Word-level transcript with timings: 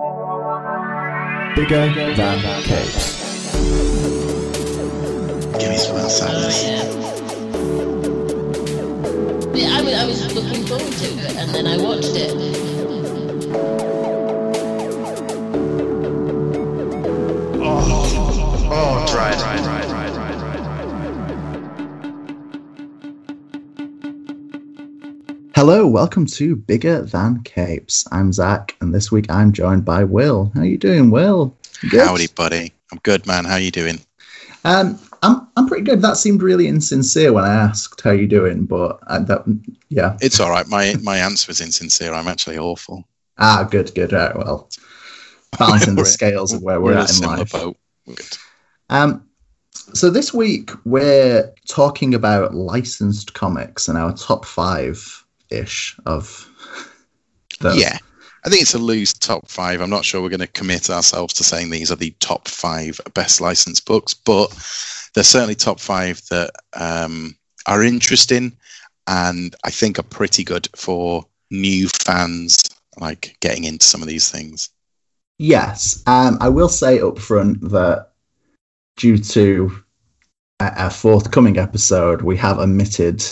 Bigger 0.00 1.92
than 2.16 2.40
capes. 2.62 3.20
Give 5.58 5.68
me 5.68 5.76
some 5.76 5.98
else 5.98 6.22
Oh, 6.22 6.48
yeah. 6.64 6.84
Yeah, 9.54 9.76
I 9.76 9.82
was, 9.82 9.92
I 9.92 10.06
was 10.06 10.34
looking 10.34 10.64
forward 10.64 10.90
to 10.90 11.04
it, 11.04 11.36
and 11.36 11.50
then 11.54 11.66
I 11.66 11.76
watched 11.76 12.16
it. 12.16 13.89
Hello, 25.60 25.86
welcome 25.86 26.24
to 26.24 26.56
Bigger 26.56 27.02
Than 27.02 27.42
Capes. 27.42 28.08
I'm 28.10 28.32
Zach, 28.32 28.74
and 28.80 28.94
this 28.94 29.12
week 29.12 29.26
I'm 29.28 29.52
joined 29.52 29.84
by 29.84 30.04
Will. 30.04 30.50
How 30.54 30.62
are 30.62 30.64
you 30.64 30.78
doing, 30.78 31.10
Will? 31.10 31.54
Good? 31.90 32.00
Howdy, 32.00 32.28
buddy. 32.28 32.72
I'm 32.90 32.98
good, 33.02 33.26
man. 33.26 33.44
How 33.44 33.56
are 33.56 33.60
you 33.60 33.70
doing? 33.70 34.00
Um, 34.64 34.98
I'm 35.22 35.46
I'm 35.58 35.68
pretty 35.68 35.84
good. 35.84 36.00
That 36.00 36.16
seemed 36.16 36.40
really 36.40 36.66
insincere 36.66 37.34
when 37.34 37.44
I 37.44 37.52
asked 37.52 38.00
how 38.00 38.12
you 38.12 38.26
doing, 38.26 38.64
but 38.64 39.00
I, 39.06 39.18
that 39.18 39.44
yeah. 39.90 40.16
It's 40.22 40.40
all 40.40 40.48
right. 40.48 40.66
My 40.66 40.94
my 41.02 41.18
answer 41.18 41.50
was 41.50 41.60
insincere. 41.60 42.14
I'm 42.14 42.26
actually 42.26 42.56
awful. 42.56 43.04
Ah, 43.36 43.68
good, 43.70 43.94
good. 43.94 44.14
Right, 44.14 44.34
well, 44.34 44.70
balancing 45.58 45.94
the 45.94 46.04
scales 46.06 46.54
of 46.54 46.62
where 46.62 46.80
we're, 46.80 46.94
a 46.94 47.02
at 47.02 47.14
in 47.14 47.26
life. 47.26 47.52
boat. 47.52 47.76
We're 48.06 48.14
good. 48.14 48.38
Um, 48.88 49.28
so 49.92 50.08
this 50.08 50.32
week 50.32 50.70
we're 50.86 51.52
talking 51.68 52.14
about 52.14 52.54
licensed 52.54 53.34
comics 53.34 53.88
and 53.88 53.98
our 53.98 54.14
top 54.14 54.46
five 54.46 55.19
ish 55.50 55.96
of 56.06 56.48
those. 57.60 57.80
Yeah. 57.80 57.98
I 58.44 58.48
think 58.48 58.62
it's 58.62 58.74
a 58.74 58.78
loose 58.78 59.12
top 59.12 59.48
five. 59.48 59.80
I'm 59.80 59.90
not 59.90 60.04
sure 60.04 60.22
we're 60.22 60.30
going 60.30 60.40
to 60.40 60.46
commit 60.46 60.88
ourselves 60.88 61.34
to 61.34 61.44
saying 61.44 61.70
these 61.70 61.92
are 61.92 61.96
the 61.96 62.14
top 62.20 62.48
five 62.48 62.98
best 63.14 63.40
licensed 63.40 63.84
books, 63.84 64.14
but 64.14 64.48
they're 65.14 65.24
certainly 65.24 65.54
top 65.54 65.78
five 65.78 66.22
that 66.30 66.50
um, 66.72 67.36
are 67.66 67.82
interesting 67.82 68.56
and 69.06 69.54
I 69.64 69.70
think 69.70 69.98
are 69.98 70.04
pretty 70.04 70.44
good 70.44 70.68
for 70.74 71.26
new 71.50 71.88
fans, 71.88 72.56
like 72.98 73.36
getting 73.40 73.64
into 73.64 73.84
some 73.84 74.00
of 74.00 74.08
these 74.08 74.30
things. 74.30 74.70
Yes, 75.38 76.02
um, 76.06 76.38
I 76.40 76.48
will 76.48 76.68
say 76.68 77.00
up 77.00 77.18
front 77.18 77.60
that 77.70 78.10
due 78.96 79.18
to 79.18 79.82
a, 80.60 80.72
a 80.76 80.90
forthcoming 80.90 81.58
episode, 81.58 82.22
we 82.22 82.36
have 82.36 82.58
omitted 82.58 83.24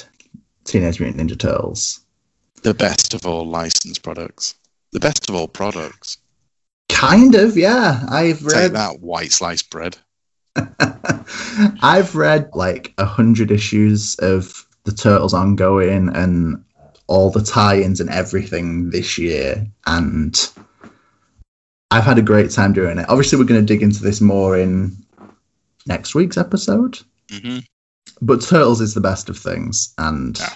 Teenage 0.64 1.00
Mutant 1.00 1.30
Ninja 1.30 1.38
Turtles. 1.38 2.00
The 2.62 2.74
best 2.74 3.14
of 3.14 3.26
all 3.26 3.46
licensed 3.46 4.02
products. 4.02 4.54
The 4.92 5.00
best 5.00 5.28
of 5.28 5.34
all 5.34 5.48
products. 5.48 6.18
Kind 6.88 7.34
of, 7.34 7.56
yeah. 7.56 8.04
I've 8.08 8.40
Take 8.40 8.52
read. 8.52 8.72
that 8.72 9.00
white 9.00 9.32
sliced 9.32 9.70
bread. 9.70 9.96
I've 11.82 12.14
read 12.16 12.50
like 12.54 12.94
a 12.98 13.04
hundred 13.04 13.50
issues 13.50 14.16
of 14.16 14.66
the 14.84 14.92
Turtles 14.92 15.34
ongoing 15.34 16.08
and 16.14 16.64
all 17.06 17.30
the 17.30 17.42
tie-ins 17.42 18.00
and 18.00 18.10
everything 18.10 18.90
this 18.90 19.16
year, 19.18 19.66
and 19.86 20.50
I've 21.90 22.04
had 22.04 22.18
a 22.18 22.22
great 22.22 22.50
time 22.50 22.72
doing 22.72 22.98
it. 22.98 23.08
Obviously, 23.08 23.38
we're 23.38 23.44
going 23.44 23.64
to 23.64 23.66
dig 23.74 23.82
into 23.82 24.02
this 24.02 24.20
more 24.20 24.58
in 24.58 24.96
next 25.86 26.14
week's 26.14 26.36
episode. 26.36 26.98
hmm 27.30 27.58
but 28.20 28.40
Turtles 28.40 28.80
is 28.80 28.94
the 28.94 29.00
best 29.00 29.28
of 29.28 29.38
things, 29.38 29.94
and 29.98 30.38
Yeah. 30.38 30.54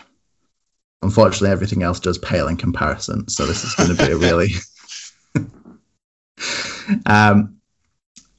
Unfortunately, 1.03 1.51
everything 1.51 1.83
else 1.83 2.01
does 2.01 2.19
pale 2.19 2.49
in 2.49 2.57
comparison. 2.57 3.29
So 3.29 3.47
this 3.47 3.65
is 3.65 3.75
going 3.75 3.97
to 3.97 4.05
be 4.05 4.13
a 4.13 4.17
really, 4.17 4.51
um, 7.07 7.57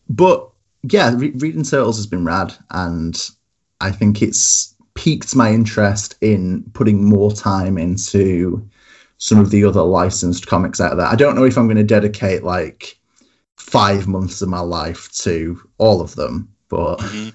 but 0.09 0.50
yeah, 0.84 1.14
re- 1.16 1.34
reading 1.36 1.64
Turtles 1.64 1.97
has 1.97 2.08
been 2.08 2.25
rad, 2.25 2.53
and 2.72 3.30
I 3.81 3.91
think 3.91 4.22
it's 4.22 4.75
piqued 4.95 5.35
my 5.35 5.52
interest 5.52 6.16
in 6.22 6.63
putting 6.73 7.03
more 7.03 7.31
time 7.31 7.78
into 7.78 8.68
some 9.18 9.40
of 9.40 9.50
the 9.50 9.63
other 9.63 9.81
licensed 9.81 10.47
comics 10.47 10.81
out 10.81 10.97
there. 10.97 11.06
I 11.06 11.16
don't 11.16 11.35
know 11.35 11.46
if 11.46 11.57
I'm 11.57 11.68
going 11.68 11.78
to 11.78 11.84
dedicate 11.84 12.44
like 12.44 12.97
five 13.56 14.07
months 14.07 14.41
of 14.41 14.50
my 14.50 14.59
life 14.59 15.12
to 15.19 15.59
all 15.78 16.02
of 16.02 16.16
them, 16.16 16.50
but 16.69 17.02
hmm 17.02 17.29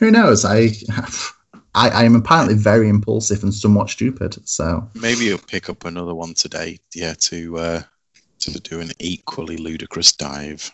who 0.00 0.10
knows? 0.10 0.44
I, 0.46 0.70
I, 1.74 1.88
I 1.90 2.04
am 2.04 2.16
apparently 2.16 2.54
very 2.54 2.88
impulsive 2.88 3.42
and 3.42 3.54
somewhat 3.54 3.90
stupid. 3.90 4.36
So 4.48 4.88
Maybe 4.94 5.26
you'll 5.26 5.38
pick 5.38 5.68
up 5.68 5.84
another 5.84 6.14
one 6.14 6.34
today, 6.34 6.78
yeah, 6.94 7.14
to 7.20 7.58
uh, 7.58 7.82
to 8.40 8.50
do 8.60 8.80
an 8.80 8.90
equally 8.98 9.56
ludicrous 9.56 10.12
dive. 10.12 10.70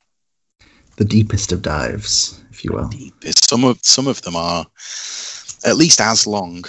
the 0.96 1.04
deepest 1.04 1.52
of 1.52 1.60
dives, 1.62 2.42
if 2.50 2.64
you 2.64 2.72
will. 2.72 2.90
It's- 3.22 3.46
Some 3.48 3.64
of 3.64 3.78
some 3.82 4.06
of 4.06 4.22
them 4.22 4.36
are 4.36 4.64
at 5.64 5.76
least 5.76 6.00
as 6.00 6.26
long 6.26 6.64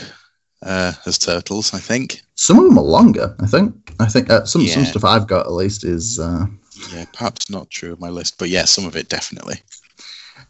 uh, 0.64 0.92
as 1.06 1.18
turtles, 1.18 1.74
I 1.74 1.80
think. 1.80 2.22
Some 2.36 2.60
of 2.60 2.66
them 2.66 2.78
are 2.78 2.84
longer. 2.84 3.36
I 3.40 3.46
think. 3.48 3.94
I 4.00 4.08
think 4.08 4.30
uh, 4.30 4.44
some 4.46 4.62
some 4.68 4.84
stuff 4.86 5.04
I've 5.06 5.28
got 5.28 5.46
at 5.46 5.54
least 5.54 5.84
is. 5.84 6.20
Uh, 6.20 6.48
Yeah, 6.94 7.06
perhaps 7.14 7.50
not 7.50 7.70
true 7.72 7.94
of 7.94 8.00
my 8.00 8.10
list, 8.10 8.38
but 8.38 8.50
yeah, 8.50 8.66
some 8.66 8.86
of 8.86 8.96
it 8.96 9.10
definitely. 9.10 9.56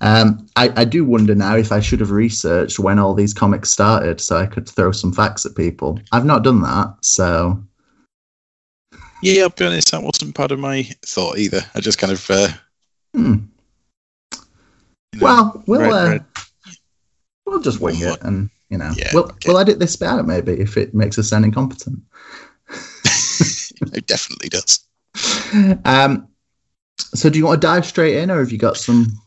Um, 0.01 0.45
I, 0.55 0.71
I 0.75 0.85
do 0.85 1.03
wonder 1.03 1.33
now 1.33 1.55
if 1.55 1.71
I 1.71 1.79
should 1.79 1.99
have 2.01 2.11
researched 2.11 2.79
when 2.79 2.99
all 2.99 3.13
these 3.13 3.33
comics 3.33 3.71
started, 3.71 4.21
so 4.21 4.37
I 4.37 4.45
could 4.45 4.69
throw 4.69 4.91
some 4.91 5.11
facts 5.11 5.45
at 5.45 5.55
people. 5.55 5.99
I've 6.11 6.25
not 6.25 6.43
done 6.43 6.61
that, 6.61 6.95
so 7.01 7.63
Yeah, 9.23 9.43
I'll 9.43 9.49
be 9.49 9.65
honest, 9.65 9.91
that 9.91 10.03
wasn't 10.03 10.35
part 10.35 10.51
of 10.51 10.59
my 10.59 10.83
thought 11.03 11.37
either. 11.39 11.61
I 11.73 11.79
just 11.79 11.97
kind 11.97 12.13
of 12.13 12.29
uh, 12.29 12.49
hmm. 13.15 13.35
you 15.13 15.19
know, 15.19 15.21
well, 15.21 15.63
we'll 15.65 15.81
read- 15.81 15.91
uh, 15.91 16.09
read- 16.09 16.25
we'll 17.45 17.61
just 17.61 17.81
wing 17.81 18.01
it, 18.01 18.21
and 18.21 18.49
you 18.69 18.77
know, 18.77 18.91
Yeah, 18.95 19.09
we'll 19.13 19.23
okay. 19.25 19.47
we'll 19.47 19.57
edit 19.57 19.79
this 19.79 19.95
bit 19.95 20.09
out 20.09 20.27
maybe 20.27 20.53
if 20.53 20.77
it 20.77 20.93
makes 20.93 21.17
us 21.17 21.29
sound 21.29 21.45
incompetent. 21.45 21.99
it 23.93 24.05
definitely 24.05 24.49
does. 24.49 24.79
Um, 25.85 26.27
so 27.15 27.29
do 27.29 27.39
you 27.39 27.45
want 27.45 27.61
to 27.61 27.65
dive 27.67 27.85
straight 27.85 28.17
in, 28.17 28.29
or 28.29 28.39
have 28.39 28.51
you 28.51 28.57
got 28.57 28.75
some 28.75 29.17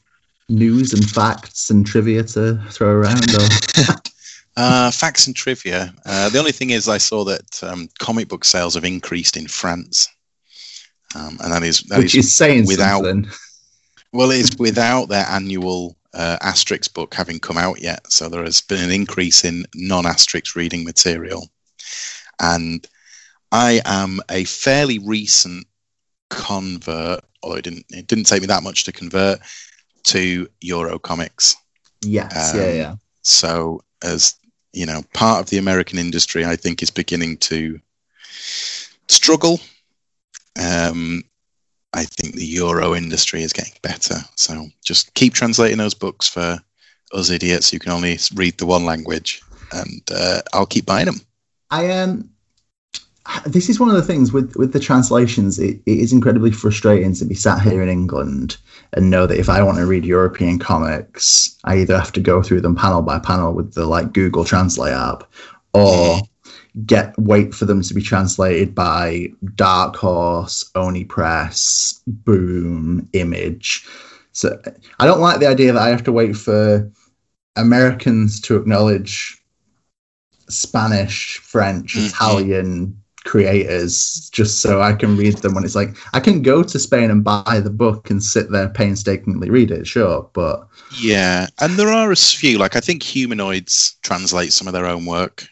news 0.50 0.92
and 0.92 1.08
facts 1.08 1.70
and 1.70 1.86
trivia 1.86 2.22
to 2.24 2.60
throw 2.70 2.88
around? 2.88 3.24
Or 3.34 3.48
Uh, 4.56 4.90
facts 4.90 5.26
and 5.26 5.34
trivia. 5.34 5.94
Uh, 6.04 6.28
the 6.28 6.38
only 6.38 6.52
thing 6.52 6.70
is, 6.70 6.86
I 6.88 6.98
saw 6.98 7.24
that 7.24 7.62
um, 7.62 7.88
comic 7.98 8.28
book 8.28 8.44
sales 8.44 8.74
have 8.74 8.84
increased 8.84 9.36
in 9.36 9.46
France, 9.46 10.08
um, 11.14 11.38
and 11.42 11.52
that 11.52 11.62
is 11.62 11.80
that 11.84 11.98
which 11.98 12.14
is 12.16 12.26
is 12.26 12.36
saying 12.36 12.66
without- 12.66 13.04
something. 13.04 13.30
well, 14.12 14.30
it's 14.32 14.58
without 14.58 15.08
their 15.08 15.24
annual 15.30 15.96
uh, 16.12 16.36
Asterix 16.42 16.92
book 16.92 17.14
having 17.14 17.38
come 17.38 17.56
out 17.56 17.80
yet. 17.80 18.10
So 18.12 18.28
there 18.28 18.42
has 18.44 18.60
been 18.60 18.82
an 18.82 18.90
increase 18.90 19.44
in 19.44 19.64
non-Asterix 19.76 20.56
reading 20.56 20.84
material, 20.84 21.48
and 22.42 22.86
I 23.52 23.80
am 23.86 24.20
a 24.30 24.44
fairly 24.44 24.98
recent 24.98 25.66
convert. 26.28 27.20
Although 27.42 27.56
it 27.56 27.62
didn't 27.64 27.86
it 27.90 28.08
didn't 28.08 28.24
take 28.24 28.42
me 28.42 28.46
that 28.48 28.64
much 28.64 28.84
to 28.84 28.92
convert 28.92 29.38
to 30.04 30.48
Euro 30.60 30.98
comics. 30.98 31.56
Yes, 32.02 32.54
um, 32.54 32.60
yeah, 32.60 32.72
yeah. 32.72 32.94
So, 33.22 33.82
as 34.02 34.34
you 34.72 34.86
know, 34.86 35.02
part 35.14 35.40
of 35.40 35.50
the 35.50 35.58
American 35.58 35.98
industry, 35.98 36.44
I 36.44 36.56
think, 36.56 36.82
is 36.82 36.90
beginning 36.90 37.36
to 37.38 37.78
struggle. 39.08 39.60
Um, 40.60 41.22
I 41.92 42.04
think 42.04 42.34
the 42.34 42.46
Euro 42.46 42.94
industry 42.94 43.42
is 43.42 43.52
getting 43.52 43.74
better. 43.82 44.16
So, 44.36 44.68
just 44.84 45.12
keep 45.14 45.34
translating 45.34 45.78
those 45.78 45.94
books 45.94 46.28
for 46.28 46.58
us 47.12 47.30
idiots 47.30 47.70
who 47.70 47.78
can 47.78 47.92
only 47.92 48.18
read 48.34 48.58
the 48.58 48.66
one 48.66 48.84
language, 48.84 49.42
and 49.72 50.02
uh, 50.14 50.42
I'll 50.52 50.66
keep 50.66 50.86
buying 50.86 51.06
them. 51.06 51.20
I 51.70 51.90
um, 51.90 52.30
this 53.46 53.68
is 53.68 53.78
one 53.78 53.88
of 53.88 53.96
the 53.96 54.02
things 54.02 54.32
with 54.32 54.56
with 54.56 54.72
the 54.72 54.80
translations. 54.80 55.58
It, 55.58 55.80
it 55.86 55.98
is 55.98 56.12
incredibly 56.12 56.50
frustrating 56.50 57.14
to 57.14 57.24
be 57.24 57.34
sat 57.34 57.62
here 57.62 57.82
in 57.82 57.88
England 57.88 58.56
and 58.92 59.10
know 59.10 59.26
that 59.26 59.38
if 59.38 59.48
I 59.48 59.62
want 59.62 59.78
to 59.78 59.86
read 59.86 60.04
European 60.04 60.58
comics, 60.58 61.56
I 61.64 61.78
either 61.78 61.98
have 61.98 62.12
to 62.12 62.20
go 62.20 62.42
through 62.42 62.62
them 62.62 62.74
panel 62.74 63.02
by 63.02 63.18
panel 63.18 63.52
with 63.52 63.74
the 63.74 63.86
like 63.86 64.12
Google 64.12 64.44
Translate 64.44 64.94
app, 64.94 65.24
or 65.74 66.20
get 66.86 67.18
wait 67.18 67.54
for 67.54 67.66
them 67.66 67.82
to 67.82 67.94
be 67.94 68.02
translated 68.02 68.74
by 68.74 69.28
Dark 69.54 69.96
Horse, 69.96 70.70
Oni 70.74 71.04
Press, 71.04 72.00
Boom, 72.06 73.08
Image. 73.12 73.86
So 74.32 74.60
I 74.98 75.06
don't 75.06 75.20
like 75.20 75.40
the 75.40 75.48
idea 75.48 75.72
that 75.72 75.82
I 75.82 75.88
have 75.88 76.04
to 76.04 76.12
wait 76.12 76.36
for 76.36 76.90
Americans 77.56 78.40
to 78.42 78.56
acknowledge 78.56 79.36
Spanish, 80.48 81.38
French, 81.38 81.94
Mhm. 81.94 82.08
Italian 82.08 82.99
creators 83.30 84.28
just 84.32 84.60
so 84.60 84.82
I 84.82 84.92
can 84.92 85.16
read 85.16 85.36
them 85.38 85.54
when 85.54 85.64
it's 85.64 85.76
like 85.76 85.96
I 86.12 86.18
can 86.18 86.42
go 86.42 86.64
to 86.64 86.78
Spain 86.80 87.12
and 87.12 87.22
buy 87.22 87.60
the 87.62 87.70
book 87.70 88.10
and 88.10 88.20
sit 88.20 88.50
there 88.50 88.68
painstakingly 88.68 89.50
read 89.50 89.70
it, 89.70 89.86
sure, 89.86 90.28
but 90.32 90.66
Yeah, 91.00 91.46
and 91.60 91.74
there 91.74 91.92
are 91.92 92.10
a 92.10 92.16
few. 92.16 92.58
Like 92.58 92.74
I 92.74 92.80
think 92.80 93.04
Humanoids 93.04 93.94
translate 94.02 94.52
some 94.52 94.66
of 94.66 94.72
their 94.72 94.86
own 94.86 95.06
work, 95.06 95.46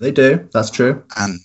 they 0.00 0.10
do. 0.10 0.48
That's 0.52 0.70
true. 0.70 1.04
and 1.18 1.38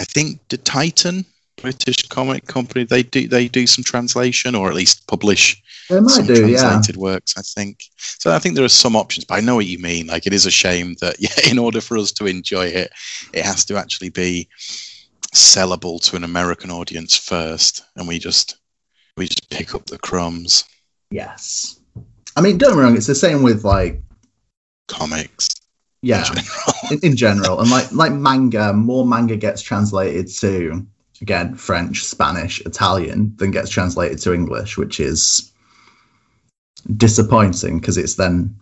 I 0.00 0.04
think 0.04 0.40
the 0.48 0.58
Titan 0.58 1.24
British 1.62 2.08
comic 2.08 2.46
company. 2.46 2.84
They 2.84 3.04
do 3.04 3.28
they 3.28 3.46
do 3.46 3.66
some 3.68 3.84
translation 3.84 4.56
or 4.56 4.68
at 4.68 4.74
least 4.74 5.06
publish 5.06 5.62
They 5.88 6.00
might 6.00 6.10
some 6.10 6.26
do, 6.26 6.48
yeah. 6.48 6.60
translated 6.60 6.96
works. 6.96 7.34
I 7.38 7.42
think 7.42 7.84
so. 7.96 8.32
I 8.32 8.40
think 8.40 8.56
there 8.56 8.64
are 8.64 8.68
some 8.84 8.96
options, 8.96 9.24
but 9.24 9.36
I 9.36 9.40
know 9.40 9.54
what 9.54 9.66
you 9.66 9.78
mean. 9.78 10.08
Like 10.08 10.26
it 10.26 10.32
is 10.32 10.46
a 10.46 10.50
shame 10.50 10.96
that 11.00 11.16
yeah, 11.20 11.50
in 11.50 11.58
order 11.60 11.80
for 11.80 11.96
us 11.96 12.10
to 12.12 12.26
enjoy 12.26 12.66
it, 12.66 12.90
it 13.32 13.44
has 13.44 13.64
to 13.66 13.76
actually 13.76 14.10
be 14.10 14.48
sellable 15.34 16.00
to 16.02 16.16
an 16.16 16.24
American 16.24 16.70
audience 16.70 17.16
first, 17.16 17.84
and 17.96 18.08
we 18.08 18.18
just 18.18 18.58
we 19.16 19.26
just 19.26 19.50
pick 19.50 19.74
up 19.74 19.86
the 19.86 19.98
crumbs. 19.98 20.64
Yes. 21.10 21.80
I 22.36 22.40
mean, 22.40 22.58
don't 22.58 22.70
get 22.70 22.76
me 22.76 22.82
wrong. 22.82 22.96
It's 22.96 23.06
the 23.06 23.14
same 23.14 23.42
with 23.42 23.64
like, 23.64 24.00
Comics. 24.86 25.48
yeah, 26.02 26.18
in 26.18 26.24
general. 26.24 26.74
in, 26.90 26.98
in 27.02 27.16
general, 27.16 27.60
and 27.60 27.70
like 27.70 27.90
like 27.92 28.12
manga. 28.12 28.72
More 28.72 29.06
manga 29.06 29.36
gets 29.36 29.60
translated 29.60 30.28
to 30.38 30.86
again 31.20 31.54
French, 31.56 32.04
Spanish, 32.04 32.60
Italian 32.60 33.34
than 33.36 33.50
gets 33.50 33.70
translated 33.70 34.18
to 34.20 34.32
English, 34.32 34.78
which 34.78 35.00
is 35.00 35.52
disappointing 36.96 37.80
because 37.80 37.98
it's 37.98 38.14
then 38.14 38.56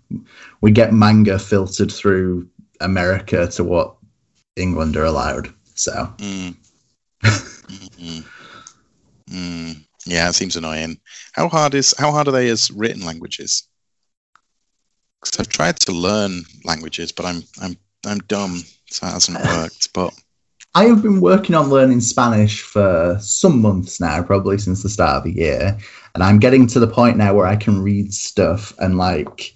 we 0.63 0.71
get 0.71 0.93
manga 0.93 1.39
filtered 1.39 1.93
through 1.93 2.49
America 2.81 3.47
to 3.49 3.63
what 3.63 3.97
England 4.57 4.97
are 4.97 5.05
allowed. 5.05 5.53
So 5.77 6.13
Mm. 6.19 6.57
Mm. 7.23 8.25
Mm. 9.31 9.85
Yeah, 10.07 10.29
it 10.29 10.35
seems 10.35 10.57
annoying. 10.57 10.99
How 11.33 11.49
hard 11.49 11.75
is 11.75 11.95
how 11.99 12.13
hard 12.13 12.29
are 12.29 12.33
they 12.33 12.49
as 12.49 12.71
written 12.71 13.05
languages? 13.05 13.69
Because 15.21 15.41
I've 15.41 15.49
tried 15.49 15.81
to 15.81 15.93
learn 15.93 16.43
languages, 16.65 17.13
but 17.13 17.27
I'm 17.27 17.43
I'm 17.61 17.77
I'm 18.07 18.19
dumb, 18.29 18.63
so 18.91 19.07
it 19.07 19.11
hasn't 19.11 19.45
worked. 19.45 19.93
But 19.93 20.15
I 20.75 20.85
have 20.85 21.03
been 21.03 21.21
working 21.21 21.55
on 21.55 21.71
learning 21.71 22.01
Spanish 22.01 22.63
for 22.63 23.19
some 23.21 23.61
months 23.61 24.01
now, 24.01 24.23
probably 24.23 24.59
since 24.59 24.83
the 24.83 24.89
start 24.89 25.17
of 25.17 25.25
the 25.25 25.33
year, 25.33 25.77
and 26.15 26.23
I'm 26.23 26.39
getting 26.39 26.67
to 26.69 26.81
the 26.81 26.87
point 26.87 27.17
now 27.17 27.35
where 27.35 27.47
I 27.47 27.57
can 27.57 27.83
read 27.83 28.13
stuff 28.15 28.75
and 28.79 28.97
like 28.97 29.55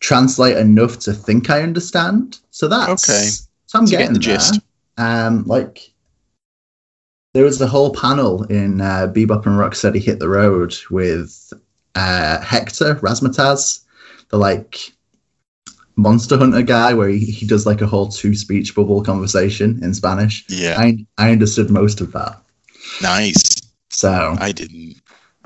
translate 0.00 0.56
enough 0.58 0.98
to 1.00 1.12
think 1.12 1.48
I 1.48 1.62
understand. 1.62 2.38
So 2.50 2.68
that's 2.68 3.08
Okay. 3.08 3.28
So 3.66 3.78
I'm 3.78 3.86
So 3.86 3.92
getting, 3.92 3.98
getting 3.98 4.12
the 4.14 4.20
gist. 4.20 4.60
Um, 4.98 5.44
like 5.44 5.92
there 7.34 7.44
was 7.44 7.60
a 7.60 7.66
whole 7.66 7.92
panel 7.92 8.44
in 8.44 8.80
uh, 8.80 9.12
Bebop 9.14 9.44
and 9.46 9.58
Rocksteady 9.58 10.02
Hit 10.02 10.18
the 10.18 10.28
Road 10.28 10.74
with 10.90 11.52
uh, 11.94 12.40
Hector 12.40 12.94
Razmataz, 12.96 13.84
the 14.30 14.38
like 14.38 14.92
monster 15.96 16.38
hunter 16.38 16.62
guy, 16.62 16.94
where 16.94 17.08
he, 17.08 17.18
he 17.26 17.46
does 17.46 17.66
like 17.66 17.80
a 17.82 17.86
whole 17.86 18.08
two 18.08 18.34
speech 18.34 18.74
bubble 18.74 19.02
conversation 19.02 19.82
in 19.82 19.92
Spanish. 19.92 20.44
yeah, 20.48 20.76
I 20.78 21.04
I 21.18 21.30
understood 21.30 21.70
most 21.70 22.00
of 22.00 22.12
that. 22.12 22.40
nice. 23.02 23.42
So 23.90 24.36
I 24.38 24.52
didn't. 24.52 25.00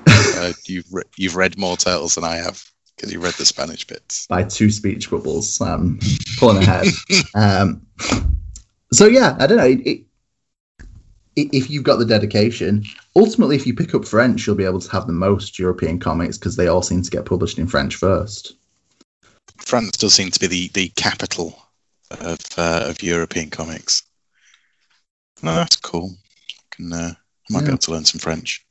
Uh, 0.36 0.52
you've 0.66 0.86
re- 0.90 1.02
you've 1.18 1.36
read 1.36 1.58
more 1.58 1.76
turtles 1.76 2.14
than 2.14 2.24
I 2.24 2.36
have 2.36 2.64
because 2.96 3.12
you 3.12 3.20
read 3.20 3.34
the 3.34 3.44
Spanish 3.44 3.86
bits. 3.86 4.26
by 4.26 4.42
two 4.42 4.70
speech 4.70 5.10
bubbles, 5.10 5.60
um, 5.60 5.98
pulling 6.38 6.58
ahead. 6.58 6.86
um, 7.34 7.86
so 8.92 9.06
yeah, 9.06 9.36
I 9.38 9.46
don't 9.46 9.58
know. 9.58 9.64
It, 9.64 9.80
it, 9.86 10.04
if 11.36 11.70
you've 11.70 11.84
got 11.84 11.98
the 11.98 12.04
dedication, 12.04 12.84
ultimately, 13.16 13.56
if 13.56 13.66
you 13.66 13.74
pick 13.74 13.94
up 13.94 14.04
French, 14.04 14.46
you'll 14.46 14.56
be 14.56 14.64
able 14.64 14.80
to 14.80 14.90
have 14.90 15.06
the 15.06 15.12
most 15.12 15.58
European 15.58 15.98
comics 15.98 16.36
because 16.36 16.56
they 16.56 16.66
all 16.66 16.82
seem 16.82 17.02
to 17.02 17.10
get 17.10 17.24
published 17.24 17.58
in 17.58 17.66
French 17.66 17.96
first. 17.96 18.56
France 19.58 19.96
does 19.96 20.14
seem 20.14 20.30
to 20.30 20.40
be 20.40 20.46
the, 20.46 20.68
the 20.74 20.88
capital 20.96 21.62
of 22.10 22.38
uh, 22.56 22.86
of 22.88 23.02
European 23.02 23.50
comics. 23.50 24.02
No, 25.42 25.54
that's 25.54 25.76
cool. 25.76 26.10
I 26.12 26.76
can 26.76 26.92
uh, 26.92 27.12
I 27.14 27.52
might 27.52 27.60
be 27.60 27.68
able 27.68 27.78
to 27.78 27.92
learn 27.92 28.04
some 28.04 28.18
French. 28.18 28.64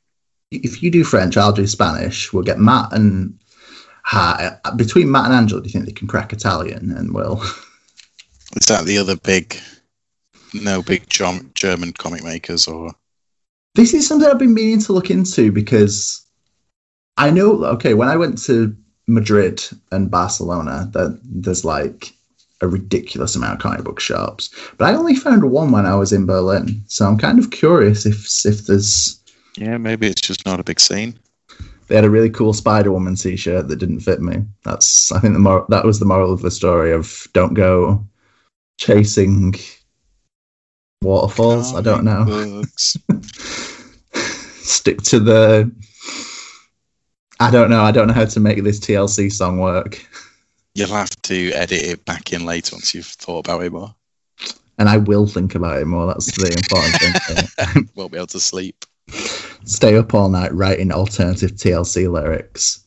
If 0.50 0.82
you 0.82 0.90
do 0.90 1.04
French, 1.04 1.36
I'll 1.36 1.52
do 1.52 1.66
Spanish. 1.66 2.32
We'll 2.32 2.42
get 2.42 2.58
Matt 2.58 2.92
and 2.92 3.38
Ha, 4.04 4.58
between 4.74 5.10
Matt 5.10 5.26
and 5.26 5.34
Angela. 5.34 5.60
Do 5.60 5.68
you 5.68 5.72
think 5.72 5.84
they 5.84 5.92
can 5.92 6.08
crack 6.08 6.32
Italian? 6.32 6.90
And 6.96 7.14
we'll 7.14 7.40
Is 8.56 8.66
that 8.66 8.84
the 8.84 8.98
other 8.98 9.14
big, 9.14 9.56
no 10.54 10.82
big 10.82 11.08
German 11.08 11.92
comic 11.92 12.24
makers 12.24 12.66
or? 12.68 12.92
This 13.74 13.94
is 13.94 14.06
something 14.06 14.28
I've 14.28 14.38
been 14.38 14.54
meaning 14.54 14.80
to 14.80 14.92
look 14.92 15.10
into 15.10 15.52
because 15.52 16.26
I 17.16 17.30
know, 17.30 17.64
okay, 17.64 17.94
when 17.94 18.08
I 18.08 18.16
went 18.16 18.42
to 18.44 18.74
Madrid 19.06 19.62
and 19.92 20.10
Barcelona, 20.10 20.88
that 20.92 21.18
there's 21.24 21.64
like 21.64 22.12
a 22.62 22.68
ridiculous 22.68 23.36
amount 23.36 23.54
of 23.54 23.60
comic 23.60 23.84
book 23.84 24.00
shops, 24.00 24.50
but 24.76 24.92
I 24.92 24.96
only 24.96 25.14
found 25.14 25.50
one 25.50 25.72
when 25.72 25.86
I 25.86 25.94
was 25.94 26.12
in 26.12 26.26
Berlin. 26.26 26.82
So 26.88 27.06
I'm 27.06 27.16
kind 27.18 27.38
of 27.38 27.50
curious 27.50 28.04
if 28.06 28.26
if 28.44 28.66
there's 28.66 29.18
Yeah, 29.56 29.78
maybe 29.78 30.06
it's 30.08 30.20
just 30.20 30.44
not 30.44 30.60
a 30.60 30.64
big 30.64 30.80
scene. 30.80 31.18
they 31.88 31.94
had 31.94 32.04
a 32.04 32.10
really 32.10 32.30
cool 32.30 32.52
Spider 32.52 32.92
Woman 32.92 33.14
T-shirt 33.16 33.68
that 33.68 33.76
didn't 33.76 34.00
fit 34.00 34.20
me. 34.20 34.44
That's 34.64 35.10
I 35.12 35.20
think 35.20 35.32
the 35.32 35.38
mor- 35.40 35.66
that 35.70 35.84
was 35.84 36.00
the 36.00 36.06
moral 36.06 36.32
of 36.32 36.42
the 36.42 36.50
story 36.50 36.92
of 36.92 37.26
don't 37.32 37.54
go 37.54 38.04
chasing 38.78 39.54
waterfalls. 41.02 41.74
I 41.74 41.80
don't 41.80 42.04
know. 42.04 42.62
Stick 44.12 45.02
to 45.02 45.18
the 45.18 45.72
I 47.40 47.50
don't 47.50 47.70
know. 47.70 47.82
I 47.82 47.90
don't 47.90 48.06
know 48.06 48.14
how 48.14 48.26
to 48.26 48.40
make 48.40 48.62
this 48.62 48.78
TLC 48.78 49.32
song 49.32 49.58
work. 49.58 50.04
You'll 50.74 50.88
have 50.88 51.20
to 51.22 51.52
edit 51.52 51.82
it 51.82 52.04
back 52.04 52.34
in 52.34 52.44
later 52.44 52.76
once 52.76 52.94
you've 52.94 53.06
thought 53.06 53.46
about 53.46 53.64
it 53.64 53.72
more. 53.72 53.94
And 54.78 54.88
I 54.88 54.98
will 54.98 55.26
think 55.26 55.54
about 55.54 55.80
it 55.80 55.86
more. 55.86 56.06
That's 56.06 56.26
the 56.36 56.48
important 56.48 56.94
thing. 57.22 57.88
Won't 57.94 58.12
be 58.12 58.18
able 58.18 58.26
to 58.28 58.40
sleep. 58.40 58.84
Stay 59.64 59.96
up 59.96 60.14
all 60.14 60.28
night 60.28 60.52
writing 60.52 60.92
alternative 60.92 61.52
TLC 61.52 62.10
lyrics. 62.10 62.84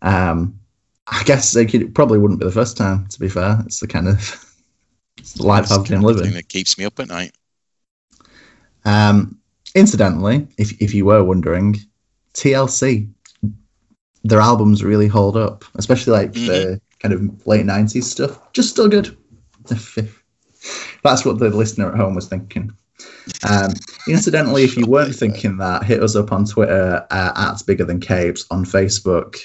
Um, 0.00 0.58
I 1.06 1.22
guess 1.24 1.54
like, 1.54 1.74
it 1.74 1.94
probably 1.94 2.18
wouldn't 2.18 2.40
be 2.40 2.46
the 2.46 2.52
first 2.52 2.76
time, 2.78 3.06
to 3.08 3.20
be 3.20 3.28
fair. 3.28 3.60
It's 3.66 3.80
the 3.80 3.86
kind 3.86 4.08
of 4.08 4.56
the 5.36 5.42
life 5.42 5.70
I've 5.70 5.84
been 5.84 6.00
living. 6.00 6.32
that 6.32 6.48
keeps 6.48 6.78
me 6.78 6.86
up 6.86 6.98
at 6.98 7.08
night. 7.08 7.32
Um, 8.84 9.38
incidentally, 9.74 10.46
if 10.58 10.80
if 10.80 10.94
you 10.94 11.04
were 11.04 11.24
wondering, 11.24 11.76
TLC, 12.34 13.10
their 14.24 14.40
albums 14.40 14.84
really 14.84 15.08
hold 15.08 15.36
up, 15.36 15.64
especially 15.74 16.12
like 16.12 16.32
the 16.32 16.80
kind 17.00 17.14
of 17.14 17.46
late 17.46 17.66
nineties 17.66 18.10
stuff. 18.10 18.52
Just 18.52 18.70
still 18.70 18.88
good. 18.88 19.16
That's 21.04 21.24
what 21.24 21.38
the 21.38 21.50
listener 21.50 21.90
at 21.90 21.98
home 21.98 22.14
was 22.14 22.28
thinking. 22.28 22.72
Um, 23.48 23.72
incidentally, 24.08 24.62
if 24.62 24.76
you 24.76 24.86
weren't 24.86 25.14
thinking 25.14 25.56
that, 25.58 25.84
hit 25.84 26.02
us 26.02 26.16
up 26.16 26.32
on 26.32 26.44
Twitter 26.44 27.04
uh, 27.10 27.32
at 27.36 27.66
Bigger 27.66 27.84
Than 27.84 28.00
Capes 28.00 28.46
on 28.50 28.64
Facebook. 28.64 29.38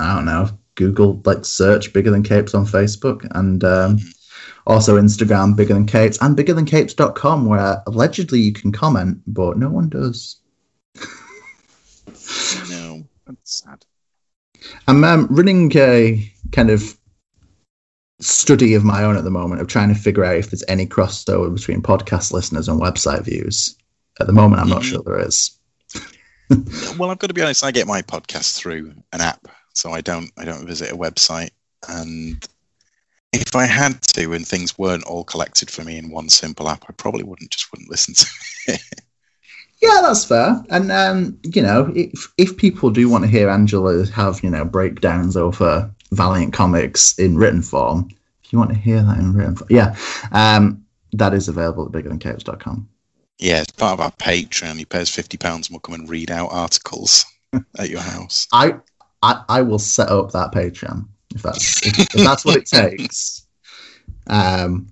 I 0.00 0.14
don't 0.14 0.24
know. 0.24 0.48
Google 0.74 1.22
like 1.24 1.44
search 1.44 1.92
Bigger 1.92 2.10
Than 2.10 2.24
Capes 2.24 2.54
on 2.54 2.66
Facebook 2.66 3.26
and 3.32 3.62
um, 3.62 3.98
also 4.66 4.96
Instagram 5.00 5.56
Bigger 5.56 5.74
Than 5.74 5.86
Capes 5.86 6.18
and 6.20 6.36
biggerthancapes.com 6.36 7.46
where 7.46 7.82
allegedly 7.86 8.40
you 8.40 8.52
can 8.52 8.72
comment, 8.72 9.20
but 9.26 9.58
no 9.58 9.68
one 9.68 9.88
does. 9.88 10.36
No, 12.70 13.04
that's 13.26 13.62
sad. 13.62 13.84
I'm 14.88 15.04
um, 15.04 15.26
running 15.30 15.70
a 15.76 16.30
kind 16.52 16.70
of 16.70 16.96
study 18.20 18.74
of 18.74 18.84
my 18.84 19.02
own 19.04 19.16
at 19.16 19.24
the 19.24 19.30
moment 19.30 19.60
of 19.60 19.66
trying 19.66 19.92
to 19.92 20.00
figure 20.00 20.24
out 20.24 20.36
if 20.36 20.50
there's 20.50 20.64
any 20.68 20.86
crossover 20.86 21.52
between 21.54 21.82
podcast 21.82 22.32
listeners 22.32 22.68
and 22.68 22.80
website 22.80 23.24
views. 23.24 23.76
At 24.20 24.26
the 24.28 24.32
moment, 24.32 24.62
I'm 24.62 24.68
not 24.68 24.82
Mhm. 24.82 24.84
sure 24.90 25.02
there 25.04 25.20
is. 25.20 25.50
Well, 26.98 27.10
I've 27.10 27.18
got 27.18 27.28
to 27.28 27.34
be 27.34 27.40
honest. 27.40 27.64
I 27.64 27.70
get 27.70 27.86
my 27.86 28.02
podcast 28.02 28.54
through 28.56 28.92
an 29.14 29.22
app, 29.22 29.48
so 29.72 29.92
I 29.92 30.02
don't. 30.02 30.30
I 30.36 30.44
don't 30.44 30.66
visit 30.66 30.92
a 30.92 30.96
website. 30.96 31.48
And 31.88 32.46
if 33.34 33.56
I 33.56 33.66
had 33.66 34.00
to, 34.02 34.32
and 34.32 34.46
things 34.46 34.78
weren't 34.78 35.04
all 35.04 35.24
collected 35.24 35.70
for 35.70 35.82
me 35.82 35.98
in 35.98 36.10
one 36.10 36.28
simple 36.28 36.68
app, 36.68 36.84
I 36.88 36.92
probably 36.92 37.24
wouldn't. 37.24 37.50
Just 37.50 37.70
wouldn't 37.72 37.90
listen 37.90 38.14
to 38.14 38.26
it. 38.74 39.00
Yeah, 39.82 40.00
that's 40.02 40.24
fair. 40.24 40.62
And 40.70 40.90
um, 40.90 41.38
you 41.42 41.62
know, 41.62 41.92
if 41.94 42.32
if 42.38 42.56
people 42.56 42.90
do 42.90 43.08
want 43.08 43.24
to 43.24 43.30
hear 43.30 43.48
Angela 43.48 44.06
have 44.06 44.42
you 44.42 44.50
know 44.50 44.64
breakdowns 44.64 45.36
over 45.36 45.90
Valiant 46.12 46.52
comics 46.52 47.18
in 47.18 47.36
written 47.36 47.62
form, 47.62 48.08
if 48.42 48.52
you 48.52 48.58
want 48.58 48.70
to 48.70 48.78
hear 48.78 49.02
that 49.02 49.18
in 49.18 49.34
written 49.34 49.56
form, 49.56 49.68
yeah, 49.70 49.96
um, 50.32 50.84
that 51.12 51.34
is 51.34 51.48
available 51.48 51.86
at 51.86 51.92
biggerthancapes.com. 51.92 52.88
Yeah, 53.38 53.60
it's 53.60 53.72
part 53.72 53.94
of 53.94 54.00
our 54.00 54.12
Patreon. 54.12 54.78
He 54.78 54.84
pays 54.84 55.10
fifty 55.10 55.36
pounds, 55.36 55.68
and 55.68 55.74
we'll 55.74 55.80
come 55.80 55.96
and 55.96 56.08
read 56.08 56.30
out 56.30 56.48
articles 56.52 57.24
at 57.78 57.90
your 57.90 58.00
house. 58.00 58.46
I, 58.52 58.76
I 59.22 59.42
I 59.48 59.62
will 59.62 59.78
set 59.78 60.08
up 60.08 60.32
that 60.32 60.52
Patreon 60.52 61.08
if 61.34 61.42
that's 61.42 61.86
if, 61.86 61.98
if 62.00 62.24
that's 62.24 62.44
what 62.44 62.56
it 62.56 62.66
takes. 62.66 63.46
Um, 64.26 64.88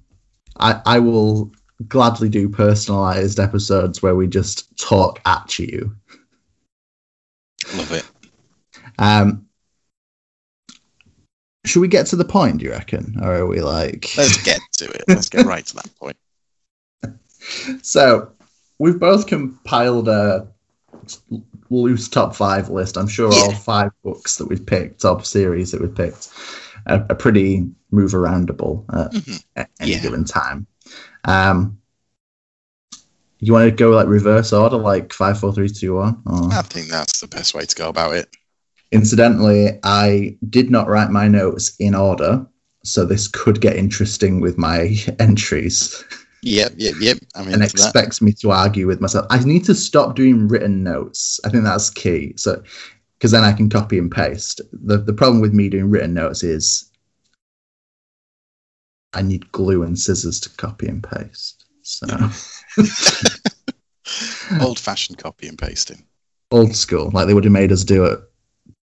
I 0.58 0.80
I 0.84 0.98
will 0.98 1.52
gladly 1.88 2.28
do 2.28 2.48
personalized 2.48 3.40
episodes 3.40 4.02
where 4.02 4.14
we 4.14 4.26
just 4.26 4.76
talk 4.76 5.20
at 5.24 5.58
you. 5.58 5.94
Love 7.74 7.92
it. 7.92 8.10
Um, 8.98 9.46
should 11.64 11.80
we 11.80 11.88
get 11.88 12.06
to 12.06 12.16
the 12.16 12.24
point? 12.24 12.58
Do 12.58 12.64
you 12.64 12.72
reckon, 12.72 13.18
or 13.22 13.34
are 13.36 13.46
we 13.46 13.60
like? 13.60 14.10
Let's 14.16 14.42
get 14.44 14.60
to 14.78 14.90
it. 14.90 15.04
Let's 15.08 15.28
get 15.28 15.46
right 15.46 15.64
to 15.66 15.74
that 15.76 15.98
point. 15.98 16.16
So, 17.82 18.30
we've 18.78 19.00
both 19.00 19.26
compiled 19.26 20.08
a 20.08 20.46
loose 21.72 22.08
top 22.08 22.34
five 22.34 22.68
list. 22.68 22.96
I'm 22.96 23.08
sure 23.08 23.32
all 23.32 23.52
five 23.52 23.90
books 24.04 24.36
that 24.36 24.46
we've 24.46 24.64
picked, 24.64 25.00
top 25.00 25.24
series 25.24 25.72
that 25.72 25.80
we've 25.80 25.94
picked, 25.94 26.28
are, 26.86 27.06
are 27.08 27.16
pretty 27.16 27.66
move 27.90 28.12
aroundable 28.12 28.84
at, 28.94 29.12
Mhm. 29.12 29.44
at 29.56 29.70
any 29.80 29.92
Yeah. 29.92 30.00
given 30.00 30.24
time. 30.24 30.66
Um, 31.24 31.78
you 33.38 33.52
want 33.52 33.68
to 33.68 33.74
go 33.74 33.90
like 33.90 34.06
reverse 34.06 34.52
order, 34.52 34.76
like 34.76 35.12
five, 35.12 35.38
four, 35.38 35.52
three, 35.52 35.68
two, 35.68 35.94
one? 35.94 36.22
Or... 36.26 36.52
I 36.52 36.62
think 36.62 36.88
that's 36.88 37.20
the 37.20 37.28
best 37.28 37.54
way 37.54 37.64
to 37.64 37.74
go 37.76 37.88
about 37.88 38.14
it. 38.14 38.28
Incidentally, 38.92 39.78
I 39.82 40.36
did 40.48 40.70
not 40.70 40.88
write 40.88 41.10
my 41.10 41.26
notes 41.26 41.74
in 41.78 41.94
order, 41.94 42.46
so 42.84 43.04
this 43.04 43.26
could 43.26 43.60
get 43.60 43.76
interesting 43.76 44.40
with 44.40 44.58
my 44.58 44.96
entries 45.18 46.04
Yep, 46.42 46.72
yep, 46.76 46.94
yep. 47.00 47.18
I'm 47.34 47.46
and 47.48 47.62
into 47.62 47.66
that. 47.68 47.70
expects 47.70 48.20
me 48.20 48.32
to 48.34 48.50
argue 48.50 48.86
with 48.86 49.00
myself. 49.00 49.26
I 49.30 49.38
need 49.44 49.64
to 49.66 49.74
stop 49.74 50.16
doing 50.16 50.48
written 50.48 50.82
notes. 50.82 51.38
I 51.44 51.48
think 51.50 51.64
that's 51.64 51.90
key. 51.90 52.34
So, 52.36 52.62
because 53.18 53.30
then 53.30 53.44
I 53.44 53.52
can 53.52 53.68
copy 53.70 53.98
and 53.98 54.10
paste. 54.10 54.60
The 54.72 54.98
the 54.98 55.12
problem 55.12 55.40
with 55.40 55.52
me 55.52 55.68
doing 55.68 55.90
written 55.90 56.14
notes 56.14 56.42
is 56.42 56.90
I 59.12 59.22
need 59.22 59.50
glue 59.52 59.82
and 59.82 59.98
scissors 59.98 60.40
to 60.40 60.50
copy 60.50 60.88
and 60.88 61.02
paste. 61.02 61.64
So 61.82 62.06
Old 64.60 64.78
fashioned 64.78 65.18
copy 65.18 65.48
and 65.48 65.58
pasting. 65.58 66.04
old 66.50 66.74
school, 66.76 67.10
like 67.12 67.26
they 67.26 67.34
would 67.34 67.44
have 67.44 67.52
made 67.52 67.72
us 67.72 67.84
do 67.84 68.04
it 68.04 68.20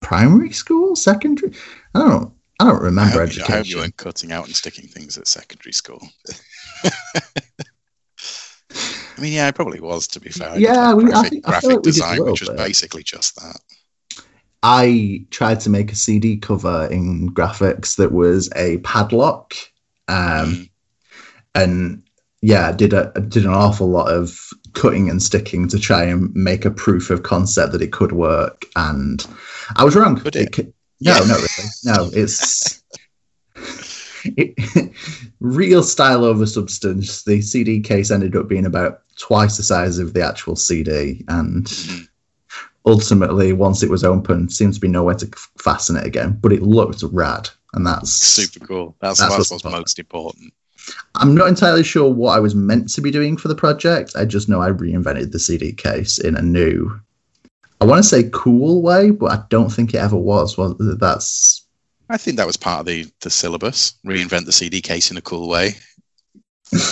primary 0.00 0.52
school, 0.52 0.96
secondary. 0.96 1.52
I 1.94 2.00
don't. 2.00 2.32
I 2.60 2.64
don't 2.66 2.76
I 2.78 2.84
remember 2.84 3.20
hope, 3.20 3.36
you, 3.36 3.42
I 3.42 3.46
hope 3.50 3.66
you 3.66 3.76
education. 3.76 3.80
weren't 3.80 3.96
cutting 3.96 4.32
out 4.32 4.46
and 4.46 4.54
sticking 4.54 4.88
things 4.88 5.18
at 5.18 5.26
secondary 5.26 5.72
school. 5.72 6.00
I 9.16 9.20
mean, 9.20 9.32
yeah, 9.34 9.46
I 9.46 9.50
probably 9.52 9.80
was, 9.80 10.06
to 10.08 10.20
be 10.20 10.30
fair. 10.30 10.50
I 10.50 10.56
Yeah, 10.56 10.92
like, 10.92 10.96
we- 10.96 11.04
I 11.04 11.08
graphic, 11.10 11.22
I 11.22 11.30
feel 11.30 11.40
graphic 11.42 11.68
like 11.70 11.76
we 11.76 11.82
did 11.82 11.88
a 11.88 11.92
design, 11.92 12.18
little 12.18 12.32
which 12.32 12.40
was 12.40 12.48
bit. 12.50 12.58
basically 12.58 13.02
just 13.02 13.36
that. 13.36 13.60
I 14.62 15.24
tried 15.30 15.60
to 15.60 15.70
make 15.70 15.92
a 15.92 15.96
CD 15.96 16.36
cover 16.36 16.86
in 16.90 17.28
graphics 17.30 17.96
that 17.96 18.12
was 18.12 18.48
a 18.56 18.78
padlock, 18.78 19.54
um, 20.08 20.16
Mm. 20.16 20.70
and 21.54 22.02
yeah, 22.42 22.72
did 22.72 22.92
a 22.92 23.12
I 23.16 23.20
did 23.20 23.44
an 23.44 23.52
awful 23.52 23.88
lot 23.88 24.08
of 24.12 24.38
cutting 24.72 25.10
and 25.10 25.22
sticking 25.22 25.68
to 25.68 25.78
try 25.78 26.04
and 26.04 26.34
make 26.34 26.64
a 26.64 26.70
proof 26.70 27.10
of 27.10 27.22
concept 27.24 27.72
that 27.72 27.82
it 27.82 27.92
could 27.92 28.12
work, 28.12 28.64
and 28.76 29.24
I 29.76 29.84
was 29.84 29.94
wrong. 29.96 30.16
Could 30.18 30.36
it? 30.36 30.54
c- 30.54 30.62
no, 31.00 31.18
Yeah. 31.18 31.24
not 31.26 31.36
really. 31.38 31.68
No, 31.84 32.10
it's 32.12 32.82
it, 34.24 34.92
real 35.42 35.82
style 35.82 36.24
over 36.24 36.46
substance. 36.46 37.24
The 37.24 37.42
CD 37.42 37.80
case 37.80 38.10
ended 38.10 38.36
up 38.36 38.48
being 38.48 38.66
about 38.66 39.02
twice 39.18 39.56
the 39.56 39.62
size 39.62 39.98
of 39.98 40.14
the 40.14 40.22
actual 40.22 40.56
CD, 40.56 41.24
and 41.28 41.66
Mhm. 41.66 42.08
ultimately, 42.86 43.52
once 43.52 43.82
it 43.82 43.90
was 43.90 44.04
open, 44.04 44.48
seemed 44.48 44.74
to 44.74 44.80
be 44.80 44.88
nowhere 44.88 45.16
to 45.16 45.28
fasten 45.58 45.96
it 45.96 46.06
again. 46.06 46.38
But 46.40 46.52
it 46.52 46.62
looked 46.62 47.02
rad, 47.02 47.50
and 47.74 47.86
that's 47.86 48.10
Super 48.10 48.64
cool. 48.64 48.96
That's, 49.00 49.18
That's 49.18 49.36
what's 49.36 49.50
what's 49.50 49.64
most 49.64 49.98
important. 49.98 50.52
I'm 51.14 51.34
not 51.34 51.48
entirely 51.48 51.84
sure 51.84 52.10
what 52.12 52.36
I 52.36 52.40
was 52.40 52.54
meant 52.54 52.88
to 52.90 53.00
be 53.00 53.10
doing 53.10 53.36
for 53.36 53.48
the 53.48 53.54
project. 53.54 54.12
I 54.16 54.24
just 54.24 54.48
know 54.48 54.60
I 54.60 54.70
reinvented 54.70 55.30
the 55.30 55.38
CD 55.38 55.72
case 55.72 56.18
in 56.18 56.36
a 56.36 56.42
new, 56.42 57.00
I 57.80 57.84
want 57.84 58.02
to 58.02 58.08
say 58.08 58.28
cool 58.32 58.82
way, 58.82 59.10
but 59.10 59.30
I 59.30 59.42
don't 59.48 59.70
think 59.70 59.94
it 59.94 59.98
ever 59.98 60.16
was. 60.16 60.56
Well, 60.56 60.76
that's 60.78 61.61
I 62.12 62.18
think 62.18 62.36
that 62.36 62.46
was 62.46 62.58
part 62.58 62.80
of 62.80 62.86
the, 62.86 63.10
the 63.22 63.30
syllabus. 63.30 63.94
Reinvent 64.04 64.44
the 64.44 64.52
CD 64.52 64.82
case 64.82 65.10
in 65.10 65.16
a 65.16 65.22
cool 65.22 65.48
way. 65.48 65.70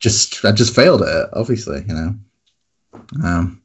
just 0.00 0.44
I 0.44 0.52
just 0.52 0.74
failed 0.74 1.00
at 1.00 1.08
it. 1.08 1.28
Obviously, 1.32 1.82
you 1.88 1.94
know. 1.94 2.14
Um, 3.24 3.62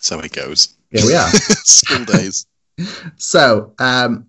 So 0.00 0.20
it 0.20 0.32
goes. 0.32 0.76
here 0.90 1.06
we 1.06 1.14
are. 1.14 1.28
School 1.64 2.04
days. 2.04 2.46
so, 3.16 3.72
um, 3.78 4.26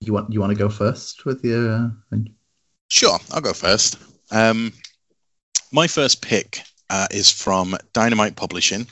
you 0.00 0.14
want 0.14 0.32
you 0.32 0.40
want 0.40 0.50
to 0.50 0.58
go 0.58 0.70
first 0.70 1.26
with 1.26 1.44
your? 1.44 1.70
Uh, 1.70 2.16
Sure, 2.88 3.18
I'll 3.32 3.42
go 3.42 3.52
first. 3.52 3.98
Um, 4.30 4.72
my 5.72 5.88
first 5.88 6.22
pick 6.22 6.62
uh, 6.88 7.08
is 7.10 7.30
from 7.30 7.76
Dynamite 7.92 8.36
Publishing. 8.36 8.86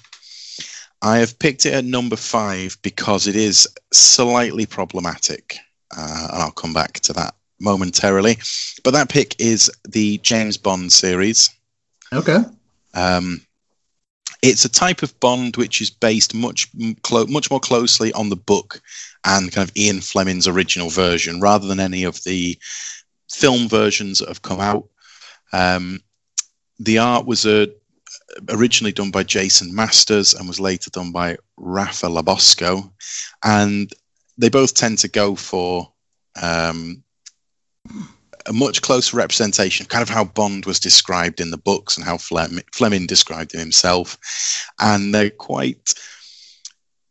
I 1.05 1.19
have 1.19 1.39
picked 1.39 1.67
it 1.67 1.75
at 1.75 1.85
number 1.85 2.17
five 2.17 2.79
because 2.81 3.27
it 3.27 3.37
is 3.37 3.69
slightly 3.93 4.65
problematic, 4.65 5.59
uh, 5.95 6.29
and 6.33 6.43
I'll 6.43 6.51
come 6.51 6.73
back 6.73 6.95
to 7.01 7.13
that 7.13 7.35
momentarily. 7.61 8.39
But 8.83 8.93
that 8.93 9.11
pick 9.11 9.39
is 9.39 9.71
the 9.87 10.17
James 10.19 10.57
Bond 10.57 10.91
series. 10.91 11.51
okay. 12.11 12.39
Um, 12.95 13.43
it's 14.41 14.65
a 14.65 14.69
type 14.69 15.03
of 15.03 15.19
Bond 15.21 15.57
which 15.57 15.83
is 15.83 15.91
based 15.91 16.35
much 16.35 16.69
clo- 17.03 17.27
much 17.27 17.51
more 17.51 17.61
closely 17.61 18.13
on 18.15 18.31
the 18.31 18.37
book 18.37 18.81
and 19.25 19.53
kind 19.53 19.69
of 19.69 19.77
Ian 19.77 20.01
Fleming's 20.01 20.49
original 20.49 20.89
version, 20.89 21.39
rather 21.39 21.67
than 21.67 21.81
any 21.81 22.05
of 22.05 22.23
the 22.25 22.59
film 23.31 23.69
versions 23.69 24.21
that 24.21 24.29
have 24.29 24.43
come 24.43 24.61
out. 24.61 24.89
Um, 25.53 26.01
the 26.79 26.99
art 26.99 27.27
was 27.27 27.45
uh, 27.45 27.67
originally 28.51 28.93
done 28.93 29.11
by 29.11 29.23
Jason 29.23 29.75
Masters 29.75 30.35
and 30.35 30.49
was 30.49 30.61
later 30.61 30.91
done 30.91 31.13
by 31.13 31.37
Rapha 31.59 32.11
Lobosco, 32.11 32.91
and 33.45 33.93
they 34.39 34.49
both 34.49 34.75
tend 34.75 34.99
to 34.99 35.09
go 35.09 35.35
for 35.35 35.93
um, 36.41 37.03
a 38.47 38.53
much 38.53 38.83
closer 38.83 39.17
representation 39.17 39.85
of 39.85 39.89
kind 39.89 40.03
of 40.03 40.09
how 40.09 40.25
Bond 40.25 40.67
was 40.67 40.81
described 40.81 41.41
in 41.41 41.51
the 41.51 41.59
books 41.59 41.97
and 41.97 42.05
how 42.05 42.19
Flem- 42.19 42.61
Fleming 42.73 43.07
described 43.07 43.55
him 43.55 43.61
himself. 43.61 44.19
And 44.81 45.15
they're 45.15 45.31
quite 45.31 45.95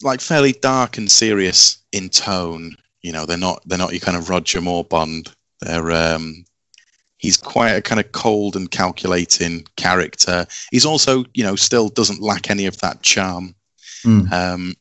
like 0.01 0.22
fairly 0.22 0.51
dark 0.53 0.98
and 0.98 1.10
serious 1.10 1.77
in 1.92 2.10
tone. 2.10 2.75
You 3.01 3.12
know, 3.12 3.25
they're 3.25 3.38
not 3.38 3.62
they're 3.65 3.77
not 3.77 3.92
your 3.92 4.00
kind 4.00 4.18
of 4.18 4.30
Roger 4.30 4.62
Moore 4.62 4.84
Bond. 4.84 5.32
They're 5.62 5.92
um 5.92 6.46
he's 7.24 7.38
quite 7.38 7.72
a 7.72 7.82
kind 7.82 8.01
of 8.01 8.12
cold 8.12 8.56
and 8.56 8.70
calculating 8.70 9.65
character. 9.77 10.46
He's 10.72 10.86
also, 10.86 11.24
you 11.34 11.44
know, 11.44 11.56
still 11.56 11.88
doesn't 11.88 12.22
lack 12.22 12.51
any 12.51 12.65
of 12.65 12.77
that 12.82 13.01
charm. 13.01 13.56
Mm. 14.06 14.32
Um, 14.32 14.75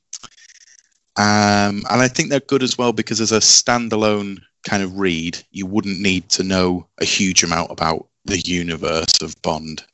um, 1.17 1.83
and 1.89 2.03
I 2.03 2.09
think 2.09 2.29
they're 2.29 2.41
good 2.41 2.65
as 2.65 2.77
well 2.77 2.93
because 2.93 3.21
as 3.21 3.31
a 3.31 3.39
standalone 3.39 4.41
kind 4.69 4.83
of 4.83 4.99
read, 4.99 5.39
you 5.53 5.67
wouldn't 5.67 6.01
need 6.01 6.29
to 6.31 6.43
know 6.43 6.87
a 7.01 7.05
huge 7.05 7.45
amount 7.45 7.71
about 7.71 8.09
the 8.25 8.41
universe 8.41 9.23
of 9.23 9.41
Bond. 9.43 9.85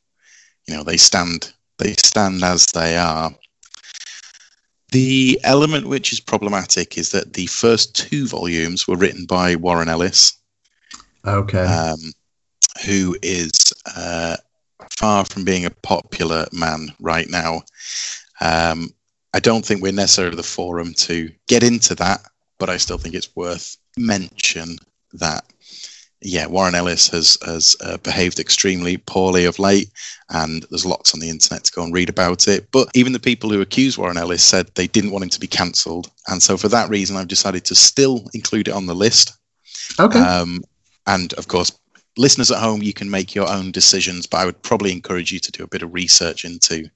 You 0.67 0.77
know, 0.77 0.83
they 0.83 0.97
stand 0.97 1.53
they 1.77 1.93
stand 1.93 2.43
as 2.43 2.67
they 2.67 2.97
are. 2.97 3.31
The 4.91 5.39
element 5.45 5.87
which 5.87 6.15
is 6.15 6.21
problematic 6.21 6.97
is 6.97 7.11
that 7.11 7.35
the 7.35 7.47
first 7.47 7.95
two 7.95 8.27
volumes 8.27 8.89
were 8.89 8.97
written 8.97 9.27
by 9.27 9.55
Warren 9.55 9.89
Ellis, 9.89 10.33
Okay. 11.27 11.65
um, 11.65 11.99
who 12.85 13.17
is 13.23 13.53
uh, 13.97 14.37
far 14.99 15.25
from 15.25 15.45
being 15.45 15.65
a 15.65 15.71
popular 15.71 16.47
man 16.53 16.93
right 17.01 17.29
now. 17.29 17.63
Um, 18.41 18.91
I 19.35 19.41
don't 19.41 19.65
think 19.65 19.83
we're 19.83 19.93
necessarily 19.93 20.37
the 20.37 20.43
forum 20.43 20.95
to 20.95 21.31
get 21.49 21.63
into 21.63 21.95
that, 21.97 22.23
but 22.59 22.71
I 22.71 22.77
still 22.77 22.99
think 22.99 23.15
it's 23.15 23.35
worth 23.37 23.77
mention 23.97 24.77
that 25.15 25.45
yeah, 26.21 26.47
Warren 26.47 26.75
Ellis 26.75 27.09
has 27.09 27.39
has 27.45 27.77
uh, 27.81 27.97
behaved 27.99 28.41
extremely 28.41 28.97
poorly 28.97 29.45
of 29.45 29.59
late, 29.59 29.89
and 30.31 30.67
there's 30.71 30.87
lots 30.87 31.15
on 31.15 31.21
the 31.21 31.31
internet 31.31 31.65
to 31.65 31.73
go 31.73 31.85
and 31.85 31.95
read 31.95 32.09
about 32.09 32.49
it. 32.49 32.69
But 32.73 32.89
even 32.95 33.13
the 33.13 33.21
people 33.21 33.51
who 33.51 33.61
accuse 33.61 33.97
Warren 33.97 34.19
Ellis 34.19 34.43
said 34.43 34.69
they 34.75 34.89
didn't 34.89 35.13
want 35.13 35.23
him 35.25 35.31
to 35.31 35.41
be 35.41 35.47
cancelled, 35.47 36.11
and 36.27 36.43
so 36.43 36.57
for 36.57 36.69
that 36.69 36.91
reason, 36.91 37.17
I've 37.17 37.29
decided 37.29 37.65
to 37.67 37.77
still 37.77 38.25
include 38.35 38.67
it 38.67 38.75
on 38.75 38.87
the 38.87 38.95
list. 38.95 39.33
okay. 40.01 40.19
Um, 40.19 40.65
and 41.07 41.33
of 41.35 41.47
course, 41.47 41.71
listeners 42.19 42.51
at 42.51 42.59
home, 42.59 42.83
you 42.83 42.93
can 42.93 43.11
make 43.11 43.35
your 43.35 43.49
own 43.49 43.71
decisions, 43.71 44.27
but 44.27 44.39
I 44.39 44.45
would 44.45 44.61
probably 44.63 44.93
encourage 44.93 45.33
you 45.33 45.39
to 45.41 45.53
do 45.53 45.63
a 45.63 45.69
bit 45.69 45.83
of 45.83 45.95
research 45.95 46.45
into 46.45 46.91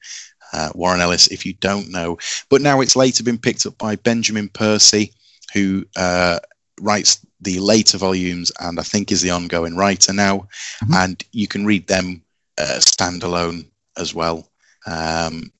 uh, 0.52 0.70
Warren 0.74 1.00
Ellis 1.00 1.28
if 1.28 1.46
you 1.46 1.54
don't 1.54 1.90
know. 1.90 2.18
But 2.50 2.60
now 2.60 2.80
it's 2.80 2.96
later 2.96 3.22
been 3.24 3.38
picked 3.38 3.64
up 3.64 3.78
by 3.78 3.96
Benjamin 3.96 4.48
Percy, 4.48 5.12
who 5.54 5.84
uh, 5.96 6.38
writes 6.80 7.24
the 7.40 7.58
later 7.60 7.98
volumes 7.98 8.52
and 8.60 8.78
I 8.78 8.82
think 8.82 9.10
is 9.10 9.22
the 9.22 9.30
ongoing 9.30 9.76
writer 9.76 10.12
now. 10.12 10.48
Mhm. 10.84 10.94
And 10.94 11.24
you 11.32 11.48
can 11.48 11.64
read 11.64 11.86
them 11.86 12.22
uh, 12.58 12.80
standalone 12.80 13.66
as 13.96 14.14
well. 14.14 14.48
Um, 14.86 15.52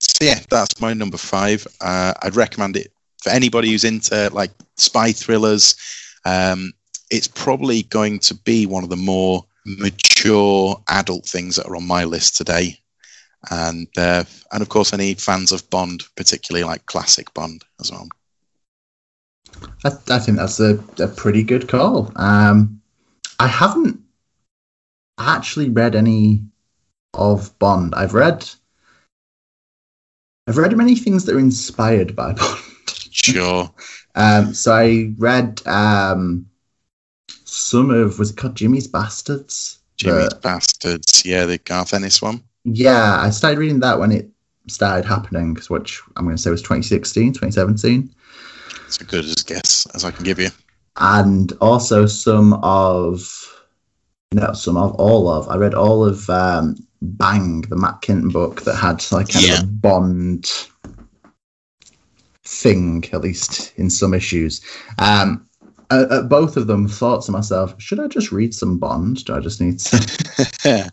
so 0.00 0.24
yeah, 0.24 0.40
that's 0.50 0.80
my 0.80 0.92
number 0.94 1.16
five. 1.18 1.66
Uh, 1.80 2.14
I'd 2.22 2.36
recommend 2.36 2.76
it 2.76 2.92
for 3.22 3.30
anybody 3.30 3.70
who's 3.70 3.84
into 3.84 4.30
like 4.32 4.52
spy 4.76 5.12
thrillers. 5.12 5.74
Um, 6.24 6.72
it's 7.10 7.28
probably 7.28 7.82
going 7.84 8.18
to 8.20 8.34
be 8.34 8.66
one 8.66 8.84
of 8.84 8.90
the 8.90 8.96
more 8.96 9.44
mature 9.64 10.80
adult 10.88 11.26
things 11.26 11.56
that 11.56 11.66
are 11.66 11.76
on 11.76 11.86
my 11.86 12.04
list 12.04 12.36
today. 12.36 12.78
And 13.50 13.86
uh, 13.96 14.24
and 14.52 14.62
of 14.62 14.68
course, 14.68 14.92
any 14.92 15.14
fans 15.14 15.52
of 15.52 15.68
Bond, 15.70 16.04
particularly 16.16 16.64
like 16.64 16.86
classic 16.86 17.32
Bond 17.34 17.64
as 17.80 17.90
well. 17.92 18.08
I, 19.84 19.90
I 20.10 20.18
think 20.18 20.38
that's 20.38 20.60
a, 20.60 20.82
a 20.98 21.08
pretty 21.08 21.44
good 21.44 21.68
call. 21.68 22.12
Um, 22.16 22.80
I 23.38 23.46
haven't 23.46 24.00
actually 25.18 25.70
read 25.70 25.94
any 25.94 26.42
of 27.14 27.56
Bond. 27.58 27.94
I've 27.94 28.14
read 28.14 28.48
I've 30.48 30.56
read 30.56 30.76
many 30.76 30.96
things 30.96 31.24
that 31.24 31.34
are 31.36 31.40
inspired 31.40 32.16
by 32.16 32.32
Bond. 32.34 32.60
Sure. 33.10 33.70
Um, 34.14 34.54
so 34.54 34.72
I 34.72 35.12
read 35.18 35.64
um, 35.66 36.46
some 37.58 37.90
of 37.90 38.18
was 38.18 38.30
it 38.30 38.36
called 38.36 38.54
Jimmy's 38.56 38.86
Bastards? 38.86 39.78
Jimmy's 39.96 40.28
The- 40.30 40.36
Bastards. 40.42 41.24
Yeah, 41.24 41.44
the 41.46 41.58
Garth 41.58 41.92
Ennis 41.94 42.22
one. 42.22 42.42
yeah, 42.64 43.20
I 43.20 43.30
started 43.30 43.58
reading 43.58 43.80
that 43.80 43.98
when 43.98 44.12
it 44.12 44.28
started 44.68 45.06
happening, 45.06 45.56
which 45.68 46.00
I'm 46.16 46.24
going 46.24 46.36
to 46.36 46.42
say 46.42 46.50
was 46.50 46.62
2016, 46.62 47.32
2017. 47.32 48.14
It's 48.86 49.00
as 49.00 49.06
good 49.06 49.24
as 49.24 49.34
guess 49.42 49.86
as 49.94 50.04
I 50.04 50.10
can 50.10 50.24
give 50.24 50.38
you. 50.38 50.50
and 50.98 51.52
also 51.60 52.06
some 52.06 52.54
of 52.54 53.22
no 54.32 54.52
some 54.52 54.76
of 54.76 54.92
all 54.96 55.28
of 55.28 55.48
i 55.48 55.56
read 55.56 55.72
all 55.74 56.04
of 56.04 56.28
um 56.28 56.76
bang 57.00 57.62
the 57.62 57.76
Matt 57.76 58.02
Kindt 58.02 58.32
book 58.32 58.62
that 58.62 58.74
had 58.76 59.04
like 59.12 59.28
kind 59.30 59.46
Yeah. 59.46 59.58
of 59.58 59.64
a 59.64 59.66
bond 59.66 60.50
thing 62.44 63.04
at 63.12 63.20
least 63.20 63.72
in 63.76 63.90
some 63.90 64.14
issues 64.14 64.60
um 64.98 65.46
at, 65.90 66.10
at 66.10 66.28
both 66.28 66.56
of 66.56 66.66
them 66.66 66.86
thought 66.88 67.24
to 67.24 67.32
myself 67.32 67.74
should 67.80 68.00
i 68.00 68.06
just 68.06 68.32
read 68.32 68.54
some 68.54 68.78
bond 68.78 69.24
do 69.24 69.34
i 69.34 69.40
just 69.40 69.60
need 69.60 69.78
to 69.78 69.98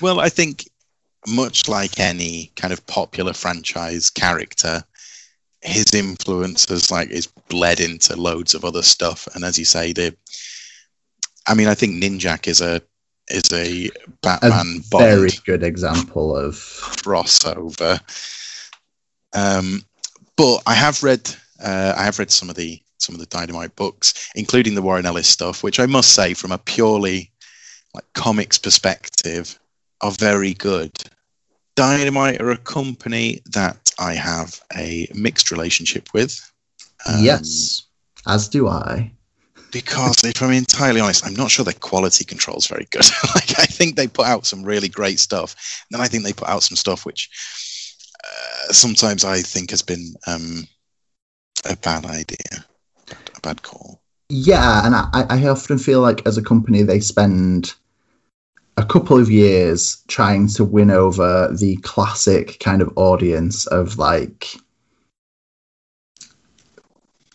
well, 0.00 0.20
I 0.20 0.28
think 0.28 0.68
much 1.26 1.68
like 1.68 2.00
any 2.00 2.52
kind 2.56 2.72
of 2.72 2.86
popular 2.86 3.32
franchise 3.32 4.10
character, 4.10 4.82
his 5.60 5.94
influence 5.94 6.68
has 6.68 6.90
like 6.90 7.10
is 7.10 7.26
bled 7.48 7.80
into 7.80 8.16
loads 8.16 8.54
of 8.54 8.64
other 8.64 8.82
stuff. 8.82 9.28
And 9.34 9.44
as 9.44 9.58
you 9.58 9.64
say, 9.64 9.92
the 9.92 10.16
I 11.46 11.54
mean, 11.54 11.68
I 11.68 11.74
think 11.74 12.02
Ninjak 12.02 12.46
is 12.46 12.60
a 12.60 12.80
is 13.28 13.52
a 13.52 13.86
a 13.86 13.90
Batman 14.22 14.82
very 14.90 15.28
Bond 15.30 15.44
good 15.44 15.62
example 15.62 16.36
of 16.36 16.54
crossover. 16.54 18.00
Um, 19.34 19.84
but 20.36 20.62
I 20.66 20.74
have 20.74 21.02
read 21.02 21.30
uh, 21.62 21.94
I 21.96 22.04
have 22.04 22.18
read 22.18 22.30
some 22.30 22.50
of 22.50 22.56
the 22.56 22.80
some 23.02 23.14
of 23.14 23.20
the 23.20 23.26
Dynamite 23.26 23.74
books, 23.76 24.30
including 24.34 24.74
the 24.74 24.82
Warren 24.82 25.06
Ellis 25.06 25.28
stuff, 25.28 25.62
which 25.62 25.80
I 25.80 25.86
must 25.86 26.14
say, 26.14 26.34
from 26.34 26.52
a 26.52 26.58
purely 26.58 27.30
like 27.94 28.04
comics 28.14 28.58
perspective, 28.58 29.58
are 30.00 30.12
very 30.12 30.54
good. 30.54 30.92
Dynamite 31.74 32.40
are 32.40 32.50
a 32.50 32.56
company 32.56 33.40
that 33.46 33.92
I 33.98 34.14
have 34.14 34.60
a 34.76 35.08
mixed 35.14 35.50
relationship 35.50 36.08
with. 36.14 36.38
Um, 37.06 37.22
yes 37.22 37.82
as 38.26 38.48
do 38.48 38.68
i 38.68 39.10
because 39.70 40.22
if 40.22 40.42
I'm 40.42 40.52
entirely 40.52 41.00
honest, 41.00 41.24
I'm 41.24 41.32
not 41.32 41.50
sure 41.50 41.64
their 41.64 41.72
quality 41.72 42.26
control 42.26 42.58
is 42.58 42.66
very 42.66 42.86
good. 42.90 43.06
like 43.34 43.58
I 43.58 43.64
think 43.64 43.96
they 43.96 44.06
put 44.06 44.26
out 44.26 44.44
some 44.44 44.62
really 44.62 44.90
great 44.90 45.18
stuff, 45.18 45.56
and 45.88 45.96
then 45.96 46.04
I 46.04 46.08
think 46.08 46.24
they 46.24 46.34
put 46.34 46.50
out 46.50 46.62
some 46.62 46.76
stuff 46.76 47.06
which 47.06 47.30
uh, 48.22 48.72
sometimes 48.72 49.24
I 49.24 49.40
think 49.40 49.70
has 49.70 49.80
been 49.80 50.12
um, 50.26 50.68
a 51.64 51.74
bad 51.76 52.04
idea, 52.04 52.66
bad 53.42 53.62
call. 53.62 54.00
Yeah, 54.28 54.86
and 54.86 54.94
I, 54.94 55.26
I 55.28 55.48
often 55.48 55.78
feel 55.78 56.00
like 56.00 56.26
as 56.26 56.38
a 56.38 56.42
company 56.42 56.82
they 56.82 57.00
spend 57.00 57.74
a 58.78 58.84
couple 58.84 59.18
of 59.18 59.30
years 59.30 60.02
trying 60.08 60.48
to 60.48 60.64
win 60.64 60.90
over 60.90 61.54
the 61.54 61.76
classic 61.78 62.58
kind 62.60 62.80
of 62.80 62.92
audience 62.96 63.66
of 63.66 63.98
like 63.98 64.56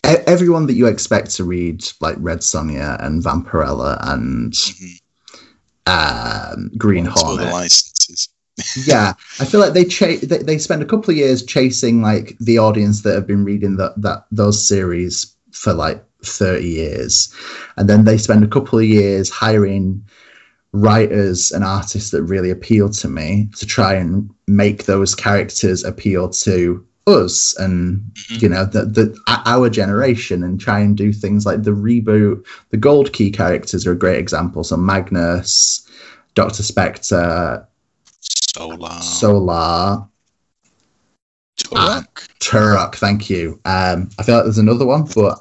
everyone 0.03 0.65
that 0.67 0.73
you 0.73 0.87
expect 0.87 1.31
to 1.35 1.43
read 1.43 1.83
like 1.99 2.15
Red 2.19 2.39
Sonja 2.39 3.03
and 3.03 3.21
Vampirella 3.23 3.97
and 4.01 4.53
Mhm. 4.53 4.99
um, 5.85 6.71
Green 6.77 7.05
Lots 7.05 7.21
of 7.21 7.27
other 7.29 7.37
Hornet 7.43 7.53
licenses. 7.53 8.29
yeah, 8.87 9.13
I 9.39 9.45
feel 9.45 9.59
like 9.59 9.73
they, 9.73 9.85
cha- 9.85 10.17
they 10.23 10.39
they 10.39 10.57
spend 10.57 10.81
a 10.81 10.85
couple 10.85 11.11
of 11.11 11.17
years 11.17 11.43
chasing 11.43 12.01
like 12.01 12.35
the 12.39 12.57
audience 12.57 13.01
that 13.03 13.13
have 13.13 13.27
been 13.27 13.43
reading 13.43 13.77
that 13.77 13.93
that 14.01 14.25
those 14.31 14.65
series 14.67 15.35
for 15.57 15.73
like 15.73 16.03
thirty 16.23 16.67
years, 16.69 17.33
and 17.77 17.89
then 17.89 18.05
they 18.05 18.17
spend 18.17 18.43
a 18.43 18.47
couple 18.47 18.79
of 18.79 18.85
years 18.85 19.29
hiring 19.29 20.03
writers 20.73 21.51
and 21.51 21.63
artists 21.63 22.11
that 22.11 22.23
really 22.23 22.49
appeal 22.51 22.89
to 22.89 23.07
me 23.07 23.49
to 23.55 23.65
try 23.65 23.93
and 23.93 24.29
make 24.47 24.85
those 24.85 25.15
characters 25.15 25.83
appeal 25.83 26.29
to 26.29 26.85
us 27.07 27.55
and 27.57 28.01
Mhm. 28.29 28.41
you 28.41 28.49
know 28.49 28.65
the, 28.65 28.83
the 28.85 29.17
our 29.27 29.69
generation 29.69 30.43
and 30.43 30.59
try 30.59 30.79
and 30.79 30.97
do 30.97 31.13
things 31.13 31.45
like 31.45 31.63
the 31.63 31.71
reboot 31.71 32.43
the 32.71 32.77
gold 32.77 33.13
key 33.13 33.31
characters 33.31 33.87
are 33.87 33.93
a 33.93 33.97
great 33.97 34.19
example 34.19 34.61
so 34.63 34.75
magnus 34.75 35.87
Dr 36.35 36.63
Spektor 36.63 37.65
Solar, 38.19 39.01
Solar, 39.01 40.05
Turok. 41.57 42.27
Turok. 42.39 42.95
Thank 42.95 43.29
you. 43.29 43.59
Um, 43.65 44.09
I 44.19 44.23
feel 44.23 44.35
like 44.35 44.43
there's 44.43 44.57
another 44.57 44.85
one, 44.85 45.05
but 45.15 45.39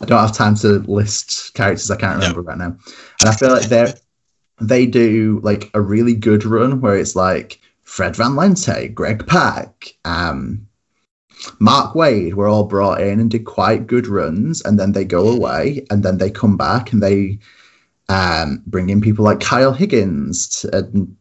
I 0.00 0.06
don't 0.06 0.18
have 0.18 0.34
time 0.34 0.54
to 0.56 0.78
list 0.90 1.54
characters 1.54 1.90
I 1.90 1.96
can't 1.96 2.16
remember 2.18 2.42
right 2.42 2.58
now. 2.58 2.76
And 3.20 3.28
I 3.28 3.34
feel 3.34 3.50
like 3.50 3.68
they 3.68 3.92
they 4.60 4.86
do 4.86 5.40
like 5.42 5.70
a 5.74 5.80
really 5.80 6.14
good 6.14 6.44
run 6.44 6.80
where 6.80 6.96
it's 6.96 7.16
like 7.16 7.60
Fred 7.82 8.16
Van 8.16 8.32
Lente, 8.32 8.94
Greg 8.94 9.26
Pak, 9.26 9.94
um, 10.04 10.66
Mark 11.58 11.94
Waid 11.94 12.34
were 12.34 12.46
all 12.46 12.64
brought 12.64 13.00
in 13.00 13.18
and 13.20 13.30
did 13.30 13.44
quite 13.44 13.86
good 13.86 14.06
runs, 14.06 14.60
and 14.62 14.78
then 14.78 14.92
they 14.92 15.04
go 15.04 15.28
away, 15.28 15.86
and 15.90 16.02
then 16.02 16.18
they 16.18 16.30
come 16.30 16.56
back 16.56 16.92
and 16.92 17.02
they 17.02 17.38
um, 18.08 18.62
bring 18.66 18.90
in 18.90 19.00
people 19.00 19.24
like 19.24 19.40
Kyle 19.40 19.72
Higgins 19.72 20.64
and 20.72 21.16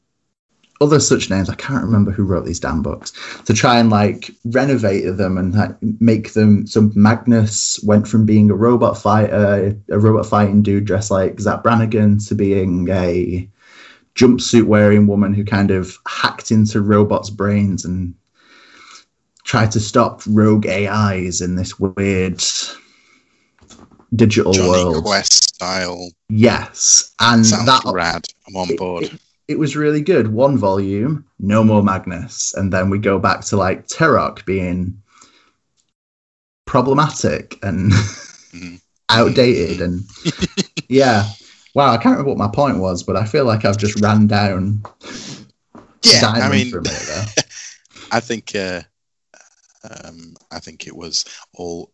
other 0.82 1.00
such 1.00 1.30
names. 1.30 1.50
I 1.50 1.56
can't 1.56 1.84
remember 1.84 2.12
who 2.12 2.24
wrote 2.24 2.46
these 2.46 2.60
damn 2.60 2.82
books 2.82 3.12
to 3.46 3.54
try 3.54 3.80
and 3.80 3.90
like 3.90 4.32
renovate 4.46 5.18
them 5.18 5.38
and 5.38 5.54
like, 5.54 5.76
make 5.82 6.34
them. 6.34 6.68
So 6.68 6.90
Magnus 6.96 7.80
went 7.84 8.08
from 8.08 8.26
being 8.26 8.50
a 8.50 8.56
robot 8.56 8.98
fighter, 8.98 9.78
a 9.90 10.00
robot 10.00 10.26
fighting 10.26 10.64
dude 10.64 10.86
dressed 10.86 11.12
like 11.12 11.40
Zapp 11.40 11.64
Brannigan, 11.64 12.20
to 12.20 12.36
being 12.36 12.88
a 12.90 13.50
jumpsuit 14.16 14.66
wearing 14.66 15.08
woman 15.08 15.34
who 15.34 15.44
kind 15.44 15.72
of 15.72 15.98
hacked 16.08 16.52
into 16.52 16.82
robots' 16.82 17.30
brains 17.30 17.86
and 17.86 18.14
tried 19.44 19.72
to 19.72 19.80
stop 19.80 20.22
rogue 20.28 20.68
AIs 20.68 21.42
in 21.42 21.56
this 21.56 21.80
weird 21.80 22.44
digital 24.16 24.54
Jonny 24.54 24.70
world. 24.70 25.04
Quest 25.04 25.56
style. 25.56 26.10
Yes, 26.30 27.14
and 27.20 27.46
Sounds 27.46 27.66
that 27.66 27.84
rad. 27.92 28.26
I'm 28.48 28.56
on 28.56 28.76
board. 28.76 29.04
it, 29.06 29.20
it 29.50 29.58
was 29.58 29.76
really 29.76 30.02
good. 30.02 30.28
One 30.28 30.58
volume, 30.60 31.26
no 31.40 31.64
more 31.64 31.82
Magnus, 31.84 32.54
and 32.54 32.72
then 32.72 32.92
we 32.92 33.00
go 33.00 33.18
back 33.18 33.42
to 33.46 33.58
like 33.58 33.88
Turok 33.88 34.46
being 34.46 35.02
problematic 36.66 37.58
and 37.64 37.92
Mhm. 38.54 38.80
outdated, 39.10 39.82
and 39.82 40.04
yeah. 40.88 41.28
Wow, 41.76 41.92
I 41.92 41.98
can't 41.98 42.18
remember 42.18 42.30
what 42.30 42.38
my 42.38 42.48
point 42.54 42.78
was, 42.78 43.04
but 43.04 43.16
I 43.16 43.26
feel 43.26 43.46
like 43.46 43.66
I've 43.66 43.78
just 43.78 44.00
ran 44.02 44.28
down. 44.28 44.84
yeah, 46.04 46.28
I 46.28 46.50
mean, 46.50 46.70
for 46.72 46.80
a 46.80 46.84
minute 46.84 47.04
there. 47.08 47.26
I 48.12 48.20
think 48.20 48.56
uh, 48.56 48.82
um, 49.84 50.36
I 50.52 50.60
think 50.60 50.88
it 50.88 50.96
was 50.96 51.26
all 51.56 51.92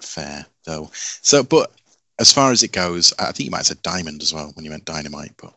fair 0.00 0.44
though. 0.64 0.90
So, 0.92 1.42
but 1.42 1.72
as 2.18 2.32
far 2.32 2.52
as 2.52 2.62
it 2.62 2.72
goes, 2.72 3.12
I 3.18 3.32
think 3.32 3.46
you 3.46 3.50
might 3.50 3.58
have 3.58 3.66
said 3.66 3.82
diamond 3.82 4.22
as 4.22 4.32
well 4.34 4.50
when 4.54 4.64
you 4.64 4.70
meant 4.70 4.84
dynamite. 4.86 5.32
But 5.40 5.54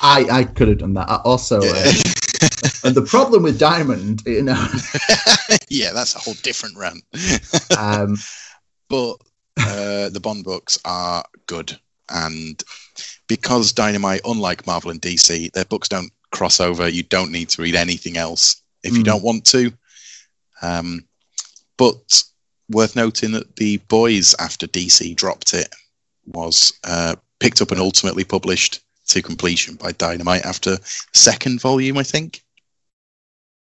I 0.00 0.26
I 0.30 0.44
could 0.44 0.68
have 0.68 0.78
done 0.78 0.94
that. 0.94 1.08
I 1.10 1.16
also, 1.24 1.62
yeah, 1.62 1.72
uh, 1.72 2.68
and 2.84 2.94
the 2.94 3.04
problem 3.06 3.42
with 3.42 3.58
Diamond, 3.58 4.22
you 4.26 4.42
know, 4.42 4.66
yeah, 5.68 5.92
that's 5.92 6.14
a 6.14 6.18
whole 6.18 6.34
different 6.42 6.76
rant. 6.76 7.02
um, 7.78 8.16
but 8.88 9.14
uh, 9.60 10.08
the 10.10 10.20
Bond 10.22 10.44
books 10.44 10.78
are 10.84 11.24
good, 11.46 11.78
and 12.10 12.62
because 13.26 13.72
Dynamite, 13.72 14.20
unlike 14.24 14.66
Marvel 14.66 14.90
and 14.90 15.00
DC, 15.02 15.52
their 15.52 15.64
books 15.66 15.88
don't 15.88 16.12
cross 16.30 16.60
over. 16.60 16.88
You 16.88 17.02
don't 17.04 17.32
need 17.32 17.48
to 17.50 17.62
read 17.62 17.74
anything 17.74 18.16
else 18.16 18.62
if 18.82 18.92
you 18.94 19.02
Mm. 19.02 19.06
don't 19.06 19.22
want 19.24 19.44
to. 19.46 19.72
Um, 20.62 21.04
but 21.76 22.22
worth 22.70 22.96
noting 22.96 23.32
that 23.32 23.56
the 23.56 23.78
Boys, 23.88 24.34
after 24.38 24.66
DC 24.66 25.14
dropped 25.16 25.54
it, 25.54 25.74
was 26.26 26.72
uh, 26.84 27.16
picked 27.40 27.62
up 27.62 27.70
and 27.70 27.80
ultimately 27.80 28.24
published 28.24 28.80
to 29.08 29.22
completion 29.22 29.74
by 29.76 29.92
Dynamite 29.92 30.44
after 30.44 30.78
second 31.14 31.60
volume, 31.60 31.98
I 31.98 32.02
think, 32.02 32.42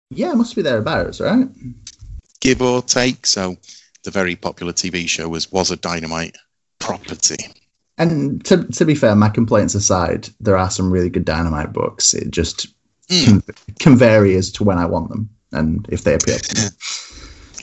yeah, 0.09 0.31
it 0.31 0.35
must 0.35 0.55
be 0.55 0.61
thereabouts, 0.61 1.19
right? 1.19 1.47
give 2.39 2.61
or 2.61 2.81
take. 2.81 3.25
So 3.25 3.55
the 4.03 4.11
very 4.11 4.35
popular 4.35 4.73
TV 4.73 5.07
show 5.07 5.29
was 5.29 5.51
was 5.51 5.71
a 5.71 5.77
Dynamite 5.77 6.35
property. 6.79 7.47
And 7.97 8.43
to, 8.45 8.63
to 8.63 8.85
be 8.85 8.95
fair, 8.95 9.15
my 9.15 9.29
complaints 9.29 9.75
aside, 9.75 10.27
there 10.39 10.57
are 10.57 10.69
some 10.69 10.91
really 10.91 11.09
good 11.09 11.25
Dynamite 11.25 11.73
books. 11.73 12.13
It 12.13 12.31
just 12.31 12.67
Mm. 13.09 13.25
can, 13.25 13.55
can 13.79 13.95
vary 13.97 14.35
as 14.35 14.49
to 14.53 14.63
when 14.63 14.77
I 14.77 14.85
want 14.85 15.09
them 15.09 15.29
and 15.51 15.85
if 15.89 16.03
they 16.03 16.15
appear. 16.15 16.37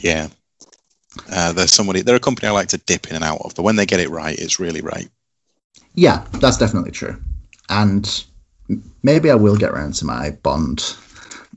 Yeah. 0.01 0.29
Uh, 1.31 1.53
there's 1.53 1.73
somebody, 1.73 2.03
they're 2.03 2.17
a 2.17 2.21
company 2.21 2.49
I 2.49 2.53
like 2.53 2.69
to 2.69 2.79
dip 2.79 3.09
in 3.09 3.17
and 3.17 3.25
out 3.25 3.41
of, 3.43 3.55
but 3.55 3.63
when 3.65 3.77
they 3.77 3.85
get 3.87 4.01
it 4.01 4.09
right, 4.11 4.39
it's 4.39 4.61
really 4.61 4.81
right. 4.81 5.09
Yeah, 5.95 6.25
that's 6.35 6.57
definitely 6.57 6.91
true. 6.91 7.21
And 7.71 8.25
maybe 9.03 9.31
I 9.31 9.35
will 9.35 9.57
get 9.57 9.71
around 9.71 9.95
to 9.95 10.05
my 10.05 10.31
Bond 10.43 10.97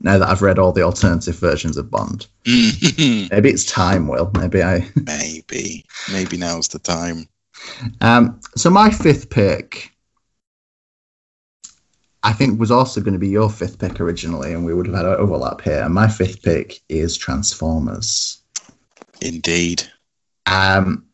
now 0.00 0.18
that 0.18 0.28
I've 0.28 0.42
read 0.42 0.58
all 0.58 0.72
the 0.72 0.82
alternative 0.82 1.38
versions 1.38 1.76
of 1.76 1.90
Bond. 1.90 2.26
maybe, 2.46 3.50
it's 3.50 3.64
time, 3.64 4.08
Will. 4.08 4.30
Maybe 4.36 4.62
I. 4.62 4.88
Maybe. 4.96 5.84
Maybe 6.12 6.36
now's 6.36 6.68
the 6.68 6.78
time. 6.78 7.28
Um, 8.00 8.40
so 8.56 8.70
my 8.70 8.90
fifth 8.90 9.30
pick, 9.30 9.90
I 12.22 12.32
think, 12.32 12.58
was 12.58 12.70
also 12.70 13.00
going 13.00 13.14
to 13.14 13.20
be 13.20 13.28
your 13.28 13.48
fifth 13.48 13.78
pick 13.78 14.00
originally, 14.00 14.52
and 14.52 14.64
we 14.64 14.74
would 14.74 14.86
have 14.86 14.96
had 14.96 15.06
an 15.06 15.14
overlap 15.14 15.60
here. 15.60 15.82
And 15.82 15.94
my 15.94 16.08
fifth 16.08 16.42
pick 16.42 16.80
is 16.88 17.16
Transformers. 17.16 18.42
Indeed. 19.20 19.84
Um, 20.46 21.06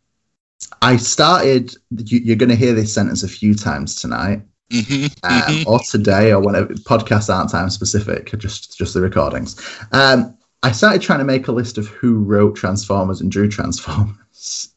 I 0.82 0.96
started. 0.96 1.74
You, 1.90 2.18
you're 2.20 2.36
going 2.36 2.48
to 2.48 2.56
hear 2.56 2.74
this 2.74 2.92
sentence 2.92 3.22
a 3.22 3.28
few 3.28 3.54
times 3.54 3.94
tonight, 3.94 4.42
Mhm, 4.70 5.12
um, 5.24 5.42
mhm. 5.42 5.66
or 5.66 5.80
today, 5.80 6.32
or 6.32 6.40
whenever. 6.40 6.72
Podcasts 6.74 7.32
aren't 7.32 7.50
time 7.50 7.70
specific, 7.70 8.32
just 8.38 8.76
just 8.78 8.94
the 8.94 9.00
recordings. 9.00 9.56
Um, 9.92 10.36
I 10.62 10.72
started 10.72 11.02
trying 11.02 11.18
to 11.18 11.24
make 11.24 11.48
a 11.48 11.52
list 11.52 11.78
of 11.78 11.88
who 11.88 12.18
wrote 12.18 12.56
Transformers 12.56 13.20
and 13.20 13.32
drew 13.32 13.48
Transformers, 13.48 14.68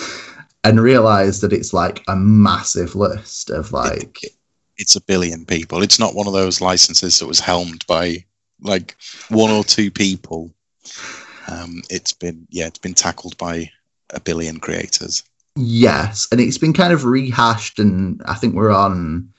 and 0.64 0.80
realized 0.80 1.42
that 1.42 1.52
it's 1.52 1.72
like 1.72 2.02
a 2.08 2.16
massive 2.16 2.94
list 2.96 3.50
of 3.50 3.72
like. 3.72 4.18
It's 4.78 4.96
a 4.96 5.00
billion 5.00 5.46
people. 5.46 5.82
It's 5.82 5.98
not 5.98 6.14
one 6.14 6.26
of 6.26 6.34
those 6.34 6.60
licenses 6.60 7.18
that 7.18 7.26
was 7.26 7.40
helmed 7.40 7.86
by 7.86 8.24
like 8.60 8.96
one 9.28 9.50
or 9.50 9.64
two 9.64 9.90
people. 9.90 10.52
Um, 11.48 11.82
it's 11.88 12.12
been 12.12 12.46
yeah, 12.50 12.66
it's 12.66 12.78
been 12.78 12.94
tackled 12.94 13.38
by 13.38 13.70
a 14.10 14.20
billion 14.20 14.58
creators. 14.58 15.22
Yes, 15.56 16.28
and 16.30 16.40
it's 16.40 16.58
been 16.58 16.72
kind 16.72 16.92
of 16.92 17.04
rehashed, 17.04 17.78
and 17.78 18.20
I 18.26 18.34
think 18.34 18.54
we're 18.54 18.72
on. 18.72 19.32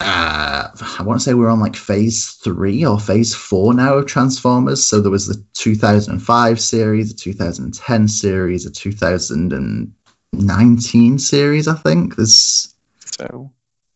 Uh, 0.00 0.68
I 0.98 1.02
want 1.02 1.20
to 1.20 1.24
say 1.24 1.34
we're 1.34 1.48
on 1.48 1.60
like 1.60 1.74
phase 1.74 2.32
three 2.32 2.84
or 2.84 3.00
phase 3.00 3.34
four 3.34 3.72
now 3.72 3.94
of 3.94 4.04
Transformers. 4.06 4.84
So 4.84 5.00
there 5.00 5.10
was 5.10 5.26
the 5.26 5.42
2005 5.54 6.60
series, 6.60 7.12
the 7.12 7.18
2010 7.18 8.08
series, 8.08 8.64
the 8.64 8.70
2019 8.70 11.18
series. 11.18 11.68
I 11.68 11.74
think 11.74 12.16
there's 12.16 12.74
So 13.16 13.50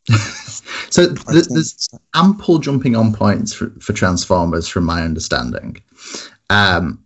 so 0.91 1.15
th- 1.15 1.47
there's 1.49 1.89
ample 2.15 2.59
jumping 2.59 2.97
on 2.97 3.13
points 3.13 3.53
for, 3.53 3.71
for 3.81 3.93
Transformers, 3.93 4.67
from 4.67 4.85
my 4.85 5.03
understanding. 5.03 5.77
Um, 6.49 7.05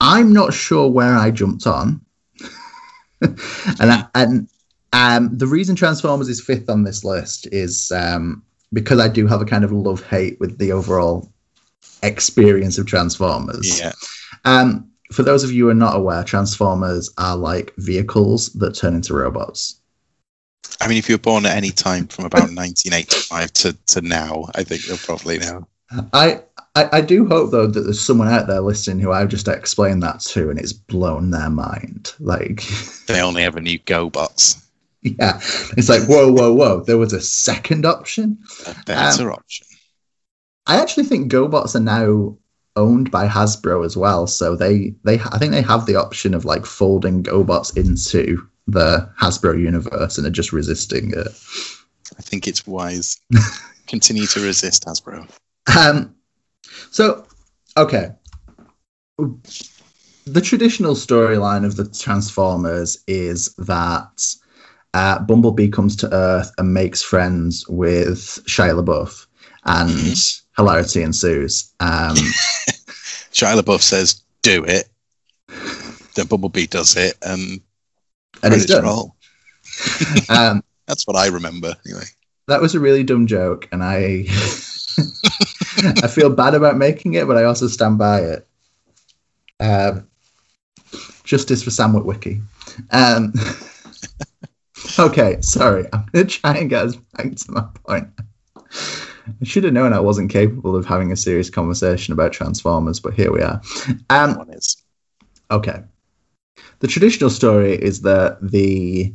I'm 0.00 0.32
not 0.32 0.52
sure 0.52 0.90
where 0.90 1.14
I 1.14 1.30
jumped 1.30 1.66
on, 1.66 2.04
and 3.20 3.40
I, 3.80 4.06
and 4.14 4.48
um, 4.92 5.36
the 5.36 5.46
reason 5.46 5.76
Transformers 5.76 6.28
is 6.28 6.40
fifth 6.40 6.68
on 6.68 6.84
this 6.84 7.04
list 7.04 7.46
is 7.52 7.90
um, 7.92 8.42
because 8.72 9.00
I 9.00 9.08
do 9.08 9.26
have 9.26 9.40
a 9.40 9.44
kind 9.44 9.64
of 9.64 9.72
love 9.72 10.02
hate 10.04 10.38
with 10.40 10.58
the 10.58 10.72
overall 10.72 11.30
experience 12.02 12.78
of 12.78 12.86
Transformers. 12.86 13.80
yeah, 13.80 13.92
Um, 14.44 14.88
for 15.12 15.22
those 15.22 15.44
of 15.44 15.52
you 15.52 15.64
who 15.64 15.70
are 15.70 15.74
not 15.74 15.96
aware, 15.96 16.24
Transformers 16.24 17.10
are 17.18 17.36
like 17.36 17.72
vehicles 17.76 18.48
that 18.54 18.74
turn 18.74 18.94
into 18.94 19.14
robots. 19.14 19.76
I 20.80 20.88
mean, 20.88 20.98
if 20.98 21.08
you 21.08 21.14
were 21.14 21.20
born 21.20 21.46
at 21.46 21.56
any 21.56 21.70
time 21.70 22.06
from 22.06 22.24
about 22.24 22.40
1985 22.54 23.52
to, 23.52 23.72
to 23.72 24.00
now, 24.00 24.48
I 24.54 24.64
think 24.64 24.86
you'll 24.86 24.96
probably 24.98 25.38
know. 25.38 25.66
I, 26.12 26.40
I 26.74 26.88
I 26.92 27.00
do 27.02 27.26
hope 27.26 27.50
though 27.50 27.66
that 27.66 27.80
there's 27.80 28.00
someone 28.00 28.28
out 28.28 28.46
there 28.46 28.62
listening 28.62 28.98
who 28.98 29.12
I've 29.12 29.28
just 29.28 29.46
explained 29.46 30.02
that 30.02 30.20
to 30.20 30.48
and 30.48 30.58
it's 30.58 30.72
blown 30.72 31.30
their 31.30 31.50
mind. 31.50 32.14
Like, 32.18 32.64
They 33.06 33.20
only 33.20 33.42
ever 33.42 33.60
knew 33.60 33.78
GoBots, 33.80 34.61
yeah, 35.18 35.40
it's 35.76 35.88
like 35.88 36.02
whoa, 36.04 36.30
whoa, 36.32 36.52
whoa. 36.52 36.84
There 36.84 36.98
was 36.98 37.12
a 37.12 37.20
second 37.20 37.84
option. 37.84 38.38
a 38.66 38.74
better 38.86 39.32
option. 39.32 39.66
I 40.66 40.80
actually 40.80 41.04
think 41.04 41.32
GoBots 41.32 41.74
are 41.74 41.80
now 41.80 42.38
owned 42.76 43.10
by 43.10 43.26
Hasbro 43.26 43.84
as 43.84 43.96
well, 43.96 44.26
so 44.28 44.54
they 44.54 44.94
they 45.02 45.14
I 45.18 45.38
think 45.38 45.52
they 45.52 45.62
have 45.62 45.86
the 45.86 45.96
option 45.96 46.34
of 46.34 46.44
like 46.44 46.64
folding 46.64 47.22
GoBots 47.22 47.76
into 47.76 48.46
the 48.68 49.10
Hasbro 49.20 49.60
universe 49.60 50.18
and 50.18 50.26
are 50.26 50.30
just 50.30 50.52
resisting 50.52 51.10
it. 51.10 51.28
I 52.18 52.22
think 52.22 52.46
it's 52.46 52.66
wise. 52.66 53.20
Continue 53.88 54.26
to 54.26 54.40
resist 54.40 54.84
Hasbro. 54.84 55.28
Um, 55.76 56.14
so, 56.90 57.26
okay. 57.76 58.12
The 60.26 60.40
traditional 60.40 60.94
storyline 60.94 61.64
of 61.64 61.76
the 61.76 61.88
Transformers 61.88 63.02
is 63.06 63.54
that 63.56 64.36
uh, 64.94 65.18
Bumblebee 65.20 65.68
comes 65.68 65.96
to 65.96 66.12
Earth 66.12 66.50
and 66.58 66.74
makes 66.74 67.02
friends 67.02 67.66
with 67.68 68.40
Shia 68.46 68.78
LaBeouf, 68.82 69.26
and 69.64 70.16
hilarity 70.56 71.02
ensues. 71.02 71.72
Um, 71.80 72.14
Shia 73.32 73.58
LaBeouf 73.60 73.80
says, 73.80 74.22
"Do 74.42 74.64
it." 74.64 74.88
Then 76.14 76.26
Bumblebee 76.26 76.66
does 76.66 76.96
it, 76.96 77.16
and 77.22 77.60
and 78.42 78.54
it's 78.54 78.66
done. 78.66 78.84
Um, 80.28 80.62
That's 80.86 81.06
what 81.06 81.16
I 81.16 81.28
remember, 81.28 81.74
anyway. 81.86 82.04
that 82.48 82.60
was 82.60 82.74
a 82.74 82.80
really 82.80 83.02
dumb 83.04 83.26
joke, 83.26 83.68
and 83.72 83.82
I 83.82 84.24
I 86.02 86.08
feel 86.08 86.28
bad 86.28 86.54
about 86.54 86.76
making 86.76 87.14
it, 87.14 87.26
but 87.26 87.38
I 87.38 87.44
also 87.44 87.68
stand 87.68 87.96
by 87.96 88.20
it. 88.20 88.46
Um, 89.60 90.06
justice 91.24 91.62
for 91.62 91.70
Sam 91.70 91.92
Witwicky. 91.92 92.42
Um, 92.90 93.32
okay, 94.98 95.38
sorry. 95.40 95.86
I'm 95.92 96.06
going 96.12 96.26
to 96.26 96.38
try 96.38 96.56
and 96.56 96.70
get 96.70 96.86
us 96.86 96.96
back 96.96 97.34
to 97.34 97.52
my 97.52 97.66
point. 97.84 98.08
I 99.40 99.44
should 99.44 99.64
have 99.64 99.72
known 99.72 99.92
I 99.92 100.00
wasn't 100.00 100.30
capable 100.30 100.74
of 100.74 100.86
having 100.86 101.12
a 101.12 101.16
serious 101.16 101.50
conversation 101.50 102.12
about 102.12 102.32
Transformers, 102.32 103.00
but 103.00 103.14
here 103.14 103.32
we 103.32 103.42
are. 103.42 103.60
Um, 104.10 104.36
One 104.36 104.50
is 104.50 104.82
Okay. 105.50 105.82
The 106.80 106.88
traditional 106.88 107.30
story 107.30 107.74
is 107.74 108.00
that 108.02 108.38
the 108.40 109.14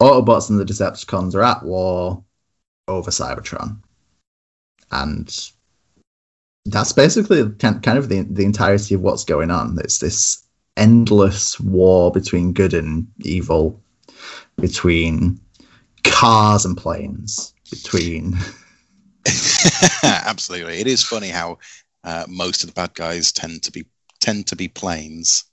Autobots 0.00 0.48
and 0.48 0.58
the 0.58 0.64
Decepticons 0.64 1.34
are 1.34 1.42
at 1.42 1.62
war 1.62 2.24
over 2.88 3.10
Cybertron. 3.10 3.78
And 4.90 5.50
that's 6.64 6.92
basically 6.92 7.48
kind 7.58 7.82
kind 7.82 7.98
of 7.98 8.08
the, 8.08 8.22
the 8.22 8.44
entirety 8.44 8.94
of 8.94 9.02
what's 9.02 9.24
going 9.24 9.50
on. 9.50 9.78
It's 9.80 9.98
this 9.98 10.42
endless 10.76 11.60
war 11.60 12.10
between 12.10 12.52
good 12.52 12.72
and 12.72 13.06
evil, 13.20 13.80
between 14.60 15.40
cars 16.04 16.64
and 16.64 16.76
planes, 16.76 17.54
between. 17.70 18.36
Absolutely, 20.02 20.80
it 20.80 20.86
is 20.86 21.02
funny 21.02 21.28
how 21.28 21.58
uh, 22.04 22.24
most 22.28 22.62
of 22.62 22.68
the 22.68 22.74
bad 22.74 22.94
guys 22.94 23.32
tend 23.32 23.62
to 23.64 23.72
be 23.72 23.84
tend 24.20 24.46
to 24.46 24.56
be 24.56 24.68
planes, 24.68 25.44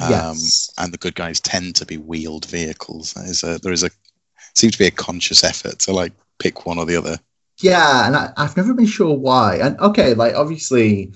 um, 0.00 0.10
Yes. 0.10 0.70
and 0.78 0.92
the 0.92 0.98
good 0.98 1.14
guys 1.14 1.40
tend 1.40 1.76
to 1.76 1.86
be 1.86 1.98
wheeled 1.98 2.46
vehicles. 2.46 3.12
There 3.12 3.26
is 3.26 3.42
a 3.42 3.58
there 3.58 3.72
is 3.72 3.82
a 3.84 3.90
seems 4.54 4.72
to 4.74 4.78
be 4.78 4.86
a 4.86 4.90
conscious 4.90 5.44
effort 5.44 5.80
to 5.80 5.92
like 5.92 6.12
pick 6.38 6.64
one 6.66 6.78
or 6.78 6.86
the 6.86 6.96
other. 6.96 7.18
Yeah, 7.60 8.06
and 8.06 8.16
I, 8.16 8.32
I've 8.36 8.56
never 8.56 8.74
been 8.74 8.86
sure 8.86 9.14
why. 9.16 9.56
And 9.56 9.78
okay, 9.80 10.14
like 10.14 10.34
obviously, 10.34 11.12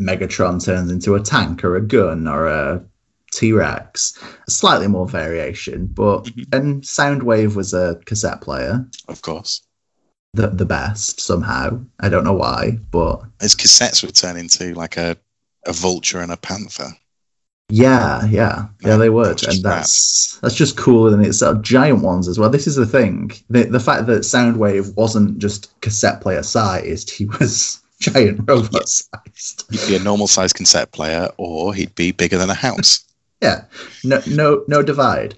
Megatron 0.00 0.62
turns 0.64 0.90
into 0.90 1.14
a 1.14 1.22
tank 1.22 1.64
or 1.64 1.76
a 1.76 1.80
gun 1.80 2.26
or 2.26 2.46
a 2.46 2.84
T 3.36 3.52
Rex. 3.52 4.18
Slightly 4.48 4.86
more 4.88 5.06
variation, 5.06 5.86
but 5.88 6.24
Mhm. 6.24 6.54
and 6.54 6.82
Soundwave 6.82 7.54
was 7.54 7.74
a 7.74 8.00
cassette 8.06 8.40
player, 8.40 8.86
Of 9.08 9.20
course, 9.20 9.60
the 10.32 10.48
the 10.48 10.64
best 10.64 11.20
somehow. 11.20 11.78
I 12.00 12.08
don't 12.08 12.24
know 12.24 12.32
why, 12.32 12.78
but 12.90 13.20
his 13.40 13.54
cassettes 13.54 14.02
would 14.02 14.14
turn 14.14 14.38
into 14.38 14.72
like 14.74 14.96
a 14.96 15.16
a 15.66 15.72
vulture 15.74 16.20
and 16.20 16.32
a 16.32 16.36
panther. 16.38 16.96
yeah, 17.68 18.24
yeah, 18.26 18.66
yeah, 18.82 18.96
they 18.96 19.10
would, 19.10 19.42
and 19.46 19.62
that's 19.62 20.38
that's 20.40 20.54
just 20.54 20.76
cooler 20.78 21.10
than 21.10 21.22
it's 21.22 21.42
of 21.42 21.60
giant 21.60 22.00
ones 22.02 22.28
as 22.28 22.38
well. 22.38 22.48
This 22.48 22.66
is 22.66 22.76
the 22.76 22.86
thing: 22.86 23.32
the 23.50 23.64
the 23.64 23.80
fact 23.80 24.06
that 24.06 24.22
Soundwave 24.22 24.94
wasn't 24.94 25.38
just 25.38 25.78
cassette 25.82 26.22
player 26.22 26.42
sized; 26.42 27.10
he 27.10 27.26
was 27.26 27.80
giant 28.00 28.40
robot 28.48 28.88
sized. 28.88 29.64
He'd 29.70 29.86
be 29.88 29.96
a 29.96 29.98
normal 30.04 30.26
sized 30.28 30.54
cassette 30.54 30.92
player, 30.92 31.28
or 31.36 31.74
he'd 31.74 31.94
be 31.94 32.12
bigger 32.12 32.38
than 32.38 32.48
a 32.50 32.54
house. 32.54 33.02
Yeah, 33.42 33.64
no, 34.04 34.22
no, 34.26 34.64
no 34.66 34.82
divide. 34.82 35.34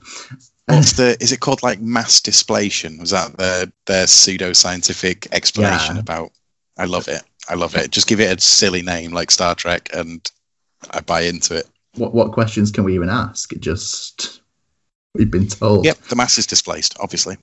What's 0.66 0.92
the? 0.92 1.16
Is 1.20 1.32
it 1.32 1.40
called 1.40 1.62
like 1.62 1.80
mass 1.80 2.20
displacement? 2.20 3.00
Was 3.00 3.10
that 3.10 3.36
their 3.38 3.66
their 3.86 4.06
pseudo 4.06 4.52
scientific 4.52 5.26
explanation 5.32 5.96
Yeah. 5.96 6.02
about? 6.02 6.30
I 6.76 6.84
love 6.84 7.08
it. 7.08 7.22
I 7.48 7.54
love 7.54 7.74
it. 7.74 7.90
Just 7.90 8.06
give 8.06 8.20
it 8.20 8.38
a 8.38 8.40
silly 8.40 8.82
name 8.82 9.12
like 9.12 9.30
Star 9.30 9.54
Trek, 9.54 9.88
and 9.94 10.30
I 10.90 11.00
buy 11.00 11.22
into 11.22 11.56
it. 11.56 11.66
What 11.94 12.14
what 12.14 12.32
questions 12.32 12.70
can 12.70 12.84
we 12.84 12.94
even 12.94 13.08
ask? 13.08 13.52
It 13.52 13.60
just 13.60 14.42
we've 15.14 15.30
been 15.30 15.48
told. 15.48 15.84
Yep, 15.86 15.98
the 16.02 16.16
mass 16.16 16.38
is 16.38 16.46
displaced, 16.46 16.96
obviously. 17.00 17.36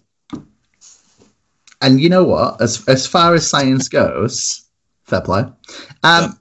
And 1.82 2.00
you 2.00 2.10
know 2.10 2.24
what? 2.24 2.62
As 2.62 2.88
as 2.88 3.06
far 3.06 3.34
as 3.34 3.48
science 3.48 3.90
goes, 3.90 4.66
fair 5.04 5.22
play. 5.22 5.46
Um, 6.04 6.40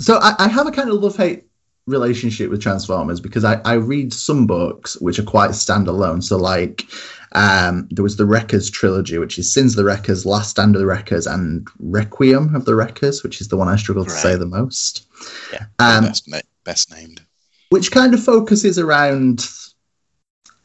so 0.00 0.18
I, 0.22 0.34
I 0.38 0.48
have 0.48 0.66
a 0.66 0.70
kind 0.72 0.88
of 0.88 0.96
love 0.96 1.16
hate 1.16 1.44
relationship 1.86 2.50
with 2.50 2.62
Transformers 2.62 3.20
because 3.20 3.44
I, 3.44 3.60
I 3.64 3.74
read 3.74 4.12
some 4.12 4.46
books 4.46 5.00
which 5.00 5.18
are 5.18 5.24
quite 5.24 5.50
standalone. 5.50 6.22
So 6.22 6.36
like 6.36 6.86
um, 7.32 7.88
there 7.90 8.02
was 8.02 8.16
the 8.16 8.26
Wreckers 8.26 8.70
trilogy, 8.70 9.18
which 9.18 9.38
is 9.38 9.52
Sins 9.52 9.72
of 9.72 9.76
the 9.78 9.84
Wreckers, 9.84 10.24
Last 10.26 10.50
Stand 10.50 10.76
of 10.76 10.80
the 10.80 10.86
Wreckers, 10.86 11.26
and 11.26 11.66
Requiem 11.78 12.54
of 12.54 12.64
the 12.66 12.74
Wreckers, 12.74 13.22
which 13.22 13.40
is 13.40 13.48
the 13.48 13.56
one 13.56 13.68
I 13.68 13.76
struggle 13.76 14.04
to 14.04 14.10
say 14.10 14.36
the 14.36 14.46
most. 14.46 15.06
Yeah, 15.52 15.64
Um, 15.78 16.04
best, 16.04 16.28
na- 16.28 16.40
best 16.64 16.90
named. 16.92 17.22
which 17.70 17.90
kind 17.90 18.12
of 18.14 18.22
focuses 18.22 18.78
around, 18.78 19.48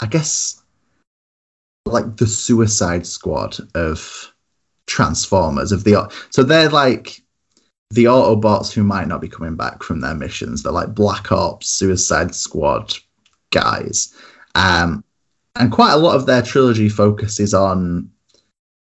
I 0.01 0.05
guess, 0.07 0.61
like 1.85 2.17
the 2.17 2.27
Suicide 2.27 3.07
Squad 3.07 3.57
of 3.73 4.33
Transformers 4.87 5.71
of 5.71 5.83
the 5.83 6.11
so 6.29 6.43
they're 6.43 6.69
like 6.69 7.21
the 7.91 8.05
Autobots 8.05 8.71
who 8.71 8.83
might 8.83 9.07
not 9.07 9.21
be 9.21 9.29
coming 9.29 9.55
back 9.55 9.81
from 9.81 10.01
their 10.01 10.15
missions. 10.15 10.63
They're 10.63 10.71
like 10.71 10.93
Black 10.93 11.31
Ops, 11.31 11.69
Suicide 11.69 12.35
Squad 12.35 12.93
guys, 13.51 14.13
um, 14.55 15.03
and 15.55 15.71
quite 15.71 15.93
a 15.93 15.97
lot 15.97 16.15
of 16.15 16.25
their 16.25 16.41
trilogy 16.41 16.89
focuses 16.89 17.53
on 17.53 18.09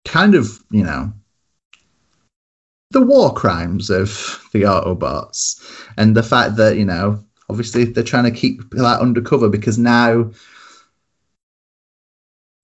kind 0.05 0.35
of 0.35 0.59
you 0.71 0.83
know 0.83 1.13
the 2.91 3.03
war 3.03 3.33
crimes 3.33 3.91
of 3.91 4.43
the 4.53 4.63
Autobots 4.63 5.87
and 5.97 6.17
the 6.17 6.23
fact 6.23 6.57
that 6.57 6.77
you 6.77 6.85
know 6.85 7.23
obviously 7.49 7.85
they're 7.85 8.05
trying 8.05 8.25
to 8.25 8.31
keep 8.31 8.63
that 8.71 9.01
undercover 9.01 9.49
because 9.49 9.79
now 9.79 10.31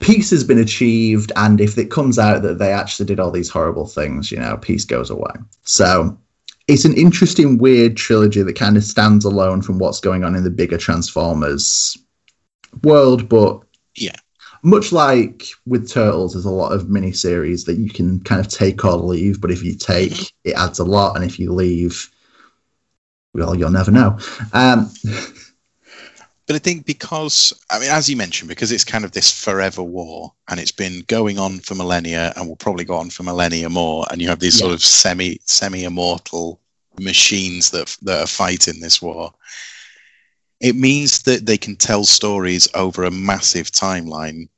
peace 0.01 0.31
has 0.31 0.45
been 0.45 0.59
achieved 0.59 1.33
and 1.37 1.61
if 1.61 1.77
it 1.79 1.91
comes 1.91 2.19
out 2.19 2.43
that 2.43 2.59
they 2.59 2.73
actually 2.73 3.07
did 3.07 3.19
all 3.19 3.31
these 3.31 3.49
horrible 3.49 3.87
things 3.87 4.31
you 4.31 4.39
know 4.39 4.57
peace 4.59 4.85
goes 4.85 5.11
away 5.11 5.33
so 5.63 6.17
it's 6.69 6.85
an 6.85 6.95
interesting 6.95 7.59
weird 7.59 7.97
trilogy 7.97 8.43
that 8.43 8.57
kind 8.57 8.77
of 8.77 8.85
stands 8.85 9.25
alone 9.25 9.63
from 9.63 9.79
what's 9.79 10.01
going 10.01 10.25
on 10.25 10.35
in 10.35 10.45
the 10.45 10.51
bigger 10.51 10.79
transformers 10.79 11.97
world 12.83 13.29
but 13.29 13.61
Yeah. 13.97 14.17
much 14.63 14.93
like 14.93 15.47
with 15.67 15.89
turtles 15.89 16.33
there's 16.33 16.45
a 16.45 16.51
lot 16.51 16.73
of 16.73 16.91
mini 16.91 17.13
series 17.13 17.65
that 17.65 17.79
you 17.79 17.89
can 17.89 18.21
kind 18.21 18.41
of 18.41 18.49
take 18.49 18.85
or 18.85 18.97
leave 18.97 19.41
but 19.41 19.51
if 19.51 19.63
you 19.63 19.75
take 19.75 20.13
Mhm. 20.13 20.31
it 20.45 20.55
adds 20.55 20.79
a 20.79 20.85
lot 20.85 21.17
and 21.17 21.25
if 21.25 21.39
you 21.39 21.53
leave 21.53 22.11
well 23.35 23.55
you'll 23.55 23.71
never 23.71 23.91
know 23.91 24.19
um 24.53 24.91
But 26.47 26.55
I 26.55 26.59
think 26.61 26.87
because, 26.87 27.53
I 27.71 27.81
mean, 27.81 27.91
as 27.91 28.09
you 28.09 28.17
mentioned, 28.17 28.49
because 28.49 28.71
it's 28.71 28.85
kind 28.85 29.05
of 29.05 29.11
this 29.13 29.33
forever 29.33 29.83
war 29.83 30.33
and 30.49 30.61
it's 30.61 30.71
been 30.73 31.03
going 31.09 31.39
on 31.39 31.59
for 31.59 31.75
millennia 31.75 32.33
and 32.37 32.49
will 32.49 32.57
probably 32.57 32.85
go 32.85 32.97
on 32.97 33.11
for 33.11 33.25
millennia 33.25 33.69
more. 33.69 34.07
And 34.11 34.23
you 34.23 34.29
have 34.29 34.39
these 34.39 34.59
sort 34.59 34.73
of 34.73 34.81
semi 34.83 35.41
semi 35.45 35.83
immortal 35.85 36.61
machines 37.01 37.71
that 37.71 37.97
that 38.03 38.23
are 38.23 38.27
fighting 38.29 38.81
this 38.81 39.03
war. 39.03 39.33
It 40.61 40.77
means 40.77 41.23
that 41.23 41.47
they 41.47 41.59
can 41.59 41.77
tell 41.77 42.05
stories 42.05 42.69
over 42.75 43.05
a 43.05 43.11
massive 43.11 43.71
timeline. 43.73 44.49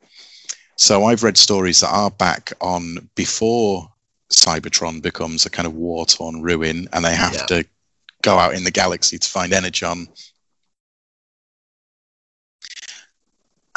So 0.76 1.04
I've 1.06 1.24
read 1.24 1.36
stories 1.38 1.80
that 1.80 1.88
are 1.90 2.10
back 2.10 2.52
on 2.60 3.08
before 3.16 3.90
Cybertron 4.30 5.00
becomes 5.02 5.46
a 5.46 5.50
kind 5.50 5.66
of 5.66 5.72
war 5.74 6.04
torn 6.06 6.42
ruin 6.42 6.86
and 6.92 7.04
they 7.04 7.14
have 7.16 7.34
Yeah. 7.34 7.46
to 7.46 7.64
go 8.22 8.38
out 8.38 8.54
in 8.54 8.64
the 8.64 8.70
galaxy 8.70 9.18
to 9.18 9.28
find 9.28 9.52
Energon 9.52 10.06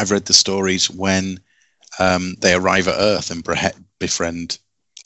I've 0.02 0.12
read 0.12 0.26
the 0.26 0.34
stories 0.34 0.90
when 0.90 1.40
um, 2.00 2.36
they 2.40 2.56
arrive 2.56 2.88
at 2.88 2.98
Earth 2.98 3.30
and 3.30 3.44
befriend 4.00 4.58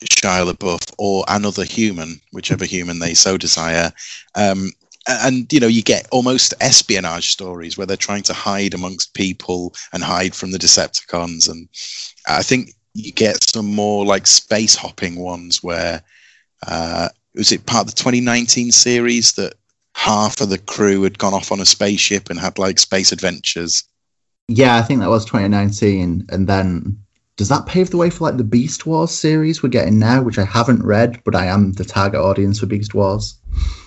Shia 0.03 0.49
LaBeouf 0.49 0.93
or 0.97 1.25
another 1.27 1.65
human, 1.65 2.21
whichever 2.31 2.63
human 2.63 2.99
they 2.99 3.13
so 3.13 3.38
desire. 3.38 3.91
Um, 4.36 4.71
and 5.08 5.51
you 5.51 5.60
know, 5.60 5.67
you 5.67 5.84
get 5.84 6.08
almost 6.12 6.53
espionage 6.62 7.29
stories 7.29 7.77
where 7.77 7.86
they're 7.86 7.97
trying 7.97 8.23
to 8.23 8.34
hide 8.34 8.73
amongst 8.73 9.13
people 9.13 9.75
and 9.91 10.01
hide 10.01 10.34
from 10.34 10.51
the 10.51 10.58
Decepticons. 10.58 11.49
And 11.49 11.67
I 12.27 12.41
think 12.41 12.69
you 12.93 13.12
get 13.12 13.43
some 13.43 13.75
more 13.75 14.05
like 14.05 14.25
space 14.25 14.75
hopping 14.75 15.19
ones 15.19 15.62
where 15.62 16.01
uh, 16.65 17.10
was 17.36 17.51
it 17.51 17.65
part 17.65 17.88
of 17.88 17.93
the 17.93 18.01
2019 18.01 18.71
series 18.71 19.34
that 19.34 19.55
half 19.95 20.39
of 20.41 20.49
the 20.49 20.58
crew 20.58 21.03
had 21.03 21.17
gone 21.17 21.34
off 21.34 21.51
on 21.51 21.60
a 21.60 21.65
spaceship 21.65 22.29
and 22.29 22.39
had 22.39 22.58
like 22.58 22.79
space 22.79 23.12
adventures. 23.12 23.84
Yeah, 24.47 24.75
I 24.75 24.81
think 24.81 24.99
that 24.99 25.10
was 25.10 25.25
2019, 25.25 26.27
and 26.29 26.47
then 26.47 26.97
does 27.38 27.49
that 27.49 27.65
pave 27.65 27.89
the 27.89 27.97
way 27.97 28.10
for 28.10 28.25
like 28.25 28.38
the 28.38 28.43
Beast 28.43 28.86
Wars 28.86 29.12
series 29.12 29.62
we're 29.62 29.69
getting 29.69 29.99
now, 29.99 30.21
which 30.21 30.38
I 30.38 30.45
haven't 30.45 30.84
read, 30.84 31.21
but 31.23 31.36
I 31.36 31.47
am 31.47 31.73
the 31.73 31.84
target 31.84 32.21
audience 32.21 32.60
for 32.60 32.65
Beast 32.65 32.93
Wars. 32.93 33.38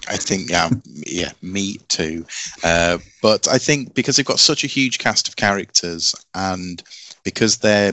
I 0.08 0.16
think, 0.16 0.50
yeah, 0.50 0.70
yeah, 0.84 1.32
me 1.42 1.76
too. 1.88 2.26
Uh, 2.64 2.98
but 3.22 3.46
I 3.46 3.58
think 3.58 3.94
because 3.94 4.16
they've 4.16 4.26
got 4.26 4.38
such 4.38 4.64
a 4.64 4.68
huge 4.68 4.98
cast 4.98 5.28
of 5.28 5.36
characters, 5.36 6.14
and 6.34 6.82
because 7.22 7.58
their 7.58 7.92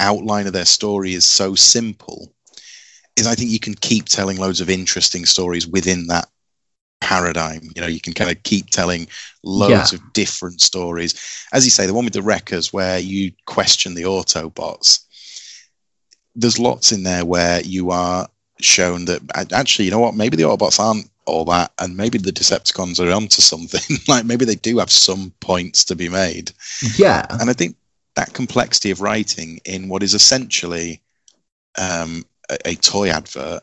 outline 0.00 0.46
of 0.46 0.52
their 0.52 0.64
story 0.64 1.14
is 1.14 1.24
so 1.24 1.54
simple, 1.54 2.32
is 3.16 3.26
I 3.26 3.34
think 3.34 3.50
you 3.50 3.60
can 3.60 3.74
keep 3.74 4.06
telling 4.06 4.38
loads 4.38 4.60
of 4.60 4.70
interesting 4.70 5.26
stories 5.26 5.66
within 5.66 6.06
that 6.06 6.28
paradigm. 7.00 7.70
You 7.74 7.82
know, 7.82 7.86
you 7.86 8.00
can 8.00 8.12
kind 8.12 8.30
of 8.30 8.42
keep 8.42 8.70
telling 8.70 9.06
loads 9.42 9.92
of 9.92 10.12
different 10.12 10.60
stories. 10.60 11.46
As 11.52 11.64
you 11.64 11.70
say, 11.70 11.86
the 11.86 11.94
one 11.94 12.04
with 12.04 12.14
the 12.14 12.22
wreckers 12.22 12.72
where 12.72 12.98
you 12.98 13.32
question 13.46 13.94
the 13.94 14.02
Autobots. 14.02 15.00
There's 16.34 16.58
lots 16.58 16.92
in 16.92 17.02
there 17.02 17.24
where 17.24 17.60
you 17.62 17.90
are 17.90 18.28
shown 18.60 19.04
that 19.06 19.22
actually, 19.52 19.86
you 19.86 19.90
know 19.90 19.98
what? 20.00 20.14
Maybe 20.14 20.36
the 20.36 20.44
Autobots 20.44 20.78
aren't 20.78 21.10
all 21.26 21.44
that, 21.46 21.72
and 21.78 21.96
maybe 21.96 22.18
the 22.18 22.32
Decepticons 22.32 22.98
are 23.00 23.12
onto 23.12 23.42
something. 23.42 23.96
like 24.08 24.24
maybe 24.24 24.44
they 24.44 24.54
do 24.56 24.78
have 24.78 24.90
some 24.90 25.32
points 25.40 25.84
to 25.84 25.96
be 25.96 26.08
made. 26.08 26.52
Yeah, 26.96 27.26
And 27.30 27.50
I 27.50 27.52
think 27.52 27.76
that 28.14 28.32
complexity 28.32 28.90
of 28.90 29.00
writing 29.00 29.60
in 29.64 29.88
what 29.88 30.02
is 30.02 30.14
essentially 30.14 31.00
um, 31.76 32.24
a, 32.50 32.70
a 32.70 32.74
toy 32.76 33.10
advert, 33.10 33.62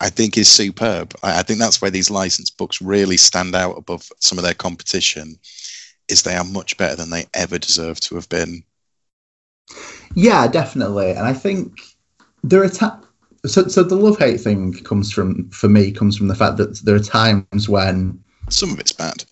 I 0.00 0.10
think 0.10 0.36
is 0.36 0.48
superb. 0.48 1.14
I, 1.22 1.40
I 1.40 1.42
think 1.42 1.58
that's 1.58 1.80
where 1.80 1.90
these 1.90 2.10
licensed 2.10 2.56
books 2.58 2.82
really 2.82 3.16
stand 3.16 3.54
out 3.54 3.78
above 3.78 4.08
some 4.20 4.38
of 4.38 4.44
their 4.44 4.54
competition. 4.54 5.38
Is 6.08 6.22
they 6.22 6.36
are 6.36 6.44
much 6.44 6.76
better 6.76 6.96
than 6.96 7.10
they 7.10 7.26
ever 7.32 7.58
deserve 7.58 7.98
to 8.00 8.14
have 8.16 8.28
been. 8.28 8.62
yeah, 10.14 10.46
definitely, 10.46 11.10
and 11.10 11.26
I 11.26 11.32
think 11.32 11.80
there 12.42 12.62
are 12.62 12.68
ta- 12.68 13.00
so 13.46 13.68
so 13.68 13.82
the 13.82 13.96
love 13.96 14.18
hate 14.18 14.40
thing 14.40 14.72
comes 14.84 15.10
from 15.10 15.48
for 15.50 15.68
me 15.68 15.90
comes 15.90 16.16
from 16.16 16.28
the 16.28 16.34
fact 16.34 16.56
that 16.58 16.76
there 16.84 16.94
are 16.94 17.00
times 17.00 17.68
when 17.68 18.22
Some 18.50 18.72
of 18.72 18.80
it's 18.80 18.92
bad. 18.92 19.24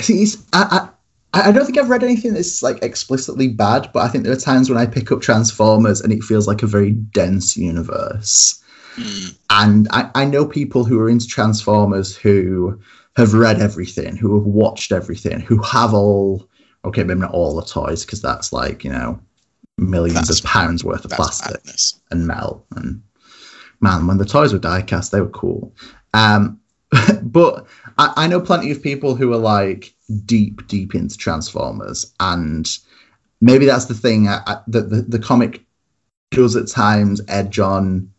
See, 0.00 0.26
I, 0.54 0.88
I, 1.34 1.48
I 1.48 1.52
don't 1.52 1.66
think 1.66 1.76
I've 1.78 1.90
read 1.90 2.02
anything 2.02 2.32
that's 2.32 2.62
like 2.62 2.82
explicitly 2.82 3.48
bad, 3.48 3.90
but 3.92 4.00
I 4.00 4.08
think 4.08 4.24
there 4.24 4.32
are 4.32 4.36
times 4.36 4.70
when 4.70 4.78
I 4.78 4.86
pick 4.86 5.12
up 5.12 5.20
Transformers 5.20 6.00
and 6.00 6.12
it 6.12 6.22
feels 6.22 6.46
like 6.48 6.62
a 6.62 6.66
very 6.66 6.92
dense 6.92 7.56
universe. 7.56 8.62
Mm, 8.96 9.38
And 9.50 9.88
I, 9.90 10.10
I 10.14 10.24
know 10.24 10.46
people 10.46 10.84
who 10.84 10.98
are 11.00 11.08
into 11.08 11.26
Transformers 11.26 12.16
who 12.16 12.80
have 13.16 13.34
read 13.34 13.60
everything, 13.60 14.16
who 14.16 14.34
have 14.36 14.46
watched 14.46 14.92
everything, 14.92 15.40
who 15.40 15.62
have 15.62 15.94
all, 15.94 16.48
okay, 16.84 17.04
maybe 17.04 17.20
not 17.20 17.32
all 17.32 17.54
the 17.56 17.64
toys, 17.64 18.04
because 18.04 18.20
that's 18.22 18.52
like, 18.52 18.84
you 18.84 18.90
know, 18.90 19.20
millions 19.78 20.28
That's- 20.28 20.38
of 20.40 20.46
pounds 20.46 20.84
worth 20.84 21.04
of 21.04 21.10
plastic 21.12 21.52
madness. 21.64 22.00
and 22.10 22.26
metal. 22.26 22.64
And 22.76 23.02
man, 23.80 24.06
when 24.06 24.18
the 24.18 24.24
toys 24.24 24.52
were 24.52 24.58
diecast, 24.58 25.10
they 25.10 25.20
were 25.20 25.28
cool. 25.28 25.74
Um, 26.12 26.60
but 27.22 27.66
I, 27.98 28.12
I 28.16 28.26
know 28.28 28.40
plenty 28.40 28.70
of 28.70 28.82
people 28.82 29.14
who 29.16 29.32
are 29.32 29.38
like 29.38 29.94
deep, 30.24 30.66
deep 30.68 30.94
into 30.94 31.16
Transformers, 31.16 32.12
and 32.20 32.68
maybe 33.40 33.66
that's 33.66 33.86
the 33.86 33.94
thing 33.94 34.28
I, 34.28 34.40
I, 34.46 34.60
that 34.68 34.90
the, 34.90 35.02
the 35.02 35.18
comic 35.18 35.64
does 36.30 36.54
at 36.56 36.68
times 36.68 37.20
edge 37.28 37.58
on 37.58 38.12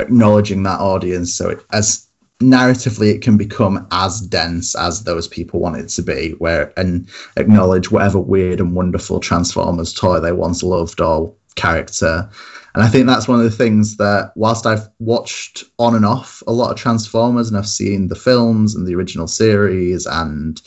acknowledging 0.00 0.62
that 0.62 0.80
audience. 0.80 1.34
So 1.34 1.50
it, 1.50 1.64
as 1.72 2.06
narratively, 2.40 3.12
it 3.12 3.22
can 3.22 3.36
become 3.36 3.86
as 3.90 4.20
dense 4.20 4.74
as 4.76 5.04
those 5.04 5.26
people 5.26 5.60
want 5.60 5.76
it 5.76 5.88
to 5.88 6.02
be, 6.02 6.32
where 6.38 6.72
and 6.76 7.08
acknowledge 7.36 7.90
whatever 7.90 8.18
weird 8.18 8.60
and 8.60 8.74
wonderful 8.74 9.20
Transformers 9.20 9.92
toy 9.92 10.20
they 10.20 10.32
once 10.32 10.62
loved 10.62 11.00
or 11.00 11.34
character. 11.56 12.28
And 12.74 12.84
I 12.84 12.88
think 12.88 13.06
that's 13.06 13.26
one 13.26 13.38
of 13.38 13.44
the 13.44 13.50
things 13.50 13.96
that, 13.96 14.30
whilst 14.36 14.66
I've 14.66 14.88
watched 15.00 15.64
on 15.80 15.96
and 15.96 16.06
off 16.06 16.42
a 16.46 16.52
lot 16.52 16.70
of 16.70 16.76
Transformers 16.76 17.48
and 17.48 17.56
I've 17.56 17.68
seen 17.68 18.06
the 18.06 18.14
films 18.14 18.76
and 18.76 18.86
the 18.86 18.94
original 18.94 19.26
series 19.26 20.06
and 20.06 20.62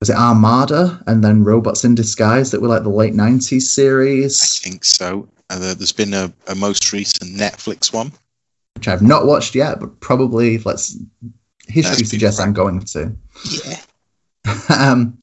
was 0.00 0.10
it 0.10 0.16
Armada 0.16 1.02
and 1.06 1.24
then 1.24 1.44
Robots 1.44 1.84
in 1.84 1.94
Disguise 1.94 2.50
that 2.50 2.60
were 2.60 2.68
like 2.68 2.82
the 2.82 2.88
late 2.90 3.14
90s 3.14 3.62
series? 3.62 4.40
I 4.42 4.68
think 4.68 4.84
so. 4.84 5.28
Uh, 5.50 5.58
there- 5.58 5.74
there's 5.74 5.92
been 5.92 6.14
a, 6.14 6.32
a 6.48 6.54
most 6.54 6.92
recent 6.92 7.30
Netflix 7.36 7.92
one. 7.92 8.12
which 8.74 8.88
I've 8.88 9.02
not 9.02 9.26
watched 9.26 9.54
yet, 9.54 9.80
but 9.80 10.00
probably 10.00 10.58
let's 10.58 10.96
history 11.68 11.96
That's 11.96 12.10
suggests 12.10 12.40
I'm 12.40 12.52
going 12.52 12.80
to. 12.80 13.16
Yeah. 13.50 13.80
um, 14.68 15.18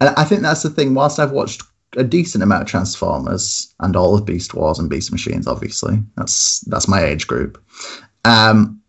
and 0.00 0.10
I 0.16 0.24
think 0.24 0.42
that's 0.42 0.62
the 0.62 0.70
thing. 0.70 0.94
Whilst 0.94 1.18
I've 1.18 1.30
watched 1.30 1.62
a 1.96 2.04
decent 2.04 2.42
amount 2.44 2.62
of 2.62 2.68
Transformers 2.68 3.72
and 3.80 3.96
all 3.96 4.14
of 4.14 4.26
Beast 4.26 4.52
Wars 4.52 4.78
and 4.78 4.90
Beast 4.90 5.10
Machines, 5.12 5.46
obviously 5.46 6.02
that's 6.16 6.60
that's 6.62 6.88
my 6.88 7.02
age 7.04 7.26
group. 7.26 7.62
Um, 8.24 8.80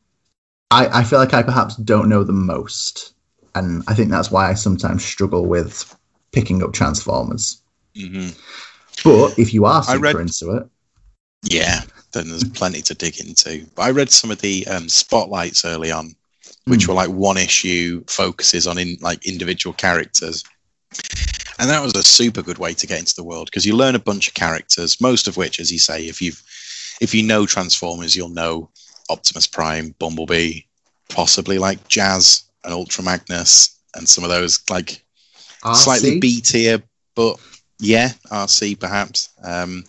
I, 0.72 1.00
I 1.00 1.04
feel 1.04 1.20
like 1.20 1.34
I 1.34 1.44
perhaps 1.44 1.76
don't 1.78 2.10
know 2.10 2.24
the 2.24 2.34
most, 2.34 3.14
and 3.56 3.84
I 3.88 3.94
think 3.94 4.10
that's 4.10 4.32
why 4.32 4.50
I 4.50 4.54
sometimes 4.54 5.04
struggle 5.04 5.46
with 5.46 5.96
picking 6.32 6.64
up 6.64 6.74
Transformers. 6.74 7.62
hmm 7.96 8.30
But 9.04 9.38
if 9.40 9.54
you 9.54 9.66
are 9.66 9.84
super 9.84 10.00
read- 10.00 10.16
into 10.18 10.52
it, 10.58 10.70
Yeah, 11.44 11.82
then 12.12 12.30
there's 12.30 12.44
plenty 12.44 12.82
to 12.84 12.94
dig 12.94 13.20
into. 13.20 13.66
But 13.76 13.84
I 13.84 13.92
read 13.92 14.12
some 14.12 14.30
of 14.32 14.42
the 14.42 14.68
um, 14.68 14.90
spotlights 14.90 15.64
early 15.66 15.92
on, 15.92 16.16
which 16.66 16.84
Hmm. 16.84 16.90
were 16.90 16.96
like 16.96 17.10
one 17.10 17.38
issue 17.38 18.04
focuses 18.08 18.68
on 18.68 18.78
in 18.78 18.98
like 19.02 19.26
individual 19.26 19.74
characters. 19.74 20.44
And 21.60 21.70
that 21.70 21.82
was 21.84 21.94
a 21.96 22.04
super 22.04 22.42
good 22.42 22.58
way 22.58 22.74
to 22.74 22.88
get 22.88 23.00
into 23.00 23.16
the 23.16 23.24
world 23.24 23.48
because 23.48 23.66
you 23.66 23.76
learn 23.76 23.96
a 23.96 24.00
bunch 24.00 24.28
of 24.28 24.34
characters, 24.34 25.00
most 25.02 25.28
of 25.28 25.38
which, 25.38 25.60
as 25.60 25.72
you 25.72 25.80
say, 25.80 26.08
if 26.08 26.22
you've 26.22 26.42
if 27.02 27.14
you 27.14 27.24
know 27.24 27.46
Transformers, 27.46 28.16
you'll 28.16 28.30
know 28.30 28.70
Optimus 29.10 29.48
Prime, 29.48 29.96
Bumblebee, 30.00 30.62
possibly 31.10 31.58
like 31.58 31.88
Jazz 31.88 32.44
and 32.64 32.74
Ultra 32.74 33.04
Magnus, 33.04 33.80
and 33.96 34.08
some 34.08 34.24
of 34.24 34.30
those 34.30 34.60
like 34.70 35.04
slightly 35.74 36.18
RC? 36.18 36.22
B 36.22 36.42
tier, 36.42 36.82
but 37.16 37.40
yeah, 37.80 38.10
RC 38.32 38.80
perhaps. 38.80 39.30
Um, 39.44 39.84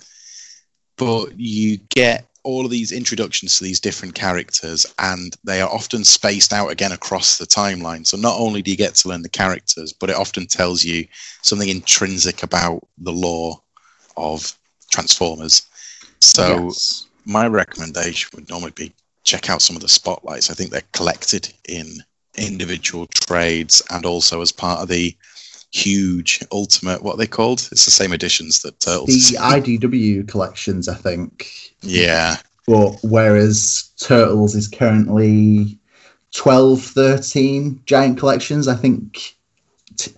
but 0.97 1.39
you 1.39 1.79
get 1.89 2.27
all 2.43 2.65
of 2.65 2.71
these 2.71 2.93
introductions 2.93 3.59
to 3.59 3.65
these 3.65 3.81
different 3.81 4.15
characters, 4.15 4.87
and 4.99 5.37
they 5.45 5.61
are 5.61 5.69
often 5.69 6.05
spaced 6.05 6.53
out 6.53 6.69
again 6.69 6.93
across 6.93 7.39
the 7.39 7.47
timeline. 7.47 8.07
So 8.07 8.17
not 8.17 8.39
only 8.39 8.63
do 8.63 8.71
you 8.71 8.77
get 8.77 8.95
to 8.97 9.09
learn 9.09 9.23
the 9.23 9.29
characters, 9.29 9.93
but 9.93 10.11
it 10.11 10.17
often 10.17 10.47
tells 10.47 10.83
you 10.85 11.07
something 11.43 11.69
intrinsic 11.69 12.43
about 12.43 12.87
the 12.99 13.13
lore 13.13 13.61
of 14.17 14.53
Transformers. 14.91 15.63
So 16.21 16.65
Yes. 16.65 17.07
my 17.25 17.47
recommendation 17.47 18.31
would 18.35 18.49
normally 18.49 18.73
be 18.73 18.93
check 19.23 19.51
out 19.51 19.63
some 19.63 19.77
of 19.77 19.83
the 19.83 19.89
spotlights. 19.89 20.51
I 20.51 20.55
think 20.55 20.71
they're 20.71 20.83
collected 20.93 21.53
in 21.69 22.03
individual 22.41 23.07
trades 23.07 23.83
and 23.91 24.05
also 24.07 24.41
as 24.41 24.53
part 24.53 24.81
of 24.81 24.89
the 24.89 25.15
huge 25.73 26.43
ultimate 26.51 27.01
what 27.01 27.15
are 27.15 27.19
they 27.19 27.27
called 27.29 27.61
it's 27.71 27.85
the 27.85 27.93
same 27.93 28.13
editions 28.13 28.61
that 28.63 28.81
turtles 28.81 29.31
the 29.31 29.37
IDW 29.39 30.27
collections, 30.27 30.89
I 30.89 30.95
think. 30.95 31.49
yeah 31.83 32.37
But 32.67 32.99
whereas 33.03 33.91
Turtles 34.01 34.55
is 34.55 34.69
currently 34.69 35.79
12, 36.35 36.81
13 36.83 37.83
giant 37.87 38.19
collections, 38.19 38.69
I 38.69 38.75
think 38.75 39.37
t- 39.97 40.13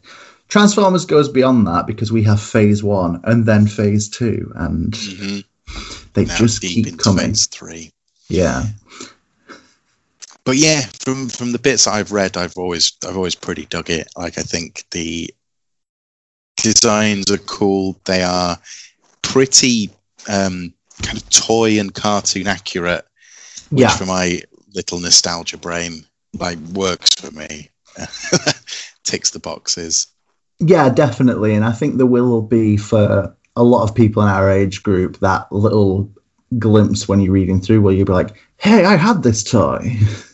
Transformers 0.49 1.07
goes 1.07 1.29
beyond 1.31 1.67
that 1.67 1.87
because 1.87 2.13
we 2.13 2.23
have 2.25 2.41
phase 2.41 2.83
one 2.83 3.21
and 3.25 3.47
then 3.47 3.67
phase 3.67 4.09
two, 4.09 4.53
and 4.57 4.95
hmm 4.97 5.39
they 6.15 6.27
now 6.27 6.37
just 6.37 6.61
keep 6.61 6.99
coming. 6.99 7.29
phase 7.29 7.47
three 7.47 7.91
Yeah. 8.29 8.65
But 10.45 10.57
yeah 10.57 10.83
from 11.05 11.29
from 11.29 11.53
the 11.53 11.59
bits 11.59 11.87
i've 11.87 12.13
read 12.13 12.37
i've 12.37 12.57
always 12.57 12.93
i've 13.07 13.17
always 13.17 13.35
pretty 13.35 13.67
dug 13.67 13.91
it 13.91 14.09
like 14.17 14.39
i 14.39 14.43
think 14.43 14.85
the 14.91 15.33
designs 16.57 17.31
are 17.31 17.39
cool 17.39 17.99
they 18.05 18.23
are 18.23 18.57
pretty 19.23 19.91
um 20.29 20.73
kind 21.03 21.17
of 21.19 21.29
toy 21.31 21.79
and 21.81 21.95
cartoon 21.95 22.47
accurate 22.47 23.05
which 23.71 23.81
Yeah. 23.81 23.89
for 23.97 24.07
my 24.07 24.41
little 24.75 25.01
nostalgia 25.01 25.57
brain 25.59 26.05
like 26.39 26.59
works 26.73 27.15
for 27.15 27.31
me 27.33 27.71
ticks 29.05 29.31
the 29.31 29.39
boxes 29.39 30.07
Yeah, 30.61 30.89
definitely. 30.91 31.55
And 31.55 31.65
I 31.65 31.73
think 31.73 31.97
there 31.97 32.07
will 32.07 32.41
be 32.41 32.77
for 32.77 33.35
a 33.57 33.63
lot 33.65 33.83
of 33.83 33.95
people 33.95 34.23
in 34.23 34.29
our 34.29 34.49
age 34.49 34.83
group 34.83 35.19
that 35.19 35.51
little 35.51 36.09
glimpse 36.59 37.09
when 37.09 37.19
you're 37.21 37.33
reading 37.33 37.61
through 37.61 37.81
where 37.83 37.93
you'll 37.93 38.07
be 38.07 38.13
like, 38.13 38.37
hey, 38.59 38.85
I 38.85 38.95
had 38.97 39.23
this 39.25 39.43
toy. 39.43 39.97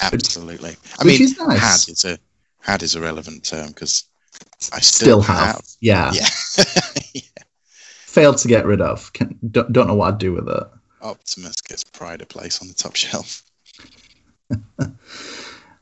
absolutely 0.00 0.70
i 0.98 1.04
Which 1.04 1.18
mean 1.18 1.22
is 1.22 1.38
nice. 1.38 1.58
had 1.86 1.92
is 1.92 2.04
a 2.04 2.18
had 2.60 2.82
is 2.82 2.94
a 2.94 3.00
relevant 3.00 3.44
term 3.44 3.68
because 3.68 4.04
i 4.72 4.80
Still 4.80 5.22
still, 5.22 5.22
have. 5.22 5.62
Yeah. 5.80 6.12
yeah 7.14 7.22
Failed 8.06 8.38
to 8.38 8.48
get 8.48 8.66
rid 8.66 8.80
of. 8.80 9.12
Can, 9.12 9.38
don't, 9.52 9.72
don't 9.72 9.86
know 9.86 9.94
what 9.94 10.14
I'd 10.14 10.18
do 10.18 10.32
with 10.32 10.48
it. 10.48 10.64
optimus 11.00 11.60
gets 11.62 11.84
pride 11.84 12.20
of 12.20 12.28
place 12.28 12.60
on 12.60 12.68
the 12.68 12.74
top 12.74 12.96
shelf 12.96 13.42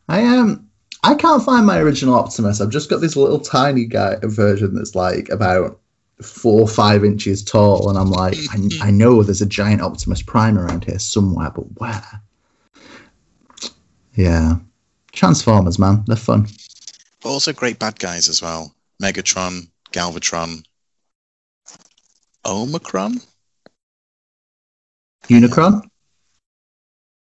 I 0.08 0.24
um 0.26 0.68
I 1.04 1.14
can't 1.14 1.42
find 1.44 1.64
my 1.64 1.78
original 1.78 2.14
Optimus. 2.16 2.60
I've 2.60 2.70
just 2.70 2.90
got 2.90 3.00
this 3.00 3.14
little 3.16 3.38
tiny 3.38 3.84
guy 3.84 4.16
version 4.22 4.74
that's 4.74 4.94
like 4.96 5.28
about 5.28 5.78
four 6.22 6.60
or 6.62 6.68
five 6.68 7.04
inches 7.04 7.44
tall, 7.44 7.88
and 7.88 7.96
I'm 7.96 8.10
like, 8.10 8.36
I, 8.50 8.88
I 8.88 8.90
know 8.90 9.22
there's 9.22 9.40
a 9.40 9.46
giant 9.46 9.80
Optimus 9.80 10.22
Prime 10.22 10.58
around 10.58 10.84
here 10.84 10.98
somewhere, 10.98 11.50
but 11.50 11.62
where? 11.78 12.22
Yeah, 14.18 14.56
Transformers, 15.12 15.78
man, 15.78 16.02
they're 16.08 16.16
fun. 16.16 16.48
but 17.22 17.30
also 17.30 17.52
great 17.52 17.78
bad 17.78 17.98
guys 18.00 18.28
as 18.28 18.42
well 18.42 18.74
megatron 19.02 19.68
galvatron 19.92 20.64
omicron 22.44 23.20
Unicron. 25.28 25.82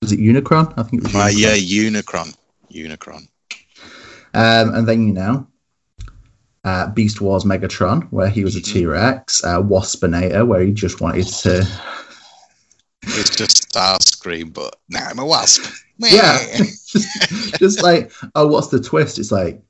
Was 0.01 0.13
it 0.13 0.21
Unicron? 0.21 0.73
I 0.79 0.83
think 0.85 1.05
it 1.05 1.13
was. 1.13 1.15
uh, 1.15 1.29
yeah 1.35 1.55
unicron 1.57 2.35
unicron 2.73 3.29
Um, 4.33 4.75
and 4.75 4.89
then 4.89 5.07
you 5.09 5.13
know, 5.13 5.47
uh, 6.65 6.87
Beast 6.89 7.21
Wars 7.21 7.45
Megatron, 7.45 8.07
where 8.11 8.29
he 8.31 8.45
was 8.45 8.55
a 8.57 8.61
Mhm. 8.61 8.73
T 8.73 8.87
Rex. 8.87 9.45
Uh, 9.45 9.61
Waspinator, 9.61 10.47
where 10.47 10.63
he 10.63 10.73
just 10.73 11.01
wanted 11.03 11.27
to. 11.27 11.67
It's 13.03 13.35
just 13.37 13.71
starscream 13.73 14.53
but 14.53 14.77
now 14.89 15.07
i'm 15.09 15.19
a 15.19 15.25
wasp 15.25 15.65
Yeah. 16.01 16.39
just, 17.59 17.83
like, 17.83 18.11
oh, 18.35 18.47
what's 18.47 18.69
the 18.69 18.81
twist? 18.81 19.19
It's 19.19 19.31
like, 19.31 19.63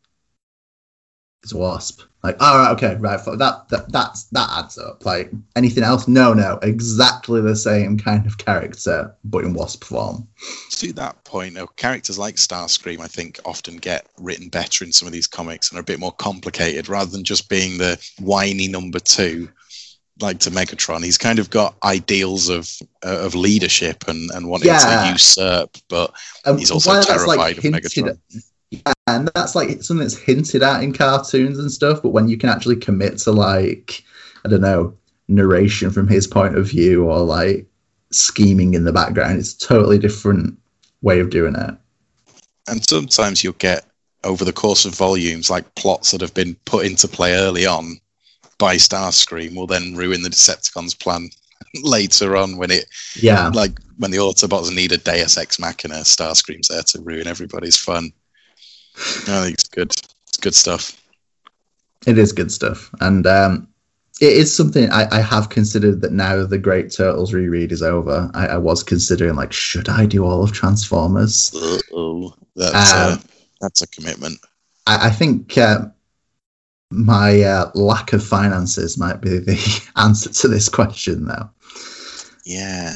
it's 1.43 1.53
a 1.53 1.57
wasp. 1.59 2.03
Like, 2.23 2.41
all 2.41 2.59
right, 2.59 2.71
okay, 2.73 2.97
right. 2.97 3.19
That 3.25 3.65
that 3.71 3.91
that's 3.91 4.25
that 4.25 4.51
adds 4.59 4.77
up. 4.77 5.07
Like 5.07 5.33
anything 5.57 5.83
else? 5.83 6.07
No, 6.07 6.35
no, 6.35 6.59
exactly 6.63 7.41
the 7.41 7.57
same 7.57 7.99
kind 7.99 8.27
of 8.27 8.37
character, 8.37 9.17
but 9.25 9.45
in 9.45 9.55
wasp 9.55 9.85
form. 9.85 10.29
to 10.73 10.93
that 10.93 11.25
point, 11.25 11.57
characters 11.77 12.19
like 12.19 12.35
Starscream, 12.37 13.01
I 13.01 13.07
think, 13.07 13.41
often 13.47 13.79
get 13.79 14.07
written 14.19 14.51
better 14.51 14.85
in 14.85 14.93
some 14.93 15.09
of 15.09 15.13
these 15.13 15.27
comics 15.27 15.71
and 15.71 15.79
are 15.79 15.81
a 15.81 15.85
bit 15.85 15.99
more 15.99 16.13
complicated 16.13 16.91
rather 16.91 17.11
than 17.11 17.25
just 17.25 17.49
being 17.49 17.79
the 17.79 17.99
whiny 18.19 18.69
number 18.69 19.01
two, 19.01 19.49
like 20.23 20.39
to 20.41 20.51
Megatron. 20.51 21.05
He's 21.05 21.19
kind 21.19 21.39
of 21.39 21.51
got 21.51 21.75
ideals 21.83 22.49
of 22.49 22.69
uh, 23.05 23.19
of 23.21 23.35
leadership 23.35 24.05
and, 24.09 24.31
and 24.33 24.49
wanting 24.49 24.69
Yeah. 24.69 24.79
to 25.07 25.13
usurp, 25.13 25.77
but 25.89 26.13
He's 26.59 26.71
also 26.71 27.01
terrified 27.03 27.59
of 27.59 27.65
Megatron. 27.65 28.11
at- 28.11 28.19
yeah, 28.71 28.93
and 29.09 29.29
that's 29.35 29.55
like 29.57 29.83
something 29.83 30.05
that's 30.05 30.17
hinted 30.17 30.63
at 30.63 30.83
in 30.85 30.93
cartoons 30.93 31.59
and 31.59 31.73
stuff. 31.73 32.03
But 32.03 32.11
when 32.11 32.29
you 32.29 32.39
can 32.39 32.49
actually 32.49 32.77
commit 32.77 33.19
to 33.19 33.33
like, 33.33 34.05
I 34.45 34.49
don't 34.49 34.61
know, 34.61 34.95
narration 35.27 35.91
from 35.91 36.07
his 36.07 36.27
point 36.29 36.57
of 36.57 36.69
view 36.69 37.05
or 37.07 37.19
like 37.21 37.67
scheming 38.13 38.75
in 38.75 38.85
the 38.85 38.93
background, 38.93 39.39
it's 39.39 39.55
a 39.55 39.59
totally 39.59 39.99
different 39.99 40.57
way 41.03 41.19
of 41.21 41.31
doing 41.31 41.55
it. 41.57 41.75
and 42.69 42.89
sometimes 42.89 43.43
you'll 43.43 43.53
get 43.55 43.87
over 44.23 44.45
the 44.45 44.53
course 44.53 44.85
of 44.85 44.95
volumes 44.95 45.49
like 45.51 45.75
plots 45.75 46.11
that 46.11 46.21
have 46.21 46.35
been 46.35 46.55
put 46.67 46.85
into 46.87 47.09
play 47.09 47.33
early 47.35 47.65
on 47.67 47.99
by 48.61 48.77
Starscream 48.77 49.57
will 49.57 49.67
then 49.67 49.97
ruin 49.97 50.23
the 50.23 50.29
Decepticons' 50.29 50.97
plan 50.97 51.31
later 51.83 52.37
on 52.37 52.59
when 52.59 52.71
it 52.71 52.85
Yeah, 53.17 53.49
like 53.49 53.73
when 53.97 54.13
the 54.13 54.19
Autobots 54.19 54.73
need 54.73 54.93
a 54.93 54.99
Deus 54.99 55.37
Ex 55.37 55.59
Machina, 55.59 55.97
Starscream's 56.05 56.69
there 56.69 56.83
to 56.83 57.01
ruin 57.01 57.27
everybody's 57.27 57.77
fun. 57.77 58.13
I 58.97 59.43
think 59.43 59.55
it's 59.55 59.69
good. 59.69 59.91
It's 60.29 60.37
good 60.37 60.55
stuff. 60.55 61.03
it 62.07 62.19
is 62.19 62.33
good 62.33 62.53
stuff, 62.53 62.91
and 63.01 63.27
um, 63.27 63.67
it 64.21 64.35
is 64.35 64.55
something 64.55 64.91
I, 64.91 65.09
I 65.11 65.21
have 65.23 65.49
considered 65.49 66.03
that 66.03 66.13
now 66.13 66.45
the 66.45 66.59
Great 66.59 66.93
Turtles 66.93 67.33
reread 67.33 67.73
is 67.73 67.83
over. 67.83 68.31
I, 68.35 68.49
I 68.49 68.57
was 68.59 68.83
considering 68.83 69.35
like, 69.35 69.53
should 69.53 69.89
I 69.89 70.05
do 70.05 70.25
all 70.25 70.43
of 70.43 70.53
Transformers? 70.53 71.51
Uh-oh. 71.55 72.35
That's 72.55 72.93
Um, 72.93 73.23
that's 73.61 73.81
a 73.81 73.87
commitment. 73.87 74.39
I, 74.87 75.07
I 75.07 75.11
think 75.11 75.57
uh, 75.57 75.87
my 76.91 77.43
uh, 77.43 77.71
lack 77.75 78.13
of 78.13 78.25
finances 78.25 78.99
might 78.99 79.21
be 79.21 79.39
the 79.39 79.91
answer 79.97 80.31
to 80.31 80.49
this 80.49 80.69
question, 80.69 81.27
though. 81.27 81.51
Yeah. 82.45 82.95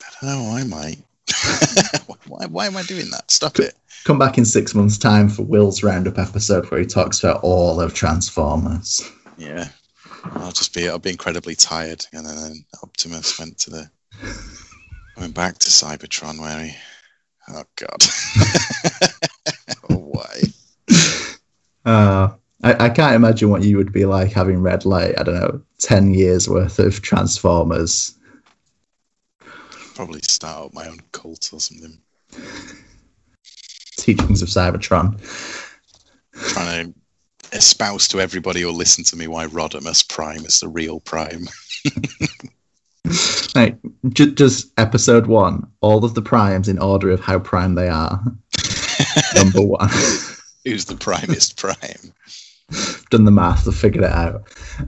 I 0.00 0.26
don't 0.26 0.44
know. 0.44 0.50
I 0.56 0.64
might. 0.64 0.98
why, 2.26 2.46
why 2.46 2.66
am 2.66 2.76
I 2.76 2.82
doing 2.82 3.10
that? 3.10 3.30
Stop 3.30 3.58
it. 3.58 3.74
Come 4.04 4.18
back 4.18 4.38
in 4.38 4.44
six 4.44 4.74
months' 4.74 4.98
time 4.98 5.28
for 5.28 5.42
Will's 5.42 5.82
roundup 5.82 6.18
episode 6.18 6.70
where 6.70 6.80
he 6.80 6.86
talks 6.86 7.22
about 7.22 7.42
all 7.42 7.80
of 7.80 7.94
Transformers. 7.94 9.08
Yeah. 9.36 9.68
I'll 10.24 10.52
just 10.52 10.74
be. 10.74 10.88
I'll 10.88 10.98
be 10.98 11.10
incredibly 11.10 11.54
tired, 11.54 12.06
and 12.12 12.26
then 12.26 12.64
Optimus 12.82 13.38
went 13.38 13.58
to 13.58 13.70
the. 13.70 13.90
Went 15.16 15.34
back 15.34 15.58
to 15.58 15.68
Cybertron, 15.68 16.40
where 16.40 16.64
he. 16.64 16.74
Oh 17.48 17.64
God. 17.76 18.04
oh, 19.90 19.96
why? 19.96 20.42
Uh, 21.84 22.34
I, 22.62 22.86
I 22.86 22.88
can't 22.88 23.14
imagine 23.14 23.50
what 23.50 23.62
you 23.62 23.76
would 23.76 23.92
be 23.92 24.04
like 24.04 24.32
having 24.32 24.62
read, 24.62 24.84
like, 24.84 25.18
I 25.18 25.22
don't 25.22 25.34
know, 25.34 25.62
10 25.78 26.14
years 26.14 26.48
worth 26.48 26.78
of 26.78 27.02
Transformers. 27.02 28.14
Probably 29.94 30.20
start 30.22 30.66
up 30.66 30.74
my 30.74 30.86
own 30.86 31.00
cult 31.12 31.50
or 31.52 31.60
something. 31.60 31.98
Teachings 33.96 34.42
of 34.42 34.48
Cybertron. 34.48 35.20
Trying 36.52 36.94
to 36.94 37.56
espouse 37.56 38.08
to 38.08 38.20
everybody 38.20 38.62
who'll 38.62 38.72
listen 38.72 39.04
to 39.04 39.16
me 39.16 39.26
why 39.26 39.46
Rodimus 39.46 40.08
Prime 40.08 40.44
is 40.46 40.60
the 40.60 40.68
real 40.68 41.00
Prime. 41.00 41.46
Right, 43.54 43.76
ju- 44.10 44.32
just 44.32 44.72
episode 44.78 45.26
one. 45.26 45.66
All 45.82 46.04
of 46.04 46.14
the 46.14 46.22
primes 46.22 46.68
in 46.68 46.78
order 46.78 47.10
of 47.10 47.20
how 47.20 47.38
prime 47.38 47.74
they 47.74 47.88
are. 47.88 48.22
Number 49.34 49.60
one. 49.60 49.90
Who's 50.64 50.86
the 50.86 50.96
primest 50.98 51.58
Prime? 51.58 52.14
Done 53.10 53.24
the 53.24 53.30
math. 53.30 53.66
I've 53.68 53.76
figured 53.76 54.04
it 54.04 54.10
out. 54.10 54.42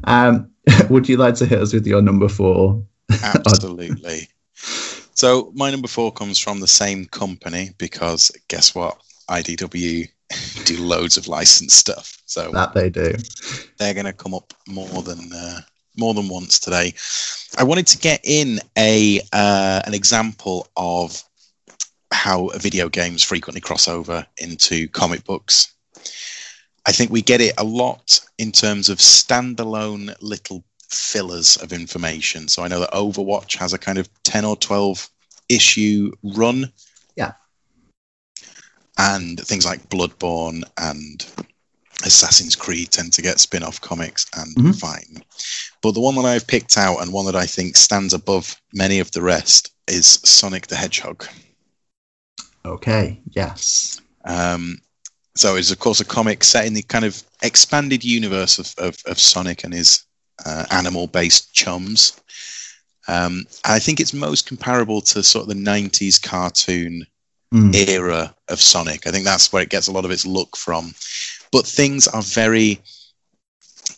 Um, 0.04 0.50
would 0.90 1.08
you 1.08 1.16
like 1.16 1.34
to 1.36 1.46
hit 1.46 1.60
us 1.60 1.72
with 1.72 1.86
your 1.86 2.02
number 2.02 2.28
four? 2.28 2.82
Absolutely. 3.22 4.28
so 5.14 5.52
my 5.54 5.70
number 5.70 5.88
four 5.88 6.12
comes 6.12 6.38
from 6.38 6.60
the 6.60 6.66
same 6.66 7.06
company 7.06 7.70
because 7.78 8.30
guess 8.48 8.74
what? 8.74 8.98
IDW 9.30 10.08
do 10.64 10.82
loads 10.82 11.16
of 11.16 11.28
licensed 11.28 11.76
stuff. 11.76 12.18
So 12.26 12.50
That 12.52 12.74
they 12.74 12.90
do. 12.90 13.12
they're 13.78 13.94
going 13.94 14.06
to 14.06 14.12
come 14.12 14.34
up 14.34 14.52
more 14.68 15.02
than 15.02 15.32
uh, 15.32 15.60
more 15.96 16.14
than 16.14 16.28
once 16.28 16.58
today. 16.58 16.94
I 17.58 17.64
wanted 17.64 17.86
to 17.88 17.98
get 17.98 18.20
in 18.24 18.58
a 18.76 19.20
uh, 19.32 19.82
an 19.86 19.94
example 19.94 20.66
of 20.76 21.22
how 22.12 22.48
video 22.56 22.88
games 22.88 23.22
frequently 23.22 23.60
cross 23.60 23.88
over 23.88 24.26
into 24.38 24.88
comic 24.88 25.24
books. 25.24 25.73
I 26.86 26.92
think 26.92 27.10
we 27.10 27.22
get 27.22 27.40
it 27.40 27.54
a 27.58 27.64
lot 27.64 28.20
in 28.38 28.52
terms 28.52 28.88
of 28.88 28.98
standalone 28.98 30.14
little 30.20 30.64
fillers 30.90 31.56
of 31.56 31.72
information. 31.72 32.48
So 32.48 32.62
I 32.62 32.68
know 32.68 32.80
that 32.80 32.92
Overwatch 32.92 33.56
has 33.56 33.72
a 33.72 33.78
kind 33.78 33.98
of 33.98 34.08
10 34.24 34.44
or 34.44 34.56
12 34.56 35.08
issue 35.48 36.12
run. 36.22 36.70
Yeah. 37.16 37.32
And 38.98 39.40
things 39.40 39.64
like 39.64 39.88
Bloodborne 39.88 40.62
and 40.78 41.26
Assassin's 42.04 42.54
Creed 42.54 42.90
tend 42.90 43.12
to 43.14 43.22
get 43.22 43.40
spin 43.40 43.62
off 43.62 43.80
comics 43.80 44.26
and 44.36 44.54
Mhm. 44.54 44.78
fine. 44.78 45.24
But 45.80 45.92
the 45.92 46.00
one 46.00 46.14
that 46.16 46.26
I've 46.26 46.46
picked 46.46 46.76
out 46.76 46.98
and 46.98 47.12
one 47.12 47.26
that 47.26 47.36
I 47.36 47.46
think 47.46 47.76
stands 47.76 48.12
above 48.12 48.60
many 48.72 48.98
of 48.98 49.10
the 49.12 49.22
rest 49.22 49.70
is 49.88 50.18
Sonic 50.22 50.66
the 50.66 50.76
Hedgehog. 50.76 51.26
Okay. 52.64 53.20
Yes. 53.30 54.00
Um, 54.24 54.80
so 55.36 55.56
it's 55.56 55.70
of 55.70 55.78
course 55.78 56.00
a 56.00 56.04
comic 56.04 56.44
set 56.44 56.66
in 56.66 56.74
the 56.74 56.82
kind 56.82 57.04
of 57.04 57.22
expanded 57.42 58.04
universe 58.04 58.58
of, 58.58 58.74
of, 58.78 58.96
of 59.06 59.18
Sonic 59.18 59.64
and 59.64 59.74
his 59.74 60.04
uh, 60.46 60.64
animal-based 60.70 61.52
chums. 61.54 62.20
Um, 63.08 63.44
I 63.64 63.78
think 63.78 64.00
it's 64.00 64.12
most 64.14 64.46
comparable 64.46 65.00
to 65.02 65.22
sort 65.22 65.42
of 65.42 65.48
the 65.48 65.62
'90s 65.62 66.20
cartoon 66.22 67.06
Mm. 67.52 67.72
era 67.88 68.34
of 68.48 68.60
Sonic. 68.60 69.06
I 69.06 69.12
think 69.12 69.24
that's 69.24 69.52
where 69.52 69.62
it 69.62 69.68
gets 69.68 69.86
a 69.86 69.92
lot 69.92 70.04
of 70.04 70.10
its 70.10 70.26
look 70.26 70.56
from. 70.56 70.92
But 71.52 71.64
things 71.64 72.08
are 72.08 72.20
very 72.22 72.80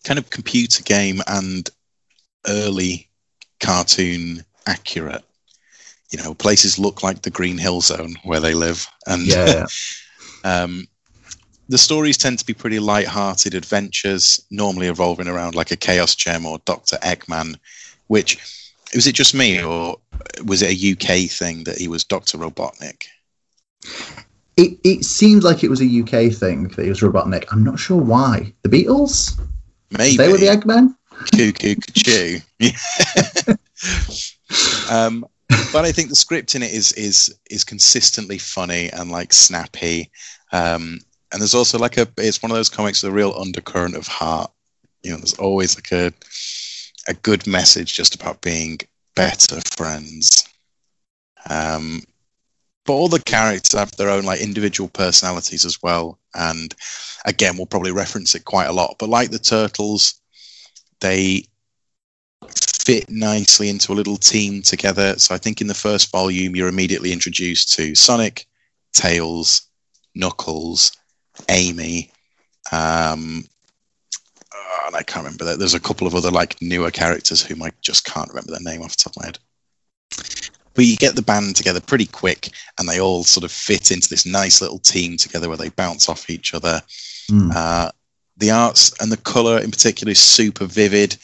kind 0.03 0.19
of 0.19 0.29
computer 0.29 0.83
game 0.83 1.23
and 1.25 1.67
early 2.45 3.09
cartoon 3.59 4.45
accurate. 4.67 5.23
You 6.11 6.21
know, 6.21 6.35
places 6.35 6.77
look 6.77 7.01
like 7.01 7.23
the 7.23 7.31
Green 7.31 7.57
Hill 7.57 7.81
Zone 7.81 8.15
where 8.23 8.39
they 8.39 8.53
live, 8.53 8.87
and 9.07 9.25
Yeah. 9.25 9.65
um, 10.43 10.87
the 11.69 11.77
stories 11.77 12.17
tend 12.17 12.39
to 12.39 12.45
be 12.45 12.53
pretty 12.53 12.79
light-hearted 12.79 13.53
adventures, 13.53 14.39
normally 14.51 14.87
revolving 14.87 15.27
around 15.27 15.55
like 15.55 15.71
a 15.71 15.75
Chaos 15.75 16.15
Gem 16.15 16.45
or 16.45 16.59
Doctor 16.65 16.97
Eggman. 16.97 17.57
Which 18.07 18.37
was 18.95 19.05
it 19.05 19.15
just 19.15 19.35
me, 19.35 19.61
or 19.61 19.97
was 20.45 20.61
it 20.61 20.71
a 20.71 20.91
UK 20.93 21.29
thing 21.29 21.65
that 21.65 21.77
he 21.77 21.87
was 21.87 22.03
Doctor 22.03 22.37
Robotnik? 22.37 23.05
It 24.55 24.79
it 24.83 25.03
seemed 25.03 25.43
like 25.43 25.63
it 25.63 25.69
was 25.69 25.81
a 25.81 26.01
UK 26.01 26.33
thing 26.33 26.69
that 26.69 26.83
he 26.83 26.89
was 26.89 27.01
Robotnik. 27.01 27.45
I'm 27.51 27.63
not 27.63 27.79
sure 27.79 28.01
why. 28.01 28.53
The 28.63 28.69
Beatles? 28.69 29.39
Maybe 29.91 30.17
They 30.17 30.29
were 30.29 30.37
the 30.37 30.47
Eggmen? 30.47 30.95
cuckoo 31.35 31.75
choo. 31.93 32.39
um, 34.91 35.25
but 35.71 35.85
I 35.85 35.91
think 35.91 36.09
the 36.09 36.15
script 36.15 36.55
in 36.55 36.63
it 36.63 36.71
is 36.71 36.91
is 36.93 37.35
is 37.49 37.63
consistently 37.63 38.37
funny 38.37 38.89
and 38.91 39.11
like 39.11 39.33
snappy. 39.33 40.09
Um, 40.51 40.99
and 41.31 41.41
there's 41.41 41.55
also 41.55 41.77
like 41.77 41.97
a 41.97 42.07
it's 42.17 42.41
one 42.41 42.51
of 42.51 42.57
those 42.57 42.69
comics 42.69 43.03
with 43.03 43.11
a 43.11 43.15
real 43.15 43.35
undercurrent 43.37 43.95
of 43.95 44.07
heart. 44.07 44.51
You 45.03 45.11
know, 45.11 45.17
there's 45.17 45.33
always 45.35 45.75
like 45.75 45.91
a 45.91 46.13
a 47.07 47.13
good 47.13 47.47
message 47.47 47.93
just 47.93 48.15
about 48.15 48.41
being 48.41 48.79
better 49.15 49.61
friends. 49.75 50.47
Um, 51.49 52.03
but 52.85 52.93
all 52.93 53.09
the 53.09 53.19
characters 53.19 53.77
have 53.77 53.91
their 53.91 54.09
own 54.09 54.23
like 54.23 54.39
individual 54.39 54.89
personalities 54.89 55.65
as 55.65 55.81
well. 55.81 56.19
And 56.35 56.73
again, 57.25 57.57
we'll 57.57 57.65
probably 57.65 57.91
reference 57.91 58.35
it 58.35 58.45
quite 58.45 58.67
a 58.67 58.73
lot. 58.73 58.95
But 58.99 59.09
like 59.09 59.29
the 59.29 59.39
turtles, 59.39 60.21
they 61.01 61.43
fit 62.49 63.09
nicely 63.09 63.69
into 63.69 63.91
a 63.91 63.95
little 63.95 64.17
team 64.17 64.61
together. 64.61 65.17
So 65.19 65.35
I 65.35 65.37
think 65.37 65.59
in 65.59 65.67
the 65.67 65.73
first 65.73 66.11
volume, 66.11 66.55
you're 66.55 66.69
immediately 66.69 67.11
introduced 67.11 67.73
to 67.73 67.95
Sonic, 67.95 68.47
Tails, 68.93 69.63
Knuckles, 70.15 70.91
Amy, 71.49 72.11
um, 72.71 73.45
uh, 74.53 74.87
and 74.87 74.95
I 74.95 75.03
can't 75.03 75.25
remember 75.25 75.45
that. 75.45 75.59
There's 75.59 75.73
a 75.73 75.79
couple 75.79 76.07
of 76.07 76.15
other 76.15 76.31
like 76.31 76.61
newer 76.61 76.91
characters 76.91 77.41
whom 77.41 77.63
I 77.63 77.71
just 77.81 78.05
can't 78.05 78.29
remember 78.29 78.51
their 78.51 78.61
name 78.61 78.81
off 78.81 78.95
the 78.95 79.03
top 79.03 79.15
of 79.15 79.21
my 79.21 79.25
head. 79.27 79.39
But 80.73 80.85
you 80.85 80.95
get 80.95 81.15
the 81.15 81.23
band 81.23 81.55
together 81.55 81.81
pretty 81.81 82.05
quick, 82.05 82.49
and 82.77 82.87
they 82.87 82.99
all 82.99 83.23
sort 83.23 83.43
of 83.43 83.51
fit 83.51 83.91
into 83.91 84.09
this 84.09 84.25
nice 84.25 84.61
little 84.61 84.79
team 84.79 85.17
together 85.17 85.47
where 85.47 85.57
they 85.57 85.69
bounce 85.69 86.07
off 86.07 86.29
each 86.29 86.53
other. 86.53 86.81
Mm. 87.31 87.51
Uh, 87.53 87.91
the 88.37 88.51
arts 88.51 88.93
and 89.01 89.11
the 89.11 89.17
color 89.17 89.59
in 89.59 89.71
particular 89.71 90.11
is 90.11 90.19
super 90.19 90.65
vivid. 90.65 91.17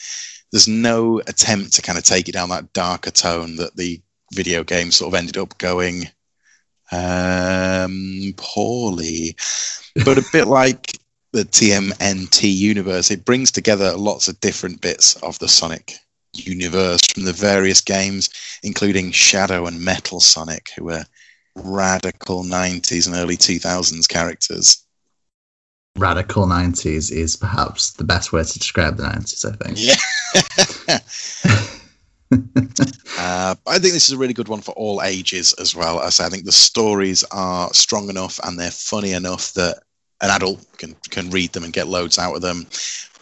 There's 0.50 0.68
no 0.68 1.20
attempt 1.28 1.72
to 1.74 1.82
kind 1.82 1.98
of 1.98 2.04
take 2.04 2.28
it 2.28 2.32
down 2.32 2.48
that 2.48 2.72
darker 2.72 3.12
tone 3.12 3.56
that 3.56 3.76
the 3.76 4.00
video 4.32 4.64
game 4.64 4.90
sort 4.90 5.14
of 5.14 5.18
ended 5.18 5.36
up 5.36 5.56
going 5.58 6.08
um, 6.94 8.32
poorly, 8.36 9.36
but 10.04 10.18
a 10.18 10.24
bit 10.32 10.46
like 10.46 10.98
the 11.32 11.44
TMNT 11.44 12.54
universe, 12.54 13.10
it 13.10 13.24
brings 13.24 13.50
together 13.50 13.96
lots 13.96 14.28
of 14.28 14.38
different 14.40 14.80
bits 14.80 15.16
of 15.16 15.38
the 15.40 15.48
Sonic 15.48 15.96
universe 16.32 17.00
from 17.12 17.24
the 17.24 17.32
various 17.32 17.80
games, 17.80 18.30
including 18.62 19.10
Shadow 19.10 19.66
and 19.66 19.80
Metal 19.80 20.20
Sonic, 20.20 20.70
who 20.76 20.84
were 20.84 21.04
radical 21.56 22.44
90s 22.44 23.06
and 23.06 23.16
early 23.16 23.36
2000s 23.36 24.08
characters. 24.08 24.84
Radical 25.96 26.46
90s 26.46 27.12
is 27.12 27.36
perhaps 27.36 27.92
the 27.92 28.04
best 28.04 28.32
way 28.32 28.42
to 28.42 28.58
describe 28.58 28.96
the 28.96 29.04
90s, 29.04 29.44
I 29.44 29.56
think. 29.64 29.78
Yeah. 29.78 31.68
uh, 33.18 33.54
I 33.66 33.78
think 33.78 33.92
this 33.94 34.08
is 34.08 34.12
a 34.12 34.18
really 34.18 34.34
good 34.34 34.48
one 34.48 34.60
for 34.60 34.72
all 34.72 35.02
ages 35.02 35.54
as 35.54 35.74
well. 35.74 36.00
As 36.00 36.20
I 36.20 36.28
think 36.28 36.44
the 36.44 36.52
stories 36.52 37.24
are 37.30 37.72
strong 37.72 38.08
enough 38.08 38.40
and 38.44 38.58
they're 38.58 38.70
funny 38.70 39.12
enough 39.12 39.52
that 39.54 39.82
an 40.20 40.30
adult 40.30 40.64
can 40.78 40.94
can 41.10 41.30
read 41.30 41.52
them 41.52 41.64
and 41.64 41.72
get 41.72 41.88
loads 41.88 42.18
out 42.18 42.34
of 42.34 42.42
them, 42.42 42.66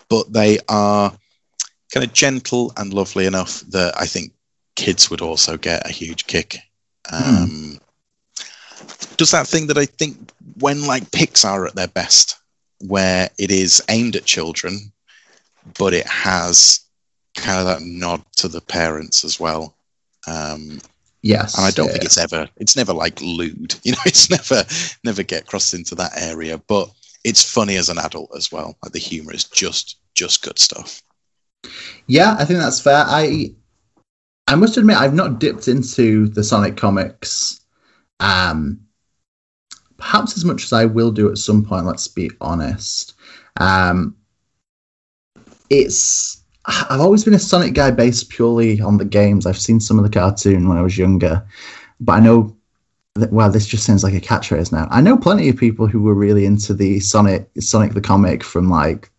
but 0.08 0.32
they 0.32 0.58
are 0.68 1.12
kind 1.92 2.04
of 2.04 2.12
gentle 2.12 2.72
and 2.76 2.94
lovely 2.94 3.26
enough 3.26 3.60
that 3.68 3.94
I 3.98 4.06
think 4.06 4.32
kids 4.76 5.10
would 5.10 5.20
also 5.20 5.56
get 5.56 5.86
a 5.88 5.92
huge 5.92 6.26
kick. 6.26 6.58
Um, 7.12 7.78
Does 9.16 9.30
that 9.32 9.46
thing 9.46 9.66
that 9.66 9.78
I 9.78 9.86
think 9.86 10.30
when 10.58 10.86
like 10.86 11.10
Pixar 11.10 11.50
are 11.50 11.66
at 11.66 11.74
their 11.74 11.88
best, 11.88 12.36
where 12.80 13.28
it 13.38 13.50
is 13.50 13.82
aimed 13.88 14.16
at 14.16 14.24
children, 14.24 14.92
but 15.78 15.92
it 15.92 16.06
has 16.06 16.80
kind 17.34 17.60
of 17.60 17.66
that 17.66 17.82
nod 17.82 18.22
to 18.36 18.48
the 18.48 18.60
parents 18.60 19.24
as 19.24 19.40
well. 19.40 19.74
Um, 20.26 20.80
yes. 21.22 21.56
and 21.56 21.66
I 21.66 21.70
don't 21.70 21.86
yeah. 21.86 21.92
think 21.92 22.04
it's 22.04 22.18
ever, 22.18 22.48
it's 22.56 22.76
never 22.76 22.92
like 22.92 23.20
lewd, 23.20 23.74
you 23.82 23.92
know, 23.92 23.98
it's 24.06 24.30
never, 24.30 24.64
never 25.04 25.22
get 25.22 25.46
crossed 25.46 25.74
into 25.74 25.94
that 25.96 26.12
area. 26.16 26.58
But 26.68 26.90
it's 27.24 27.42
funny 27.48 27.76
as 27.76 27.88
an 27.88 27.98
adult 27.98 28.30
as 28.36 28.50
well. 28.50 28.76
Like 28.82 28.92
the 28.92 28.98
humor 28.98 29.32
is 29.32 29.44
just, 29.44 29.96
just 30.14 30.42
good 30.42 30.58
stuff. 30.58 31.02
Yeah, 32.06 32.36
I 32.38 32.44
think 32.44 32.58
that's 32.58 32.80
fair. 32.80 33.04
I 33.06 33.54
I 34.48 34.54
must 34.56 34.76
admit 34.76 34.96
I've 34.96 35.14
not 35.14 35.38
dipped 35.38 35.68
into 35.68 36.28
the 36.28 36.42
Sonic 36.42 36.76
comics 36.76 37.60
um 38.20 38.80
perhaps 39.96 40.36
as 40.36 40.44
much 40.44 40.64
as 40.64 40.72
I 40.72 40.84
will 40.84 41.12
do 41.12 41.30
at 41.30 41.38
some 41.38 41.64
point, 41.64 41.86
let's 41.86 42.08
be 42.08 42.30
honest. 42.40 43.14
Um 43.58 44.16
it's 45.70 46.41
I've 46.66 47.00
always 47.00 47.24
been 47.24 47.34
a 47.34 47.38
Sonic 47.38 47.74
guy 47.74 47.90
based 47.90 48.28
purely 48.28 48.80
on 48.80 48.96
the 48.96 49.04
games. 49.04 49.46
I've 49.46 49.58
seen 49.58 49.80
some 49.80 49.98
of 49.98 50.04
the 50.04 50.10
cartoon 50.10 50.68
when 50.68 50.78
I 50.78 50.82
was 50.82 50.96
younger, 50.96 51.44
but 52.00 52.12
I 52.12 52.20
know 52.20 52.56
that, 53.14 53.32
well, 53.32 53.50
this 53.50 53.66
just 53.66 53.84
sounds 53.84 54.04
like 54.04 54.14
a 54.14 54.20
catchphrase 54.20 54.72
now. 54.72 54.86
I 54.90 55.00
know 55.00 55.16
plenty 55.16 55.48
of 55.48 55.56
people 55.56 55.86
who 55.86 56.02
were 56.02 56.14
really 56.14 56.46
into 56.46 56.72
the 56.72 57.00
Sonic 57.00 57.48
Sonic 57.58 57.94
the 57.94 58.00
comic 58.00 58.42
from 58.44 58.70
like 58.70 59.10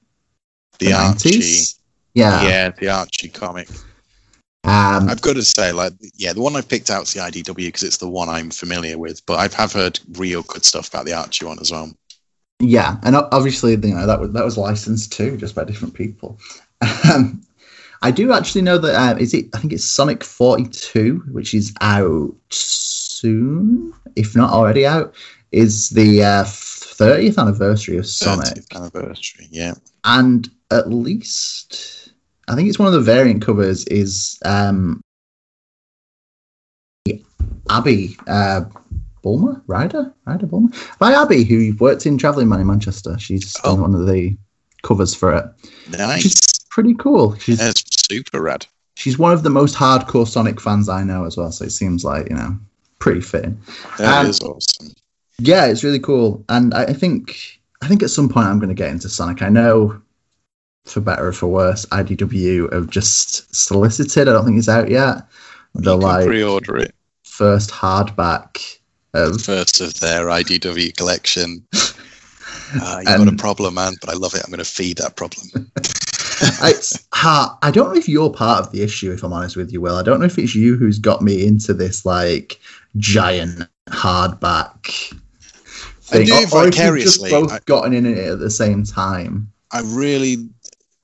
The, 0.79 0.87
the 0.87 0.93
Archie, 0.93 1.39
90s. 1.39 1.79
Yeah. 2.13 2.47
yeah, 2.47 2.69
the 2.69 2.89
Archie 2.89 3.29
comic. 3.29 3.67
Um, 4.65 5.09
I've 5.09 5.21
got 5.21 5.35
to 5.35 5.43
say, 5.43 5.73
like, 5.73 5.91
yeah, 6.15 6.31
the 6.31 6.41
one 6.41 6.55
I've 6.55 6.69
picked 6.69 6.89
out 6.89 7.03
is 7.03 7.13
the 7.13 7.19
IDW 7.19 7.55
because 7.55 7.83
it's 7.83 7.97
the 7.97 8.07
one 8.07 8.29
I'm 8.29 8.49
familiar 8.49 8.97
with. 8.97 9.25
But 9.25 9.39
I've 9.39 9.53
have 9.55 9.73
heard 9.73 9.99
real 10.13 10.43
good 10.43 10.63
stuff 10.63 10.87
about 10.87 11.05
the 11.05 11.13
Archie 11.13 11.45
one 11.45 11.59
as 11.59 11.71
well. 11.71 11.91
Yeah, 12.61 12.95
and 13.03 13.15
obviously, 13.15 13.71
you 13.71 13.93
know 13.93 14.07
that 14.07 14.21
was 14.21 14.31
that 14.31 14.45
was 14.45 14.57
licensed 14.57 15.11
too, 15.11 15.35
just 15.35 15.53
by 15.53 15.65
different 15.65 15.93
people. 15.93 16.39
Um, 17.13 17.41
I 18.01 18.11
do 18.11 18.34
actually 18.34 18.61
know 18.63 18.77
that 18.77 18.95
uh, 18.95 19.17
is 19.17 19.34
it? 19.34 19.45
I 19.53 19.59
think 19.59 19.71
it's 19.73 19.86
Sonic 19.86 20.23
Forty 20.23 20.65
Two, 20.67 21.23
which 21.31 21.53
is 21.53 21.73
out 21.81 22.34
soon, 22.49 23.93
if 24.15 24.36
not 24.36 24.51
already 24.51 24.86
out. 24.86 25.15
Is 25.51 25.89
the 25.91 26.43
thirtieth 26.47 27.38
anniversary 27.38 27.97
of 27.97 28.05
Sonic, 28.07 28.47
30th 28.47 28.75
anniversary. 28.75 29.47
Yeah, 29.51 29.73
and 30.03 30.49
at 30.71 30.89
least 30.89 32.11
I 32.47 32.55
think 32.55 32.67
it's 32.69 32.79
one 32.79 32.88
of 32.88 32.93
the 32.93 32.99
variant 33.01 33.41
covers 33.43 33.86
is 33.86 34.38
um, 34.43 34.99
Abby 37.69 38.17
uh, 38.27 38.61
Bulmer, 39.21 39.61
Ryder, 39.67 40.13
Ryder 40.25 40.47
Bulmer, 40.47 40.69
by 40.99 41.13
Abby, 41.13 41.43
who 41.43 41.75
worked 41.79 42.05
in 42.05 42.17
Travelling 42.17 42.49
Man 42.49 42.59
in 42.61 42.67
Manchester. 42.67 43.17
She's 43.19 43.53
done 43.53 43.77
Oh. 43.79 43.81
one 43.84 43.95
of 43.95 44.07
the 44.07 44.36
covers 44.81 45.15
for 45.15 45.34
it. 45.34 45.45
nice. 45.89 46.21
She's 46.23 46.36
pretty 46.74 46.93
cool. 46.95 47.36
She's 47.38 47.59
That's 47.59 47.84
super 48.09 48.41
rad. 48.41 48.65
she's 48.95 49.19
one 49.19 49.32
of 49.32 49.43
the 49.43 49.49
most 49.49 49.76
hardcore 49.76 50.28
Sonic 50.28 50.59
fans 50.59 50.89
I 50.89 51.03
know 51.03 51.26
as 51.26 51.38
well. 51.38 51.51
So 51.51 51.65
it 51.65 51.71
seems 51.71 52.03
like 52.03 52.30
you 52.30 52.36
know 52.36 52.57
pretty 52.99 53.21
fitting. 53.21 53.59
That 53.97 54.21
Um, 54.26 54.28
is 54.28 54.41
awesome. 54.41 54.93
Yeah, 55.39 55.65
it's 55.65 55.84
really 55.84 55.99
cool, 55.99 56.43
and 56.49 56.74
I, 56.74 56.84
I 56.86 56.93
think 56.93 57.59
I 57.82 57.88
think 57.88 58.01
at 58.03 58.09
some 58.09 58.28
point 58.30 58.47
I'm 58.47 58.59
going 58.59 58.69
to 58.69 58.76
get 58.76 58.89
into 58.91 59.09
Sonic. 59.09 59.41
I 59.41 59.49
know, 59.49 60.01
for 60.86 61.01
better 61.01 61.28
or 61.28 61.34
for 61.34 61.47
worse, 61.47 61.86
IDW 61.88 62.71
have 62.74 62.89
just 62.89 63.53
solicited. 63.55 64.28
I 64.28 64.34
don't 64.34 64.45
think 64.45 64.57
it's 64.57 64.69
out 64.69 64.89
yet. 64.89 65.28
The 65.76 65.93
You 65.93 65.99
can 65.99 66.07
like 66.07 66.26
pre-order 66.28 66.78
it 66.78 66.95
first 67.24 67.71
hardback 67.71 68.78
of 69.13 69.41
first 69.41 69.82
of 69.82 69.99
their 69.99 70.26
IDW 70.28 70.95
collection. 70.95 71.65
Uh, 72.76 72.97
you've 72.99 73.07
And- 73.09 73.26
got 73.26 73.34
a 73.34 73.38
problem, 73.38 73.74
man, 73.76 73.93
but 74.01 74.09
I 74.09 74.14
love 74.14 74.34
it. 74.34 74.41
I'm 74.43 74.51
going 74.51 74.64
to 74.64 74.66
feed 74.66 74.97
that 74.97 75.16
problem. 75.16 75.72
it's 76.64 77.07
I 77.11 77.72
don't 77.72 77.93
know 77.93 77.99
if 77.99 78.09
you're 78.09 78.30
part 78.32 78.66
of 78.66 78.72
the 78.72 78.82
issue, 78.82 79.11
if 79.11 79.24
I'm 79.24 79.34
honest 79.34 79.55
with 79.55 79.72
you, 79.72 79.82
Will. 79.82 79.95
I 79.95 80.03
don't 80.03 80.20
know 80.20 80.26
if 80.26 80.38
it's 80.38 80.55
you 80.55 80.76
who's 80.76 80.99
got 80.99 81.22
me 81.22 81.45
into 81.45 81.74
this 81.74 82.05
like 82.05 82.59
giant 82.97 83.68
hardback 83.89 85.14
I 86.11 86.18
thing, 86.18 86.26
do 86.28 86.34
or, 86.53 86.64
or 86.64 86.68
if 86.68 86.78
you've 86.78 86.99
just 86.99 87.22
both 87.30 87.51
I- 87.51 87.59
gotten 87.66 87.93
in 87.93 88.05
it 88.05 88.18
at 88.18 88.39
the 88.39 88.49
same 88.51 88.84
time. 88.84 89.51
I 89.72 89.82
really, 89.82 90.49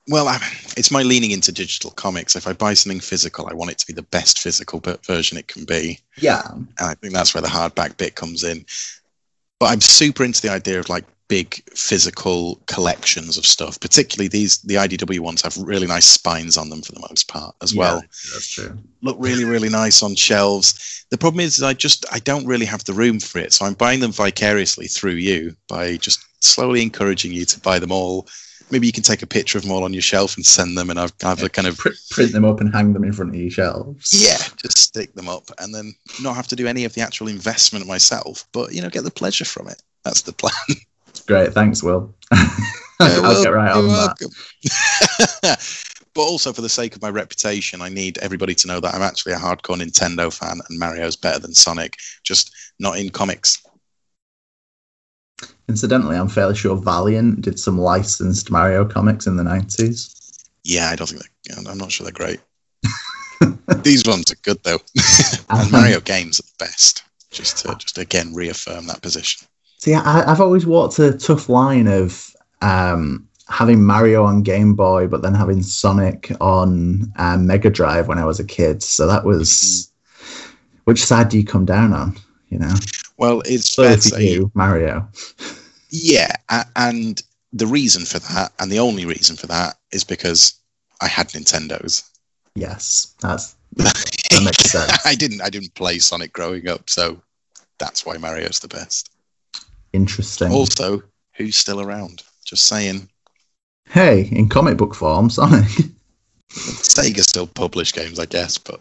well, 0.08 0.28
I, 0.28 0.36
it's 0.76 0.92
my 0.92 1.02
leaning 1.02 1.32
into 1.32 1.50
digital 1.50 1.90
comics. 1.90 2.36
If 2.36 2.46
I 2.46 2.52
buy 2.52 2.74
something 2.74 3.00
physical, 3.00 3.48
I 3.48 3.52
want 3.54 3.72
it 3.72 3.78
to 3.78 3.86
be 3.86 3.92
the 3.92 4.02
best 4.02 4.38
physical 4.38 4.80
version 5.04 5.36
it 5.38 5.48
can 5.48 5.64
be. 5.64 5.98
Yeah, 6.18 6.42
And 6.52 6.68
I 6.78 6.94
think 6.94 7.12
that's 7.14 7.34
where 7.34 7.42
the 7.42 7.48
hardback 7.48 7.96
bit 7.96 8.14
comes 8.14 8.44
in. 8.44 8.64
But 9.58 9.70
I'm 9.72 9.80
super 9.80 10.22
into 10.22 10.40
the 10.40 10.50
idea 10.50 10.78
of 10.78 10.88
like 10.88 11.04
big 11.30 11.62
physical 11.76 12.60
collections 12.66 13.38
of 13.38 13.46
stuff. 13.46 13.78
Particularly 13.78 14.26
these, 14.26 14.58
the 14.62 14.74
IDW 14.74 15.20
ones 15.20 15.40
have 15.42 15.56
really 15.56 15.86
nice 15.86 16.04
spines 16.04 16.56
on 16.56 16.70
them 16.70 16.82
for 16.82 16.90
the 16.90 17.06
most 17.08 17.28
part 17.28 17.54
as 17.62 17.72
well. 17.72 18.00
That's 18.32 18.50
true. 18.50 18.76
Look 19.00 19.16
really, 19.20 19.44
really 19.44 19.68
nice 19.68 20.02
on 20.02 20.16
shelves. 20.16 21.06
The 21.10 21.16
problem 21.16 21.40
is, 21.40 21.62
I 21.62 21.72
just 21.72 22.04
I 22.12 22.18
don't 22.18 22.46
really 22.46 22.66
have 22.66 22.84
the 22.84 22.92
room 22.92 23.20
for 23.20 23.38
it, 23.38 23.52
so 23.52 23.64
I'm 23.64 23.74
buying 23.74 24.00
them 24.00 24.10
vicariously 24.10 24.88
through 24.88 25.14
you 25.14 25.54
by 25.68 25.96
just 25.98 26.18
slowly 26.40 26.82
encouraging 26.82 27.32
you 27.32 27.44
to 27.44 27.60
buy 27.60 27.78
them 27.78 27.92
all. 27.92 28.26
Maybe 28.72 28.88
you 28.88 28.92
can 28.92 29.04
take 29.04 29.22
a 29.22 29.26
picture 29.26 29.56
of 29.56 29.62
them 29.62 29.72
all 29.72 29.84
on 29.84 29.92
your 29.92 30.02
shelf 30.02 30.36
and 30.36 30.44
send 30.44 30.76
them, 30.76 30.90
and 30.90 30.98
I've, 30.98 31.12
I've 31.24 31.42
a 31.44 31.48
kind 31.48 31.68
of 31.68 31.78
Print, 31.78 31.96
print 32.10 32.32
them 32.32 32.44
up 32.44 32.60
and 32.60 32.72
hang 32.72 32.92
them 32.92 33.04
in 33.04 33.12
front 33.12 33.34
of 33.34 33.40
your 33.40 33.50
shelves. 33.50 34.12
yeah, 34.12 34.38
just 34.60 34.78
stick 34.78 35.14
them 35.14 35.28
up 35.28 35.44
and 35.58 35.72
then 35.72 35.94
not 36.20 36.34
have 36.34 36.48
to 36.48 36.56
do 36.56 36.66
any 36.66 36.84
of 36.84 36.94
the 36.94 37.02
actual 37.02 37.28
investment 37.28 37.86
myself, 37.86 38.44
but 38.52 38.72
you 38.72 38.82
know, 38.82 38.90
get 38.90 39.04
the 39.04 39.10
pleasure 39.12 39.44
from 39.44 39.68
it. 39.68 39.80
That's 40.04 40.22
the 40.22 40.32
plan. 40.32 40.52
Great, 41.30 41.52
thanks, 41.52 41.80
Will. 41.80 42.12
I'll 42.32 43.22
well, 43.22 43.44
get 43.44 43.50
right 43.50 43.70
on 43.70 43.86
that. 43.86 44.16
but 46.12 46.20
also 46.20 46.52
for 46.52 46.60
the 46.60 46.68
sake 46.68 46.96
of 46.96 47.02
my 47.02 47.08
reputation, 47.08 47.80
I 47.80 47.88
need 47.88 48.18
everybody 48.18 48.52
to 48.56 48.66
know 48.66 48.80
that 48.80 48.92
I'm 48.92 49.02
actually 49.02 49.34
a 49.34 49.36
hardcore 49.36 49.80
Nintendo 49.80 50.36
fan 50.36 50.58
and 50.68 50.76
Mario's 50.76 51.14
better 51.14 51.38
than 51.38 51.54
Sonic, 51.54 51.94
just 52.24 52.50
not 52.80 52.98
in 52.98 53.10
comics. 53.10 53.64
Incidentally, 55.68 56.16
I'm 56.16 56.28
fairly 56.28 56.56
sure 56.56 56.74
Valiant 56.74 57.42
did 57.42 57.60
some 57.60 57.78
licensed 57.78 58.50
Mario 58.50 58.84
comics 58.84 59.28
in 59.28 59.36
the 59.36 59.44
90s. 59.44 60.48
Yeah, 60.64 60.90
I 60.90 60.96
don't 60.96 61.06
think 61.06 61.30
I'm 61.64 61.78
not 61.78 61.92
sure 61.92 62.04
they're 62.04 62.12
great. 62.12 62.40
These 63.84 64.02
ones 64.04 64.32
are 64.32 64.36
good 64.42 64.60
though. 64.64 64.80
and 65.48 65.70
Mario 65.70 66.00
games 66.00 66.40
are 66.40 66.42
the 66.42 66.64
best. 66.64 67.04
Just 67.30 67.58
to 67.58 67.76
just 67.76 67.98
again 67.98 68.34
reaffirm 68.34 68.88
that 68.88 69.00
position. 69.00 69.46
See, 69.80 69.94
I, 69.94 70.30
I've 70.30 70.42
always 70.42 70.66
walked 70.66 70.98
a 70.98 71.16
tough 71.16 71.48
line 71.48 71.86
of 71.86 72.36
um, 72.60 73.26
having 73.48 73.82
Mario 73.82 74.24
on 74.24 74.42
Game 74.42 74.74
Boy, 74.74 75.06
but 75.06 75.22
then 75.22 75.32
having 75.32 75.62
Sonic 75.62 76.30
on 76.38 77.10
uh, 77.16 77.38
Mega 77.38 77.70
Drive 77.70 78.06
when 78.06 78.18
I 78.18 78.26
was 78.26 78.38
a 78.38 78.44
kid. 78.44 78.82
So 78.82 79.06
that 79.06 79.24
was 79.24 79.90
which 80.84 81.02
side 81.02 81.30
do 81.30 81.38
you 81.38 81.46
come 81.46 81.64
down 81.64 81.94
on? 81.94 82.14
You 82.50 82.58
know, 82.58 82.74
Well, 83.16 83.40
it's 83.46 83.70
so 83.70 83.84
fair 83.84 83.96
to 83.96 84.02
say 84.02 84.24
you, 84.24 84.50
Mario. 84.52 85.08
Yeah, 85.88 86.32
and 86.76 87.22
the 87.54 87.66
reason 87.66 88.04
for 88.04 88.18
that, 88.18 88.52
and 88.58 88.70
the 88.70 88.80
only 88.80 89.06
reason 89.06 89.36
for 89.36 89.46
that, 89.46 89.76
is 89.92 90.04
because 90.04 90.52
I 91.00 91.06
had 91.06 91.28
Nintendos. 91.28 92.06
Yes, 92.54 93.14
that's 93.22 93.56
that 93.76 94.42
makes 94.44 94.58
sense. 94.70 95.06
I 95.06 95.14
didn't. 95.14 95.40
I 95.40 95.48
didn't 95.48 95.74
play 95.74 96.00
Sonic 96.00 96.34
growing 96.34 96.68
up, 96.68 96.90
so 96.90 97.22
that's 97.78 98.04
why 98.04 98.18
Mario's 98.18 98.60
the 98.60 98.68
best. 98.68 99.09
Interesting. 99.92 100.52
Also, 100.52 101.02
who's 101.34 101.56
still 101.56 101.80
around? 101.80 102.22
Just 102.44 102.66
saying. 102.66 103.08
Hey, 103.88 104.28
in 104.32 104.48
comic 104.48 104.76
book 104.76 104.94
form, 104.94 105.30
Sonic. 105.30 105.68
Sega 106.50 107.20
still 107.20 107.46
publish 107.46 107.92
games, 107.92 108.18
I 108.18 108.26
guess, 108.26 108.58
but 108.58 108.80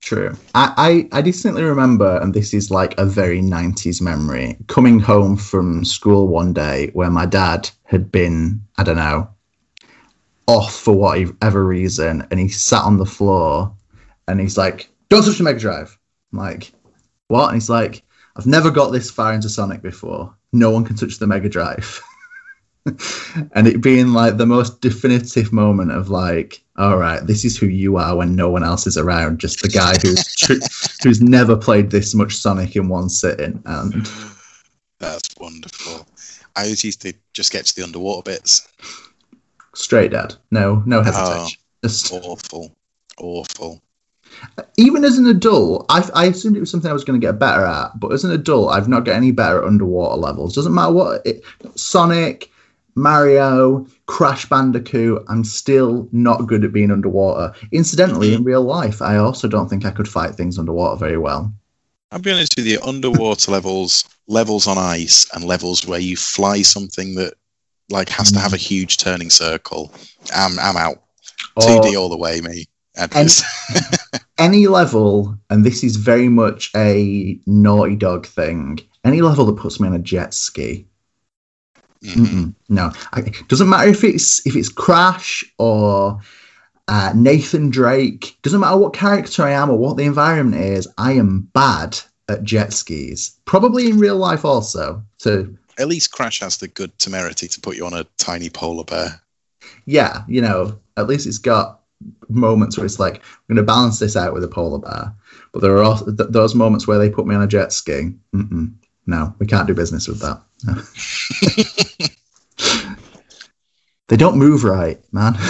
True. 0.00 0.36
I, 0.54 1.08
I, 1.12 1.18
I 1.18 1.22
distinctly 1.22 1.64
remember, 1.64 2.18
and 2.18 2.32
this 2.32 2.54
is 2.54 2.70
like 2.70 2.96
a 2.98 3.04
very 3.04 3.40
90s 3.40 4.00
memory, 4.00 4.56
coming 4.68 5.00
home 5.00 5.36
from 5.36 5.84
school 5.84 6.28
one 6.28 6.52
day 6.52 6.90
where 6.92 7.10
my 7.10 7.26
dad 7.26 7.68
had 7.84 8.10
been, 8.10 8.62
I 8.76 8.84
don't 8.84 8.96
know, 8.96 9.28
off 10.46 10.74
for 10.74 10.94
whatever 10.94 11.64
reason, 11.64 12.26
and 12.30 12.40
he 12.40 12.48
sat 12.48 12.84
on 12.84 12.96
the 12.96 13.04
floor 13.04 13.74
and 14.26 14.40
he's 14.40 14.56
like, 14.56 14.88
Don't 15.08 15.24
touch 15.24 15.38
the 15.38 15.44
Mega 15.44 15.58
Drive. 15.58 15.98
I'm 16.32 16.38
like, 16.38 16.72
What? 17.26 17.48
And 17.48 17.56
he's 17.56 17.68
like, 17.68 18.02
I've 18.36 18.46
never 18.46 18.70
got 18.70 18.92
this 18.92 19.10
far 19.10 19.34
into 19.34 19.48
Sonic 19.48 19.82
before. 19.82 20.34
No 20.52 20.70
one 20.70 20.84
can 20.84 20.96
touch 20.96 21.18
the 21.18 21.26
Mega 21.26 21.48
Drive. 21.48 22.00
and 23.52 23.66
it 23.66 23.82
being 23.82 24.08
like 24.08 24.36
the 24.36 24.46
most 24.46 24.80
definitive 24.80 25.52
moment 25.52 25.92
of 25.92 26.08
like, 26.08 26.62
all 26.76 26.96
right, 26.96 27.26
this 27.26 27.44
is 27.44 27.56
who 27.58 27.66
you 27.66 27.96
are 27.96 28.16
when 28.16 28.34
no 28.34 28.48
one 28.48 28.64
else 28.64 28.86
is 28.86 28.96
around. 28.96 29.40
Just 29.40 29.60
the 29.62 29.68
guy 29.68 29.94
who's 30.00 30.34
tr- 30.36 31.02
who's 31.02 31.20
never 31.20 31.56
played 31.56 31.90
this 31.90 32.14
much 32.14 32.36
Sonic 32.36 32.76
in 32.76 32.88
one 32.88 33.08
sitting. 33.08 33.62
And 33.66 34.08
that's 34.98 35.28
wonderful. 35.38 36.06
I 36.56 36.62
always 36.62 36.84
used 36.84 37.02
to 37.02 37.12
just 37.34 37.52
get 37.52 37.66
to 37.66 37.76
the 37.76 37.84
underwater 37.84 38.22
bits. 38.22 38.66
straight 39.74 40.12
dad, 40.12 40.34
no, 40.50 40.82
no 40.86 41.00
oh, 41.00 41.02
hesitation. 41.02 41.60
Just 41.84 42.12
Awful, 42.12 42.74
awful. 43.18 43.82
Even 44.76 45.04
as 45.04 45.18
an 45.18 45.26
adult, 45.26 45.86
I, 45.88 46.08
I 46.14 46.24
assumed 46.26 46.56
it 46.56 46.60
was 46.60 46.70
something 46.70 46.90
I 46.90 46.94
was 46.94 47.04
going 47.04 47.20
to 47.20 47.26
get 47.26 47.38
better 47.38 47.64
at. 47.64 47.98
But 47.98 48.12
as 48.12 48.24
an 48.24 48.32
adult, 48.32 48.72
I've 48.72 48.88
not 48.88 49.04
got 49.04 49.16
any 49.16 49.32
better 49.32 49.58
at 49.62 49.66
underwater 49.66 50.16
levels. 50.16 50.54
Doesn't 50.54 50.74
matter 50.74 50.92
what 50.92 51.26
it, 51.26 51.42
Sonic, 51.74 52.50
Mario, 52.94 53.86
Crash 54.06 54.48
Bandicoot. 54.48 55.24
I'm 55.28 55.44
still 55.44 56.08
not 56.12 56.46
good 56.46 56.64
at 56.64 56.72
being 56.72 56.90
underwater. 56.90 57.54
Incidentally, 57.72 58.34
in 58.34 58.44
real 58.44 58.62
life, 58.62 59.00
I 59.00 59.16
also 59.16 59.48
don't 59.48 59.68
think 59.68 59.84
I 59.84 59.90
could 59.90 60.08
fight 60.08 60.34
things 60.34 60.58
underwater 60.58 60.98
very 60.98 61.18
well. 61.18 61.52
I'll 62.10 62.18
be 62.18 62.32
honest 62.32 62.54
with 62.56 62.66
you, 62.66 62.80
underwater 62.82 63.50
levels, 63.52 64.04
levels 64.26 64.66
on 64.66 64.78
ice, 64.78 65.28
and 65.34 65.44
levels 65.44 65.86
where 65.86 66.00
you 66.00 66.16
fly 66.16 66.62
something 66.62 67.14
that 67.16 67.34
like 67.90 68.08
has 68.08 68.32
to 68.32 68.38
have 68.38 68.52
a 68.52 68.56
mm. 68.56 68.66
huge 68.66 68.98
turning 68.98 69.30
circle. 69.30 69.92
I'm 70.34 70.58
I'm 70.58 70.76
out. 70.76 71.02
Or 71.56 71.62
2D 71.62 71.98
all 71.98 72.08
the 72.08 72.16
way, 72.16 72.40
me. 72.40 72.66
I'd 72.98 73.14
And- 73.16 73.42
any 74.38 74.66
level, 74.66 75.38
and 75.50 75.64
this 75.64 75.82
is 75.84 75.96
very 75.96 76.28
much 76.28 76.70
a 76.76 77.38
Naughty 77.46 77.96
Dog 77.96 78.26
thing. 78.26 78.80
Any 79.04 79.20
level 79.22 79.44
that 79.46 79.56
puts 79.56 79.80
me 79.80 79.88
on 79.88 79.94
a 79.94 79.98
jet 79.98 80.34
ski, 80.34 80.86
Mhm. 82.04 82.14
Mm-mm, 82.26 82.54
no, 82.68 82.92
it 83.16 83.48
doesn't 83.48 83.68
matter 83.68 83.88
if 83.90 84.04
it's 84.04 84.46
if 84.46 84.54
it's 84.54 84.68
Crash 84.68 85.42
or 85.58 86.20
uh, 86.86 87.12
Nathan 87.14 87.70
Drake. 87.70 88.36
Doesn't 88.42 88.60
matter 88.60 88.76
what 88.76 88.92
character 88.94 89.42
I 89.42 89.50
am 89.50 89.68
or 89.68 89.76
what 89.78 89.96
the 89.96 90.04
environment 90.04 90.62
is. 90.62 90.86
I 90.96 91.12
am 91.14 91.48
bad 91.52 91.98
at 92.28 92.44
jet 92.44 92.72
skis. 92.72 93.32
Probably 93.46 93.88
in 93.90 93.98
real 93.98 94.16
life 94.16 94.44
also. 94.44 95.02
So 95.18 95.48
At 95.78 95.88
least 95.88 96.12
Crash 96.12 96.38
has 96.40 96.56
the 96.58 96.68
good 96.68 96.96
temerity 97.00 97.48
to 97.48 97.60
put 97.60 97.76
you 97.76 97.84
on 97.84 97.94
a 97.94 98.06
tiny 98.16 98.48
polar 98.48 98.84
bear. 98.84 99.20
yeah, 99.84 100.22
you 100.28 100.40
know, 100.40 100.78
at 100.96 101.08
least 101.08 101.26
it's 101.26 101.38
got 101.38 101.77
moments 102.28 102.76
where 102.76 102.86
it's 102.86 102.98
like 102.98 103.16
I'm 103.16 103.54
going 103.54 103.56
to 103.56 103.62
balance 103.62 103.98
this 103.98 104.16
out 104.16 104.34
with 104.34 104.44
a 104.44 104.48
polar 104.48 104.78
bear, 104.78 105.14
but 105.52 105.60
there 105.60 105.76
are 105.76 105.82
also 105.82 106.06
th- 106.06 106.30
those 106.30 106.54
moments 106.54 106.86
where 106.86 106.98
they 106.98 107.10
put 107.10 107.26
me 107.26 107.34
on 107.34 107.42
a 107.42 107.46
jet 107.46 107.72
ski. 107.72 108.12
Mm-mm. 108.34 108.74
No, 109.06 109.34
we 109.38 109.46
can't 109.46 109.66
do 109.66 109.74
business 109.74 110.06
with 110.06 110.20
that. 110.20 110.42
they 114.08 114.16
don't 114.16 114.36
move 114.36 114.64
right, 114.64 115.00
man. 115.12 115.34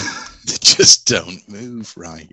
They 0.49 0.57
just 0.61 1.07
don't 1.07 1.47
move 1.47 1.93
right. 1.95 2.33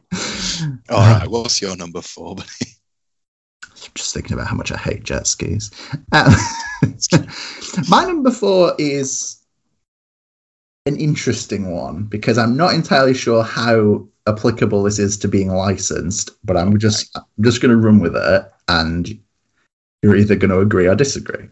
All 0.89 0.99
right, 0.99 1.27
what's 1.27 1.61
your 1.61 1.75
number 1.75 2.01
four? 2.01 2.37
I'm 2.39 3.91
just 3.93 4.13
thinking 4.13 4.33
about 4.33 4.47
how 4.47 4.55
much 4.55 4.71
I 4.71 4.77
hate 4.77 5.03
jet 5.03 5.27
skis. 5.27 5.69
Um, 6.13 6.33
my 7.89 8.05
number 8.05 8.31
four 8.31 8.73
is 8.79 9.44
an 10.85 10.97
interesting 10.97 11.71
one 11.71 12.03
because 12.03 12.37
I'm 12.37 12.55
not 12.55 12.73
entirely 12.73 13.13
sure 13.13 13.43
how 13.43 14.07
applicable 14.27 14.83
this 14.83 14.99
is 14.99 15.17
to 15.19 15.27
being 15.27 15.49
licensed, 15.49 16.31
but 16.43 16.57
I'm 16.57 16.77
just 16.79 17.15
I'm 17.15 17.23
just 17.41 17.61
going 17.61 17.71
to 17.71 17.77
run 17.77 17.99
with 17.99 18.15
it, 18.15 18.51
and 18.67 19.19
you're 20.01 20.15
either 20.15 20.35
going 20.35 20.51
to 20.51 20.59
agree 20.59 20.87
or 20.87 20.95
disagree. 20.95 21.47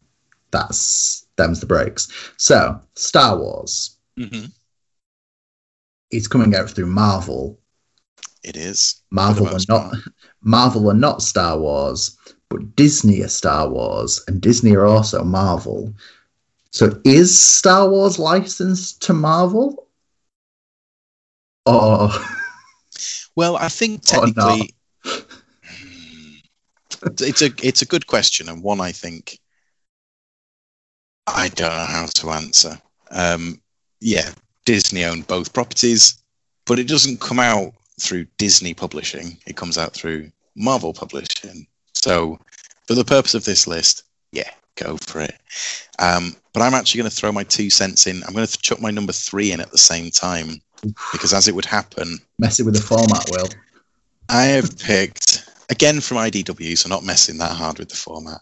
That's 0.52 1.26
them's 1.36 1.60
the 1.60 1.66
breaks. 1.66 2.08
So, 2.38 2.80
Star 2.96 3.38
Wars 3.38 3.98
Mhm. 4.20 4.52
is 6.12 6.28
coming 6.28 6.56
out 6.56 6.70
through 6.70 6.86
Marvel. 6.86 7.60
It 8.44 8.56
is. 8.56 9.02
Marvel 9.10 9.48
are 9.48 9.60
not 9.68 9.92
part. 9.92 10.04
Marvel 10.42 10.92
are 10.92 10.96
not 10.96 11.24
Star 11.24 11.58
Wars, 11.58 12.16
but 12.50 12.76
Disney 12.76 13.24
are 13.24 13.30
Star 13.30 13.68
Wars, 13.70 14.22
and 14.28 14.42
Disney 14.42 14.76
are 14.76 14.86
also 14.86 15.24
Marvel. 15.24 15.92
So 16.74 17.00
is 17.06 17.40
Star 17.40 17.88
Wars 17.88 18.18
licensed 18.18 19.04
to 19.04 19.14
Marvel? 19.14 19.88
Or 21.68 22.10
Well, 23.36 23.56
I 23.56 23.70
think 23.70 24.02
technically, 24.06 24.74
it's 27.06 27.42
a 27.42 27.52
it's 27.62 27.84
a 27.84 27.86
good 27.88 28.08
question 28.08 28.50
and 28.50 28.64
one 28.64 28.82
I 28.82 28.92
think 28.92 29.40
I 31.28 31.50
don't 31.50 31.70
know 31.70 31.86
how 31.86 32.08
to 32.08 32.32
answer. 32.32 32.82
Um, 33.12 33.62
yeah, 34.02 34.32
Disney 34.66 35.06
owned 35.06 35.28
both 35.28 35.54
properties, 35.54 36.18
but 36.66 36.80
it 36.80 36.88
doesn't 36.88 37.22
come 37.22 37.40
out 37.40 37.74
through 38.00 38.26
Disney 38.38 38.74
Publishing. 38.74 39.38
It 39.46 39.56
comes 39.56 39.78
out 39.78 39.94
through 39.94 40.32
Marvel 40.56 40.94
Publishing. 40.94 41.68
So, 41.94 42.40
for 42.88 42.96
the 42.96 43.06
purpose 43.06 43.36
of 43.36 43.46
this 43.46 43.68
list, 43.68 44.04
yeah, 44.32 44.50
go 44.76 44.98
for 44.98 45.22
it. 45.22 45.36
Um, 46.00 46.36
but 46.54 46.62
I'm 46.62 46.74
actually 46.74 47.00
going 47.00 47.10
to 47.10 47.16
throw 47.16 47.32
my 47.32 47.44
two 47.44 47.70
cents 47.70 48.08
in. 48.08 48.24
I'm 48.24 48.34
going 48.34 48.46
to 48.46 48.58
chuck 48.58 48.82
my 48.82 48.92
number 48.92 49.14
three 49.14 49.52
in 49.52 49.60
at 49.60 49.72
the 49.72 49.78
same 49.78 50.12
time 50.12 50.62
because, 51.12 51.34
as 51.34 51.48
it 51.48 51.56
would 51.56 51.66
happen, 51.66 52.20
messing 52.40 52.66
with 52.66 52.76
the 52.76 52.82
format, 52.82 53.26
Will. 53.32 53.48
I 54.30 54.44
have 54.44 54.78
picked 54.80 55.48
again 55.70 56.02
from 56.02 56.18
IDW, 56.18 56.78
so 56.78 56.90
not 56.90 57.04
messing 57.04 57.38
that 57.38 57.52
hard 57.52 57.80
with 57.80 57.90
the 57.90 57.96
format. 57.96 58.42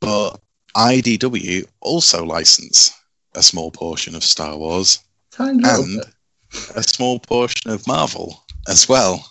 But 0.00 0.40
IDW 0.76 1.66
also 1.80 2.24
license 2.24 2.92
a 3.34 3.42
small 3.42 3.70
portion 3.70 4.14
of 4.14 4.24
Star 4.24 4.56
Wars 4.56 5.00
Tiny 5.30 5.62
and 5.64 6.02
a 6.74 6.82
small 6.82 7.18
portion 7.18 7.70
of 7.70 7.86
Marvel 7.86 8.42
as 8.68 8.88
well. 8.88 9.24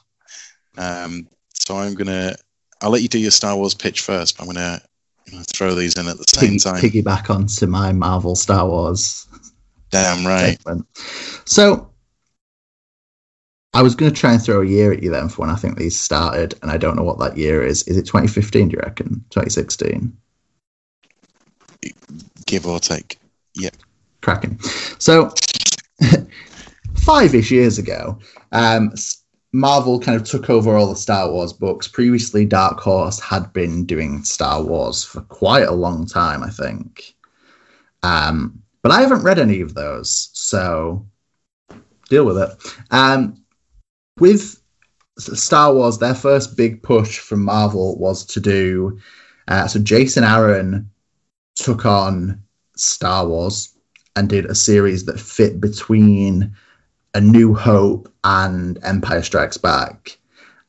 Um, 0.78 1.28
so 1.54 1.78
I'm 1.78 1.96
gonna, 1.96 2.36
I'll 2.82 2.92
let 2.92 3.02
you 3.02 3.08
do 3.08 3.20
your 3.20 3.32
Star 3.32 3.56
Wars 3.56 3.74
pitch 3.74 4.02
first. 4.02 4.38
But 4.38 4.44
I'm 4.44 4.54
gonna 4.54 4.82
throw 5.44 5.76
these 5.76 5.98
in 5.98 6.08
at 6.08 6.18
the 6.18 6.26
same 6.28 6.52
Piggy, 6.52 6.60
time. 6.60 6.82
piggyback 6.82 7.30
onto 7.30 7.68
my 7.68 7.92
Marvel 7.92 8.36
Star 8.36 8.68
Wars 8.68 9.28
Damn 9.90 10.26
right. 10.26 10.58
segment. 10.58 10.86
So 11.46 11.90
I 13.74 13.82
was 13.82 13.96
going 13.96 14.14
to 14.14 14.20
try 14.20 14.34
and 14.34 14.42
throw 14.42 14.62
a 14.62 14.66
year 14.66 14.92
at 14.92 15.04
you 15.04 15.12
then 15.12 15.30
for 15.30 15.42
when 15.42 15.50
I 15.50 15.56
think 15.56 15.78
these 15.78 16.00
started, 16.00 16.56
and 16.62 16.72
I 16.72 16.78
don't 16.78 16.96
know 16.96 17.04
what 17.04 17.20
that 17.20 17.38
year 17.38 17.64
is. 17.64 17.84
Is 17.84 17.98
it 17.98 18.06
2015? 18.06 18.70
Do 18.70 18.74
you 18.74 18.80
reckon? 18.80 19.24
2016? 19.30 20.16
Give 22.46 22.66
or 22.66 22.80
take. 22.80 23.18
Yeah. 23.54 23.70
Cracking. 24.22 24.60
So, 25.00 25.34
five 26.96 27.36
ish 27.36 27.52
years 27.52 27.78
ago, 27.78 28.20
um, 28.52 28.94
Marvel 29.54 30.00
kind 30.00 30.20
of 30.20 30.28
took 30.28 30.50
over 30.50 30.76
all 30.76 30.88
the 30.88 30.96
Star 30.96 31.32
Wars 31.32 31.54
books. 31.54 31.88
Previously, 31.88 32.46
Dark 32.46 32.80
Horse 32.80 33.20
had 33.20 33.52
been 33.54 33.86
doing 33.86 34.24
Star 34.24 34.62
Wars 34.62 35.04
for 35.04 35.22
quite 35.22 35.68
a 35.68 35.72
long 35.74 36.06
time, 36.06 36.44
I 36.44 36.50
think. 36.50 37.16
Um, 38.04 38.62
but 38.82 38.92
I 38.92 39.02
haven't 39.02 39.24
read 39.24 39.40
any 39.40 39.62
of 39.62 39.74
those, 39.74 40.30
so 40.34 41.06
deal 42.10 42.26
with 42.26 42.38
it. 42.38 42.50
Um, 42.92 43.42
with 44.20 44.62
Star 45.18 45.74
Wars, 45.74 45.98
their 45.98 46.16
first 46.16 46.56
big 46.56 46.84
push 46.84 47.20
from 47.20 47.44
Marvel 47.44 47.98
was 47.98 48.26
to 48.26 48.40
do. 48.40 49.00
Uh, 49.48 49.68
so 49.68 49.80
Jason 49.80 50.24
Aaron 50.24 50.90
took 51.56 51.86
on 51.86 52.42
Star 52.76 53.28
Wars 53.28 53.74
and 54.16 54.30
did 54.30 54.46
a 54.46 54.56
series 54.56 55.06
that 55.06 55.20
fit 55.20 55.60
between 55.60 56.56
A 57.18 57.20
New 57.20 57.56
Hope 57.56 58.14
and 58.24 58.78
Empire 58.84 59.24
Strikes 59.24 59.58
Back. 59.58 60.20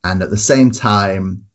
And 0.03 0.22
at 0.22 0.30
the 0.30 0.38
same 0.38 0.70
time, 0.70 1.46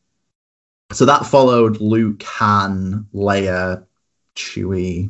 so 0.92 1.04
that 1.06 1.26
followed 1.26 1.82
Luke, 1.82 2.22
Han, 2.22 3.08
Leia, 3.12 3.88
Chewie, 4.36 5.10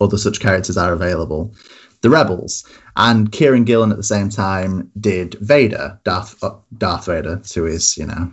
other 0.00 0.18
such 0.18 0.38
characters 0.38 0.76
are 0.76 0.92
available, 0.92 1.54
the 2.02 2.10
Rebels. 2.10 2.66
And 2.96 3.32
Kieron 3.32 3.64
Gillen 3.64 3.90
at 3.90 3.96
the 3.96 4.02
same 4.02 4.28
time 4.28 4.92
did 5.00 5.36
Vader, 5.40 5.98
Darth, 6.04 6.44
uh, 6.44 6.56
Darth 6.76 7.06
Vader, 7.06 7.40
to 7.42 7.62
his, 7.62 7.96
you 7.96 8.04
know, 8.04 8.30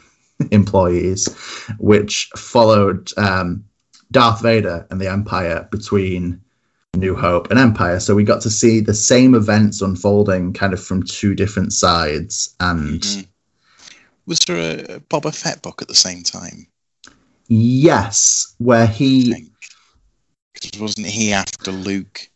employees, 0.50 1.28
which 1.78 2.30
followed 2.36 3.12
um, 3.18 3.66
Darth 4.12 4.40
Vader 4.40 4.86
and 4.90 4.98
the 4.98 5.10
Empire 5.10 5.68
between 5.70 6.40
New 6.96 7.14
Hope 7.14 7.50
and 7.50 7.58
Empire. 7.58 8.00
So 8.00 8.14
we 8.14 8.24
got 8.24 8.42
to 8.42 8.50
see 8.50 8.80
the 8.80 8.94
same 8.94 9.34
events 9.34 9.80
unfolding 9.82 10.52
kind 10.52 10.72
of 10.72 10.82
from 10.82 11.02
two 11.02 11.34
different 11.34 11.72
sides. 11.72 12.54
And 12.60 13.00
Mhm. 13.00 13.26
Was 14.26 14.38
there 14.46 14.56
a, 14.56 15.00
Boba 15.00 15.34
Fett 15.34 15.60
book 15.62 15.82
at 15.82 15.88
the 15.88 15.94
same 15.94 16.22
time? 16.22 16.66
yes, 17.48 18.54
where 18.58 18.86
he, 18.86 19.50
wasn't 20.78 21.06
he 21.06 21.32
after 21.32 21.70
Luke? 21.70 22.30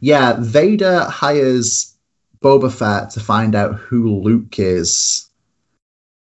yeah, 0.00 0.36
Vader 0.38 1.00
hires 1.04 1.94
Boba 2.40 2.72
Fett 2.72 3.10
to 3.10 3.20
find 3.20 3.56
out 3.56 3.74
who 3.74 4.14
Luke 4.20 4.58
is 4.60 5.28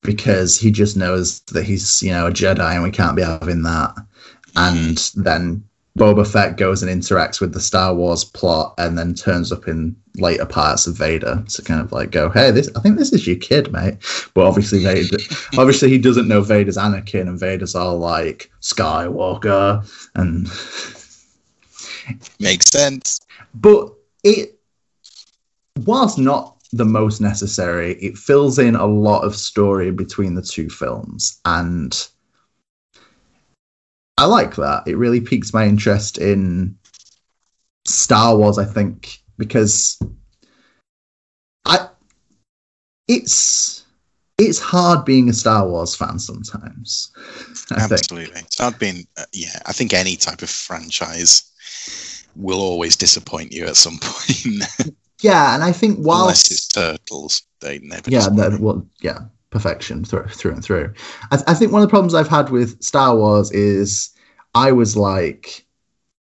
because 0.04 0.58
he 0.58 0.72
just 0.72 0.98
knows 0.98 1.40
that 1.54 1.64
he's, 1.64 2.04
you 2.04 2.12
know, 2.12 2.28
a 2.28 2.32
Jedi 2.32 2.74
and 2.74 2.84
we 2.84 2.92
can't 2.92 3.16
be 3.16 3.22
having 3.22 3.62
that. 3.64 3.96
and 4.58 4.98
then 5.16 5.64
Boba 5.98 6.26
Fett 6.26 6.56
goes 6.56 6.82
and 6.82 6.92
interacts 6.92 7.42
with 7.42 7.54
the 7.54 7.60
Star 7.60 7.94
Wars 7.94 8.24
plot, 8.24 8.74
and 8.78 8.98
then 8.98 9.14
turns 9.14 9.52
up 9.52 9.68
in 9.68 9.96
later 10.16 10.46
parts 10.46 10.88
of 10.88 10.98
Vader 10.98 11.44
to 11.50 11.62
kind 11.62 11.82
of 11.82 11.92
like 11.92 12.12
go, 12.12 12.30
"Hey, 12.30 12.52
this 12.52 12.70
I 12.76 12.80
think 12.80 12.98
this 12.98 13.12
is 13.12 13.28
your 13.28 13.36
kid, 13.36 13.72
mate." 13.72 13.98
But 14.34 14.46
obviously, 14.46 14.84
Vader, 14.84 15.18
obviously 15.58 15.90
he 15.90 15.98
doesn't 15.98 16.28
know 16.28 16.42
Vader's 16.42 16.78
Anakin, 16.78 17.28
and 17.28 17.40
Vader's 17.40 17.76
all 17.76 17.98
like 18.00 18.50
Skywalker, 18.62 19.86
and 20.16 20.50
Makes 22.40 22.70
sense. 22.70 23.20
but 23.54 23.94
it 24.24 24.58
whilst 25.86 26.18
not 26.18 26.58
the 26.74 26.86
most 26.86 27.20
necessary, 27.20 27.96
it 27.96 28.18
fills 28.18 28.58
in 28.58 28.76
a 28.76 28.86
lot 28.86 29.24
of 29.24 29.36
story 29.36 29.92
between 29.92 30.36
the 30.36 30.42
two 30.42 30.70
films, 30.70 31.40
and 31.46 32.08
I 34.22 34.26
like 34.26 34.56
that. 34.58 34.84
It 34.86 34.98
really 34.98 35.20
piques 35.20 35.52
my 35.52 35.66
interest 35.66 36.20
in 36.20 36.78
Star 37.88 38.38
Wars. 38.38 38.60
I 38.60 38.66
think 38.66 39.18
because 39.40 40.00
I 41.66 41.90
it's 43.08 43.84
it's 44.38 44.60
hard 44.60 45.06
being 45.06 45.28
a 45.28 45.34
Star 45.34 45.68
Wars 45.68 45.96
fan 45.96 46.20
sometimes. 46.20 47.12
I. 47.72 47.82
Absolutely. 47.82 48.44
So 48.52 48.66
I've 48.66 48.78
been, 48.78 49.08
uh, 49.18 49.24
yeah, 49.34 49.58
I 49.66 49.74
think 49.74 49.92
any 49.92 50.16
type 50.18 50.44
of 50.44 50.52
franchise 50.52 51.52
will 52.36 52.62
always 52.62 52.96
disappoint 52.96 53.52
you 53.52 53.66
at 53.66 53.76
some 53.76 53.98
point. 54.02 54.68
Yeah, 55.22 55.56
and 55.56 55.64
I 55.64 55.72
think 55.72 55.98
while 55.98 56.22
Unless 56.22 56.52
it's 56.52 56.68
turtles, 56.68 57.42
they 57.60 57.80
never. 57.80 58.12
yeah, 58.12 58.30
that, 58.30 58.60
well, 58.60 58.88
yeah, 59.02 59.22
perfection 59.52 60.04
through 60.04 60.28
through 60.30 60.54
and 60.54 60.64
through. 60.64 60.92
I, 61.32 61.38
I 61.48 61.54
think 61.54 61.72
one 61.72 61.82
of 61.84 61.88
the 61.88 61.92
problems 61.92 62.16
I've 62.16 62.28
had 62.28 62.50
with 62.50 62.82
Star 62.82 63.16
Wars 63.16 63.52
is 63.52 64.10
I 64.56 64.72
was 64.72 64.98
like 64.98 65.66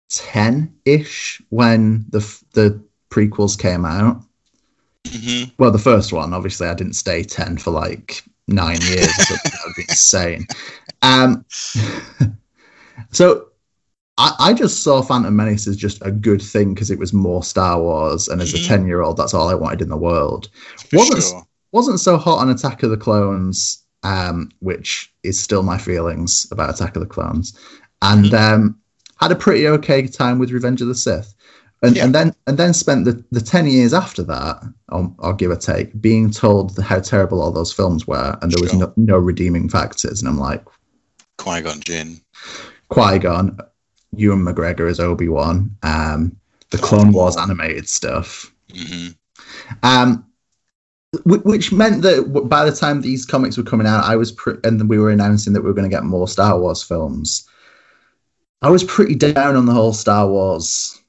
ten 0.10 0.74
ish 0.86 1.42
when 1.50 2.06
the 2.10 2.20
f- 2.20 2.44
the 2.54 2.84
prequels 3.10 3.58
came 3.58 3.86
out. 3.86 4.22
Mhm. 5.06 5.52
Well, 5.58 5.72
the 5.72 5.80
first 5.80 6.12
one, 6.14 6.34
obviously, 6.34 6.68
I 6.68 6.74
didn't 6.74 6.94
stay 6.94 7.24
ten 7.24 7.58
for 7.58 7.72
like 7.72 8.24
nine 8.48 8.82
years. 8.82 9.08
that 9.08 9.62
would 9.66 9.76
be 9.76 9.84
insane. 9.88 10.46
Um, 11.02 11.46
so 13.12 13.48
I, 14.18 14.36
I 14.40 14.54
just 14.54 14.84
saw 14.84 15.02
Phantom 15.02 15.36
Menace 15.36 15.68
as 15.68 15.78
just 15.78 16.00
a 16.06 16.12
good 16.12 16.42
thing 16.42 16.74
because 16.74 16.92
it 16.92 17.00
was 17.00 17.14
more 17.14 17.44
Star 17.44 17.80
Wars, 17.82 18.28
and 18.28 18.42
as 18.42 18.54
a 18.54 18.58
Mhm. 18.58 18.68
ten 18.68 18.88
year 18.88 19.02
old, 19.02 19.18
that's 19.18 19.34
all 19.34 19.50
I 19.50 19.56
wanted 19.56 19.82
in 19.82 19.90
the 19.90 19.98
world. 19.98 20.50
For 20.90 20.98
Wasn't 20.98 21.24
sure. 21.24 21.48
Wasn't 21.72 22.00
so 22.00 22.18
hot 22.18 22.40
on 22.40 22.50
Attack 22.50 22.84
of 22.84 22.90
the 22.90 22.98
Clones, 22.98 23.84
um, 24.04 24.50
which 24.60 25.14
is 25.24 25.40
still 25.40 25.64
my 25.64 25.78
feelings 25.78 26.48
about 26.52 26.70
Attack 26.74 26.96
of 26.96 27.02
the 27.02 27.08
Clones, 27.08 27.58
and 28.02 28.26
Mm-hmm. 28.26 28.54
um, 28.54 28.80
had 29.18 29.32
a 29.32 29.36
pretty 29.36 29.68
okay 29.68 30.08
time 30.08 30.40
with 30.40 30.52
Revenge 30.52 30.82
of 30.82 30.88
the 30.88 30.96
Sith, 30.96 31.34
and, 31.84 31.96
Yeah. 31.96 32.06
and 32.06 32.16
then 32.16 32.36
and 32.48 32.58
then 32.58 32.74
spent 32.74 33.06
the, 33.06 33.24
the 33.32 33.42
ten 33.42 33.68
years 33.68 33.94
after 33.94 34.24
that, 34.24 34.64
or, 34.90 35.14
or 35.20 35.34
give 35.34 35.52
or 35.52 35.56
take, 35.56 36.00
being 36.02 36.32
told 36.32 36.78
how 36.80 37.00
terrible 37.00 37.42
all 37.42 37.52
those 37.52 37.72
films 37.74 38.08
were, 38.08 38.38
and 38.42 38.52
there 38.52 38.60
was 38.62 38.72
Sure. 38.72 38.80
no, 38.80 38.94
no 38.98 39.18
redeeming 39.18 39.70
factors, 39.70 40.22
and 40.22 40.28
I'm 40.30 40.40
like 40.40 40.66
Qui 41.38 41.62
Gon 41.62 41.80
Jinn. 41.82 42.20
Qui 42.90 43.20
Gon, 43.20 43.58
Ewan 44.16 44.40
McGregor 44.44 44.90
as 44.90 45.00
Obi 45.00 45.30
Wan, 45.30 45.76
um, 45.84 46.36
the 46.72 46.78
Clone 46.78 47.12
Wars 47.14 47.38
animated 47.38 47.88
stuff. 47.88 48.52
hmm 48.74 49.10
Um, 49.84 50.26
which 51.26 51.74
meant 51.74 52.02
that 52.04 52.48
by 52.48 52.64
the 52.64 52.76
time 52.76 53.02
these 53.02 53.26
comics 53.26 53.58
were 53.58 53.64
coming 53.64 53.88
out, 53.88 54.06
I 54.06 54.16
was 54.16 54.32
pre- 54.32 54.58
and 54.64 54.88
we 54.90 54.98
were 54.98 55.12
announcing 55.12 55.54
that 55.54 55.62
we 55.62 55.68
were 55.68 55.74
going 55.74 55.90
to 55.90 55.96
get 55.96 56.04
more 56.04 56.28
Star 56.28 56.60
Wars 56.60 56.82
films. 56.82 57.48
I 58.62 58.70
was 58.70 58.84
pretty 58.84 59.16
down 59.16 59.56
on 59.56 59.66
the 59.66 59.74
whole 59.74 59.94
Star 59.94 60.30
Wars 60.30 61.02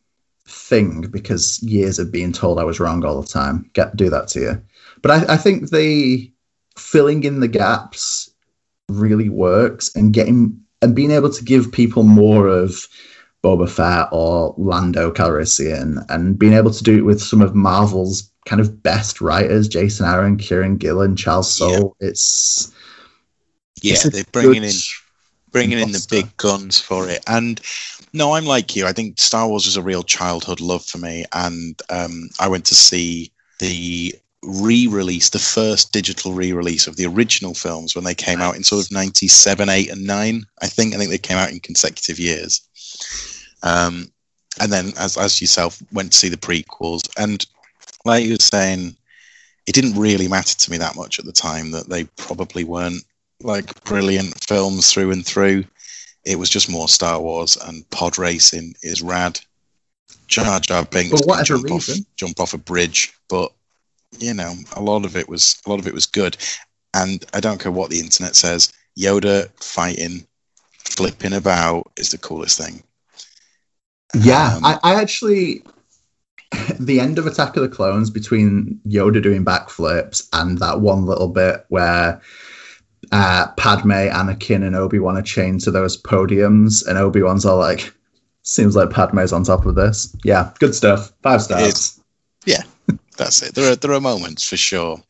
thing 0.47 1.03
because 1.03 1.63
years 1.63 1.99
of 1.99 2.11
being 2.11 2.33
told 2.33 2.59
I 2.59 2.65
was 2.65 2.81
wrong 2.81 3.05
all 3.05 3.21
the 3.21 3.29
time 3.29 3.71
get 3.75 3.97
do 3.97 4.11
that 4.11 4.29
to 4.29 4.41
you. 4.41 4.63
But 5.03 5.11
I, 5.11 5.35
I 5.35 5.37
think 5.37 5.71
the 5.71 6.31
filling 6.77 7.23
in 7.23 7.41
the 7.41 7.49
gaps 7.49 8.31
really 8.89 9.29
works 9.29 9.95
and 9.95 10.13
getting 10.13 10.59
and 10.81 10.97
being 10.97 11.13
able 11.13 11.31
to 11.31 11.45
give 11.45 11.71
people 11.71 12.03
more 12.03 12.49
of 12.49 12.89
Boba 13.45 13.71
Fett 13.71 14.09
or 14.11 14.55
Lando 14.59 15.13
Calrissian 15.13 16.05
and 16.09 16.39
being 16.39 16.55
able 16.55 16.73
to 16.73 16.83
do 16.83 16.99
it 16.99 17.05
with 17.05 17.23
some 17.23 17.41
of 17.41 17.55
Marvel's 17.55 18.32
kind 18.47 18.61
of 18.61 18.83
best 18.83 19.21
writers, 19.21 19.69
Jason 19.69 20.07
Aaron, 20.07 20.37
Kieron 20.37 20.79
Gillen, 20.79 21.17
Charles 21.17 21.53
Soule. 21.53 21.97
It's 22.01 22.73
Yeah, 23.83 23.95
it's 23.95 24.11
they're 24.11 24.25
bringing 24.33 24.65
in 24.65 24.73
bringing 25.53 25.79
in 25.79 25.93
the 25.93 26.07
big 26.11 26.35
guns 26.39 26.81
for 26.81 27.09
it. 27.09 27.23
And 27.27 27.61
no, 28.13 28.35
I'm 28.35 28.47
like 28.47 28.75
you. 28.75 28.87
I 28.87 28.93
think 28.93 29.21
Star 29.21 29.49
Wars 29.49 29.67
was 29.67 29.77
a 29.77 29.83
real 29.83 30.03
childhood 30.03 30.61
love 30.61 30.85
for 30.85 30.99
me, 30.99 31.25
and 31.33 31.81
um, 31.91 32.31
I 32.41 32.49
went 32.49 32.65
to 32.67 32.75
see 32.75 33.31
the 33.59 34.15
re-release, 34.45 35.31
the 35.31 35.39
first 35.39 35.93
digital 35.93 36.33
re-release 36.33 36.89
of 36.89 36.97
the 36.97 37.07
original 37.07 37.55
films 37.55 37.95
when 37.95 38.05
they 38.05 38.15
came 38.15 38.41
out 38.41 38.57
in 38.57 38.65
sort 38.65 38.85
of 38.85 38.91
'97, 38.91 39.69
'8, 39.69 39.91
and 39.91 40.05
'9. 40.05 40.45
I 40.61 40.67
think. 40.67 40.95
I 40.95 40.99
think 40.99 41.11
they 41.11 41.19
came 41.19 41.39
out 41.39 41.51
in 41.51 41.61
consecutive 41.61 42.19
years. 42.19 42.61
Um, 43.63 44.11
and 44.61 44.73
then, 44.73 44.93
as 44.99 45.17
as 45.17 45.41
yourself 45.41 45.81
went 45.93 46.13
to 46.13 46.19
see 46.19 46.29
the 46.29 46.37
prequels, 46.37 47.09
and 47.17 47.47
like 48.05 48.25
you 48.25 48.33
were 48.33 48.37
saying, 48.41 48.97
it 49.67 49.75
didn't 49.75 49.99
really 49.99 50.29
matter 50.29 50.57
to 50.57 50.71
me 50.71 50.77
that 50.79 50.97
much 50.97 51.19
at 51.19 51.25
the 51.25 51.33
time 51.33 51.71
that 51.73 51.89
they 51.89 52.05
probably 52.17 52.65
weren't 52.65 53.03
like 53.43 53.83
brilliant 53.85 54.43
films 54.45 54.93
through 54.93 55.11
and 55.13 55.25
through. 55.25 55.65
It 56.25 56.39
was 56.39 56.51
just 56.51 56.71
more 56.71 56.89
Star 56.89 57.21
Wars 57.21 57.57
and 57.57 57.89
pod 57.91 58.19
racing 58.19 58.75
is 58.83 59.03
rad. 59.03 59.41
Jar 60.29 60.61
Jar 60.61 60.85
Binks 60.85 61.21
can 61.21 61.27
whatever 61.29 61.59
jump 61.59 61.71
off, 61.71 61.89
reason. 61.89 62.07
jump 62.17 62.41
off 62.41 62.55
a 62.55 62.59
bridge, 62.59 63.13
but 63.29 63.53
you 64.19 64.35
know, 64.35 64.55
a 64.77 64.81
lot 64.83 65.05
of 65.05 65.17
it 65.17 65.29
was 65.29 65.61
a 65.67 65.71
lot 65.71 65.79
of 65.81 65.87
it 65.87 65.95
was 65.95 66.07
good. 66.07 66.37
And 66.95 67.25
I 67.35 67.41
don't 67.41 67.61
care 67.61 67.73
what 67.73 67.91
the 67.91 68.01
internet 68.01 68.37
says. 68.37 68.73
Yoda 68.99 69.49
fighting, 69.63 70.27
flipping 70.85 71.33
about 71.33 71.91
is 71.97 72.11
the 72.11 72.19
coolest 72.19 72.59
thing. 72.59 72.83
Yeah, 74.15 74.57
Um, 74.57 74.65
I, 74.65 74.79
I 74.83 74.95
actually 75.01 75.63
the 76.81 77.01
end 77.01 77.19
of 77.19 77.27
Attack 77.27 77.57
of 77.57 77.63
the 77.63 77.69
Clones 77.69 78.11
between 78.11 78.81
Yoda 78.87 79.23
doing 79.23 79.45
backflips 79.45 80.29
and 80.33 80.59
that 80.59 80.81
one 80.81 81.07
little 81.07 81.29
bit 81.29 81.65
where 81.69 82.21
uh, 83.11 83.49
Padme, 83.57 83.91
Anakin, 83.91 84.65
and 84.65 84.77
Obi 84.77 84.99
Wan 84.99 85.19
are 85.19 85.23
chained 85.23 85.61
to 85.63 85.71
those 85.71 86.01
podiums, 86.01 86.87
and 86.87 86.99
Obi 86.99 87.23
Wan's 87.23 87.45
all 87.45 87.59
like, 87.59 87.93
"Seems 88.43 88.75
like 88.75 88.91
Padme's 88.91 89.33
on 89.33 89.45
top 89.45 89.67
of 89.67 89.75
this." 89.75 90.15
Yeah, 90.25 90.51
good 90.59 90.75
stuff. 90.75 91.13
Five 91.23 91.43
stars. 91.43 92.01
Yeah, 92.47 92.63
that's 93.17 93.43
it. 93.43 93.55
There 93.55 93.73
are 93.73 93.77
there 93.77 93.93
are 93.93 94.01
moments 94.01 94.49
for 94.49 94.57
sure, 94.57 95.03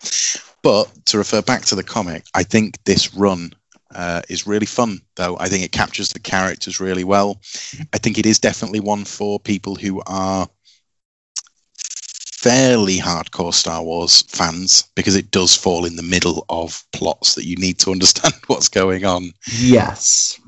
but 0.63 0.91
to 1.07 1.19
refer 1.19 1.43
back 1.43 1.63
to 1.67 1.75
the 1.75 1.85
comic, 1.85 2.25
I 2.35 2.43
think 2.43 2.83
this 2.85 3.15
run 3.15 3.53
uh, 3.95 4.23
is 4.29 4.47
really 4.47 4.67
fun. 4.67 5.01
Though 5.17 5.37
I 5.39 5.49
think 5.49 5.65
it 5.65 5.73
captures 5.73 6.13
the 6.13 6.21
characters 6.21 6.81
really 6.81 7.05
well. 7.05 7.41
I 7.93 7.99
think 7.99 8.19
it 8.19 8.27
is 8.27 8.39
definitely 8.39 8.81
one 8.81 9.05
for 9.05 9.39
people 9.39 9.77
who 9.77 10.03
are 10.07 10.49
fairly 12.43 12.99
hardcore 12.99 13.55
Star 13.55 13.83
Wars 13.83 14.23
fans 14.23 14.85
because 14.97 15.15
it 15.15 15.31
does 15.31 15.55
fall 15.55 15.85
in 15.85 15.95
the 15.95 16.03
middle 16.03 16.45
of 16.49 16.85
plots 16.93 17.37
that 17.37 17.47
you 17.47 17.57
need 17.57 17.79
to 17.79 17.93
understand 17.93 18.35
what's 18.49 18.69
going 18.69 19.05
on. 19.05 19.33
Yes. 19.59 20.41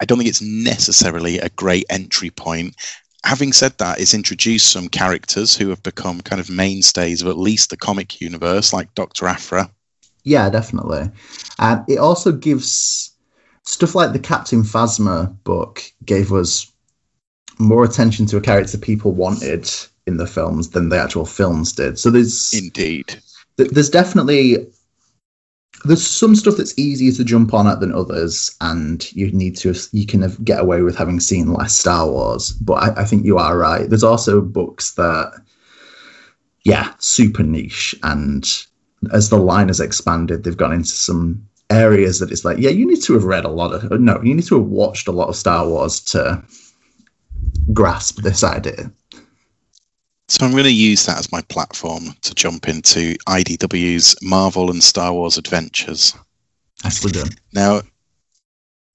I 0.00 0.04
don't 0.06 0.18
think 0.18 0.30
it's 0.30 0.42
necessarily 0.42 1.38
a 1.38 1.50
great 1.50 1.84
entry 1.90 2.30
point. 2.30 2.74
Having 3.24 3.52
said 3.52 3.76
that, 3.78 4.00
it's 4.00 4.14
introduced 4.14 4.72
some 4.72 4.88
characters 4.88 5.54
who 5.54 5.68
have 5.68 5.82
become 5.82 6.22
kind 6.22 6.40
of 6.40 6.50
mainstays 6.50 7.22
of 7.22 7.28
at 7.28 7.38
least 7.38 7.70
the 7.70 7.76
comic 7.76 8.20
universe, 8.20 8.72
like 8.72 8.92
Doctor 8.94 9.28
Aphra. 9.28 9.70
Yeah, 10.24 10.48
definitely. 10.50 11.10
Um, 11.58 11.84
it 11.86 11.98
also 11.98 12.32
gives 12.32 13.12
stuff 13.64 13.94
like 13.94 14.12
the 14.12 14.18
Captain 14.18 14.62
Phasma 14.62 15.36
book 15.44 15.82
gave 16.04 16.32
us 16.32 16.72
more 17.58 17.84
attention 17.84 18.26
to 18.26 18.38
a 18.38 18.40
character 18.40 18.78
people 18.78 19.12
wanted 19.12 19.70
in 20.06 20.16
the 20.16 20.26
films 20.26 20.70
than 20.70 20.88
the 20.88 20.98
actual 20.98 21.24
films 21.24 21.72
did. 21.72 21.98
So 21.98 22.10
there's 22.10 22.52
Indeed. 22.52 23.20
th- 23.56 23.70
there's 23.70 23.90
definitely 23.90 24.66
there's 25.84 26.06
some 26.06 26.36
stuff 26.36 26.56
that's 26.56 26.78
easier 26.78 27.12
to 27.12 27.24
jump 27.24 27.52
on 27.54 27.66
at 27.66 27.80
than 27.80 27.92
others, 27.92 28.54
and 28.60 29.10
you 29.12 29.32
need 29.32 29.56
to 29.56 29.74
you 29.92 30.06
can 30.06 30.28
get 30.44 30.60
away 30.60 30.82
with 30.82 30.96
having 30.96 31.20
seen 31.20 31.52
less 31.52 31.76
Star 31.76 32.08
Wars. 32.08 32.52
But 32.52 32.74
I, 32.74 33.02
I 33.02 33.04
think 33.04 33.24
you 33.24 33.38
are 33.38 33.58
right. 33.58 33.88
There's 33.88 34.04
also 34.04 34.40
books 34.40 34.92
that, 34.92 35.32
yeah, 36.64 36.92
super 36.98 37.42
niche, 37.42 37.94
and 38.02 38.48
as 39.12 39.30
the 39.30 39.38
line 39.38 39.68
has 39.68 39.80
expanded, 39.80 40.44
they've 40.44 40.56
gone 40.56 40.72
into 40.72 40.90
some 40.90 41.46
areas 41.70 42.18
that 42.20 42.30
it's 42.30 42.44
like, 42.44 42.58
yeah, 42.58 42.70
you 42.70 42.86
need 42.86 43.02
to 43.02 43.14
have 43.14 43.24
read 43.24 43.44
a 43.44 43.48
lot 43.48 43.72
of 43.72 44.00
no, 44.00 44.20
you 44.22 44.34
need 44.34 44.44
to 44.44 44.58
have 44.58 44.68
watched 44.68 45.08
a 45.08 45.12
lot 45.12 45.28
of 45.28 45.36
Star 45.36 45.66
Wars 45.66 46.00
to 46.00 46.42
grasp 47.72 48.22
this 48.22 48.44
idea. 48.44 48.92
So 50.32 50.46
I'm 50.46 50.52
going 50.52 50.64
to 50.64 50.72
use 50.72 51.04
that 51.04 51.18
as 51.18 51.30
my 51.30 51.42
platform 51.42 52.16
to 52.22 52.34
jump 52.34 52.66
into 52.66 53.14
IDW's 53.28 54.16
Marvel 54.22 54.70
and 54.70 54.82
Star 54.82 55.12
Wars 55.12 55.36
adventures. 55.36 56.14
Nicely 56.82 57.12
done. 57.12 57.28
Now, 57.52 57.82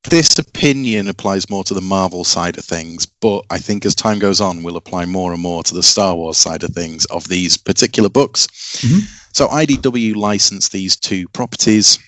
this 0.10 0.40
opinion 0.40 1.08
applies 1.08 1.48
more 1.48 1.64
to 1.66 1.76
the 1.76 1.80
Marvel 1.82 2.24
side 2.24 2.58
of 2.58 2.66
things, 2.66 3.06
but 3.06 3.46
I 3.52 3.60
think 3.60 3.86
as 3.86 3.94
time 3.94 4.18
goes 4.18 4.42
on, 4.42 4.64
we'll 4.64 4.78
apply 4.78 5.06
more 5.06 5.32
and 5.32 5.40
more 5.40 5.62
to 5.62 5.76
the 5.76 5.84
Star 5.84 6.16
Wars 6.16 6.40
side 6.40 6.64
of 6.64 6.72
things 6.72 7.06
of 7.06 7.28
these 7.28 7.56
particular 7.56 8.10
books. 8.10 8.48
Mhm. 8.80 9.08
So 9.34 9.48
IDW 9.50 10.16
licensed 10.16 10.72
these 10.72 10.96
two 10.96 11.28
properties, 11.28 12.00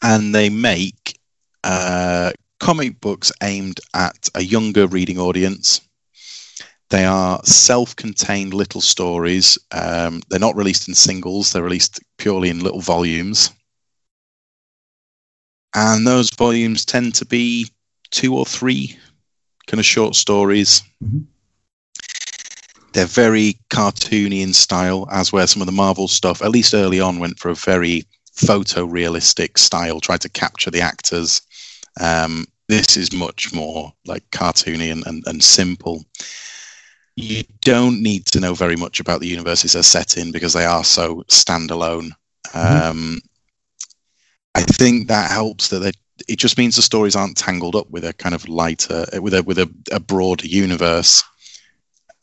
and 0.00 0.32
they 0.32 0.48
make 0.48 1.18
uh, 1.64 2.30
comic 2.60 3.00
books 3.00 3.32
aimed 3.42 3.80
at 3.94 4.28
a 4.36 4.44
younger 4.44 4.86
reading 4.86 5.18
audience. 5.18 5.80
They 6.92 7.04
are 7.06 7.40
self-contained 7.42 8.54
little 8.54 8.80
stories. 8.80 9.58
Um, 9.72 10.22
they're 10.28 10.38
not 10.38 10.56
released 10.56 10.86
in 10.88 10.94
singles; 10.94 11.52
they're 11.52 11.62
released 11.62 12.00
purely 12.18 12.50
in 12.50 12.60
little 12.60 12.80
volumes 12.80 13.50
and 15.74 16.06
those 16.06 16.30
volumes 16.30 16.84
tend 16.84 17.14
to 17.16 17.24
be 17.24 17.68
two 18.10 18.36
or 18.36 18.44
three 18.44 18.98
kind 19.66 19.80
of 19.80 19.86
short 19.86 20.14
stories. 20.14 20.82
Mhm. 21.02 21.26
They're 22.92 23.06
very 23.06 23.58
cartoony 23.70 24.42
in 24.42 24.52
style, 24.52 25.08
as 25.10 25.32
where 25.32 25.46
some 25.46 25.62
of 25.62 25.66
the 25.66 25.72
Marvel 25.72 26.08
stuff, 26.08 26.42
at 26.42 26.50
least 26.50 26.74
early 26.74 27.00
on, 27.00 27.18
went 27.18 27.38
for 27.38 27.50
a 27.50 27.54
very 27.54 28.04
photorealistic 28.36 29.58
style, 29.58 29.98
tried 30.00 30.20
to 30.22 30.28
capture 30.28 30.70
the 30.70 30.82
actors. 30.82 31.40
Um, 31.98 32.46
this 32.68 32.96
is 32.98 33.12
much 33.12 33.52
more 33.54 33.94
like 34.04 34.28
cartoony 34.30 34.92
and, 34.92 35.06
and, 35.06 35.22
and 35.26 35.42
simple. 35.42 36.04
You 37.16 37.42
don't 37.60 38.02
need 38.02 38.26
to 38.26 38.40
know 38.40 38.54
very 38.54 38.76
much 38.76 39.00
about 39.00 39.20
the 39.20 39.28
universes 39.28 39.72
they're 39.72 39.82
set 39.82 40.16
in 40.16 40.32
because 40.32 40.52
they 40.52 40.64
are 40.64 40.84
so 40.84 41.22
standalone. 41.28 42.12
Mhm. 42.54 42.82
Um, 42.82 43.20
I 44.54 44.62
think 44.62 45.08
that 45.08 45.30
helps 45.30 45.68
that 45.68 45.80
they, 45.80 45.92
it 46.28 46.38
just 46.38 46.58
means 46.58 46.76
the 46.76 46.82
stories 46.82 47.16
aren't 47.16 47.36
tangled 47.36 47.74
up 47.76 47.90
with 47.90 48.04
a 48.04 48.12
kind 48.12 48.34
of 48.34 48.48
lighter, 48.48 49.06
with 49.20 49.34
a 49.34 49.42
with 49.42 49.58
a, 49.58 49.70
a 49.90 50.00
broader 50.00 50.46
universe, 50.46 51.22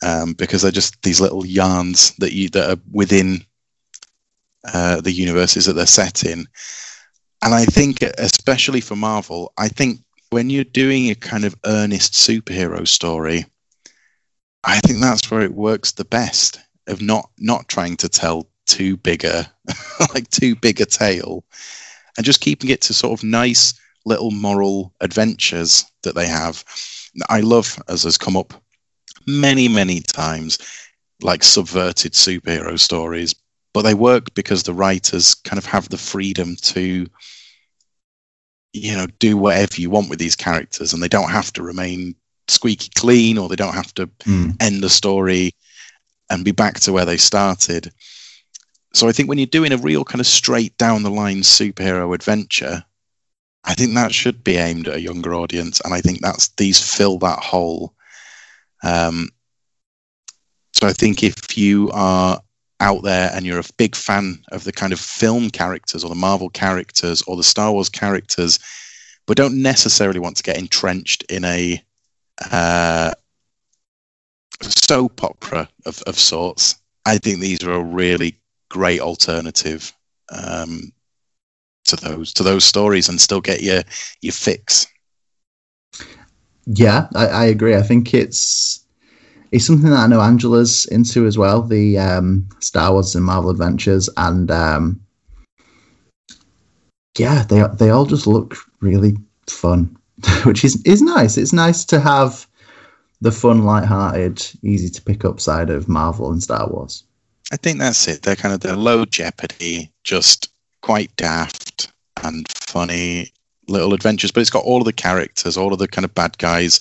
um, 0.02 0.34
because 0.34 0.62
they're 0.62 0.72
just 0.72 1.02
these 1.04 1.22
little 1.22 1.46
yarns 1.46 2.12
that 2.18 2.34
you 2.34 2.50
that 2.50 2.70
are 2.70 2.82
within 2.92 3.44
uh, 4.74 5.02
the 5.02 5.12
universes 5.12 5.66
that 5.66 5.74
they're 5.74 5.86
set 5.86 6.24
in. 6.24 6.46
And 7.42 7.54
I 7.54 7.66
think, 7.66 8.02
especially 8.02 8.82
for 8.82 8.96
Marvel, 8.96 9.54
I 9.58 9.70
think 9.70 10.02
when 10.30 10.50
you're 10.50 10.64
doing 10.66 11.10
a 11.10 11.16
kind 11.16 11.46
of 11.46 11.56
earnest 11.66 12.14
superhero 12.14 12.88
story, 12.88 13.46
I 14.64 14.80
think 14.80 15.00
that's 15.00 15.30
where 15.30 15.42
it 15.42 15.54
works 15.54 15.94
the 15.94 16.06
best. 16.06 16.60
Of 16.88 17.02
not 17.02 17.30
not 17.38 17.68
trying 17.68 17.98
to 17.98 18.10
tell 18.10 18.50
too 18.66 18.98
bigger, 18.98 19.46
like 20.14 20.28
too 20.32 20.56
big 20.56 20.82
a 20.82 20.86
tale, 20.86 21.46
and 22.18 22.26
just 22.26 22.42
keeping 22.42 22.72
it 22.72 22.82
to 22.82 22.96
sort 22.96 23.18
of 23.18 23.24
nice 23.24 23.74
little 24.06 24.32
moral 24.32 24.94
adventures 25.00 25.86
that 26.02 26.16
they 26.16 26.26
have. 26.26 26.64
I 27.30 27.42
love, 27.42 27.80
as 27.88 28.04
has 28.04 28.18
come 28.18 28.36
up 28.36 28.54
many 29.28 29.68
many 29.68 30.00
times, 30.02 30.58
like 31.22 31.44
subverted 31.44 32.14
superhero 32.14 32.80
stories, 32.80 33.36
but 33.74 33.84
they 33.84 33.94
work 33.94 34.34
because 34.34 34.64
the 34.64 34.74
writers 34.74 35.36
kind 35.36 35.60
of 35.60 35.66
have 35.66 35.90
the 35.90 35.98
freedom 35.98 36.56
to 36.64 37.06
you 38.74 38.96
know 38.96 39.08
do 39.20 39.38
whatever 39.38 39.80
you 39.80 39.90
want 39.90 40.10
with 40.10 40.20
these 40.20 40.36
characters 40.36 40.94
and 40.94 41.02
they 41.02 41.08
don't 41.08 41.32
have 41.32 41.52
to 41.54 41.64
remain 41.64 42.16
squeaky 42.50 42.90
clean 42.96 43.38
or 43.38 43.48
they 43.48 43.56
don't 43.56 43.74
have 43.76 43.94
to 43.96 44.08
Mm. 44.26 44.56
end 44.60 44.84
the 44.84 44.90
story 44.90 45.54
and 46.30 46.46
be 46.46 46.52
back 46.52 46.80
to 46.82 46.92
where 46.92 47.06
they 47.06 47.18
started. 47.18 47.92
So 48.94 49.08
i 49.08 49.12
think 49.12 49.30
when 49.30 49.38
you're 49.38 49.46
doing 49.48 49.72
a 49.72 49.78
real 49.78 50.04
kind 50.04 50.20
of 50.20 50.28
straight 50.28 50.76
down 50.78 51.04
the 51.04 51.12
line 51.12 51.42
superhero 51.42 52.14
adventure 52.16 52.84
i 53.66 53.74
think 53.76 53.94
that 53.94 54.14
should 54.14 54.44
be 54.44 54.56
aimed 54.58 54.88
at 54.88 54.96
a 54.96 55.02
younger 55.02 55.34
audience. 55.36 55.80
And 55.84 55.94
i 55.94 56.02
think 56.02 56.22
that's 56.22 56.48
these 56.58 56.80
fill 56.80 57.18
that 57.20 57.40
hole. 57.40 57.94
Um, 58.84 59.30
so 60.74 60.88
i 60.88 60.94
think 60.94 61.24
if 61.24 61.58
you 61.58 61.90
are 61.94 62.42
out 62.80 63.04
there 63.04 63.30
and 63.34 63.46
you're 63.46 63.60
a 63.60 63.74
big 63.78 63.96
fan 63.96 64.40
of 64.52 64.64
the 64.64 64.72
kind 64.72 64.94
of 64.94 65.00
film 65.00 65.50
characters 65.50 66.04
or 66.04 66.10
the 66.10 66.16
Marvel 66.16 66.50
characters 66.50 67.22
or 67.24 67.36
the 67.36 67.44
Star 67.44 67.74
Wars 67.74 67.90
characters, 67.90 68.58
but 69.28 69.36
don't 69.36 69.62
necessarily 69.62 70.20
want 70.20 70.38
to 70.38 70.44
get 70.44 70.58
entrenched 70.58 71.24
in 71.30 71.44
a 71.44 71.84
uh, 72.52 73.14
soap 74.62 75.24
opera 75.24 75.70
of, 75.86 76.02
of 76.04 76.18
sorts, 76.18 76.76
I 77.06 77.18
think 77.18 77.40
these 77.40 77.64
are 77.64 77.74
a 77.74 77.84
really 77.84 78.38
great 78.70 79.02
alternative 79.02 79.92
um, 80.32 80.92
to 81.86 81.96
those 81.96 82.34
to 82.34 82.44
those 82.44 82.64
stories 82.64 83.10
and 83.10 83.20
still 83.20 83.42
get 83.42 83.62
your 83.62 83.84
your 84.22 84.34
fix. 84.34 84.88
Yeah, 86.66 87.08
I, 87.16 87.28
I 87.28 87.46
agree. 87.46 87.76
I 87.76 87.82
think 87.82 88.14
it's 88.14 88.86
it's 89.52 89.66
something 89.66 89.90
that 89.90 90.00
I 90.00 90.08
know 90.08 90.22
Angela's 90.22 90.86
into 90.88 91.26
as 91.26 91.38
well. 91.38 91.64
The 91.64 91.98
um, 91.98 92.48
Star 92.60 92.92
Wars 92.94 93.16
and 93.16 93.26
Marvel 93.26 93.50
Adventures, 93.50 94.10
and 94.18 94.52
um, 94.52 95.02
yeah, 97.18 97.44
they 97.44 97.64
they 97.74 97.90
all 97.90 98.06
just 98.06 98.28
look 98.28 98.56
really 98.82 99.18
fun, 99.48 99.98
which 100.44 100.64
is 100.64 100.82
is 100.84 101.02
nice. 101.02 101.38
It's 101.38 101.54
nice 101.54 101.86
to 101.86 102.00
have 102.00 102.48
the 103.22 103.32
fun, 103.32 103.66
light-hearted, 103.66 104.46
easy 104.64 104.90
to 104.90 105.02
pick 105.02 105.26
up 105.26 105.42
side 105.42 105.70
of 105.70 105.90
Marvel 105.90 106.32
and 106.32 106.42
Star 106.42 106.70
Wars. 106.70 107.04
I 107.52 107.58
think 107.58 107.80
that's 107.80 108.08
it. 108.08 108.22
They're 108.22 108.36
kind 108.36 108.54
of 108.54 108.62
the 108.62 108.76
low 108.76 109.06
jeopardy, 109.06 109.92
just 110.04 110.50
quite 110.82 111.14
daft 111.18 111.92
and 112.24 112.48
funny 112.50 113.32
little 113.68 113.94
adventures. 113.94 114.32
But 114.32 114.42
it's 114.42 114.50
got 114.50 114.64
all 114.64 114.80
of 114.80 114.86
the 114.86 114.94
characters, 114.94 115.58
all 115.58 115.74
of 115.74 115.80
the 115.80 115.88
kind 115.88 116.06
of 116.06 116.14
bad 116.14 116.38
guys. 116.38 116.80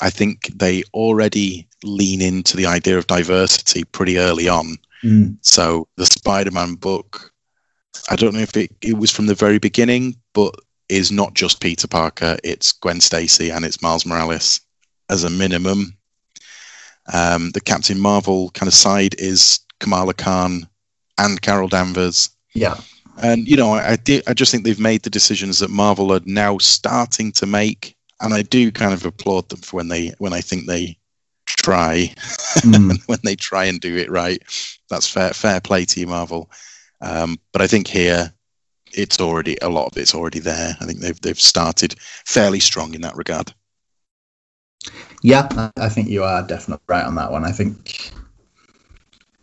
I 0.00 0.10
think 0.10 0.46
they 0.54 0.82
already 0.92 1.66
lean 1.82 2.22
into 2.22 2.56
the 2.56 2.66
idea 2.66 2.98
of 2.98 3.06
diversity 3.06 3.84
pretty 3.84 4.18
early 4.18 4.48
on. 4.48 4.76
Mm. 5.02 5.36
So 5.42 5.88
the 5.96 6.06
Spider-Man 6.06 6.74
book, 6.74 7.32
I 8.08 8.16
don't 8.16 8.34
know 8.34 8.40
if 8.40 8.56
it, 8.56 8.70
it 8.80 8.98
was 8.98 9.10
from 9.10 9.26
the 9.26 9.34
very 9.34 9.58
beginning, 9.58 10.16
but 10.32 10.54
is 10.88 11.10
not 11.10 11.34
just 11.34 11.60
Peter 11.60 11.88
Parker. 11.88 12.36
It's 12.44 12.72
Gwen 12.72 13.00
Stacy 13.00 13.50
and 13.50 13.64
it's 13.64 13.82
Miles 13.82 14.06
Morales 14.06 14.60
as 15.10 15.24
a 15.24 15.30
minimum. 15.30 15.96
Um, 17.12 17.50
the 17.50 17.60
Captain 17.60 17.98
Marvel 18.00 18.50
kind 18.50 18.68
of 18.68 18.74
side 18.74 19.14
is 19.18 19.60
Kamala 19.80 20.14
Khan 20.14 20.68
and 21.18 21.40
Carol 21.40 21.68
Danvers. 21.68 22.30
Yeah, 22.54 22.76
And 23.22 23.46
you 23.46 23.56
know, 23.56 23.72
I, 23.72 23.92
I, 23.92 24.22
I 24.26 24.34
just 24.34 24.50
think 24.52 24.64
they've 24.64 24.78
made 24.80 25.02
the 25.02 25.10
decisions 25.10 25.58
that 25.58 25.70
Marvel 25.70 26.12
are 26.12 26.20
now 26.24 26.58
starting 26.58 27.32
to 27.32 27.46
make, 27.46 27.96
and 28.20 28.32
I 28.32 28.42
do 28.42 28.70
kind 28.70 28.92
of 28.94 29.04
applaud 29.04 29.48
them 29.48 29.60
for 29.60 29.76
when 29.76 29.88
they 29.88 30.12
when 30.18 30.32
I 30.32 30.40
think 30.40 30.66
they 30.66 30.98
try 31.46 32.14
Mm. 32.60 32.98
when 33.06 33.18
they 33.24 33.36
try 33.36 33.64
and 33.64 33.80
do 33.80 33.96
it 33.96 34.10
right. 34.10 34.42
That's 34.88 35.08
fair 35.08 35.30
fair 35.34 35.60
play 35.60 35.84
to 35.86 36.00
you, 36.00 36.06
Marvel. 36.06 36.50
Um, 37.00 37.38
but 37.52 37.60
I 37.62 37.66
think 37.66 37.86
here 37.86 38.32
it's 38.96 39.20
already 39.20 39.56
a 39.62 39.68
lot 39.68 39.86
of 39.86 39.96
it's 39.96 40.14
already 40.14 40.38
there. 40.38 40.76
I 40.80 40.86
think 40.86 41.00
they've 41.00 41.20
they've 41.20 41.40
started 41.40 41.96
fairly 42.26 42.60
strong 42.60 42.94
in 42.94 43.00
that 43.02 43.16
regard. 43.16 43.52
Yeah, 45.22 45.70
I- 45.76 45.88
think 45.88 46.08
you 46.08 46.22
are 46.24 46.46
definitely 46.46 46.84
right 46.88 47.04
on 47.04 47.14
that 47.14 47.32
one. 47.32 47.44
I 47.44 47.52
think 47.52 48.12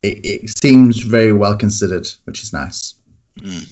it, 0.03 0.23
it 0.23 0.57
seems 0.57 0.99
very 0.99 1.33
well 1.33 1.57
considered, 1.57 2.07
which 2.25 2.43
is 2.43 2.53
nice. 2.53 2.95
Mm. 3.39 3.67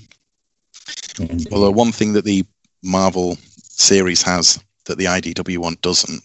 One 1.51 1.91
thing 1.91 2.13
that 2.13 2.25
the 2.25 2.45
Marvel 2.83 3.37
series 3.61 4.21
has 4.23 4.63
that 4.85 4.97
the 4.97 5.05
IDW 5.05 5.59
one 5.59 5.75
doesn't 5.81 6.23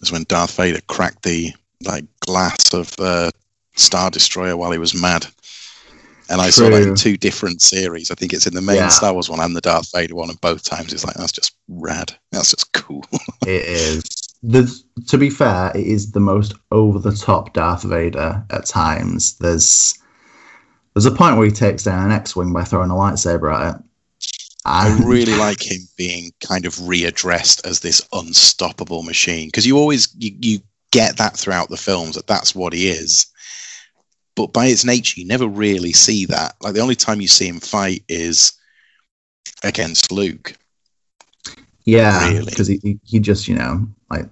is 0.00 0.12
when 0.12 0.24
Darth 0.24 0.54
Vader 0.56 0.80
cracked 0.86 1.22
the 1.22 1.52
like 1.84 2.04
glass 2.20 2.72
of 2.72 2.94
uh, 2.98 3.30
Star 3.76 4.10
Destroyer 4.10 4.56
while 4.56 4.72
he 4.72 4.78
was 4.78 4.94
mad. 4.94 5.26
And 6.30 6.40
I 6.40 6.50
saw 6.50 6.68
that 6.68 6.82
in 6.82 6.94
two 6.94 7.16
different 7.16 7.62
series. 7.62 8.10
I 8.10 8.14
think 8.14 8.32
it's 8.32 8.46
in 8.46 8.54
the 8.54 8.60
main 8.60 8.76
Yeah. 8.76 8.88
Star 8.88 9.12
Wars 9.12 9.30
one 9.30 9.40
and 9.40 9.56
the 9.56 9.60
Darth 9.60 9.90
Vader 9.92 10.14
one, 10.14 10.28
and 10.28 10.40
both 10.40 10.62
times 10.62 10.92
it's 10.92 11.04
like 11.04 11.16
that's 11.16 11.32
just 11.32 11.54
rad. 11.68 12.14
That's 12.32 12.50
just 12.50 12.72
cool. 12.72 13.04
It 13.46 13.64
is. 13.64 14.04
The, 14.42 14.70
to 15.06 15.16
be 15.16 15.30
fair, 15.30 15.72
it 15.74 15.86
is 15.86 16.12
the 16.12 16.20
most 16.20 16.52
over 16.70 16.98
the 16.98 17.12
top 17.12 17.54
Darth 17.54 17.82
Vader 17.82 18.44
at 18.50 18.66
times. 18.66 19.38
There's 19.38 19.98
there's 20.94 21.06
a 21.06 21.10
point 21.10 21.36
where 21.36 21.46
he 21.46 21.52
takes 21.52 21.84
down 21.84 22.04
an 22.04 22.12
X-wing 22.12 22.52
by 22.52 22.64
throwing 22.64 22.90
a 22.90 22.94
lightsaber 22.94 23.54
at 23.54 23.76
it. 23.76 23.82
I 24.64 24.98
really 25.02 25.34
like 25.34 25.62
him 25.62 25.80
being 25.96 26.32
kind 26.46 26.66
of 26.66 26.74
readdressed 26.74 27.66
as 27.66 27.80
this 27.80 28.06
unstoppable 28.12 29.02
machine 29.02 29.48
because 29.48 29.66
you 29.66 29.78
always 29.78 30.14
you, 30.18 30.32
you 30.40 30.58
get 30.90 31.16
that 31.16 31.36
throughout 31.36 31.70
the 31.70 31.76
films 31.76 32.16
that 32.16 32.26
that's 32.26 32.54
what 32.54 32.72
he 32.72 32.88
is. 32.88 33.26
But 34.38 34.52
by 34.52 34.66
its 34.66 34.84
nature, 34.84 35.20
you 35.20 35.26
never 35.26 35.48
really 35.48 35.92
see 35.92 36.24
that. 36.26 36.54
Like 36.62 36.74
the 36.74 36.80
only 36.80 36.94
time 36.94 37.20
you 37.20 37.26
see 37.26 37.48
him 37.48 37.58
fight 37.58 38.04
is 38.08 38.52
against 39.64 40.12
Luke. 40.12 40.54
yeah, 41.84 42.42
because 42.44 42.68
he, 42.68 42.78
he 42.84 43.00
he 43.02 43.18
just 43.18 43.48
you 43.48 43.56
know 43.56 43.84
like 44.10 44.26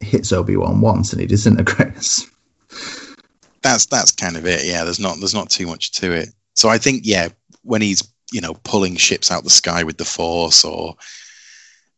hits 0.00 0.32
Obi 0.32 0.56
Wan 0.56 0.80
once 0.80 1.10
and 1.12 1.20
he 1.20 1.26
disintegrates. 1.26 2.24
That's 3.62 3.86
that's 3.86 4.12
kind 4.12 4.36
of 4.36 4.46
it. 4.46 4.64
Yeah, 4.64 4.84
there's 4.84 5.00
not 5.00 5.18
there's 5.18 5.34
not 5.34 5.50
too 5.50 5.66
much 5.66 5.90
to 5.94 6.12
it. 6.12 6.28
So 6.54 6.68
I 6.68 6.78
think 6.78 7.00
yeah, 7.04 7.30
when 7.62 7.82
he's 7.82 8.08
you 8.30 8.40
know 8.40 8.54
pulling 8.62 8.94
ships 8.94 9.32
out 9.32 9.42
the 9.42 9.50
sky 9.50 9.82
with 9.82 9.98
the 9.98 10.04
Force 10.04 10.64
or 10.64 10.94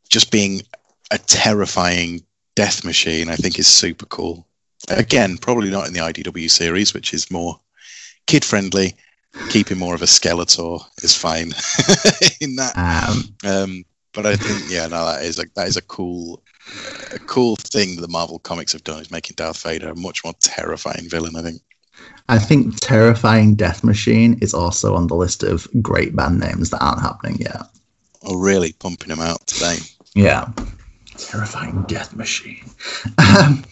just 0.09 0.33
being 0.33 0.63
a 1.11 1.19
terrifying 1.19 2.23
death 2.55 2.83
machine, 2.83 3.29
I 3.29 3.37
think 3.37 3.59
is 3.59 3.69
super 3.69 4.07
cool. 4.07 4.47
Again, 4.89 5.37
probably 5.39 5.71
not 5.71 5.87
in 5.87 5.93
the 5.93 6.01
IDW 6.01 6.51
series, 6.51 6.95
which 6.95 7.13
is 7.15 7.31
more 7.31 7.59
kid 8.27 8.45
friendly. 8.45 8.95
Keeping 9.51 9.79
more 9.79 9.95
of 9.95 10.03
a 10.03 10.07
Skeletor 10.07 10.83
is 11.05 11.15
fine 11.15 11.53
in 12.41 12.57
that. 12.57 12.73
Um, 12.77 13.35
Um, 13.45 13.85
but 14.13 14.27
I 14.27 14.35
think 14.35 14.69
yeah, 14.69 14.89
no, 14.89 15.07
that 15.07 15.25
is 15.25 15.39
like 15.39 15.55
that 15.55 15.69
is 15.69 15.77
a 15.77 15.83
cool, 15.83 16.43
a 17.13 17.19
cool 17.21 17.55
thing 17.57 17.95
that 17.95 18.03
the 18.03 18.09
Marvel 18.09 18.41
comics 18.41 18.73
have 18.73 18.83
done 18.83 19.01
is 19.01 19.13
making 19.13 19.35
Darth 19.37 19.63
Vader 19.63 19.91
a 19.91 19.95
much 19.97 20.25
more 20.25 20.35
terrifying 20.41 21.09
villain. 21.09 21.37
I 21.37 21.43
think. 21.43 21.63
I 22.29 22.39
think 22.39 22.81
Terrifying 22.81 23.57
Death 23.57 23.85
Machine 23.85 24.39
is 24.41 24.55
also 24.55 24.95
on 24.95 25.09
the 25.09 25.15
list 25.15 25.43
of 25.43 25.69
great 25.83 26.17
band 26.17 26.41
names 26.41 26.71
that 26.71 26.83
aren't 26.83 27.03
happening 27.03 27.37
yet. 27.41 27.63
Oh, 28.23 28.37
really 28.37 28.73
pumping 28.73 29.09
them 29.09 29.21
out 29.21 29.47
today. 29.47 29.77
Yeah. 30.15 30.49
Terrifying 31.17 31.85
Death 31.89 32.15
Machine. 32.17 32.71
Um, 33.19 33.65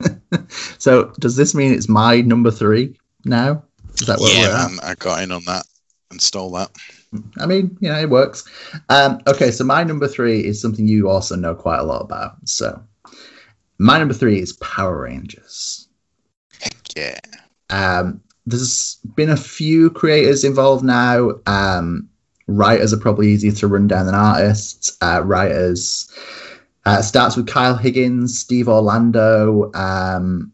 so, 0.78 1.12
does 1.18 1.36
this 1.36 1.54
mean 1.54 1.72
it's 1.72 1.88
my 1.88 2.20
number 2.20 2.50
three 2.50 2.96
now? 3.24 3.62
Is 4.00 4.06
that 4.06 4.20
where 4.20 4.34
yeah, 4.34 4.68
man, 4.68 4.78
I 4.82 4.94
got 4.94 5.22
in 5.22 5.32
on 5.32 5.44
that 5.46 5.66
and 6.10 6.20
stole 6.20 6.52
that. 6.52 6.70
I 7.38 7.46
mean, 7.46 7.76
you 7.80 7.88
know, 7.88 7.98
it 7.98 8.10
works. 8.10 8.44
Um, 8.88 9.20
okay, 9.26 9.50
so 9.50 9.64
my 9.64 9.82
number 9.82 10.06
three 10.06 10.44
is 10.44 10.60
something 10.60 10.86
you 10.86 11.08
also 11.08 11.36
know 11.36 11.54
quite 11.54 11.78
a 11.78 11.84
lot 11.84 12.02
about. 12.02 12.36
So, 12.48 12.82
my 13.78 13.98
number 13.98 14.14
three 14.14 14.40
is 14.40 14.52
Power 14.54 15.02
Rangers. 15.02 15.88
Heck 16.60 16.76
yeah. 16.96 17.18
Um, 17.70 18.20
there's 18.46 18.96
been 19.14 19.30
a 19.30 19.36
few 19.36 19.90
creators 19.90 20.44
involved 20.44 20.84
now. 20.84 21.32
Um, 21.46 22.08
writers 22.46 22.92
are 22.92 22.98
probably 22.98 23.28
easier 23.28 23.52
to 23.52 23.68
run 23.68 23.86
down 23.86 24.06
than 24.06 24.14
artists. 24.14 24.96
Uh, 25.00 25.22
writers 25.24 26.10
uh, 26.88 27.02
starts 27.02 27.36
with 27.36 27.46
Kyle 27.46 27.76
Higgins, 27.76 28.38
Steve 28.38 28.68
Orlando. 28.68 29.70
Um, 29.74 30.52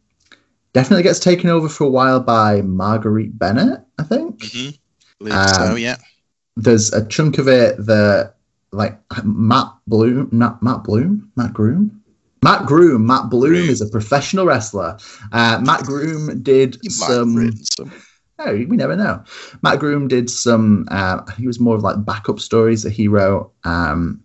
definitely 0.72 1.03
gets 1.05 1.20
taken 1.20 1.49
over 1.51 1.68
for 1.68 1.85
a 1.85 1.91
while 1.91 2.20
by 2.20 2.62
Marguerite 2.62 3.39
Bennett, 3.39 3.80
I 3.99 4.03
think. 4.03 4.45
hmm 4.53 4.70
Believe 5.18 5.35
so, 5.35 5.70
Um, 5.70 5.78
yeah. 5.78 5.97
There's 6.57 6.93
a 6.93 7.07
chunk 7.07 7.39
of 7.39 7.49
it 7.49 7.76
that 7.87 8.35
like 8.72 8.99
Matt 9.24 9.68
Bloom, 9.87 10.28
Matt, 10.32 10.62
Matt 10.62 10.82
Bloom, 10.85 11.30
Matt 11.37 11.53
Groom, 11.53 12.03
Matt 12.43 12.66
Groom. 12.66 13.07
Matt 13.07 13.30
Bloom 13.30 13.53
Groom. 13.53 13.70
is 13.70 13.80
a 13.80 13.87
professional 13.87 14.45
wrestler. 14.47 14.99
Uh, 15.32 15.61
Matt 15.62 15.85
Groom 15.85 16.43
did 16.43 16.74
You 16.82 16.91
might 16.99 17.07
have 17.07 17.16
some. 17.16 17.53
some. 17.76 17.93
Oh, 18.41 18.53
we 18.53 18.76
never 18.76 18.97
know. 18.97 19.22
Matt 19.62 19.78
Groom 19.78 20.09
did 20.09 20.28
some. 20.28 20.87
Uh, 20.91 21.22
it 21.41 21.47
was 21.47 21.61
more 21.61 21.76
of 21.76 21.82
like 21.82 22.05
backup 22.05 22.41
stories 22.41 22.82
that 22.82 22.91
he 22.93 23.07
wrote. 23.07 23.53
Um, 23.62 24.24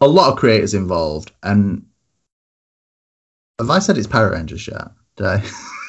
a 0.00 0.06
lot 0.08 0.32
of 0.32 0.38
creators 0.38 0.74
involved, 0.74 1.32
and 1.42 1.84
have 3.58 3.70
I 3.70 3.78
said 3.78 3.96
it's 3.98 4.06
Power 4.06 4.32
Rangers 4.32 4.66
yet? 4.68 4.88
Did 5.16 5.26
I? 5.26 5.42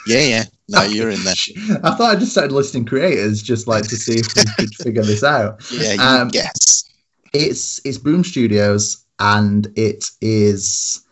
Yeah, 0.08 0.20
yeah. 0.22 0.44
No, 0.70 0.82
you're 0.84 1.10
in 1.10 1.24
there. 1.24 1.34
I 1.82 1.96
thought 1.96 2.14
I 2.14 2.16
just 2.20 2.34
started 2.34 2.52
listing 2.52 2.84
creators 2.84 3.42
just 3.42 3.68
like 3.68 3.88
to 3.88 3.96
see 3.96 4.16
if 4.20 4.28
we 4.36 4.44
could 4.58 4.76
figure 4.76 5.02
this 5.02 5.24
out. 5.24 5.66
Yeah, 5.72 5.94
you 5.94 6.02
Um, 6.02 6.28
guess. 6.28 6.84
It's 7.32 7.80
it's 7.86 7.98
Boom 7.98 8.22
Studios, 8.26 9.06
and 9.20 9.72
it 9.78 10.10
is. 10.20 11.06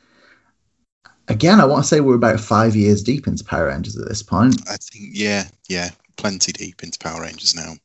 Again, 1.29 1.61
I 1.61 1.65
want 1.65 1.83
to 1.83 1.87
say 1.87 2.01
we're 2.01 2.15
about 2.15 2.41
five 2.41 2.75
years 2.75 3.01
deep 3.01 3.27
into 3.27 3.45
Power 3.45 3.67
Rangers 3.67 3.97
at 3.97 4.09
this 4.09 4.21
point. 4.21 4.61
I 4.69 4.75
think, 4.75 5.11
yeah, 5.13 5.45
yeah. 5.69 5.91
Plenty 6.17 6.51
deep 6.51 6.83
into 6.83 6.99
Power 6.99 7.21
Rangers 7.21 7.55
now. 7.55 7.75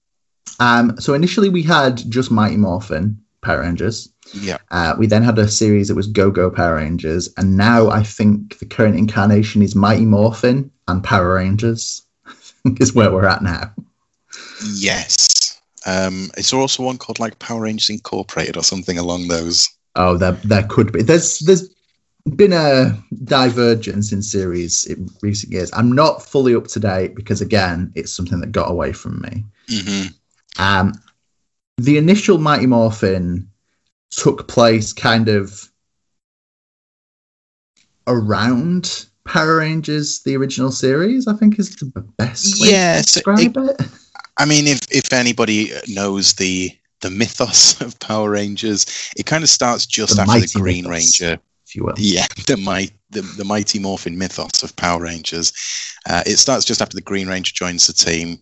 Um, 0.59 1.01
so 1.01 1.15
initially 1.15 1.51
we 1.51 1.63
had 1.63 1.99
just 2.11 2.33
Mighty 2.33 2.57
Morphin 2.57 3.17
Power 3.43 3.61
Rangers. 3.61 4.09
Yeah. 4.33 4.59
Uh, 4.70 4.95
we 4.99 5.07
then 5.07 5.22
had 5.22 5.39
a 5.39 5.49
series 5.49 5.89
that 5.89 5.95
was 5.95 6.07
Go 6.07 6.31
Go 6.31 6.51
Power 6.51 6.76
Rangers, 6.76 7.33
and 7.37 7.57
now 7.57 7.91
I 7.91 8.03
think 8.03 8.59
the 8.59 8.66
current 8.66 8.97
incarnation 8.97 9.62
is 9.62 9.74
Mighty 9.74 10.07
Morphin 10.07 10.70
and 10.89 11.03
Power 11.03 11.35
Rangers. 11.35 12.03
is 12.81 12.95
where 12.95 13.11
we're 13.11 13.26
at 13.26 13.43
now. 13.43 13.72
Yes. 14.74 15.61
Um, 15.87 16.31
is 16.37 16.51
there 16.51 16.61
also 16.61 16.83
one 16.83 16.99
called 16.99 17.18
like 17.18 17.39
Power 17.39 17.62
Rangers 17.62 17.91
Incorporated 17.91 18.57
or 18.57 18.62
something 18.62 18.99
along 18.99 19.28
those? 19.28 19.68
Oh, 19.97 20.16
there 20.16 20.33
there 20.33 20.66
could 20.68 20.93
be. 20.93 21.03
There's 21.03 21.41
there's 21.41 21.68
been 22.37 22.53
a 22.53 22.97
divergence 23.24 24.12
in 24.12 24.22
series 24.22 24.85
in 24.85 25.09
recent 25.22 25.53
years. 25.53 25.70
I'm 25.72 25.93
not 25.93 26.22
fully 26.22 26.55
up 26.55 26.66
to 26.68 26.81
date 26.81 27.14
because 27.14 27.41
again, 27.41 27.93
it's 27.95 28.12
something 28.12 28.41
that 28.41 28.53
got 28.53 28.70
away 28.70 28.93
from 28.93 29.20
me. 29.22 29.45
hmm 29.68 30.07
Um, 30.59 30.93
the 31.78 31.97
initial 31.97 32.39
Mighty 32.39 32.66
Morphin 32.66 33.49
took 34.11 34.49
place 34.49 34.93
kind 34.93 35.29
of 35.29 35.71
around 38.07 39.07
Power 39.25 39.59
Rangers, 39.59 40.23
the 40.23 40.37
original 40.37 40.73
series. 40.73 41.29
I 41.29 41.35
think 41.35 41.59
is 41.59 41.77
the 41.77 41.87
best 42.19 42.61
way 42.61 42.69
Yeah, 42.69 42.97
to 42.99 43.03
so 43.03 43.21
describe 43.21 43.57
it. 43.57 43.81
I 44.39 44.45
mean, 44.45 44.67
if 44.67 44.81
if 44.91 45.13
anybody 45.13 45.73
knows 45.89 46.35
the 46.35 46.71
the 47.01 47.11
mythos 47.11 47.81
of 47.81 47.99
Power 48.01 48.31
Rangers, 48.31 48.87
it 49.17 49.27
kind 49.27 49.45
of 49.45 49.51
starts 49.51 49.87
just 49.87 50.17
The 50.17 50.23
after 50.23 50.41
the 50.41 50.49
Green 50.61 50.85
mythos. 50.85 51.21
Ranger. 51.21 51.41
If 51.67 51.77
you 51.77 51.85
will. 51.85 51.95
Yeah, 51.99 52.27
the 52.47 52.57
might 52.57 52.93
the, 53.11 53.23
the 53.23 53.45
mighty 53.45 53.79
morphin 53.79 54.19
mythos 54.19 54.63
of 54.63 54.75
Power 54.77 55.03
Rangers. 55.03 55.53
Uh, 56.09 56.23
it 56.27 56.39
starts 56.39 56.65
just 56.65 56.81
after 56.83 56.97
the 56.97 57.03
Green 57.03 57.29
Ranger 57.29 57.53
joins 57.55 57.87
the 57.87 57.93
team. 57.93 58.39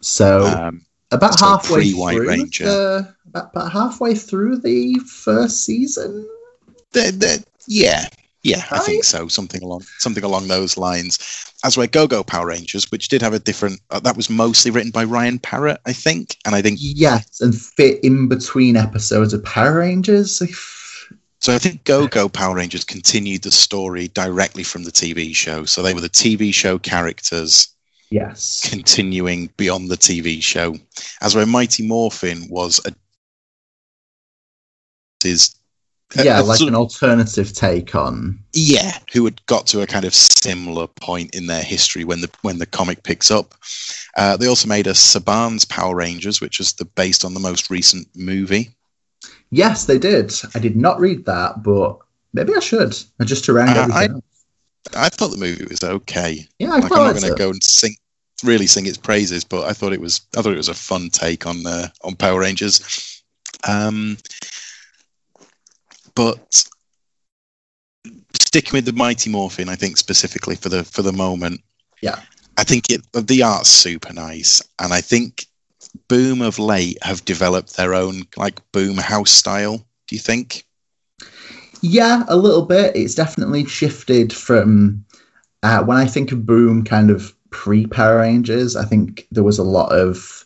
So 0.00 0.44
Um, 0.44 0.84
about 1.14 1.38
so 1.38 1.46
halfway 1.46 1.90
through 1.90 2.28
Ranger. 2.28 2.64
the, 2.64 3.14
about, 3.28 3.50
about 3.52 3.72
halfway 3.72 4.14
through 4.14 4.58
the 4.58 4.94
first 5.00 5.64
season. 5.64 6.28
they're, 6.92 7.12
they're, 7.12 7.38
yeah, 7.66 8.06
yeah, 8.44 8.62
I 8.70 8.78
think 8.80 9.04
so. 9.04 9.26
Something 9.26 9.62
along 9.62 9.84
something 9.98 10.22
along 10.22 10.48
those 10.48 10.76
lines. 10.76 11.18
As 11.64 11.78
were 11.78 11.86
Go 11.86 12.06
Go 12.06 12.22
Power 12.22 12.48
Rangers, 12.48 12.90
which 12.92 13.08
did 13.08 13.22
have 13.22 13.32
a 13.32 13.38
different. 13.38 13.80
Uh, 13.90 14.00
that 14.00 14.18
was 14.18 14.28
mostly 14.28 14.70
written 14.70 14.90
by 14.90 15.04
Ryan 15.04 15.38
Parrott, 15.38 15.80
I 15.86 15.94
think, 15.94 16.36
and 16.44 16.54
I 16.54 16.60
think 16.60 16.78
Yes, 16.80 17.40
and 17.40 17.58
fit 17.58 18.04
in 18.04 18.28
between 18.28 18.76
episodes 18.76 19.32
of 19.32 19.42
Power 19.44 19.78
Rangers. 19.78 20.42
If- 20.42 21.08
So 21.38 21.54
I 21.54 21.58
think 21.58 21.84
Go 21.84 22.06
Go 22.06 22.28
Power 22.28 22.56
Rangers 22.56 22.84
continued 22.84 23.42
the 23.42 23.50
story 23.50 24.08
directly 24.08 24.62
from 24.62 24.84
the 24.84 24.92
TV 24.92 25.34
show. 25.34 25.64
So 25.64 25.82
they 25.82 25.94
were 25.94 26.02
the 26.02 26.10
TV 26.10 26.52
show 26.52 26.78
characters 26.78 27.68
Yes. 28.14 28.68
continuing 28.70 29.50
beyond 29.56 29.90
the 29.90 29.96
TV 29.96 30.40
show. 30.40 30.76
As 31.20 31.34
where 31.34 31.46
Mighty 31.46 31.84
Morphin 31.84 32.46
was 32.48 32.80
a 32.86 32.92
is 35.24 35.56
Yeah, 36.14 36.40
a 36.40 36.42
like 36.44 36.58
sort 36.58 36.68
an 36.68 36.76
alternative 36.76 37.52
take 37.52 37.96
on. 37.96 38.38
yeah, 38.52 38.98
who 39.12 39.24
had 39.24 39.44
got 39.46 39.66
to 39.68 39.80
a 39.80 39.86
kind 39.88 40.04
of 40.04 40.14
similar 40.14 40.86
point 40.86 41.34
in 41.34 41.48
their 41.48 41.62
history 41.62 42.04
when 42.04 42.20
the 42.20 42.30
when 42.42 42.58
the 42.58 42.66
comic 42.66 43.02
picks 43.02 43.32
up. 43.32 43.54
Uh, 44.16 44.36
they 44.36 44.46
also 44.46 44.68
made 44.68 44.86
a 44.86 44.92
Saban's 44.92 45.64
Power 45.64 45.96
Rangers, 45.96 46.40
which 46.40 46.58
was 46.60 46.74
the 46.74 46.84
based 46.84 47.24
on 47.24 47.34
the 47.34 47.40
most 47.40 47.68
recent 47.68 48.06
movie. 48.14 48.70
Yes, 49.50 49.86
they 49.86 49.98
did. 49.98 50.32
I 50.54 50.60
did 50.60 50.76
not 50.76 51.00
read 51.00 51.24
that, 51.26 51.64
but 51.64 51.98
maybe 52.32 52.54
I 52.54 52.60
should. 52.60 52.96
I 53.18 53.24
just 53.24 53.44
to 53.46 53.52
round 53.54 53.70
Uh, 53.76 53.82
everything 53.82 54.14
I- 54.16 54.20
I 55.06 55.08
thought 55.08 55.30
the 55.30 55.38
movie 55.38 55.64
was 55.64 55.82
okay. 55.82 56.46
Yeah, 56.58 56.72
I 56.74 56.78
like 56.78 56.92
I'm 56.92 57.04
not 57.04 57.18
going 57.18 57.32
to 57.32 57.38
go 57.38 57.48
and 57.48 57.64
sing 57.64 57.96
really 58.44 58.66
sing 58.66 58.86
its 58.86 58.98
praises, 58.98 59.44
but 59.44 59.64
I 59.64 59.72
thought 59.72 59.92
it 59.92 60.00
was 60.00 60.20
I 60.36 60.42
thought 60.42 60.52
it 60.52 60.58
was 60.58 60.68
a 60.68 60.74
fun 60.74 61.10
take 61.10 61.46
on 61.46 61.66
uh, 61.66 61.88
on 62.02 62.16
Power 62.16 62.40
Rangers. 62.40 63.22
Um, 63.66 64.18
but 66.14 66.64
sticking 68.40 68.72
with 68.72 68.84
the 68.84 68.92
Mighty 68.92 69.30
Morphin, 69.30 69.68
I 69.68 69.74
think 69.74 69.96
specifically 69.96 70.56
for 70.56 70.68
the 70.68 70.84
for 70.84 71.02
the 71.02 71.12
moment, 71.12 71.60
Yeah. 72.00 72.20
I 72.56 72.64
think 72.64 72.90
it 72.90 73.02
the 73.12 73.42
art's 73.42 73.70
super 73.70 74.12
nice, 74.12 74.62
and 74.78 74.92
I 74.92 75.00
think 75.00 75.46
Boom 76.08 76.42
of 76.42 76.58
late 76.58 76.98
have 77.02 77.24
developed 77.24 77.76
their 77.76 77.94
own 77.94 78.22
like 78.36 78.60
Boom 78.72 78.96
house 78.96 79.30
style. 79.30 79.78
Do 80.06 80.16
you 80.16 80.20
think? 80.20 80.64
Yeah, 81.82 82.24
a 82.28 82.36
little 82.36 82.64
bit. 82.64 82.96
It's 82.96 83.14
definitely 83.14 83.66
shifted 83.66 84.32
from 84.32 85.04
uh, 85.62 85.82
when 85.82 85.98
I 85.98 86.06
think 86.06 86.32
of 86.32 86.46
Boom 86.46 86.84
kind 86.84 87.10
of 87.10 87.33
pre 87.54 87.86
Power 87.86 88.18
Rangers, 88.18 88.74
I 88.76 88.84
think 88.84 89.26
there 89.30 89.44
was 89.44 89.58
a 89.58 89.62
lot 89.62 89.92
of 89.92 90.44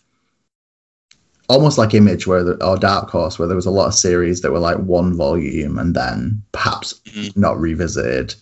almost 1.48 1.78
like 1.78 1.94
Image 1.94 2.26
where 2.26 2.44
the, 2.44 2.62
or 2.64 2.76
Dark 2.76 3.09
Horse, 3.09 3.38
where 3.38 3.48
there 3.48 3.56
was 3.56 3.66
a 3.66 3.70
lot 3.70 3.86
of 3.86 3.94
series 3.94 4.42
that 4.42 4.52
were 4.52 4.59
like 4.59 4.76
one 4.76 5.16
volume 5.16 5.78
and 5.78 5.94
then 5.96 6.42
perhaps 6.52 7.00
Mhm. 7.06 7.34
not 7.36 7.59
revisited. 7.59 8.34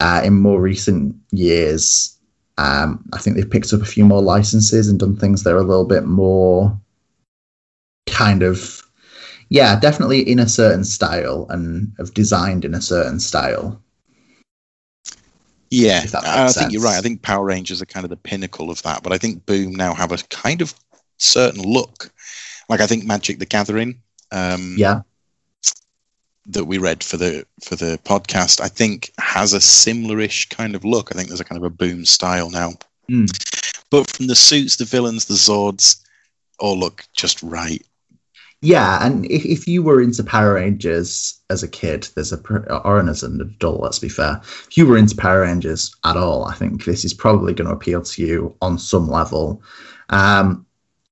Uh, 0.00 0.20
in 0.24 0.34
more 0.34 0.60
recent 0.60 1.14
years, 1.30 2.18
um, 2.58 3.04
I 3.12 3.18
think 3.18 3.36
they've 3.36 3.48
picked 3.48 3.72
up 3.72 3.80
a 3.80 3.86
few 3.86 4.04
more 4.04 4.20
licenses 4.20 4.88
and 4.88 4.98
done 4.98 5.16
things 5.16 5.44
that 5.44 5.54
are 5.54 5.58
a 5.58 5.62
little 5.62 5.86
bit 5.86 6.04
more 6.04 6.76
kind 8.06 8.42
of 8.42 8.82
yeah, 9.50 9.78
definitely 9.78 10.28
in 10.28 10.40
a 10.40 10.48
certain 10.48 10.82
style 10.84 11.46
and 11.50 11.92
have 11.98 12.12
designed 12.14 12.64
in 12.64 12.74
a 12.74 12.80
certain 12.82 13.20
style. 13.20 13.80
Yeah, 15.74 16.04
I 16.14 16.44
makes 16.44 16.54
think 16.56 16.72
you're 16.72 16.82
right. 16.82 16.96
I 16.96 17.00
think 17.00 17.22
Power 17.22 17.44
Rangers 17.44 17.82
are 17.82 17.86
kind 17.86 18.04
of 18.04 18.10
the 18.10 18.16
pinnacle 18.16 18.70
of 18.70 18.82
that, 18.82 19.02
but 19.02 19.12
I 19.12 19.18
think 19.18 19.44
Boom 19.46 19.74
now 19.74 19.92
have 19.94 20.12
a 20.12 20.18
kind 20.28 20.62
of 20.62 20.74
certain 21.18 21.62
look. 21.62 22.10
Like 22.68 22.80
I 22.80 22.86
think 22.86 23.04
Magic 23.04 23.38
the 23.38 23.46
Gathering, 23.46 24.00
um, 24.30 24.76
Yeah, 24.78 25.00
that 26.46 26.64
we 26.64 26.78
read 26.78 27.02
for 27.02 27.16
the 27.16 27.46
for 27.62 27.76
the 27.76 27.98
podcast, 28.04 28.60
I 28.60 28.68
think 28.68 29.12
has 29.18 29.52
a 29.52 29.60
similar-ish 29.60 30.48
kind 30.50 30.74
of 30.74 30.84
look. 30.84 31.10
I 31.10 31.16
think 31.16 31.28
there's 31.28 31.40
a 31.40 31.44
kind 31.44 31.58
of 31.60 31.64
a 31.64 31.70
Boom 31.70 32.04
style 32.04 32.50
now, 32.50 32.72
Mm. 33.10 33.26
but 33.90 34.10
from 34.10 34.28
the 34.28 34.36
suits, 34.36 34.76
the 34.76 34.84
villains, 34.84 35.24
the 35.24 35.34
Zords, 35.34 36.00
all 36.58 36.78
look 36.78 37.04
just 37.12 37.42
right. 37.42 37.84
Yeah. 38.64 39.04
And 39.04 39.26
if, 39.30 39.44
if 39.44 39.68
you 39.68 39.82
were 39.82 40.00
into 40.00 40.24
Power 40.24 40.54
Rangers 40.54 41.38
as 41.50 41.62
a 41.62 41.68
kid, 41.68 42.08
there's 42.14 42.32
a 42.32 42.38
pr- 42.38 42.66
or 42.70 42.98
as 42.98 43.22
an 43.22 43.40
adult, 43.40 43.82
let's 43.82 43.98
be 43.98 44.08
fair. 44.08 44.40
If 44.42 44.76
you 44.78 44.86
were 44.86 44.96
into 44.96 45.14
Power 45.14 45.42
Rangers 45.42 45.94
at 46.04 46.16
all, 46.16 46.46
I 46.46 46.54
think 46.54 46.84
this 46.84 47.04
is 47.04 47.12
probably 47.12 47.52
going 47.52 47.68
to 47.68 47.74
appeal 47.74 48.00
to 48.02 48.22
you 48.22 48.56
on 48.62 48.78
some 48.78 49.06
level. 49.06 49.62
Um, 50.08 50.64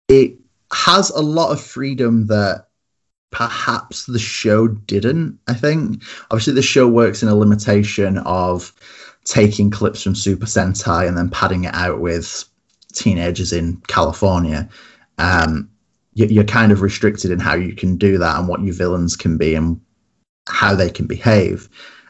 it 0.09 0.35
has 0.73 1.11
a 1.11 1.21
lot 1.21 1.53
of 1.53 1.61
freedom 1.61 2.27
that 2.29 2.69
perhaps 3.31 4.07
the 4.07 4.19
show 4.19 4.69
didn't. 4.69 5.39
I 5.47 5.53
think 5.53 6.03
obviously 6.31 6.55
the 6.55 6.63
show 6.63 6.89
works 6.89 7.23
in 7.23 7.29
a 7.29 7.35
limitation 7.35 8.17
of 8.19 8.73
taking 9.25 9.71
clips 9.71 10.03
from 10.03 10.15
Super 10.15 10.47
Sentai 10.47 11.07
and 11.07 11.19
then 11.19 11.29
padding 11.29 11.65
it 11.65 11.75
out 11.75 12.01
with 12.01 12.45
teenagers 12.95 13.53
in 13.53 13.77
California. 13.89 14.71
Um, 15.19 15.69
you're 16.15 16.45
kind 16.45 16.73
of 16.73 16.83
restricted 16.83 17.31
in 17.31 17.39
how 17.41 17.55
you 17.55 17.75
can 17.75 17.97
do 17.97 18.19
that 18.19 18.39
and 18.39 18.49
what 18.49 18.63
your 18.63 18.75
villains 18.75 19.17
can 19.17 19.37
be 19.39 19.55
and 19.55 19.81
how 20.49 20.75
they 20.75 20.91
can 20.91 21.07
behave. 21.07 21.69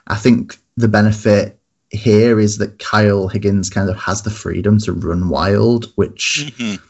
I 0.08 0.16
think 0.16 0.58
the 0.76 0.88
benefit 0.88 1.58
here 1.90 2.40
is 2.40 2.58
that 2.58 2.78
Kyle 2.78 3.28
Higgins 3.28 3.70
kind 3.70 3.88
of 3.90 3.96
has 3.96 4.22
the 4.22 4.30
freedom 4.30 4.78
to 4.80 4.92
run 4.92 5.28
wild, 5.28 5.92
which 5.96 6.52
Mhm. 6.58 6.80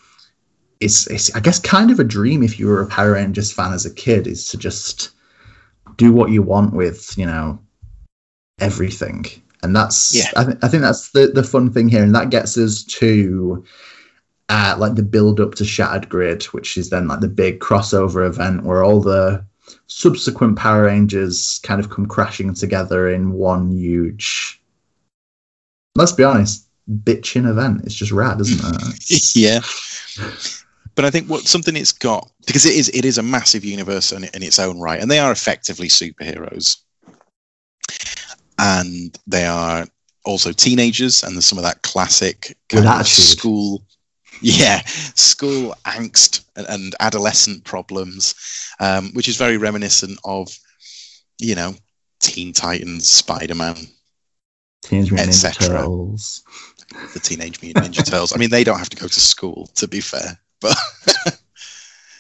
is, 0.81 1.07
is 1.09 1.31
I 1.35 1.41
guess 1.41 1.59
kind 1.59 1.91
of 1.91 2.01
a 2.01 2.05
dream 2.05 2.43
if 2.43 2.59
you 2.59 2.67
were 2.69 2.81
a 2.81 2.87
Power 2.87 3.13
Rangers 3.13 3.53
fan 3.53 3.73
as 3.73 3.85
a 3.85 3.93
kid 3.93 4.27
is 4.27 4.49
to 4.49 4.57
just 4.57 5.11
do 5.97 6.13
what 6.13 6.31
you 6.31 6.41
want 6.43 6.73
with 6.73 7.17
you 7.19 7.27
know 7.27 7.59
everything 8.61 9.27
and 9.63 9.75
that's 9.77 10.15
Yeah. 10.15 10.31
I, 10.37 10.45
th- 10.45 10.59
I 10.63 10.69
think 10.69 10.83
that's 10.83 11.11
the 11.11 11.27
the 11.29 11.43
fun 11.43 11.71
thing 11.71 11.89
here 11.89 12.03
and 12.03 12.15
that 12.15 12.31
gets 12.31 12.57
us 12.57 12.85
to 12.85 13.63
uh, 14.53 14.76
like 14.78 14.96
the 14.96 15.03
build 15.03 15.40
up 15.40 15.55
to 15.55 15.64
Shattered 15.64 16.11
Grid, 16.11 16.42
which 16.44 16.76
is 16.76 16.90
then 16.90 17.09
like 17.09 17.20
the 17.20 17.28
big 17.28 17.59
crossover 17.59 18.26
event 18.26 18.64
where 18.64 18.84
all 18.84 19.00
the 19.00 19.42
subsequent 19.86 20.59
Power 20.59 20.84
Rangers 20.84 21.59
kind 21.62 21.80
of 21.80 21.88
come 21.88 22.05
crashing 22.05 22.53
together 22.53 23.09
in 23.09 23.32
one 23.32 23.70
huge. 23.70 24.61
Let's 25.94 26.12
be 26.12 26.22
honest, 26.22 26.66
bitching 26.86 27.48
event. 27.48 27.80
It's 27.84 27.94
just 27.94 28.12
rad, 28.12 28.42
isn't 28.42 28.61
it? 28.62 29.34
yeah. 29.34 29.61
But 30.96 31.07
I 31.07 31.11
think 31.11 31.28
what 31.28 31.44
something 31.44 31.74
it's 31.74 31.92
got 31.92 32.30
because 32.46 32.66
it 32.66 32.74
is 32.74 32.90
it 32.90 33.07
is 33.07 33.16
a 33.16 33.22
massive 33.22 33.64
universe 33.64 34.12
in, 34.12 34.24
in 34.24 34.42
its 34.42 34.59
own 34.59 34.78
right, 34.78 35.00
and 35.00 35.11
they 35.11 35.18
are 35.18 35.32
effectively 35.32 35.88
superheroes, 35.88 36.76
and 38.59 39.18
they 39.26 39.46
are 39.46 39.86
also 40.26 40.53
teenagers, 40.53 41.22
and 41.22 41.34
there's 41.34 41.46
some 41.46 41.57
of 41.57 41.64
that 41.64 41.80
classic 41.80 42.55
With 42.70 42.84
kind 42.84 42.86
of 42.86 43.00
attitude. 43.00 43.24
school, 43.24 43.82
yeah, 44.43 44.82
school 44.86 45.74
angst 45.84 46.45
and, 46.57 46.66
and 46.68 46.95
adolescent 47.01 47.64
problems, 47.64 48.34
um, 48.80 49.11
which 49.14 49.28
is 49.28 49.36
very 49.36 49.57
reminiscent 49.57 50.18
of, 50.24 50.49
you 51.38 51.55
know, 51.55 51.74
Teen 52.20 52.53
Titans, 52.53 53.09
Spider 53.09 53.55
Man, 53.55 53.76
Teenage 54.82 55.11
Mutant 55.11 55.30
Ninja 55.30 55.47
Et 55.47 55.53
cetera. 55.53 55.78
Turtles. 55.78 56.43
the 57.14 57.20
Teenage 57.20 57.62
Mutant 57.62 57.86
Ninja 57.86 58.05
Turtles. 58.05 58.34
I 58.34 58.38
mean, 58.38 58.51
they 58.51 58.64
don't 58.64 58.78
have 58.78 58.90
to 58.90 58.97
go 58.97 59.09
to 59.09 59.20
school, 59.20 59.68
to 59.74 59.88
be 59.88 60.01
fair, 60.01 60.38
but. 60.61 60.76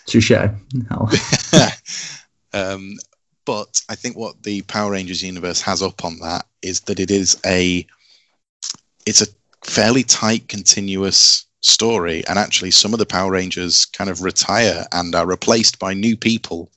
Touche. 0.06 0.30
No. 0.30 1.08
um, 2.52 2.96
but 3.44 3.80
I 3.88 3.94
think 3.94 4.16
what 4.16 4.42
the 4.42 4.62
Power 4.62 4.92
Rangers 4.92 5.22
universe 5.22 5.60
has 5.62 5.82
up 5.82 6.04
on 6.04 6.18
that 6.20 6.46
is 6.60 6.80
that 6.82 7.00
it 7.00 7.10
is 7.10 7.40
a 7.44 7.86
it's 9.06 9.22
a 9.22 9.26
fairly 9.64 10.02
tight, 10.02 10.48
continuous 10.48 11.46
story, 11.62 12.22
and 12.28 12.38
actually 12.38 12.70
some 12.70 12.92
of 12.92 12.98
the 12.98 13.06
Power 13.06 13.32
Rangers 13.32 13.86
kind 13.86 14.10
of 14.10 14.22
retire 14.22 14.84
and 14.92 15.14
are 15.14 15.26
replaced 15.26 15.78
by 15.78 15.94
new 15.94 16.16
people, 16.16 16.70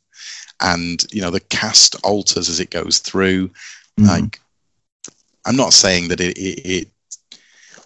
and 0.61 1.05
you 1.11 1.21
know 1.21 1.31
the 1.31 1.39
cast 1.39 1.95
alters 2.03 2.49
as 2.49 2.59
it 2.59 2.69
goes 2.69 2.99
through. 2.99 3.49
Mm. 3.99 4.07
Like, 4.07 4.39
I'm 5.45 5.57
not 5.57 5.73
saying 5.73 6.07
that 6.09 6.21
it, 6.21 6.37
it, 6.37 6.65
it 6.65 6.87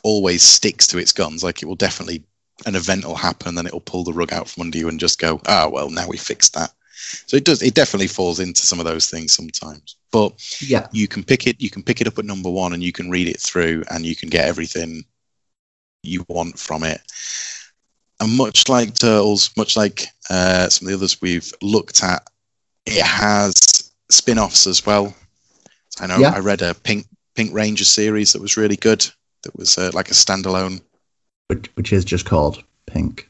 always 0.04 0.44
sticks 0.44 0.88
to 0.88 0.98
its 0.98 1.12
guns. 1.12 1.44
Like, 1.44 1.62
it 1.62 1.66
will 1.66 1.76
definitely 1.76 2.24
an 2.66 2.76
event 2.76 3.06
will 3.06 3.16
happen, 3.16 3.56
then 3.56 3.66
it'll 3.66 3.80
pull 3.80 4.04
the 4.04 4.14
rug 4.14 4.34
out 4.34 4.50
from 4.50 4.62
under 4.62 4.78
you 4.78 4.90
and 4.90 5.00
just 5.00 5.20
go, 5.20 5.40
ah, 5.48 5.70
well, 5.72 5.90
now 5.90 6.08
we 6.08 6.18
fixed 6.18 6.54
that. 6.56 6.72
So 7.26 7.38
it 7.38 7.46
does. 7.46 7.62
It 7.62 7.74
definitely 7.74 8.08
falls 8.08 8.40
into 8.40 8.66
some 8.66 8.80
of 8.80 8.86
those 8.86 9.10
things 9.10 9.34
sometimes. 9.34 9.96
But 10.12 10.34
yeah. 10.62 10.88
you 10.92 11.08
can 11.08 11.24
pick 11.24 11.48
it. 11.48 11.60
You 11.60 11.70
can 11.70 11.82
pick 11.82 12.02
it 12.02 12.08
up 12.08 12.20
at 12.20 12.26
number 12.26 12.50
one, 12.50 12.74
and 12.74 12.84
you 12.84 12.92
can 12.92 13.10
read 13.10 13.28
it 13.28 13.40
through, 13.40 13.84
and 13.90 14.06
you 14.06 14.16
can 14.16 14.30
get 14.30 14.46
everything 14.46 15.06
you 16.04 16.26
want 16.28 16.58
from 16.58 16.84
it. 16.84 17.02
And 18.20 18.38
much 18.38 18.68
like 18.68 18.96
Turtles, 18.96 19.52
much 19.56 19.78
like 19.78 20.06
uh, 20.30 20.68
some 20.70 20.88
of 20.88 20.92
the 20.92 20.98
others 20.98 21.22
we've 21.22 21.52
looked 21.62 22.04
at, 22.04 22.28
it 22.86 23.02
has 23.02 23.92
spin-offs 24.10 24.68
as 24.68 24.86
well. 24.86 25.14
I 26.00 26.08
know 26.08 26.18
Yeah. 26.18 26.32
I 26.32 26.40
read 26.40 26.62
a 26.62 26.74
Pink 26.74 27.06
Pink 27.36 27.54
Ranger 27.54 27.86
series 27.86 28.34
that 28.34 28.42
was 28.42 28.58
really 28.58 28.76
good. 28.76 29.06
That 29.44 29.56
was 29.56 29.78
uh, 29.78 29.92
like 29.94 30.10
a 30.10 30.14
standalone. 30.14 30.82
Which, 31.48 31.70
which 31.76 31.94
is 31.94 32.04
just 32.04 32.26
called 32.26 32.64
Pink. 32.86 33.30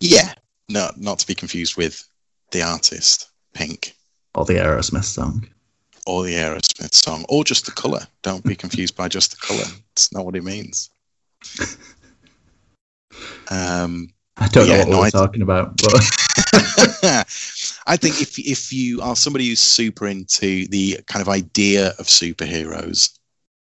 Yeah, 0.00 0.32
no, 0.68 0.90
not 0.96 1.18
to 1.20 1.26
be 1.26 1.34
confused 1.34 1.76
with 1.76 2.06
the 2.50 2.62
artist 2.62 3.28
Pink 3.54 3.94
Or 4.34 4.44
the 4.44 4.54
Aerosmith 4.54 5.04
song. 5.04 5.46
Or 6.06 6.24
the 6.24 6.34
Aerosmith 6.34 6.94
song 6.94 7.24
or 7.28 7.44
just 7.44 7.66
the 7.66 7.72
color. 7.72 8.00
Don't 8.22 8.44
be 8.44 8.54
confused 8.54 8.96
by 8.96 9.08
just 9.08 9.30
the 9.32 9.36
color. 9.46 9.64
It's 9.92 10.12
not 10.12 10.24
what 10.24 10.36
it 10.36 10.44
means. 10.44 10.90
Um, 13.50 14.08
I 14.38 14.48
don't 14.48 14.68
Yeah, 14.68 14.76
know 14.76 14.78
what 14.80 14.88
no, 14.88 14.98
we're 15.00 15.06
I- 15.06 15.10
talking 15.10 15.42
about, 15.42 15.76
but 15.82 15.94
I 17.86 17.96
think 17.96 18.20
if 18.20 18.38
if 18.38 18.72
you 18.72 19.00
are 19.02 19.16
somebody 19.16 19.48
who's 19.48 19.60
super 19.60 20.06
into 20.06 20.66
the 20.68 20.98
kind 21.06 21.20
of 21.22 21.28
idea 21.28 21.88
of 21.98 22.06
superheroes, 22.06 23.10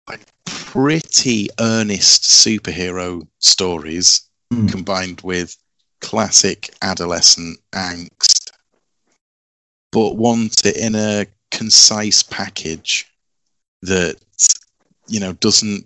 like 0.10 0.22
pretty 0.46 1.48
earnest 1.60 2.24
superhero 2.24 3.28
stories 3.40 4.22
Hmm. 4.52 4.68
combined 4.68 5.22
with 5.22 5.56
classic 6.00 6.70
adolescent 6.82 7.60
angst, 7.74 8.50
but 9.92 10.16
want 10.16 10.66
it 10.66 10.78
in 10.78 10.96
a 10.96 11.26
concise 11.52 12.24
package 12.24 13.06
that 13.82 14.16
you 15.08 15.20
know 15.20 15.34
doesn't 15.34 15.86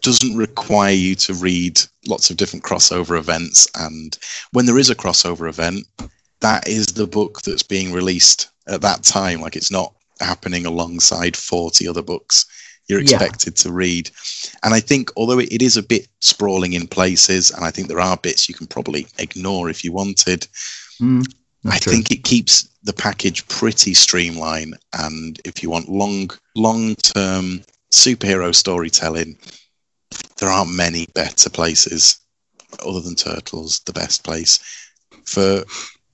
doesn't 0.00 0.36
require 0.36 0.92
you 0.94 1.14
to 1.14 1.34
read 1.34 1.78
lots 2.06 2.30
of 2.30 2.36
different 2.36 2.64
crossover 2.64 3.18
events. 3.18 3.68
And 3.76 4.16
when 4.52 4.66
there 4.66 4.78
is 4.78 4.90
a 4.90 4.94
crossover 4.94 5.48
event 5.48 5.86
that 6.40 6.66
is 6.66 6.86
the 6.86 7.06
book 7.06 7.40
that's 7.42 7.62
being 7.62 7.92
released 7.92 8.48
at 8.68 8.80
that 8.82 9.02
time. 9.04 9.40
Like 9.40 9.56
it's 9.56 9.70
not 9.70 9.94
happening 10.20 10.66
alongside 10.66 11.36
40 11.36 11.88
other 11.88 12.02
books 12.02 12.46
you're 12.88 13.00
Yeah. 13.00 13.16
expected 13.16 13.56
to 13.56 13.72
read. 13.72 14.10
And 14.64 14.74
i 14.74 14.80
think 14.80 15.10
although 15.16 15.38
it 15.38 15.52
it 15.52 15.62
is 15.62 15.76
a 15.76 15.82
bit 15.82 16.08
sprawling 16.20 16.72
in 16.74 16.86
places 16.88 17.50
and 17.50 17.64
i 17.64 17.70
think 17.70 17.88
there 17.88 18.00
are 18.00 18.16
bits 18.16 18.48
you 18.48 18.54
can 18.54 18.66
probably 18.66 19.06
ignore 19.18 19.70
if 19.70 19.84
you 19.84 19.92
wanted 19.92 20.46
Mm, 21.00 21.24
that's 21.64 21.76
I 21.76 21.78
true. 21.78 21.92
think 21.92 22.10
it 22.10 22.24
keeps 22.24 22.68
the 22.82 22.92
package 22.92 23.46
pretty 23.48 23.94
streamlined. 23.94 24.76
And 24.92 25.40
if 25.44 25.62
you 25.62 25.70
want 25.70 25.88
long, 25.88 26.30
long 26.56 26.94
term 26.96 27.62
superhero 27.92 28.54
storytelling, 28.54 29.36
there 30.38 30.48
aren't 30.48 30.74
many 30.74 31.06
better 31.14 31.50
places 31.50 32.18
other 32.84 33.00
than 33.00 33.14
Turtles, 33.14 33.80
the 33.80 33.92
best 33.92 34.24
place 34.24 34.58
for 35.24 35.64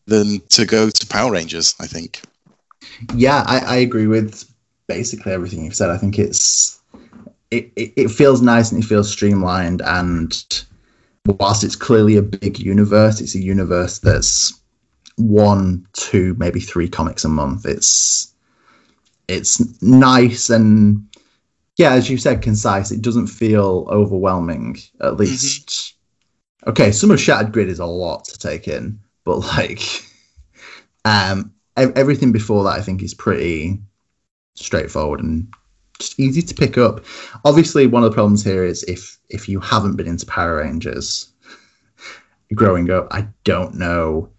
than 0.07 0.41
to 0.49 0.65
go 0.65 0.91
to 0.91 1.07
Power 1.07 1.33
Rangers, 1.33 1.75
I 1.81 1.87
think. 1.87 2.23
Yeah, 3.15 3.45
I, 3.47 3.59
I 3.59 3.77
agree 3.77 4.07
with 4.07 4.51
basically 4.87 5.33
everything 5.33 5.65
you've 5.65 5.77
said. 5.77 5.91
I 5.91 5.99
think 5.99 6.19
it's 6.19 6.81
it, 7.51 7.71
it, 7.77 7.93
it 7.97 8.09
feels 8.11 8.43
nice 8.43 8.73
and 8.73 8.83
it 8.83 8.87
feels 8.87 9.11
streamlined 9.11 9.81
and 9.83 10.65
whilst 11.27 11.65
it's 11.65 11.77
clearly 11.77 12.17
a 12.17 12.23
big 12.23 12.59
universe, 12.59 13.21
it's 13.21 13.35
a 13.35 13.43
universe 13.43 13.99
that's 13.99 14.59
one, 15.19 15.87
two, 15.93 16.35
maybe 16.39 16.61
three 16.61 16.89
comics 16.89 17.25
a 17.25 17.29
month. 17.29 17.67
It's 17.67 18.35
it's 19.27 19.83
nice 19.83 20.49
and 20.49 21.07
yeah, 21.77 21.93
as 21.93 22.11
you 22.11 22.17
said, 22.17 22.43
concise. 22.43 22.91
It 22.91 23.03
doesn't 23.03 23.29
feel 23.29 23.87
overwhelming, 23.91 24.79
at 25.01 25.17
least. 25.17 25.95
Okay, 26.67 26.91
some 26.91 27.11
of 27.11 27.21
Shattered 27.21 27.53
Grid 27.53 27.69
is 27.69 27.79
a 27.79 27.87
lot 27.87 28.25
to 28.25 28.39
take 28.39 28.67
in, 28.67 28.99
but 29.25 29.39
like 29.39 29.83
um 31.05 31.53
everything 31.77 32.33
before 32.33 32.65
that 32.65 32.79
I 32.79 32.83
think 32.83 33.03
is 33.03 33.15
pretty 33.15 33.81
straightforward 34.55 35.21
and 35.21 35.47
just 36.01 36.19
easy 36.19 36.43
to 36.43 36.55
pick 36.55 36.77
up. 36.79 37.05
Obviously, 37.45 37.87
one 37.87 38.03
of 38.03 38.11
the 38.11 38.15
problems 38.15 38.45
here 38.45 38.65
is 38.65 38.83
if 38.85 39.19
if 39.29 39.49
you 39.49 39.61
haven't 39.61 39.97
been 39.97 40.09
into 40.09 40.27
Power 40.27 40.59
Rangers 40.59 41.31
growing 42.55 42.91
up, 42.91 43.09
I 43.11 43.29
don't 43.45 43.75
know 43.75 44.31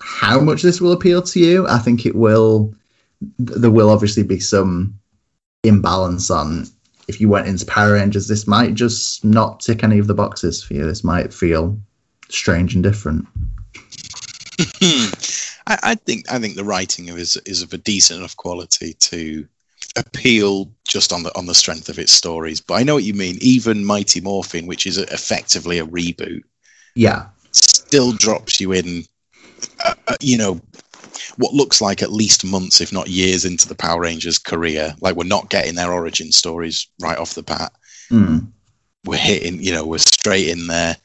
how 0.00 0.40
much 0.40 0.62
this 0.62 0.80
will 0.80 0.92
appeal 0.92 1.22
to 1.22 1.40
you. 1.40 1.66
I 1.68 1.78
think 1.78 2.06
it 2.06 2.14
will. 2.14 2.74
There 3.38 3.70
will 3.70 3.90
obviously 3.90 4.22
be 4.22 4.40
some 4.40 4.98
imbalance 5.62 6.30
on 6.30 6.66
if 7.06 7.20
you 7.20 7.28
went 7.28 7.48
into 7.48 7.66
Power 7.66 7.92
Rangers. 7.94 8.28
This 8.28 8.46
might 8.46 8.74
just 8.74 9.24
not 9.24 9.60
tick 9.60 9.82
any 9.84 9.98
of 9.98 10.06
the 10.06 10.14
boxes 10.14 10.62
for 10.62 10.74
you. 10.74 10.86
This 10.86 11.04
might 11.04 11.34
feel 11.34 11.78
strange 12.28 12.74
and 12.74 12.82
different. 12.82 13.26
Hmm. 14.58 15.12
I, 15.66 15.78
I 15.82 15.94
think 15.94 16.30
I 16.30 16.38
think 16.38 16.54
the 16.54 16.64
writing 16.64 17.08
is 17.08 17.36
is 17.46 17.62
of 17.62 17.72
a 17.72 17.78
decent 17.78 18.18
enough 18.18 18.36
quality 18.36 18.94
to 18.94 19.46
appeal 19.96 20.70
just 20.86 21.12
on 21.12 21.22
the 21.22 21.36
on 21.36 21.46
the 21.46 21.54
strength 21.54 21.88
of 21.88 21.98
its 21.98 22.12
stories. 22.12 22.60
But 22.60 22.74
I 22.74 22.82
know 22.82 22.94
what 22.94 23.04
you 23.04 23.14
mean. 23.14 23.38
Even 23.40 23.84
Mighty 23.84 24.20
Morphin, 24.20 24.66
which 24.66 24.86
is 24.86 24.98
effectively 24.98 25.78
a 25.78 25.86
reboot, 25.86 26.42
Yeah, 26.94 27.26
still 27.52 28.12
drops 28.12 28.60
you 28.60 28.72
in, 28.72 29.04
you 30.20 30.38
know, 30.38 30.60
what 31.36 31.54
looks 31.54 31.80
like 31.80 32.02
at 32.02 32.12
least 32.12 32.44
months, 32.44 32.80
if 32.80 32.92
not 32.92 33.08
years, 33.08 33.44
into 33.44 33.68
the 33.68 33.74
Power 33.74 34.00
Rangers 34.00 34.38
career. 34.38 34.94
Like 35.00 35.16
we're 35.16 35.24
not 35.24 35.50
getting 35.50 35.74
their 35.74 35.92
origin 35.92 36.32
stories 36.32 36.86
right 37.00 37.18
off 37.18 37.34
the 37.34 37.42
bat. 37.42 37.72
Mm. 38.10 38.48
We're 39.04 39.18
hitting, 39.18 39.62
you 39.62 39.72
know, 39.72 39.86
we're 39.86 39.98
straight 39.98 40.48
in 40.48 40.66
there. 40.66 40.96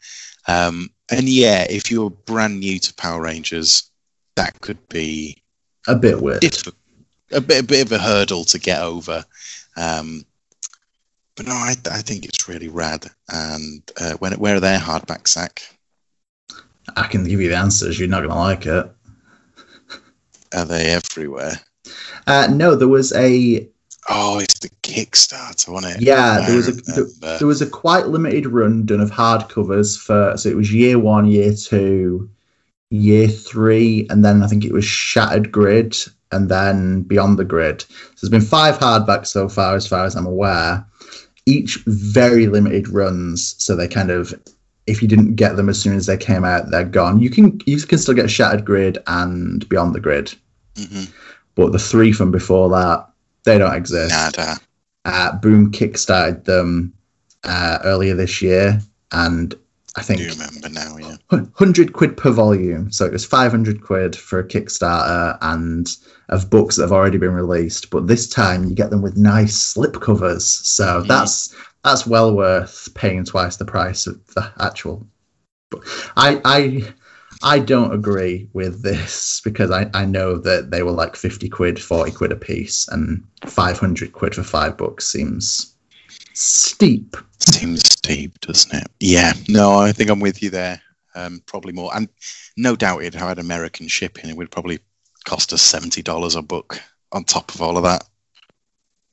Um, 0.48 0.90
and 1.10 1.30
yeah, 1.30 1.66
if 1.70 1.90
you're 1.90 2.10
brand 2.10 2.60
new 2.60 2.80
to 2.80 2.94
Power 2.96 3.22
Rangers, 3.22 3.90
that 4.36 4.60
could 4.62 4.88
be 4.90 5.42
a 5.88 5.96
bit 5.96 6.22
weird. 6.22 6.44
a 7.32 7.42
bit, 7.42 7.62
a 7.62 7.64
bit 7.64 7.86
of 7.86 7.92
a 7.92 8.00
hurdle 8.00 8.44
to 8.46 8.60
get 8.60 8.82
over. 8.82 9.24
Um, 9.78 10.26
but 11.36 11.48
no, 11.48 11.54
I, 11.54 11.76
I 11.92 12.02
think 12.02 12.26
it's 12.26 12.48
really 12.48 12.70
rad. 12.70 13.06
And 13.30 13.82
uh, 14.00 14.14
when 14.14 14.34
where 14.34 14.56
are 14.56 14.62
their 14.62 14.80
hardback 14.80 15.28
Zach? 15.28 15.62
I 16.96 17.08
can 17.08 17.24
give 17.24 17.42
you 17.42 17.50
the 17.50 17.58
answers. 17.58 18.00
You're 18.00 18.10
not 18.10 18.22
going 18.22 18.30
to 18.30 18.36
like 18.36 18.66
it. 18.66 18.92
Are 20.56 20.66
they 20.66 20.86
everywhere? 20.86 21.60
Uh, 22.28 22.48
no, 22.52 22.76
there 22.76 22.88
was 22.88 23.14
a 23.14 23.68
Oh, 24.08 24.38
it's 24.38 24.60
the 24.60 24.70
Kickstarter, 24.84 25.70
wasn't 25.70 25.96
it? 25.96 26.02
Yeah, 26.02 26.46
there 26.46 26.56
was 26.56 26.68
a 26.68 26.74
there, 26.74 27.38
there 27.40 27.48
was 27.48 27.62
a 27.62 27.70
quite 27.70 28.08
limited 28.08 28.46
run 28.46 28.86
done 28.86 29.02
of 29.02 29.10
hardcovers 29.10 29.98
for 29.98 30.38
so 30.38 30.50
it 30.50 30.56
was 30.56 30.72
year 30.72 31.00
one, 31.00 31.26
year 31.26 31.54
two, 31.56 32.30
year 32.92 33.28
three, 33.28 34.06
and 34.10 34.24
then 34.24 34.44
I 34.44 34.48
think 34.48 34.64
it 34.64 34.74
was 34.74 34.86
Shattered 34.86 35.52
Grid, 35.52 35.96
and 36.32 36.50
then 36.50 37.02
Beyond 37.02 37.40
the 37.40 37.46
Grid. 37.46 37.82
So 37.82 37.88
there's 38.22 38.30
been 38.30 38.42
five 38.42 38.78
hardbacks 38.78 39.28
so 39.28 39.50
far, 39.50 39.76
as 39.76 39.88
far 39.88 40.06
as 40.06 40.16
I'm 40.16 40.28
aware. 40.28 40.86
Each 41.48 41.78
very 41.86 42.48
limited 42.48 42.88
runs, 42.88 43.56
so 43.58 43.76
they 43.76 43.88
kind 43.88 44.12
of 44.12 44.34
if 44.88 45.02
you 45.02 45.08
didn't 45.08 45.36
get 45.36 45.56
them 45.56 45.70
as 45.70 45.80
soon 45.82 45.96
as 45.96 46.06
they 46.06 46.18
came 46.18 46.44
out, 46.46 46.70
they're 46.72 46.84
gone. 46.84 47.20
You 47.22 47.30
can 47.30 47.60
you 47.66 47.78
can 47.82 47.98
still 47.98 48.14
get 48.14 48.30
Shattered 48.30 48.66
Grid 48.66 48.98
and 49.08 49.68
Beyond 49.70 49.96
the 49.96 50.00
Grid, 50.00 50.34
Mhm. 50.76 51.10
but 51.56 51.72
the 51.72 51.80
three 51.80 52.12
from 52.12 52.32
before 52.32 52.70
that 52.70 53.08
they 53.44 53.58
don't 53.58 53.74
exist. 53.76 54.12
Nada. 54.12 54.58
Uh, 55.06 55.32
Boom 55.38 55.72
kickstarted 55.72 56.46
them 56.46 56.92
uh, 57.44 57.78
earlier 57.84 58.16
this 58.16 58.42
year, 58.42 58.82
and 59.12 59.54
I 59.96 60.02
I 60.02 60.04
think 60.04 60.20
do 60.20 60.28
remember 60.28 60.68
now, 60.70 60.98
yeah. 60.98 61.16
100 61.30 61.94
quid 61.94 62.18
per 62.18 62.32
volume. 62.32 62.92
So 62.92 63.06
it 63.06 63.14
was 63.14 63.24
500 63.24 63.82
quid 63.84 64.16
for 64.16 64.40
a 64.40 64.44
Kickstarter 64.44 65.38
and 65.42 65.88
of 66.30 66.50
books 66.50 66.76
that 66.76 66.82
have 66.82 66.92
already 66.92 67.20
been 67.20 67.34
released. 67.34 67.92
But 67.92 68.08
this 68.08 68.28
time 68.28 68.64
you 68.66 68.74
get 68.76 68.90
them 68.90 69.04
with 69.04 69.16
nice 69.16 69.56
slip 69.56 70.02
covers. 70.02 70.44
So 70.46 71.02
Mhm. 71.04 71.08
that's 71.08 71.54
that's 71.86 72.08
well 72.08 72.36
worth 72.36 72.90
paying 72.96 73.24
twice 73.24 73.58
the 73.58 73.66
price 73.66 74.08
of 74.08 74.26
the 74.34 74.52
actual. 74.60 75.08
I 76.18 76.42
I 76.44 76.94
I 77.44 77.60
don't 77.60 77.94
agree 77.94 78.50
with 78.54 78.82
this 78.82 79.40
because 79.44 79.70
I, 79.70 79.90
I 79.94 80.06
know 80.06 80.38
that 80.40 80.72
they 80.72 80.82
were 80.82 80.92
like 80.92 81.16
50 81.16 81.48
quid, 81.50 81.80
40 81.80 82.12
quid 82.12 82.32
a 82.32 82.36
piece, 82.36 82.88
and 82.88 83.24
500 83.46 84.14
quid 84.14 84.34
for 84.34 84.44
five 84.44 84.78
books 84.78 85.08
seems 85.08 85.76
steep. 86.34 87.16
Seems 87.40 87.88
steep, 87.88 88.40
doesn't 88.40 88.74
it? 88.74 88.88
Yeah. 89.00 89.34
No, 89.48 89.80
I 89.80 89.92
think 89.92 90.10
I'm 90.10 90.20
with 90.20 90.42
you 90.42 90.50
there. 90.50 90.82
Um, 91.14 91.42
probably 91.46 91.72
more. 91.72 91.92
And 91.96 92.10
no 92.58 92.76
doubt 92.76 93.04
it 93.04 93.14
had 93.14 93.38
American 93.38 93.88
shipping. 93.88 94.30
It 94.30 94.38
would 94.38 94.52
probably 94.52 94.80
cost 95.26 95.54
us 95.54 95.72
$70 95.72 96.36
a 96.36 96.42
book 96.42 96.80
on 97.12 97.26
top 97.26 97.54
of 97.54 97.62
all 97.62 97.78
of 97.78 97.84
that. 97.84 98.06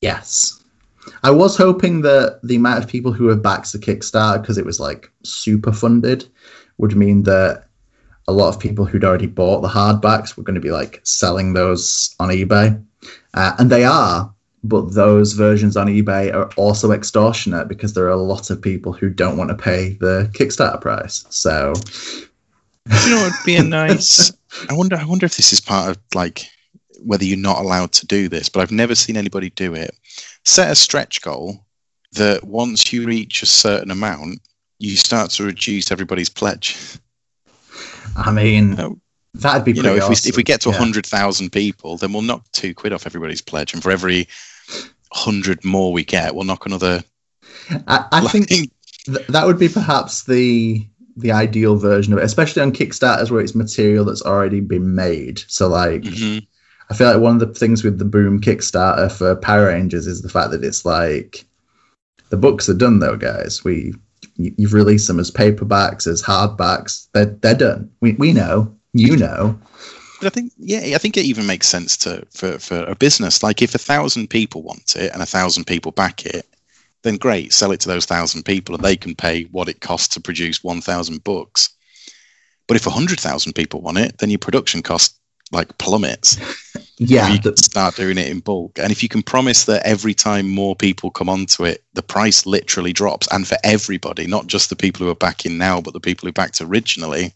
Yes. 0.01 0.62
I 1.23 1.31
was 1.31 1.57
hoping 1.57 2.03
that 2.03 2.41
the 2.43 2.57
amount 2.57 2.83
of 2.83 2.91
people 2.91 3.13
who 3.13 3.29
have 3.29 3.43
backed 3.43 3.73
the 3.73 3.79
Kickstarter 3.79 4.41
because 4.41 4.59
it 4.59 4.65
was 4.65 4.81
like 4.81 5.11
super 5.25 5.73
funded 5.73 6.27
would 6.79 6.97
mean 6.97 7.25
that 7.25 7.67
a 8.29 8.33
lot 8.33 8.49
of 8.49 8.61
people 8.61 8.85
who'd 8.85 9.05
already 9.05 9.27
bought 9.27 9.61
the 9.61 9.69
hardbacks 9.69 10.37
were 10.37 10.43
going 10.43 10.55
to 10.55 10.61
be 10.61 10.71
like 10.71 11.01
selling 11.05 11.53
those 11.53 12.15
on 12.21 12.29
eBay. 12.29 12.83
Uh, 13.35 13.55
and 13.59 13.71
they 13.71 13.85
are, 13.85 14.33
but 14.63 14.95
those 14.95 15.33
versions 15.33 15.77
on 15.77 15.89
eBay 15.89 16.33
are 16.33 16.51
also 16.57 16.93
extortionate 16.93 17.69
because 17.69 17.95
there 17.95 18.05
are 18.05 18.11
a 18.11 18.17
lot 18.17 18.51
of 18.51 18.63
people 18.63 18.93
who 18.93 19.11
don't 19.11 19.37
want 19.37 19.51
to 19.51 19.57
pay 19.57 19.95
the 19.95 20.31
Kickstarter 20.35 20.81
price. 20.81 21.25
So, 21.31 21.73
you 23.05 23.11
know 23.11 23.25
would 23.25 23.33
be 23.45 23.57
a 23.57 23.63
nice? 23.65 24.33
I 24.69 24.75
wonder. 24.75 24.97
I 24.97 25.05
wonder 25.05 25.27
if 25.27 25.37
this 25.37 25.53
is 25.53 25.61
part 25.61 25.91
of 25.91 25.99
like 26.15 26.47
whether 27.05 27.25
you're 27.25 27.39
not 27.39 27.59
allowed 27.59 27.93
to 27.93 28.07
do 28.07 28.29
this, 28.29 28.49
but 28.49 28.61
I've 28.61 28.71
never 28.71 28.95
seen 28.95 29.17
anybody 29.17 29.51
do 29.51 29.75
it. 29.75 29.95
Set 30.45 30.71
a 30.71 30.75
stretch 30.75 31.21
goal 31.23 31.65
that 32.13 32.45
once 32.45 32.93
you 32.93 33.07
reach 33.07 33.43
a 33.43 33.47
certain 33.47 33.91
amount, 33.91 34.41
you 34.79 34.97
start 34.97 35.31
to 35.33 35.45
reduce 35.45 35.91
everybody's 35.93 36.29
pledge. 36.29 36.77
I 38.17 38.31
mean, 38.33 38.75
No. 38.75 39.01
that'd 39.35 39.65
be 39.65 39.73
You 39.73 39.83
know, 39.83 39.95
if 39.97 40.09
we 40.09 40.17
if 40.29 40.37
we 40.37 40.43
get 40.43 40.61
to 40.63 40.71
Yeah. 40.71 40.77
hundred 40.77 41.07
thousand 41.07 41.51
people, 41.53 41.97
then 41.97 42.13
we'll 42.13 42.23
knock 42.23 42.45
two 42.53 42.75
quid 42.75 42.93
off 42.93 43.07
everybody's 43.07 43.41
pledge, 43.41 43.73
and 43.73 43.83
for 43.83 43.91
every 43.91 44.29
hundred 45.13 45.65
more 45.65 45.93
we 45.93 46.05
get, 46.05 46.35
we'll 46.35 46.45
knock 46.45 46.67
another. 46.67 47.03
I, 47.87 48.07
I 48.13 48.21
think 48.29 48.49
th- 48.49 49.27
that 49.29 49.47
would 49.47 49.59
be 49.59 49.69
perhaps 49.69 50.25
the 50.25 50.87
the 51.17 51.31
ideal 51.31 51.77
version 51.77 52.13
of 52.15 52.19
it, 52.19 52.25
especially 52.25 52.63
on 52.63 52.73
Kickstarters 52.73 53.31
where 53.31 53.41
it's 53.43 53.55
material 53.55 54.05
that's 54.05 54.23
already 54.23 54.61
been 54.61 54.95
made. 54.95 55.43
So, 55.47 55.69
like, 55.69 56.03
Mhm. 56.03 56.47
I 56.93 56.95
feel 56.95 57.11
like 57.11 57.23
one 57.23 57.41
of 57.41 57.41
the 57.41 57.59
things 57.59 57.83
with 57.83 57.99
the 57.99 58.05
Boom 58.05 58.39
Kickstarter 58.39 59.11
for 59.11 59.35
Power 59.35 59.69
Rangers 59.69 60.07
is 60.07 60.21
the 60.21 60.29
fact 60.29 60.51
that 60.51 60.63
it's 60.63 60.85
like 60.85 61.47
the 62.29 62.37
books 62.37 62.69
are 62.69 62.75
done 62.75 62.99
though, 62.99 63.17
guys. 63.17 63.65
We 63.65 63.95
you- 64.37 64.55
you've 64.59 64.75
released 64.75 65.09
them 65.09 65.19
as 65.19 65.31
paperbacks, 65.31 66.07
as 66.07 66.23
hardbacks. 66.23 67.09
They're 67.15 67.25
they're 67.25 67.55
done. 67.55 67.91
We 68.03 68.13
we 68.13 68.35
know, 68.35 68.77
you 68.93 69.17
know. 69.17 69.59
But 70.21 70.27
I 70.27 70.31
think, 70.35 70.53
yeah, 70.59 70.95
I 70.95 70.99
think 70.99 71.17
it 71.17 71.25
even 71.25 71.47
makes 71.47 71.67
sense 71.67 71.97
to 71.99 72.27
for, 72.31 72.59
for 72.59 72.85
a 72.85 72.95
business. 72.95 73.43
Like 73.43 73.63
if 73.63 73.75
a 73.75 73.79
thousand 73.79 74.29
people 74.29 74.63
want 74.63 74.95
it 74.95 75.13
and 75.15 75.23
a 75.23 75.27
thousand 75.27 75.65
people 75.67 75.93
back 75.93 76.27
it, 76.27 76.47
then 77.05 77.17
great, 77.17 77.55
sell 77.55 77.73
it 77.73 77.81
to 77.81 77.89
those 77.89 78.05
thousand 78.05 78.45
people, 78.45 78.75
and 78.75 78.85
they 78.85 78.97
can 78.97 79.15
pay 79.15 79.45
what 79.45 79.71
it 79.71 79.81
costs 79.81 80.09
to 80.15 80.21
produce 80.21 80.63
one 80.63 80.83
thousand 80.83 81.25
books. 81.25 81.71
But 82.69 82.77
if 82.77 82.87
a 82.87 82.91
hundred 82.91 83.19
thousand 83.19 83.55
people 83.55 83.81
want 83.81 83.97
it, 83.97 84.19
then 84.19 84.29
your 84.29 84.39
production 84.39 84.83
cost 84.83 85.19
like 85.53 85.77
plummets. 85.79 86.39
Yeah, 86.99 87.29
you 87.29 87.39
start 87.57 87.97
doing 87.97 88.19
it 88.19 88.29
in 88.29 88.41
bulk. 88.41 88.79
And 88.79 88.91
if 88.93 89.03
you 89.03 89.09
can 89.09 89.23
promise 89.23 89.65
that 89.65 89.85
every 89.87 90.15
time 90.15 90.49
more 90.49 90.75
people 90.75 91.11
come 91.11 91.29
onto 91.29 91.65
it, 91.65 91.85
the 91.95 92.03
price 92.03 92.47
literally 92.47 92.93
drops, 92.93 93.29
and 93.33 93.47
for 93.47 93.57
everybody, 93.65 94.27
not 94.27 94.47
just 94.47 94.71
the 94.71 94.77
people 94.77 95.05
who 95.05 95.11
are 95.11 95.17
backing 95.17 95.59
now, 95.59 95.81
but 95.81 95.93
the 95.93 96.01
people 96.01 96.27
who 96.27 96.33
backed 96.33 96.61
originally, 96.61 97.33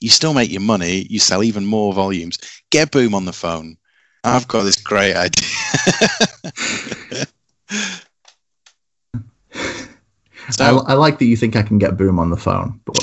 you 0.00 0.08
still 0.10 0.34
make 0.34 0.50
your 0.50 0.60
money. 0.60 1.06
You 1.08 1.18
sell 1.18 1.42
even 1.42 1.66
more 1.66 1.92
volumes. 1.92 2.38
Get 2.70 2.90
Boom 2.90 3.14
on 3.14 3.24
the 3.24 3.32
phone. 3.32 3.76
I've 4.24 4.48
got 4.48 4.64
this 4.64 4.76
great 4.82 5.14
idea. 5.14 5.48
I, 10.58 10.70
I 10.70 10.94
like 10.94 11.18
that 11.18 11.26
you 11.26 11.36
think 11.36 11.56
I 11.56 11.62
can 11.62 11.78
get 11.78 11.96
Boom 11.96 12.18
on 12.18 12.30
the 12.30 12.36
phone, 12.36 12.80
but 12.84 12.98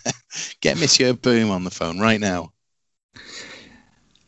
get 0.60 0.78
Monsieur 0.78 1.12
Boom 1.12 1.50
on 1.50 1.64
the 1.64 1.70
phone 1.70 1.98
right 1.98 2.20
now. 2.20 2.52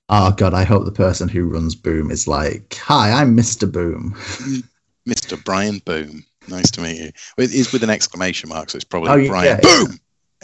Oh 0.08 0.32
god, 0.32 0.54
I 0.54 0.64
hope 0.64 0.84
the 0.84 0.92
person 0.92 1.28
who 1.28 1.44
runs 1.44 1.74
Boom 1.74 2.10
is 2.10 2.26
like, 2.28 2.74
"Hi, 2.82 3.12
I'm 3.12 3.36
Mr. 3.36 3.70
Boom." 3.70 4.14
Mr. 5.08 5.42
Brian 5.42 5.78
Boom. 5.78 6.24
Nice 6.48 6.70
to 6.72 6.80
meet 6.80 7.00
you. 7.00 7.12
It 7.38 7.52
is 7.54 7.72
with 7.72 7.82
an 7.82 7.90
exclamation 7.90 8.48
mark, 8.48 8.70
so 8.70 8.76
it's 8.76 8.84
probably 8.84 9.10
Oh, 9.10 9.28
Brian 9.28 9.58
yeah. 9.58 9.60
Boom 9.60 9.98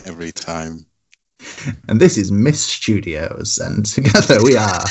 every 0.05 0.33
time. 0.33 0.87
And 1.89 2.01
this 2.01 2.19
is 2.19 2.33
Miss 2.33 2.63
Studios, 2.63 3.59
and 3.59 3.87
together 3.87 4.43
we 4.43 4.57
are. 4.57 4.85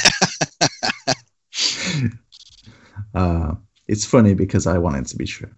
uh, 3.16 3.56
it's 3.88 4.06
funny 4.06 4.34
because 4.34 4.68
I 4.68 4.78
want 4.78 4.98
it 4.98 5.08
to 5.08 5.18
be 5.18 5.26
true. 5.26 5.50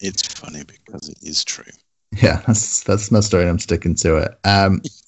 It's 0.00 0.26
funny 0.26 0.64
because 0.64 1.08
it 1.08 1.18
is 1.22 1.44
true. 1.44 1.64
Yeah, 2.20 2.42
that's 2.46 2.82
that's 2.82 3.10
my 3.10 3.20
story, 3.20 3.48
I'm 3.48 3.58
sticking 3.58 3.94
to 3.96 4.16
it. 4.16 4.38
Um, 4.44 4.82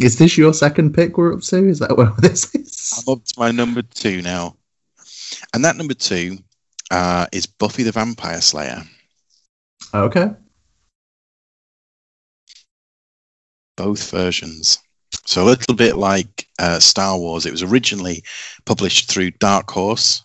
is 0.00 0.18
this 0.18 0.38
your 0.38 0.54
second 0.54 0.94
pick 0.94 1.18
we're 1.18 1.34
up 1.34 1.40
to? 1.42 1.68
Is 1.68 1.80
that 1.80 1.96
where 1.96 2.12
this 2.18 2.54
is? 2.54 3.04
I'm 3.06 3.12
up 3.12 3.24
to 3.24 3.34
my 3.38 3.50
number 3.50 3.82
two 3.82 4.22
now. 4.22 4.56
And 5.52 5.64
that 5.64 5.76
number 5.76 5.94
two 5.94 6.38
uh, 6.90 7.26
is 7.32 7.46
Buffy 7.46 7.82
the 7.82 7.92
Vampire 7.92 8.40
Slayer. 8.40 8.82
Okay. 9.94 10.30
Both 13.76 14.10
versions. 14.10 14.78
So 15.24 15.44
a 15.44 15.46
little 15.46 15.74
bit 15.74 15.96
like 15.96 16.46
uh, 16.58 16.80
Star 16.80 17.18
Wars, 17.18 17.46
it 17.46 17.52
was 17.52 17.62
originally 17.62 18.22
published 18.64 19.10
through 19.10 19.32
Dark 19.32 19.70
Horse, 19.70 20.22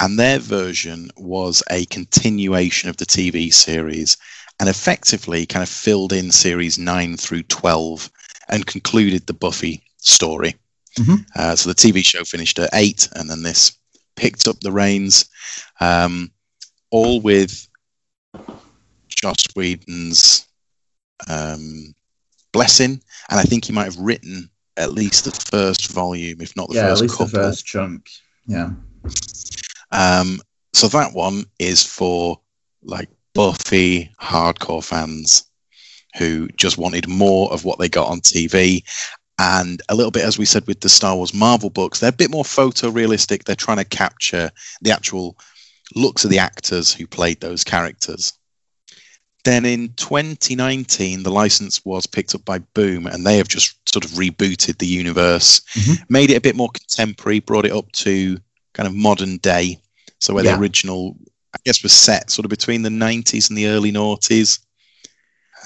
and 0.00 0.18
their 0.18 0.38
version 0.38 1.10
was 1.16 1.62
a 1.70 1.84
continuation 1.86 2.88
of 2.88 2.96
the 2.96 3.06
TV 3.06 3.52
series 3.52 4.16
and 4.60 4.68
effectively 4.68 5.46
kind 5.46 5.62
of 5.62 5.68
filled 5.68 6.12
in 6.12 6.32
series 6.32 6.78
9 6.78 7.16
through 7.16 7.42
12 7.44 8.10
and 8.48 8.66
concluded 8.66 9.26
the 9.26 9.34
Buffy 9.34 9.82
story. 9.98 10.54
Mhm. 10.98 11.24
Uh, 11.36 11.54
so 11.54 11.68
the 11.68 11.74
TV 11.74 12.04
show 12.04 12.24
finished 12.24 12.58
at 12.58 12.70
8, 12.72 13.08
and 13.14 13.30
then 13.30 13.42
this 13.42 13.72
picked 14.16 14.48
up 14.48 14.58
the 14.60 14.72
reins, 14.72 15.26
um, 15.80 16.32
all 16.90 17.20
with 17.20 17.68
Joss 19.08 19.44
Whedon's 19.54 20.46
um, 21.28 21.94
blessing. 22.52 23.00
And 23.30 23.40
I 23.40 23.42
think 23.42 23.64
he 23.64 23.72
might 23.72 23.84
have 23.84 23.96
written 23.96 24.50
at 24.76 24.92
least 24.92 25.24
the 25.24 25.32
first 25.50 25.90
volume, 25.90 26.40
if 26.40 26.54
not 26.56 26.68
the 26.68 26.76
yeah, 26.76 26.84
at 26.84 26.90
first 26.90 27.02
least 27.02 27.14
couple. 27.14 27.26
the 27.26 27.32
first 27.32 27.66
chunk. 27.66 28.08
Yeah. 28.46 28.70
Um, 29.90 30.40
so 30.72 30.88
that 30.88 31.12
one 31.12 31.44
is 31.58 31.82
for 31.82 32.40
like 32.82 33.08
Buffy 33.34 34.10
hardcore 34.20 34.84
fans 34.84 35.44
who 36.18 36.48
just 36.56 36.78
wanted 36.78 37.08
more 37.08 37.52
of 37.52 37.64
what 37.64 37.78
they 37.78 37.88
got 37.88 38.08
on 38.08 38.20
TV. 38.20 38.82
And 39.38 39.80
a 39.88 39.94
little 39.94 40.10
bit, 40.10 40.24
as 40.24 40.36
we 40.36 40.44
said 40.44 40.66
with 40.66 40.80
the 40.80 40.88
Star 40.88 41.14
Wars 41.14 41.32
Marvel 41.32 41.70
books, 41.70 42.00
they're 42.00 42.08
a 42.10 42.12
bit 42.12 42.30
more 42.30 42.44
photorealistic. 42.44 43.44
They're 43.44 43.54
trying 43.54 43.76
to 43.76 43.84
capture 43.84 44.50
the 44.82 44.90
actual 44.90 45.38
looks 45.94 46.24
of 46.24 46.30
the 46.30 46.40
actors 46.40 46.92
who 46.92 47.06
played 47.06 47.40
those 47.40 47.62
characters. 47.62 48.32
Then 49.44 49.64
in 49.64 49.92
2019, 49.94 51.22
the 51.22 51.30
license 51.30 51.84
was 51.84 52.06
picked 52.06 52.34
up 52.34 52.44
by 52.44 52.58
Boom, 52.58 53.06
and 53.06 53.24
they 53.24 53.36
have 53.36 53.48
just 53.48 53.76
sort 53.90 54.04
of 54.04 54.10
rebooted 54.12 54.78
the 54.78 54.86
universe, 54.86 55.60
Mhm. 55.74 56.02
made 56.08 56.30
it 56.30 56.36
a 56.36 56.40
bit 56.40 56.56
more 56.56 56.70
contemporary, 56.70 57.38
brought 57.38 57.64
it 57.64 57.72
up 57.72 57.90
to 57.92 58.38
kind 58.74 58.88
of 58.88 58.94
modern 58.94 59.38
day. 59.38 59.78
So 60.18 60.34
where 60.34 60.44
Yeah. 60.44 60.56
the 60.56 60.60
original, 60.60 61.16
I 61.54 61.58
guess, 61.64 61.82
was 61.82 61.92
set 61.92 62.30
sort 62.30 62.44
of 62.44 62.50
between 62.50 62.82
the 62.82 62.90
90s 62.90 63.48
and 63.48 63.56
the 63.56 63.68
early 63.68 63.92
noughties. 63.92 64.58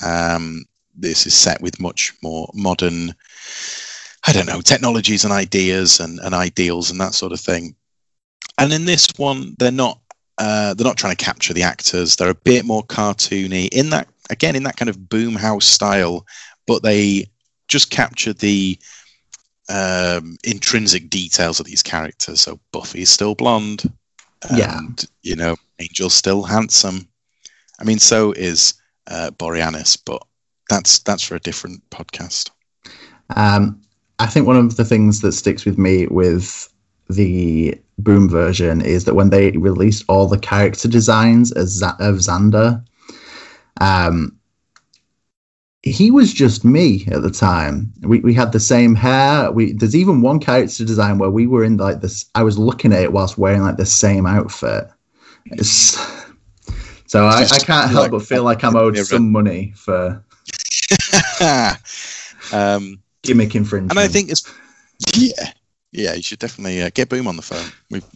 Um, 0.05 0.64
this 0.94 1.27
is 1.27 1.35
set 1.35 1.60
with 1.60 1.81
much 1.81 2.12
more 2.23 2.51
modern, 2.55 3.14
I 4.27 4.32
don't 4.32 4.47
know, 4.47 4.60
technologies 4.60 5.24
and 5.24 5.32
ideas 5.32 6.01
and, 6.01 6.19
and 6.20 6.35
ideals 6.35 6.90
and 6.90 7.01
that 7.01 7.14
sort 7.14 7.32
of 7.32 7.40
thing. 7.40 7.74
And 8.59 8.73
in 8.73 8.85
this 8.85 9.06
one, 9.16 9.55
they're 9.59 9.73
not 9.73 9.98
uh, 10.39 10.74
they're 10.74 10.86
not 10.86 10.97
trying 10.97 11.14
to 11.16 11.24
capture 11.24 11.52
the 11.55 11.62
actors. 11.62 12.16
They're 12.16 12.31
a 12.31 12.35
bit 12.35 12.64
more 12.64 12.82
cartoony 12.82 13.69
in 13.69 13.90
that 13.90 14.09
again 14.31 14.56
in 14.56 14.62
that 14.64 14.77
kind 14.77 14.89
of 14.89 14.97
boomhouse 14.98 15.64
style, 15.64 16.27
but 16.66 16.82
they 16.82 17.27
just 17.69 17.90
capture 17.90 18.32
the 18.32 18.78
um, 19.69 20.36
intrinsic 20.44 21.09
details 21.10 21.60
of 21.60 21.66
these 21.66 21.82
characters. 21.82 22.40
So 22.40 22.59
Buffy's 22.73 23.10
still 23.10 23.35
blonde, 23.35 23.90
and 24.51 24.59
Yeah. 24.59 24.81
you 25.23 25.36
know 25.36 25.56
Angel's 25.78 26.14
still 26.14 26.43
handsome. 26.43 27.09
I 27.78 27.85
mean, 27.85 27.98
so 27.98 28.32
is 28.32 28.74
uh, 29.07 29.31
Boreanaz, 29.37 29.99
but 30.05 30.23
that's 30.69 30.99
that's 31.01 31.23
for 31.23 31.35
a 31.35 31.41
different 31.41 31.89
podcast. 31.91 32.51
Um, 33.37 33.81
I 34.19 34.27
think 34.27 34.47
one 34.47 34.57
of 34.57 34.77
the 34.77 34.85
things 34.85 35.20
that 35.20 35.33
sticks 35.33 35.65
with 35.65 35.79
me 35.79 36.07
with 36.07 36.73
the 37.09 37.74
Boom 37.99 38.29
version 38.29 38.81
is 38.81 39.05
that 39.05 39.15
when 39.15 39.31
they 39.31 39.51
released 39.53 40.05
all 40.09 40.27
the 40.27 40.39
character 40.39 40.89
designs 40.89 41.53
as 41.53 41.69
Z- 41.69 41.87
of 42.01 42.16
Xander, 42.16 42.83
um, 43.81 44.37
he 45.83 46.11
was 46.11 46.33
just 46.33 46.65
me 46.65 47.05
at 47.11 47.23
the 47.23 47.31
time. 47.31 47.93
We 48.03 48.20
we 48.20 48.35
had 48.35 48.53
the 48.53 48.61
same 48.61 48.95
hair. 48.95 49.51
We 49.51 49.73
there's 49.73 49.97
even 49.97 50.23
one 50.23 50.39
character 50.39 50.85
design 50.85 51.19
where 51.19 51.31
we 51.31 51.47
were 51.47 51.65
in 51.65 51.77
like 51.77 52.01
this. 52.01 52.24
I 52.35 52.43
was 52.43 52.59
looking 52.59 52.93
at 52.93 53.03
it 53.03 53.12
whilst 53.12 53.39
wearing 53.39 53.62
like 53.62 53.77
the 53.77 53.87
same 53.87 54.27
outfit. 54.27 54.89
It's, 55.47 55.97
so 57.13 57.27
I, 57.27 57.43
I 57.43 57.59
can't 57.59 57.91
help 57.91 58.11
but 58.11 58.23
feel 58.23 58.43
like 58.43 58.65
I'm 58.65 58.75
owed 58.85 58.97
some 58.97 59.31
money 59.31 59.75
for 59.77 60.25
um, 62.55 63.03
gimmick 63.23 63.55
infringement. 63.55 63.93
and 63.93 64.01
I 64.01 64.09
think 64.09 64.31
it's 64.31 64.51
yeah, 65.15 65.53
yeah. 65.93 66.15
You 66.15 66.23
should 66.23 66.39
definitely 66.39 66.81
uh, 66.81 66.89
get 66.95 67.11
Boom 67.11 67.27
on 67.27 67.37
the 67.37 67.43
phone. 67.43 67.71
We've 67.91 68.07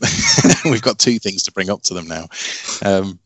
we've 0.65 0.81
got 0.81 0.99
two 0.99 1.19
things 1.19 1.43
to 1.43 1.53
bring 1.53 1.69
up 1.69 1.83
to 1.83 1.93
them 1.93 2.09
now. 2.09 2.29
Um, 2.83 3.19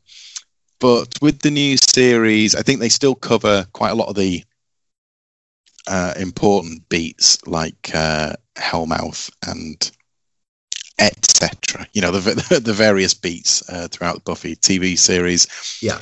but 0.81 1.15
with 1.23 1.39
the 1.39 1.53
new 1.53 1.77
series, 1.77 2.57
I 2.57 2.63
think 2.63 2.81
they 2.81 2.89
still 2.89 3.15
cover 3.15 3.65
quite 3.73 3.91
a 3.91 3.95
lot 3.95 4.09
of 4.09 4.17
the 4.17 4.43
uh, 5.87 6.15
important 6.17 6.89
beats 6.89 7.47
like 7.47 7.93
uh, 7.95 8.33
Hellmouth 8.57 9.31
and 9.47 9.89
etc. 11.01 11.87
You 11.93 12.03
know 12.03 12.11
the 12.13 12.61
the 12.61 12.73
various 12.73 13.15
beats 13.15 13.69
uh, 13.69 13.89
throughout 13.89 14.17
the 14.17 14.21
Buffy 14.21 14.57
TV 14.57 14.97
series. 14.99 15.47
Yeah. 15.83 16.01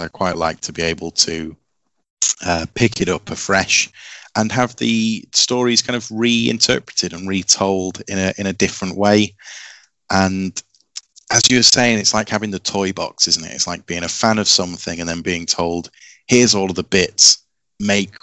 I 0.00 0.08
quite 0.08 0.36
like 0.36 0.60
to 0.62 0.72
be 0.72 0.82
able 0.82 1.12
to 1.12 1.56
uh, 2.44 2.66
pick 2.74 3.00
it 3.00 3.08
up 3.08 3.30
afresh 3.30 3.90
and 4.36 4.50
have 4.50 4.74
the 4.76 5.24
stories 5.32 5.82
kind 5.82 5.96
of 5.96 6.10
reinterpreted 6.10 7.12
and 7.12 7.28
retold 7.28 8.02
in 8.08 8.18
a 8.18 8.32
in 8.38 8.46
a 8.46 8.52
different 8.52 8.96
way. 8.96 9.34
And 10.10 10.60
as 11.30 11.42
you 11.48 11.58
were 11.58 11.62
saying, 11.62 11.98
it's 11.98 12.14
like 12.14 12.28
having 12.28 12.50
the 12.50 12.58
toy 12.58 12.92
box, 12.92 13.28
isn't 13.28 13.44
it? 13.44 13.52
It's 13.52 13.66
like 13.66 13.86
being 13.86 14.04
a 14.04 14.08
fan 14.08 14.38
of 14.38 14.48
something 14.48 15.00
and 15.00 15.08
then 15.08 15.22
being 15.22 15.46
told, 15.46 15.90
"Here's 16.26 16.54
all 16.54 16.70
of 16.70 16.76
the 16.76 16.82
bits. 16.82 17.38
Make 17.80 18.14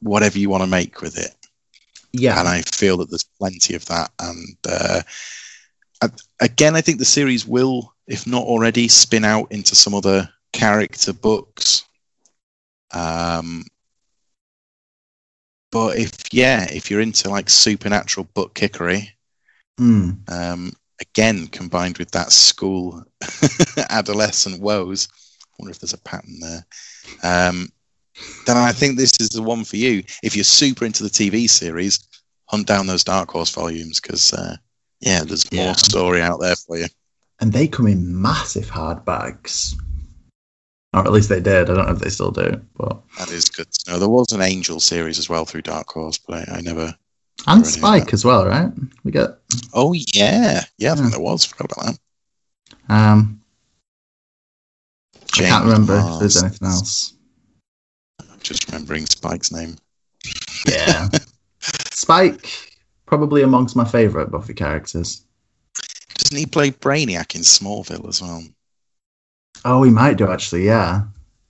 whatever 0.00 0.38
you 0.38 0.48
want 0.48 0.62
to 0.62 0.66
make 0.66 1.00
with 1.02 1.18
it." 1.18 1.34
Yeah. 2.12 2.38
and 2.38 2.48
I 2.48 2.62
feel 2.62 2.96
that 2.98 3.10
there's 3.10 3.26
plenty 3.38 3.74
of 3.74 3.84
that. 3.86 4.10
And 4.18 4.56
uh, 4.68 5.02
again, 6.40 6.76
I 6.76 6.80
think 6.80 6.98
the 6.98 7.04
series 7.04 7.46
will, 7.46 7.94
if 8.06 8.26
not 8.26 8.44
already, 8.44 8.88
spin 8.88 9.24
out 9.24 9.50
into 9.52 9.74
some 9.74 9.94
other 9.94 10.28
character 10.52 11.12
books. 11.12 11.84
Um, 12.92 13.64
but 15.70 15.96
if 15.96 16.12
yeah, 16.32 16.66
if 16.70 16.90
you're 16.90 17.00
into 17.00 17.30
like 17.30 17.48
supernatural 17.48 18.28
book 18.34 18.54
kickery, 18.54 19.08
Mm. 19.78 20.28
um, 20.30 20.72
again 21.00 21.46
combined 21.46 21.96
with 21.96 22.10
that 22.10 22.32
school 22.32 23.02
adolescent 23.90 24.60
woes, 24.60 25.08
I 25.42 25.46
wonder 25.58 25.70
if 25.70 25.78
there's 25.78 25.94
a 25.94 25.98
pattern 25.98 26.38
there. 26.40 26.66
Um, 27.22 27.68
then 28.46 28.56
I 28.56 28.72
think 28.72 28.96
this 28.96 29.12
is 29.20 29.28
the 29.30 29.42
one 29.42 29.64
for 29.64 29.76
you. 29.76 30.02
If 30.22 30.34
you're 30.34 30.44
super 30.44 30.84
into 30.84 31.02
the 31.02 31.10
TV 31.10 31.48
series, 31.48 32.00
hunt 32.46 32.66
down 32.66 32.86
those 32.86 33.04
Dark 33.04 33.30
Horse 33.30 33.50
volumes 33.50 34.00
because 34.00 34.32
uh, 34.32 34.56
yeah, 35.00 35.22
there's 35.24 35.46
Yeah. 35.50 35.64
more 35.66 35.74
story 35.74 36.20
out 36.22 36.40
there 36.40 36.56
for 36.56 36.78
you. 36.78 36.86
and 37.40 37.52
they 37.52 37.66
come 37.68 37.86
in 37.86 38.20
massive 38.20 38.66
hardbacks. 38.70 39.74
Or 40.92 41.00
at 41.04 41.12
least 41.12 41.28
they 41.28 41.40
did. 41.40 41.70
I 41.70 41.74
don't 41.74 41.86
know 41.86 41.92
if 41.94 42.00
they 42.00 42.10
still 42.10 42.32
do. 42.32 42.60
But 42.76 43.00
That 43.18 43.30
is 43.30 43.48
good 43.48 43.70
to 43.70 43.92
know. 43.92 43.98
There 44.00 44.08
was 44.08 44.32
an 44.32 44.42
Angel 44.42 44.80
series 44.80 45.18
as 45.20 45.28
well 45.28 45.44
through 45.44 45.62
Dark 45.62 45.88
Horse, 45.88 46.18
but 46.18 46.48
I, 46.48 46.56
I 46.56 46.60
never. 46.62 46.92
and 47.46 47.64
Spike 47.64 48.12
as 48.12 48.24
well, 48.24 48.44
right? 48.46 48.70
We 49.04 49.12
get 49.12 49.38
Oh 49.72 49.92
yeah, 49.94 50.64
yeah, 50.78 50.92
I 50.92 50.96
think 50.96 51.12
there 51.12 51.20
was. 51.20 51.44
Forgot 51.44 51.72
about 51.72 51.86
that. 51.86 51.98
um 52.92 53.40
I 55.14 55.18
can't 55.18 55.32
James 55.32 55.64
remember 55.64 55.98
if 56.14 56.18
there's 56.18 56.42
anything 56.42 56.66
else. 56.68 57.14
Just 58.42 58.66
remembering 58.66 59.06
Spike's 59.06 59.52
name. 59.52 59.76
Yeah. 60.66 61.08
Spike 61.60 62.70
probably 63.06 63.42
amongst 63.42 63.76
my 63.76 63.84
favourite 63.84 64.30
Buffy 64.30 64.54
characters. 64.54 65.22
Doesn't 66.14 66.36
he 66.36 66.46
play 66.46 66.70
Brainiac 66.70 67.34
in 67.34 67.42
Smallville 67.42 68.08
as 68.08 68.22
well? 68.22 68.44
Oh, 69.64 69.82
he 69.82 69.90
might 69.90 70.16
do 70.16 70.30
actually, 70.30 70.64
yeah. 70.64 71.02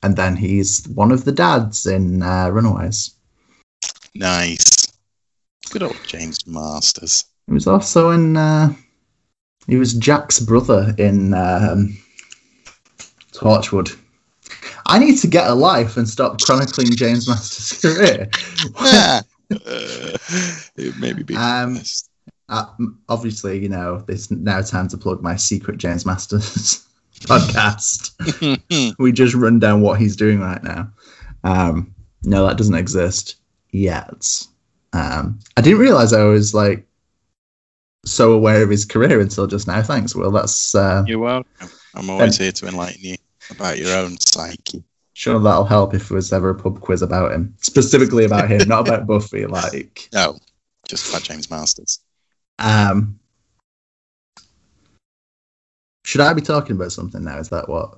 And 0.02 0.16
then 0.16 0.36
he's 0.36 0.88
one 0.88 1.12
of 1.12 1.24
the 1.24 1.32
dads 1.32 1.86
in 1.86 2.22
uh, 2.22 2.48
Runaways. 2.48 3.14
Nice. 4.14 4.86
Good 5.70 5.82
old 5.82 5.98
James 6.06 6.46
Marsters. 6.46 7.24
He 7.46 7.52
was 7.52 7.66
also 7.66 8.10
in. 8.10 8.36
Uh, 8.36 8.74
he 9.66 9.76
was 9.76 9.94
Jack's 9.94 10.40
brother 10.40 10.94
in 10.98 11.34
um, 11.34 11.96
Torchwood. 13.32 13.96
I 14.90 14.98
need 14.98 15.18
to 15.18 15.28
get 15.28 15.46
a 15.46 15.54
life 15.54 15.96
and 15.96 16.08
stop 16.08 16.40
chronicling 16.40 16.90
James 16.96 17.28
Marsters' 17.28 17.80
career. 17.82 18.28
uh, 18.76 19.22
it 19.50 20.94
maybe 20.98 21.22
be 21.22 21.36
Um. 21.36 21.80
Uh, 22.48 22.66
obviously, 23.08 23.60
you 23.60 23.68
know, 23.68 24.04
it's 24.08 24.28
now 24.32 24.60
time 24.60 24.88
to 24.88 24.98
plug 24.98 25.22
my 25.22 25.36
secret 25.36 25.78
James 25.78 26.04
Marsters 26.04 26.84
podcast. 27.20 28.10
we 28.98 29.12
just 29.12 29.36
run 29.36 29.60
down 29.60 29.82
what 29.82 30.00
he's 30.00 30.16
doing 30.16 30.40
right 30.40 30.60
now. 30.64 30.90
Um, 31.44 31.94
no, 32.24 32.44
that 32.44 32.56
doesn't 32.56 32.74
exist 32.74 33.36
yet. 33.70 34.44
Um, 34.92 35.38
I 35.56 35.60
didn't 35.60 35.78
realize 35.78 36.12
I 36.12 36.24
was 36.24 36.52
like 36.52 36.84
so 38.04 38.32
aware 38.32 38.64
of 38.64 38.70
his 38.70 38.84
career 38.84 39.20
until 39.20 39.46
just 39.46 39.68
now. 39.68 39.80
Thanks, 39.82 40.16
Will. 40.16 40.32
That's 40.32 40.74
uh, 40.74 41.04
You're 41.06 41.20
welcome. 41.20 41.70
I'm 41.94 42.10
always 42.10 42.36
here 42.36 42.50
to 42.50 42.66
enlighten 42.66 43.00
you 43.00 43.16
about 43.50 43.78
your 43.78 43.94
own 43.96 44.16
psyche. 44.18 44.82
sure 45.14 45.38
that'll 45.40 45.64
help 45.64 45.94
if 45.94 46.08
there 46.08 46.16
was 46.16 46.32
ever 46.32 46.50
a 46.50 46.54
pub 46.54 46.80
quiz 46.80 47.02
about 47.02 47.32
him, 47.32 47.54
specifically 47.60 48.24
about 48.24 48.48
him, 48.50 48.66
not 48.68 48.86
about 48.88 49.06
Buffy. 49.08 49.46
Like, 49.46 50.08
No, 50.12 50.38
just 50.88 51.08
about 51.10 51.22
James 51.22 51.50
Marsters. 51.50 52.00
um, 52.58 53.18
should 56.04 56.20
I 56.20 56.32
be 56.32 56.40
talking 56.42 56.76
about 56.76 56.92
something 56.92 57.22
now? 57.22 57.38
Is 57.38 57.48
that 57.50 57.68
what? 57.68 57.94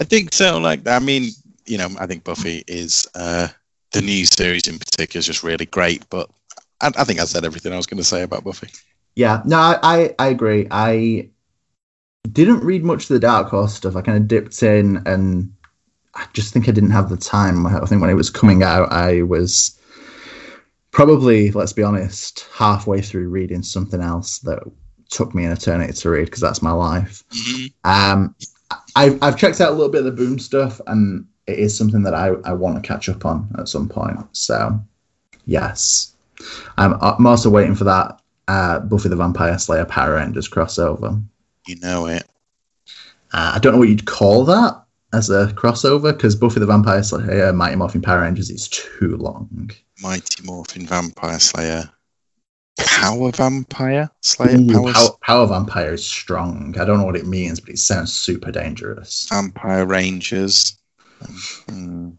I 0.00 0.04
think 0.04 0.34
so. 0.34 0.58
Like, 0.58 0.86
I 0.86 0.98
mean, 0.98 1.30
you 1.66 1.78
know, 1.78 1.88
I 1.98 2.06
think 2.06 2.24
Buffy 2.24 2.62
is 2.66 3.06
uh, 3.14 3.48
the 3.92 4.02
new 4.02 4.26
series 4.26 4.66
in 4.68 4.78
particular 4.78 5.20
is 5.20 5.26
just 5.26 5.42
really 5.42 5.66
great. 5.66 6.04
But 6.10 6.28
I, 6.80 6.88
I 6.96 7.04
think 7.04 7.20
I 7.20 7.24
said 7.24 7.44
everything 7.44 7.72
I 7.72 7.76
was 7.76 7.86
going 7.86 7.98
to 7.98 8.04
say 8.04 8.22
about 8.22 8.44
Buffy. 8.44 8.68
Yeah, 9.14 9.42
no, 9.44 9.56
I, 9.56 9.78
I, 9.82 10.14
I 10.18 10.28
agree. 10.28 10.66
I 10.70 11.30
didn't 12.32 12.64
read 12.64 12.84
much 12.84 13.04
of 13.04 13.08
the 13.08 13.18
Dark 13.18 13.48
Horse 13.48 13.74
stuff. 13.74 13.96
I 13.96 14.02
kind 14.02 14.18
of 14.18 14.28
dipped 14.28 14.62
in, 14.62 15.02
and 15.06 15.52
I 16.14 16.26
just 16.32 16.52
think 16.52 16.68
I 16.68 16.72
didn't 16.72 16.90
have 16.90 17.08
the 17.08 17.16
time. 17.16 17.66
I 17.66 17.84
think 17.86 18.00
when 18.00 18.10
it 18.10 18.14
was 18.14 18.30
coming 18.30 18.62
out, 18.62 18.92
I 18.92 19.22
was 19.22 19.78
probably, 20.90 21.50
let's 21.50 21.72
be 21.72 21.82
honest, 21.82 22.46
halfway 22.52 23.00
through 23.00 23.28
reading 23.28 23.62
something 23.62 24.00
else 24.00 24.38
that 24.40 24.62
took 25.10 25.34
me 25.34 25.44
an 25.44 25.52
eternity 25.52 25.92
to 25.92 26.10
read 26.10 26.26
because 26.26 26.40
that's 26.40 26.62
my 26.62 26.72
life. 26.72 27.24
Um, 27.84 28.34
I've 28.96 29.22
I've 29.22 29.38
checked 29.38 29.60
out 29.60 29.70
a 29.70 29.74
little 29.74 29.90
bit 29.90 30.00
of 30.00 30.04
the 30.04 30.12
Boom 30.12 30.38
stuff, 30.38 30.80
and 30.86 31.26
it 31.46 31.58
is 31.58 31.76
something 31.76 32.02
that 32.02 32.14
I, 32.14 32.28
I 32.44 32.52
want 32.52 32.76
to 32.82 32.86
catch 32.86 33.08
up 33.08 33.24
on 33.24 33.48
at 33.58 33.68
some 33.68 33.88
point. 33.88 34.18
So, 34.32 34.78
yes, 35.46 36.14
I'm, 36.76 36.94
I'm 37.00 37.26
also 37.26 37.48
waiting 37.48 37.74
for 37.74 37.84
that 37.84 38.20
uh, 38.48 38.80
Buffy 38.80 39.08
the 39.08 39.16
Vampire 39.16 39.58
Slayer 39.58 39.86
Power 39.86 40.14
Rangers 40.14 40.48
crossover. 40.48 41.22
You 41.68 41.78
know 41.80 42.06
it. 42.06 42.24
Uh, 43.30 43.52
I 43.54 43.58
don't 43.58 43.74
know 43.74 43.78
what 43.78 43.90
you'd 43.90 44.06
call 44.06 44.46
that 44.46 44.82
as 45.12 45.28
a 45.28 45.48
crossover 45.48 46.16
because 46.16 46.34
Buffy 46.34 46.60
the 46.60 46.66
Vampire 46.66 47.02
Slayer 47.02 47.52
Mighty 47.52 47.76
Morphin 47.76 48.00
Power 48.00 48.22
Rangers 48.22 48.48
is 48.48 48.68
too 48.68 49.18
long. 49.18 49.70
Mighty 50.00 50.42
Morphin 50.44 50.86
Vampire 50.86 51.38
Slayer 51.38 51.90
Power 52.78 53.32
Vampire? 53.32 54.10
Slayer 54.22 54.58
Ooh, 54.58 54.92
Power, 54.92 55.10
Power 55.20 55.46
Vampire 55.46 55.92
is 55.92 56.06
strong. 56.06 56.74
I 56.78 56.86
don't 56.86 56.98
know 56.98 57.04
what 57.04 57.16
it 57.16 57.26
means, 57.26 57.60
but 57.60 57.70
it 57.70 57.78
sounds 57.78 58.14
super 58.14 58.50
dangerous. 58.50 59.26
Vampire 59.28 59.84
Rangers. 59.84 60.78
Hmm. 61.68 62.10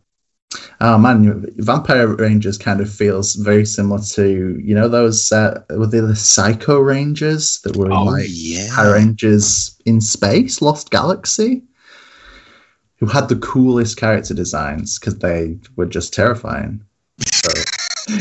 Oh 0.81 0.97
man, 0.97 1.45
Vampire 1.57 2.07
Rangers 2.07 2.57
kind 2.57 2.81
of 2.81 2.91
feels 2.91 3.35
very 3.35 3.65
similar 3.65 4.01
to 4.01 4.59
you 4.63 4.73
know 4.73 4.87
those 4.87 5.31
uh, 5.31 5.63
were 5.69 5.85
they 5.85 5.99
the 5.99 6.15
Psycho 6.15 6.79
Rangers 6.79 7.59
that 7.61 7.75
were 7.75 7.91
Oh, 7.91 8.05
like 8.05 8.25
yeah. 8.29 8.73
Power 8.73 8.93
Rangers 8.93 9.75
in 9.85 10.01
space, 10.01 10.61
Lost 10.61 10.89
Galaxy, 10.89 11.61
who 12.95 13.05
had 13.05 13.29
the 13.29 13.35
coolest 13.35 13.97
character 13.97 14.33
designs 14.33 14.97
because 14.97 15.19
they 15.19 15.57
were 15.75 15.85
just 15.85 16.13
terrifying. 16.13 16.83
So, 17.31 17.49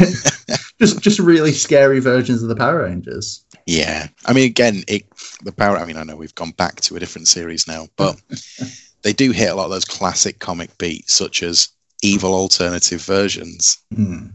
just 0.78 1.00
just 1.00 1.18
really 1.18 1.52
scary 1.52 2.00
versions 2.00 2.42
of 2.42 2.48
the 2.50 2.56
Power 2.56 2.82
Rangers. 2.82 3.42
Yeah, 3.66 4.08
I 4.26 4.32
mean, 4.32 4.44
again, 4.46 4.82
it, 4.86 5.04
the 5.44 5.52
power. 5.52 5.76
I 5.78 5.84
mean, 5.86 5.96
I 5.96 6.02
know 6.02 6.16
we've 6.16 6.34
gone 6.34 6.52
back 6.52 6.80
to 6.82 6.96
a 6.96 7.00
different 7.00 7.28
series 7.28 7.66
now, 7.66 7.88
but 7.96 8.20
they 9.02 9.12
do 9.14 9.30
hit 9.30 9.50
a 9.50 9.54
lot 9.54 9.66
of 9.66 9.70
those 9.70 9.84
classic 9.84 10.40
comic 10.40 10.76
beats, 10.78 11.14
such 11.14 11.42
as 11.42 11.68
evil 12.02 12.34
alternative 12.34 13.02
versions. 13.02 13.78
Hmm. 13.94 14.26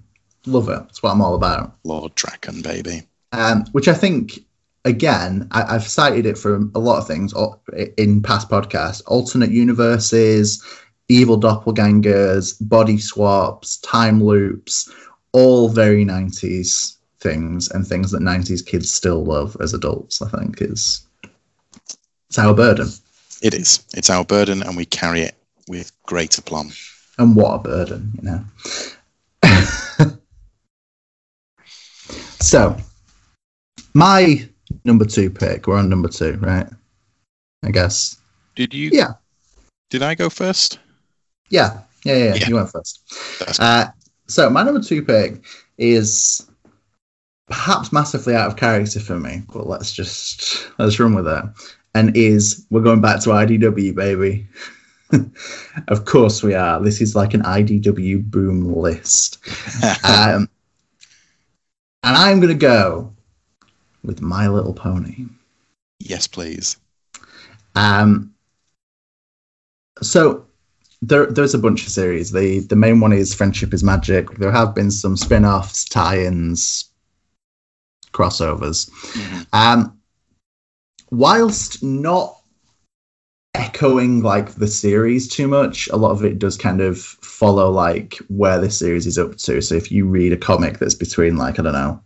Love 0.45 0.67
it. 0.69 0.79
That's 0.79 1.01
what 1.01 1.11
I'm 1.11 1.21
all 1.21 1.35
about. 1.35 1.75
Lord 1.83 2.15
Drakkon, 2.15 2.61
baby. 2.63 3.03
um, 3.31 3.65
which 3.71 3.87
I 3.87 3.93
think 3.93 4.39
again 4.85 5.47
I, 5.51 5.75
I've 5.75 5.87
cited 5.87 6.25
it 6.25 6.37
for 6.37 6.55
a 6.75 6.79
lot 6.79 6.99
of 6.99 7.07
things 7.07 7.33
in 7.97 8.21
past 8.21 8.49
podcasts: 8.49 9.01
alternate 9.07 9.51
universes, 9.51 10.63
evil 11.07 11.39
doppelgangers, 11.39 12.55
body 12.59 12.97
swaps, 12.97 13.77
time 13.77 14.21
loops, 14.23 14.91
all 15.31 15.69
very 15.69 16.03
'90s 16.05 16.97
things 17.19 17.71
and 17.71 17.87
things 17.87 18.11
that 18.11 18.21
'90s 18.21 18.65
kids 18.65 18.93
still 18.93 19.23
love 19.23 19.55
as 19.61 19.73
adults. 19.73 20.21
I 20.21 20.27
think 20.27 20.61
is 20.61 21.07
it's 22.27 22.37
our 22.39 22.53
burden, 22.53 22.89
It 23.41 23.53
is. 23.53 23.85
It's 23.95 24.09
our 24.09 24.25
burden, 24.25 24.61
and 24.63 24.75
we 24.75 24.85
carry 24.85 25.21
it 25.21 25.35
with 25.69 25.91
great 26.03 26.37
aplomb. 26.37 26.71
And 27.17 27.35
what 27.35 27.55
a 27.55 27.59
burden, 27.59 28.11
you 28.21 28.23
know. 28.23 28.43
so, 32.41 32.77
my 33.93 34.47
number 34.83 35.05
two 35.05 35.29
pick. 35.29 35.67
We're 35.67 35.77
on 35.77 35.89
number 35.89 36.09
two, 36.09 36.33
right? 36.41 36.67
I 37.63 37.71
guess. 37.71 38.17
Did 38.55 38.73
you? 38.73 38.89
Yeah. 38.91 39.13
Did 39.89 40.03
I 40.03 40.15
go 40.15 40.29
first? 40.29 40.79
Yeah, 41.49 41.79
yeah, 42.03 42.15
yeah. 42.15 42.23
yeah. 42.25 42.35
Yeah. 42.35 42.47
You 42.47 42.55
went 42.55 42.71
first. 42.71 43.59
Uh, 43.59 43.87
so 44.27 44.49
my 44.49 44.63
number 44.63 44.81
two 44.81 45.03
pick 45.03 45.43
is 45.77 46.49
perhaps 47.47 47.91
massively 47.91 48.35
out 48.35 48.47
of 48.47 48.57
character 48.57 48.99
for 48.99 49.19
me, 49.19 49.43
but 49.53 49.67
let's 49.67 49.93
just 49.93 50.67
let's 50.79 50.99
run 50.99 51.13
with 51.13 51.27
it. 51.27 51.43
And 51.95 52.15
is 52.17 52.65
we're 52.71 52.81
going 52.81 53.01
back 53.01 53.21
to 53.21 53.29
IDW, 53.29 53.93
baby. 53.95 54.47
of 55.87 56.05
course 56.05 56.43
we 56.43 56.53
are. 56.53 56.81
This 56.81 57.01
is 57.01 57.15
like 57.15 57.33
an 57.33 57.43
IDW 57.43 58.29
boom 58.29 58.73
list. 58.75 59.39
Um, 60.03 60.49
and 62.05 62.17
I'm 62.17 62.39
gonna 62.41 62.53
go 62.53 63.13
with 64.03 64.21
My 64.21 64.47
Little 64.49 64.73
Pony. 64.73 65.25
yes, 65.99 66.27
please. 66.27 66.75
Um, 67.75 68.33
so 70.01 70.45
there, 71.01 71.25
there's 71.27 71.53
a 71.53 71.59
bunch 71.59 71.83
of 71.85 71.89
series. 71.91 72.31
The 72.31 72.59
the 72.59 72.75
main 72.75 72.99
one 72.99 73.13
is 73.13 73.33
Friendship 73.33 73.73
is 73.73 73.83
Magic. 73.83 74.29
There 74.31 74.51
have 74.51 74.75
been 74.75 74.91
some 74.91 75.15
spin-offs, 75.15 75.85
tie-ins, 75.85 76.89
crossovers. 78.11 78.89
Mhm. 78.89 79.47
Um, 79.53 79.97
whilst 81.11 81.81
not 81.83 82.37
echoing 83.55 84.23
like 84.23 84.55
the 84.55 84.67
series 84.67 85.27
too 85.27 85.47
much, 85.47 85.87
a 85.89 85.95
lot 85.95 86.11
of 86.11 86.23
it 86.23 86.39
does 86.39 86.57
kind 86.57 86.81
of 86.81 86.99
follow 86.99 87.69
like 87.69 88.15
where 88.27 88.59
the 88.59 88.71
series 88.71 89.05
is 89.05 89.17
up 89.17 89.37
to. 89.37 89.61
So 89.61 89.75
if 89.75 89.91
you 89.91 90.05
read 90.05 90.33
a 90.33 90.37
comic 90.37 90.79
that's 90.79 90.95
between 90.95 91.37
like 91.37 91.59
I 91.59 91.63
don't 91.63 91.73
know, 91.73 92.01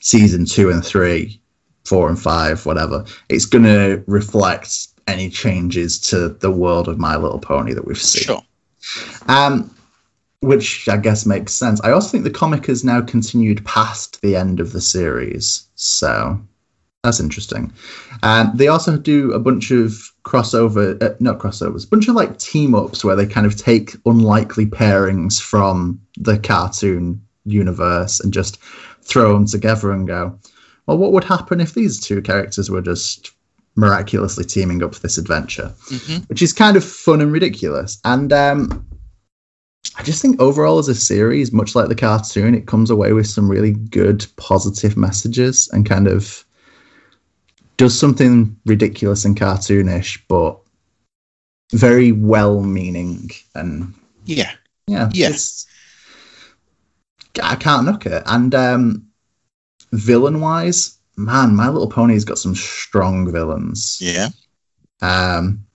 season 0.00 0.44
two 0.46 0.70
and 0.70 0.84
three, 0.84 1.40
four 1.84 2.08
and 2.08 2.20
five, 2.20 2.66
whatever, 2.66 3.04
it's 3.28 3.46
gonna 3.46 4.02
reflect 4.06 4.88
any 5.06 5.28
changes 5.28 5.98
to 6.00 6.28
the 6.28 6.50
world 6.50 6.88
of 6.88 6.98
My 6.98 7.16
Little 7.16 7.40
Pony 7.40 7.74
that 7.74 7.86
we've 7.86 7.98
seen. 7.98 8.22
Sure. 8.22 8.42
Um, 9.28 9.70
which 10.40 10.88
I 10.88 10.96
guess 10.96 11.24
makes 11.24 11.54
sense. 11.54 11.80
I 11.82 11.90
also 11.90 12.08
think 12.08 12.24
the 12.24 12.30
comic 12.30 12.66
has 12.66 12.84
now 12.84 13.00
continued 13.00 13.64
past 13.64 14.20
the 14.22 14.36
end 14.36 14.60
of 14.60 14.72
the 14.72 14.80
series, 14.80 15.66
so 15.74 16.38
that's 17.04 17.20
interesting. 17.20 17.70
Um, 18.22 18.50
they 18.54 18.68
also 18.68 18.96
do 18.96 19.32
a 19.32 19.38
bunch 19.38 19.70
of 19.70 19.92
crossover, 20.24 21.00
uh, 21.02 21.14
not 21.20 21.38
crossovers, 21.38 21.84
a 21.84 21.88
bunch 21.88 22.08
of 22.08 22.14
like 22.14 22.38
team 22.38 22.74
ups 22.74 23.04
where 23.04 23.14
they 23.14 23.26
kind 23.26 23.46
of 23.46 23.56
take 23.56 23.94
unlikely 24.06 24.64
pairings 24.64 25.40
from 25.40 26.00
the 26.16 26.38
cartoon 26.38 27.22
universe 27.44 28.20
and 28.20 28.32
just 28.32 28.58
throw 29.02 29.34
them 29.34 29.46
together 29.46 29.92
and 29.92 30.06
go, 30.06 30.36
well, 30.86 30.96
what 30.96 31.12
would 31.12 31.24
happen 31.24 31.60
if 31.60 31.74
these 31.74 32.00
two 32.00 32.22
characters 32.22 32.70
were 32.70 32.80
just 32.80 33.32
miraculously 33.76 34.44
teaming 34.44 34.82
up 34.82 34.94
for 34.94 35.00
this 35.00 35.18
adventure? 35.18 35.74
hmm 35.88 36.16
which 36.28 36.40
is 36.40 36.54
kind 36.54 36.74
of 36.76 36.82
fun 36.82 37.20
and 37.20 37.32
ridiculous. 37.32 38.00
And 38.04 38.32
um, 38.32 38.86
I 39.96 40.02
just 40.02 40.22
think 40.22 40.40
overall, 40.40 40.78
as 40.78 40.88
a 40.88 40.94
series, 40.94 41.52
much 41.52 41.74
like 41.74 41.88
the 41.88 41.94
cartoon, 41.94 42.54
it 42.54 42.66
comes 42.66 42.88
away 42.88 43.12
with 43.12 43.26
some 43.26 43.50
really 43.50 43.72
good, 43.72 44.24
positive 44.36 44.96
messages 44.96 45.68
and 45.70 45.86
kind 45.86 46.08
of 46.08 46.46
does 47.76 47.98
something 47.98 48.56
ridiculous 48.66 49.24
and 49.24 49.36
cartoonish, 49.36 50.20
but 50.28 50.58
very 51.72 52.12
well 52.12 52.60
meaning. 52.62 53.30
And 53.54 53.94
Yeah. 54.24 54.52
yeah, 54.86 55.10
Yeah. 55.12 55.32
I 57.42 57.56
can't 57.56 57.84
knock 57.86 58.06
it. 58.06 58.22
And 58.26 58.54
um, 58.54 59.06
villain 59.92 60.40
wise, 60.40 60.96
man, 61.16 61.56
My 61.56 61.68
Little 61.68 61.90
Pony's 61.90 62.24
got 62.24 62.38
some 62.38 62.54
strong 62.54 63.30
villains. 63.32 63.98
Yeah. 64.00 64.28
Um, 65.02 65.66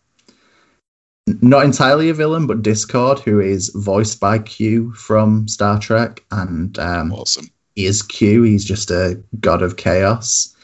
not 1.41 1.65
entirely 1.65 2.09
a 2.09 2.13
villain, 2.13 2.47
but 2.47 2.61
Discord, 2.61 3.19
who 3.19 3.39
is 3.39 3.69
voiced 3.75 4.19
by 4.19 4.39
Q 4.39 4.93
from 4.93 5.47
Star 5.47 5.79
Trek, 5.79 6.23
and 6.31 6.77
um, 6.79 7.11
Awesome. 7.11 7.49
is 7.75 8.01
Q. 8.01 8.43
He's 8.43 8.65
just 8.65 8.89
a 8.89 9.21
god 9.39 9.61
of 9.61 9.77
chaos. 9.77 10.55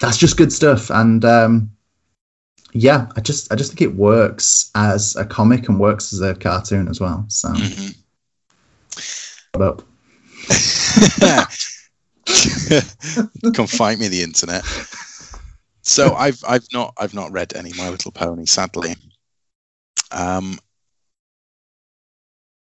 That's 0.00 0.16
just 0.16 0.36
good 0.36 0.52
stuff, 0.52 0.90
and 0.90 1.24
um, 1.24 1.70
yeah, 2.72 3.08
I 3.16 3.20
just 3.20 3.52
I 3.52 3.56
just 3.56 3.72
think 3.72 3.82
it 3.82 3.96
works 3.96 4.70
as 4.74 5.16
a 5.16 5.24
comic 5.24 5.68
and 5.68 5.80
works 5.80 6.12
as 6.12 6.20
a 6.20 6.34
cartoon 6.34 6.88
as 6.88 7.00
well. 7.00 7.24
So, 7.28 7.48
Mhm. 7.48 7.96
but 9.52 9.82
Come 13.54 13.66
fight 13.66 13.98
me 13.98 14.08
the 14.08 14.22
internet. 14.22 14.64
So 15.82 16.14
I've 16.14 16.42
I've 16.46 16.66
not 16.72 16.94
I've 16.98 17.14
not 17.14 17.32
read 17.32 17.56
any 17.56 17.72
My 17.72 17.88
Little 17.88 18.12
Pony, 18.12 18.46
sadly. 18.46 18.94
Um, 20.10 20.58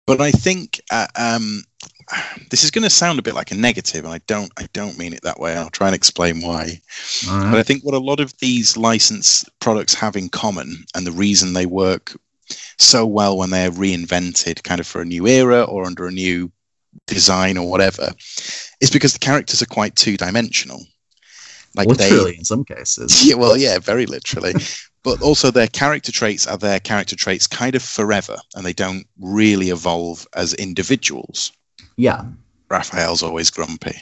but 0.06 0.20
I 0.20 0.30
think 0.30 0.80
uh, 0.90 1.06
um, 1.16 1.62
this 2.50 2.64
is 2.64 2.70
going 2.70 2.84
to 2.84 2.90
sound 2.90 3.18
a 3.18 3.22
bit 3.22 3.34
like 3.34 3.50
a 3.50 3.56
negative, 3.56 4.04
and 4.04 4.12
I 4.12 4.20
don't 4.26 4.52
I 4.56 4.68
don't 4.72 4.98
mean 4.98 5.12
it 5.12 5.22
that 5.22 5.40
way. 5.40 5.56
I'll 5.56 5.70
try 5.70 5.88
and 5.88 5.96
explain 5.96 6.40
why. 6.40 6.80
all 7.28 7.38
But. 7.40 7.54
I 7.54 7.62
think 7.62 7.84
what 7.84 7.94
a 7.94 7.98
lot 7.98 8.20
of 8.20 8.36
these 8.38 8.76
licensed 8.76 9.48
products 9.60 9.94
have 9.94 10.16
in 10.16 10.28
common, 10.28 10.84
and 10.94 11.06
the 11.06 11.12
reason 11.12 11.52
they 11.52 11.66
work 11.66 12.16
so 12.78 13.04
well 13.04 13.36
when 13.36 13.50
they're 13.50 13.70
reinvented, 13.70 14.62
kind 14.62 14.80
of 14.80 14.86
for 14.86 15.02
a 15.02 15.06
new 15.06 15.26
era 15.26 15.62
or 15.64 15.84
under 15.84 16.06
a 16.06 16.12
new 16.12 16.50
design 17.06 17.58
or 17.58 17.68
whatever, 17.68 18.10
is 18.80 18.90
because 18.90 19.12
the 19.12 19.18
characters 19.18 19.62
are 19.62 19.66
quite 19.66 19.96
two 19.96 20.16
dimensional. 20.16 20.80
Like 21.74 21.88
literally 21.88 22.36
in 22.38 22.44
some 22.44 22.64
cases. 22.64 23.24
yeah, 23.28 23.34
well, 23.34 23.56
yeah, 23.56 23.78
very 23.78 24.06
literally. 24.06 24.54
but 25.04 25.22
also 25.22 25.50
their 25.50 25.68
character 25.68 26.10
traits 26.10 26.46
are 26.46 26.58
their 26.58 26.80
character 26.80 27.16
traits 27.16 27.46
kind 27.46 27.74
of 27.74 27.82
forever, 27.82 28.36
and 28.54 28.64
they 28.64 28.72
don't 28.72 29.06
really 29.20 29.70
evolve 29.70 30.26
as 30.34 30.54
individuals. 30.54 31.52
Yeah, 31.98 32.24
Raphael's 32.70 33.22
always 33.22 33.50
grumpy. 33.50 33.96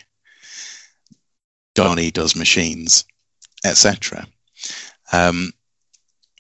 Donnie 1.75 2.11
does 2.11 2.37
machines, 2.37 3.05
etc. 3.65 4.27
Um, 5.13 5.51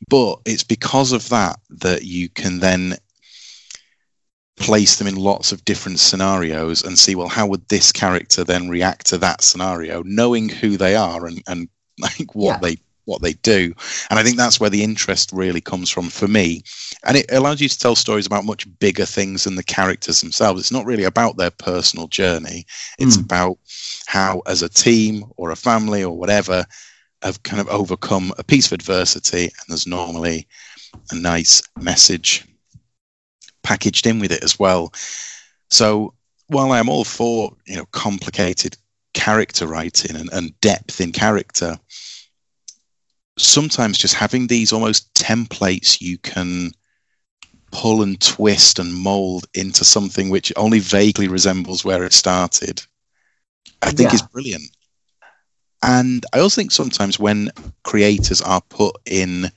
but 0.08 0.40
it's 0.44 0.64
because 0.64 1.12
of 1.12 1.28
that 1.30 1.58
that 1.70 2.04
you 2.04 2.28
can 2.28 2.60
then 2.60 2.96
place 4.58 4.96
them 4.96 5.06
in 5.06 5.16
lots 5.16 5.52
of 5.52 5.64
different 5.64 5.98
scenarios 5.98 6.82
and 6.82 6.98
see, 6.98 7.14
well, 7.14 7.28
how 7.28 7.46
would 7.46 7.66
this 7.68 7.90
character 7.92 8.44
then 8.44 8.68
react 8.68 9.06
to 9.06 9.18
that 9.18 9.42
scenario, 9.42 10.02
knowing 10.04 10.48
who 10.48 10.76
they 10.76 10.94
are 10.94 11.26
and, 11.26 11.42
and 11.46 11.68
like 11.98 12.34
what 12.34 12.60
Yeah. 12.62 12.68
they 12.68 12.76
what 13.06 13.22
they 13.22 13.32
do. 13.34 13.74
And 14.10 14.18
I 14.18 14.22
think 14.22 14.36
that's 14.36 14.60
where 14.60 14.70
the 14.70 14.84
interest 14.84 15.32
really 15.32 15.60
comes 15.60 15.90
from 15.90 16.10
for 16.10 16.28
me. 16.28 16.62
And 17.04 17.16
it 17.16 17.26
allows 17.32 17.60
you 17.60 17.68
to 17.68 17.78
tell 17.78 17.96
stories 17.96 18.26
about 18.26 18.44
much 18.44 18.66
bigger 18.78 19.06
things 19.06 19.44
than 19.44 19.56
the 19.56 19.62
characters 19.64 20.20
themselves. 20.20 20.60
It's 20.60 20.72
not 20.72 20.84
really 20.86 21.04
about 21.04 21.36
their 21.36 21.50
personal 21.50 22.08
journey, 22.08 22.66
it's 22.98 23.16
Mm. 23.16 23.24
about 23.24 23.58
how, 24.06 24.42
as 24.46 24.62
a 24.62 24.68
team 24.68 25.24
or 25.36 25.50
a 25.50 25.56
family 25.56 26.04
or 26.04 26.16
whatever, 26.16 26.66
have 27.22 27.42
kind 27.42 27.60
of 27.60 27.68
overcome 27.68 28.32
a 28.38 28.44
piece 28.44 28.66
of 28.66 28.72
adversity. 28.72 29.44
And 29.44 29.64
there's 29.68 29.86
normally 29.86 30.46
a 31.10 31.14
nice 31.14 31.62
message 31.80 32.44
packaged 33.62 34.06
in 34.06 34.18
with 34.20 34.32
it 34.32 34.44
as 34.44 34.58
well. 34.58 34.92
So 35.70 36.14
while 36.48 36.72
I'm 36.72 36.88
all 36.88 37.04
for 37.04 37.56
you 37.66 37.76
know 37.76 37.86
complicated 37.92 38.76
character 39.14 39.66
writing 39.66 40.14
and, 40.16 40.30
and 40.32 40.60
depth 40.60 41.00
in 41.00 41.12
character, 41.12 41.78
sometimes 43.38 43.98
just 43.98 44.14
having 44.14 44.46
these 44.46 44.72
almost 44.72 45.12
templates 45.14 46.00
you 46.00 46.18
can 46.18 46.72
pull 47.70 48.02
and 48.02 48.20
twist 48.20 48.78
and 48.78 48.94
mold 48.94 49.46
into 49.54 49.84
something 49.84 50.30
which 50.30 50.52
only 50.56 50.78
vaguely 50.78 51.28
resembles 51.28 51.84
where 51.84 52.04
it 52.04 52.12
started, 52.12 52.82
I 53.82 53.90
think 53.90 54.14
is 54.14 54.22
brilliant. 54.22 54.70
And 55.82 56.24
I 56.32 56.38
also 56.38 56.60
think 56.60 56.72
sometimes 56.72 57.18
when 57.18 57.50
creators 57.82 58.40
are 58.40 58.62
put 58.62 58.96
in 59.04 59.50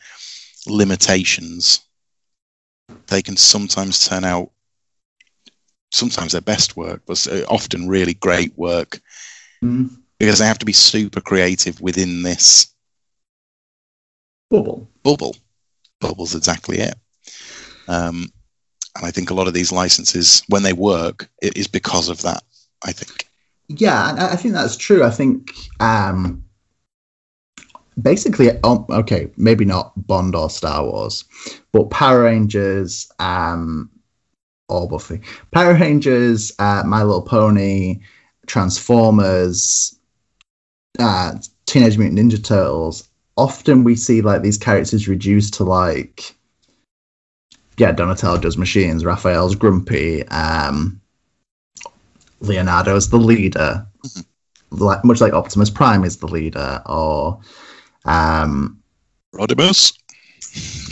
limitations, 0.67 1.81
they 3.07 3.21
can 3.21 3.37
sometimes 3.37 4.05
turn 4.07 4.25
out 4.25 4.51
sometimes 5.91 6.33
their 6.33 6.41
best 6.41 6.75
work, 6.75 7.01
but 7.05 7.25
often 7.47 7.87
really 7.87 8.13
great 8.13 8.57
work 8.57 8.99
Mm. 9.63 9.89
because 10.19 10.39
they 10.39 10.45
have 10.45 10.59
to 10.59 10.65
be 10.65 10.71
super 10.71 11.19
creative 11.19 11.81
within 11.81 12.21
this 12.21 12.67
Bubble. 14.49 14.89
bubble. 15.03 15.35
Bubble's 15.99 16.35
exactly 16.35 16.79
it. 16.79 16.95
Um, 17.87 18.31
and 18.95 19.05
I 19.05 19.11
think 19.11 19.29
a 19.29 19.33
lot 19.33 19.47
of 19.47 19.53
these 19.53 19.71
licenses, 19.71 20.41
when 20.47 20.63
they 20.63 20.73
work, 20.73 21.29
it 21.41 21.57
is 21.57 21.67
because 21.67 22.09
of 22.09 22.21
that. 22.23 22.43
I 22.83 22.91
think. 22.91 23.27
Yeah, 23.67 24.09
and 24.09 24.19
I 24.19 24.33
I 24.33 24.35
think 24.35 24.53
that's 24.53 24.77
true. 24.77 25.03
I 25.03 25.09
think 25.09 25.53
um, 25.79 26.43
basically, 28.01 28.51
um, 28.61 28.85
okay, 28.89 29.31
maybe 29.37 29.65
not 29.65 29.91
Bond 30.07 30.35
or 30.35 30.49
Star 30.49 30.83
Wars, 30.83 31.25
but 31.71 31.89
Power 31.89 32.23
Rangers 32.23 33.11
um, 33.19 33.89
or 34.69 34.87
Buffy, 34.87 35.21
Power 35.51 35.73
Rangers, 35.73 36.51
uh, 36.59 36.83
My 36.85 37.03
Little 37.03 37.21
Pony, 37.21 37.99
Transformers, 38.47 39.99
uh, 40.97 41.37
Teenage 41.65 41.97
Mutant 41.97 42.19
Ninja 42.19 42.43
Turtles. 42.43 43.07
Often 43.39 43.85
we 43.85 43.95
see 43.95 44.21
like 44.21 44.41
these 44.41 44.57
characters 44.57 45.07
reduced 45.07 45.53
to 45.55 45.63
like, 45.63 46.35
yeah, 47.77 47.93
Donatello 47.93 48.37
does 48.37 48.57
machines, 48.57 49.05
Raphael's 49.05 49.55
grumpy, 49.55 50.27
um, 50.27 50.99
Leonardo's 52.41 53.09
the 53.09 53.17
leader, 53.17 53.87
like 54.71 55.05
much 55.05 55.21
like 55.21 55.31
Optimus 55.31 55.69
Prime 55.69 56.03
is 56.03 56.17
the 56.17 56.27
leader, 56.27 56.81
or 56.85 57.39
um, 58.03 58.77
Rodimus. 59.33 59.93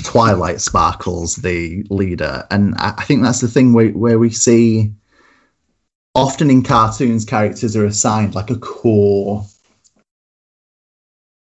Twilight 0.04 0.62
Sparkles 0.62 1.36
the 1.38 1.84
leader, 1.90 2.46
and 2.52 2.76
I, 2.76 2.94
I 2.98 3.04
think 3.04 3.24
that's 3.24 3.42
the 3.42 3.48
thing 3.48 3.74
where 3.74 3.90
where 3.90 4.20
we 4.20 4.30
see 4.30 4.94
often 6.16 6.50
in 6.50 6.64
cartoons 6.64 7.26
characters 7.26 7.76
are 7.76 7.86
assigned 7.86 8.36
like 8.36 8.50
a 8.50 8.56
core 8.56 9.46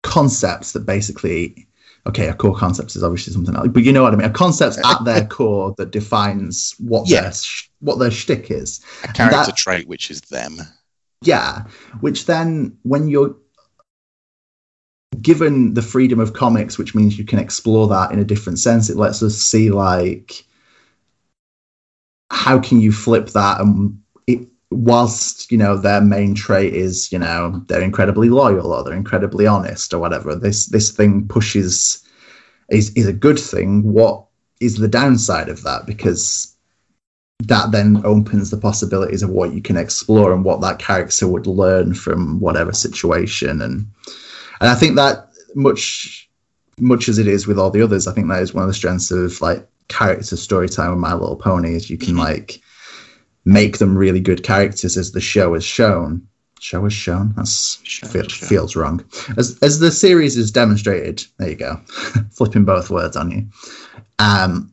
concept 0.07 0.73
that 0.73 0.87
basically 0.87 1.67
okay 2.07 2.29
a 2.29 2.35
core 2.35 2.57
concept 2.57 2.95
is 2.97 3.03
obviously 3.03 3.33
something 3.33 3.55
else 3.57 3.69
but 3.69 3.83
you 3.83 3.93
know 3.93 4.03
what 4.05 4.13
i 4.13 4.17
mean 4.17 4.27
a 4.27 4.31
concept 4.31 4.79
at 4.85 5.05
their 5.05 5.17
uh, 5.17 5.21
uh, 5.23 5.27
core 5.27 5.75
that 5.79 5.91
defines 5.91 6.75
what 6.79 7.09
Yeah. 7.09 7.23
their 7.23 7.33
sh- 7.33 7.69
what 7.81 7.99
their 7.99 8.11
shtick 8.11 8.51
is 8.51 8.81
A 9.05 9.09
character 9.09 9.47
That- 9.47 9.57
trait, 9.57 9.87
which 9.89 10.11
is 10.11 10.21
them. 10.23 10.59
Yeah, 11.23 11.65
which 12.01 12.27
then 12.27 12.77
when 12.83 13.09
you're 13.09 13.35
given 15.21 15.75
the 15.75 15.83
freedom 15.83 16.21
of 16.21 16.33
comics, 16.35 16.79
which 16.79 16.95
means 16.95 17.19
you 17.19 17.25
can 17.25 17.39
explore 17.39 17.89
that 17.89 18.13
in 18.13 18.19
a 18.19 18.25
different 18.25 18.59
sense, 18.59 18.91
it 18.91 18.97
lets 18.97 19.23
us 19.23 19.37
see 19.37 19.71
like 19.71 20.45
how 22.31 22.59
can 22.59 22.81
you 22.81 22.93
flip 22.93 23.29
that 23.31 23.61
and 23.61 23.99
whilst 24.71 25.51
you 25.51 25.59
know 25.59 25.77
their 25.77 26.01
main 26.01 26.35
trait 26.35 26.75
is 26.75 27.13
you 27.13 27.19
know 27.19 27.63
they're 27.69 27.83
incredibly 27.83 28.29
loyal 28.29 28.73
or 28.73 28.83
they're 28.83 28.95
incredibly 28.95 29.47
honest 29.47 29.95
or 29.95 29.99
whatever 29.99 30.35
this 30.35 30.67
this 30.67 30.91
thing 30.91 31.27
pushes 31.29 32.03
is 32.71 32.91
is 32.95 33.07
a 33.07 33.13
good 33.13 33.39
thing. 33.39 33.83
What 33.93 34.25
is 34.61 34.77
the 34.77 34.89
downside 34.89 35.49
of 35.49 35.63
that? 35.63 35.87
Because 35.87 36.53
that 37.45 37.71
then 37.71 38.01
opens 38.05 38.51
the 38.51 38.57
possibilities 38.57 39.23
of 39.23 39.31
what 39.31 39.53
you 39.53 39.61
can 39.61 39.77
explore 39.77 40.33
and 40.33 40.43
what 40.45 40.61
that 40.63 40.79
character 40.79 41.29
would 41.29 41.47
learn 41.47 41.95
from 41.95 42.41
whatever 42.41 42.73
situation. 42.73 43.63
And 43.63 43.87
and 44.61 44.71
I 44.71 44.75
think 44.75 44.97
that 44.97 45.29
much 45.55 46.29
much 46.79 47.09
as 47.09 47.19
it 47.19 47.27
is 47.27 47.47
with 47.47 47.59
all 47.59 47.71
the 47.71 47.83
others, 47.83 48.07
I 48.07 48.13
think 48.13 48.29
that 48.29 48.43
is 48.43 48.53
one 48.53 48.65
of 48.65 48.69
the 48.69 48.75
strengths 48.75 49.11
of 49.11 49.41
like 49.41 49.67
character 49.89 50.37
storytelling 50.37 50.91
with 50.91 50.99
My 51.01 51.15
Little 51.15 51.37
Pony 51.37 51.75
is 51.75 51.89
you 51.89 51.97
can 51.97 52.15
Mhm. 52.17 52.19
like 52.19 52.61
make 53.47 53.79
them 53.79 53.97
really 53.97 54.21
good 54.21 54.43
characters 54.43 54.99
as 54.99 55.13
the 55.13 55.21
show 55.21 55.55
has 55.55 55.65
shown. 55.65 56.27
Show 56.61 56.83
has 56.83 56.93
shown. 56.93 57.33
That 57.37 57.49
feel, 58.11 58.29
feels 58.29 58.77
wrong. 58.77 59.05
As 59.39 59.59
as 59.63 59.79
the 59.79 59.91
series 59.91 60.37
has 60.37 60.51
demonstrated. 60.51 61.25
There 61.39 61.51
you 61.51 61.57
go, 61.57 61.77
flipping 62.31 62.65
both 62.65 62.91
words 62.91 63.17
on 63.17 63.31
you. 63.31 63.47
Um, 64.19 64.73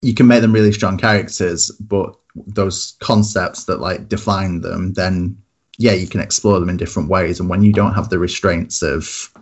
you 0.00 0.14
can 0.14 0.26
make 0.26 0.40
them 0.40 0.52
really 0.52 0.72
strong 0.72 0.96
characters, 0.98 1.70
but 1.80 2.16
those 2.34 2.96
concepts 3.00 3.64
that 3.64 3.80
like 3.80 4.08
define 4.08 4.60
them, 4.60 4.94
then 4.94 5.36
yeah, 5.78 5.92
you 5.92 6.06
can 6.06 6.20
explore 6.20 6.60
them 6.60 6.68
in 6.68 6.76
different 6.76 7.08
ways. 7.08 7.40
And 7.40 7.48
when 7.48 7.62
you 7.62 7.72
don't 7.72 7.94
have 7.94 8.08
the 8.08 8.18
restraints 8.18 8.82
of, 8.82 9.32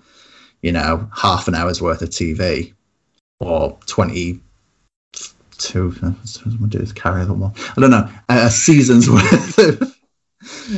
you 0.62 0.72
know, 0.72 1.08
half 1.14 1.48
an 1.48 1.54
hour's 1.54 1.82
worth 1.82 2.02
of 2.02 2.10
TV 2.10 2.72
or 3.40 3.78
22, 5.60 6.06
uh, 6.06 6.10
what 6.58 6.70
do 6.70 6.78
is 6.78 6.92
carry 6.92 7.24
the 7.24 7.34
one? 7.34 7.52
I 7.76 7.80
don't 7.80 7.90
know, 7.90 8.08
a 8.28 8.50
season's 8.50 9.08
worth 9.10 9.58
of, 9.58 9.96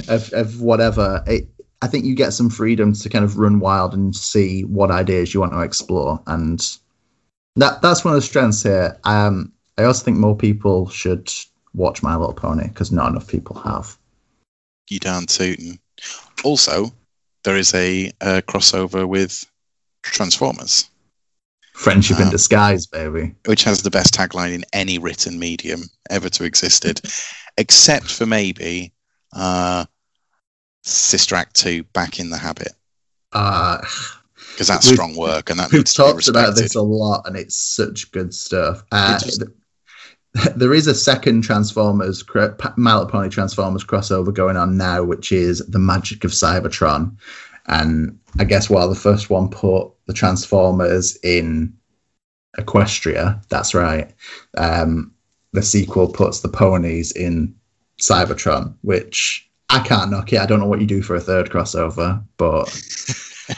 of, 0.09 0.32
of 0.32 0.60
whatever. 0.60 1.22
It, 1.26 1.48
I 1.80 1.88
think 1.88 2.04
you 2.04 2.14
get 2.14 2.32
some 2.32 2.50
freedom 2.50 2.92
to 2.92 3.09
kind 3.09 3.24
of 3.24 3.38
run 3.38 3.60
wild 3.60 3.94
and 3.94 4.14
see 4.14 4.62
what 4.62 4.90
ideas 4.90 5.34
you 5.34 5.40
want 5.40 5.52
to 5.52 5.60
explore. 5.60 6.22
And 6.26 6.60
that 7.56 7.82
that's 7.82 8.04
one 8.04 8.14
of 8.14 8.20
the 8.20 8.26
strengths 8.26 8.62
here. 8.62 8.98
Um, 9.04 9.52
I 9.78 9.84
also 9.84 10.04
think 10.04 10.18
more 10.18 10.36
people 10.36 10.88
should 10.88 11.32
watch 11.74 12.02
My 12.02 12.16
Little 12.16 12.34
Pony 12.34 12.68
because 12.68 12.92
not 12.92 13.10
enough 13.10 13.26
people 13.26 13.59
have. 13.60 13.96
You 14.90 15.00
darn 15.00 15.26
tootin'. 15.26 15.78
Also, 16.44 16.92
there 17.44 17.56
is 17.56 17.74
a, 17.74 18.12
uh 18.20 18.42
crossover 18.46 19.09
with 19.09 19.44
Transformers, 20.02 20.90
Friendship 21.72 22.18
in 22.18 22.24
Um, 22.26 22.30
disguise, 22.30 22.86
baby. 22.86 23.34
which 23.46 23.64
has 23.64 23.82
the 23.82 23.90
best 23.90 24.12
tagline 24.14 24.52
in 24.54 24.64
any 24.72 24.98
written 24.98 25.38
medium 25.38 25.82
ever 26.10 26.28
to 26.30 26.44
existed, 26.44 27.00
except 27.56 28.06
for 28.10 28.26
maybe 28.26 28.92
uh, 29.32 29.84
Sister 30.82 31.34
Act 31.34 31.56
2 31.56 31.84
Back 31.94 32.18
in 32.20 32.30
the 32.30 32.36
Habit, 32.38 32.72
Uh, 33.32 33.78
because 34.50 34.66
that's 34.68 34.86
strong 34.86 35.16
work 35.16 35.48
and 35.48 35.58
that 35.58 35.72
we've 35.72 35.80
needs 35.80 35.94
to 35.94 36.02
be 36.02 36.06
talked 36.12 36.28
about 36.28 36.54
this 36.56 36.74
a 36.74 36.82
lot, 36.82 37.22
and 37.26 37.36
it's 37.36 37.56
such 37.56 38.12
good 38.12 38.34
stuff. 38.34 38.84
Uh, 38.92 39.18
just- 39.18 39.42
there 40.56 40.72
is 40.74 40.86
a 40.86 40.94
second 40.94 41.42
Transformers, 41.42 42.22
cr- 42.22 42.48
Pa- 42.58 42.74
My 42.76 42.92
Little 42.94 43.08
Pony 43.10 43.28
Transformers 43.28 43.84
crossover 43.84 44.32
going 44.32 44.56
on 44.56 44.76
now, 44.76 45.02
which 45.02 45.30
is 45.32 45.58
the 45.68 45.78
magic 45.78 46.24
of 46.24 46.30
Cybertron. 46.32 47.16
And 47.66 48.18
I 48.39 48.44
guess 48.44 48.68
while 48.70 48.89
the 48.89 48.94
first 48.94 49.30
one 49.30 49.48
put 49.48 49.90
the 50.06 50.12
Transformers 50.12 51.16
in 51.22 51.74
Equestria, 52.59 53.43
that's 53.48 53.74
right. 53.74 54.12
Um, 54.56 55.12
the 55.52 55.62
sequel 55.62 56.09
puts 56.09 56.40
the 56.40 56.48
ponies 56.48 57.12
in 57.12 57.55
Cybertron, 58.01 58.74
which 58.82 59.48
I 59.70 59.80
can't 59.80 60.10
knock 60.10 60.32
it. 60.32 60.40
I 60.40 60.47
don't 60.47 60.60
know 60.60 60.66
what 60.66 60.80
you 60.80 60.86
do 60.86 61.02
for 61.02 61.14
a 61.16 61.20
third 61.20 61.51
crossover, 61.51 62.22
but 62.36 62.68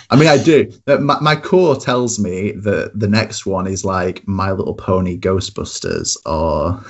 I 0.10 0.16
mean, 0.16 0.28
I 0.28 0.43
do. 0.43 0.70
My, 0.86 1.18
my 1.20 1.36
core 1.36 1.76
tells 1.76 2.18
me 2.18 2.52
that 2.52 2.98
the 2.98 3.09
next 3.09 3.47
one 3.47 3.66
is 3.66 3.85
like 3.85 4.26
My 4.26 4.52
Little 4.52 4.74
Pony 4.74 5.18
Ghostbusters 5.18 6.16
or 6.26 6.82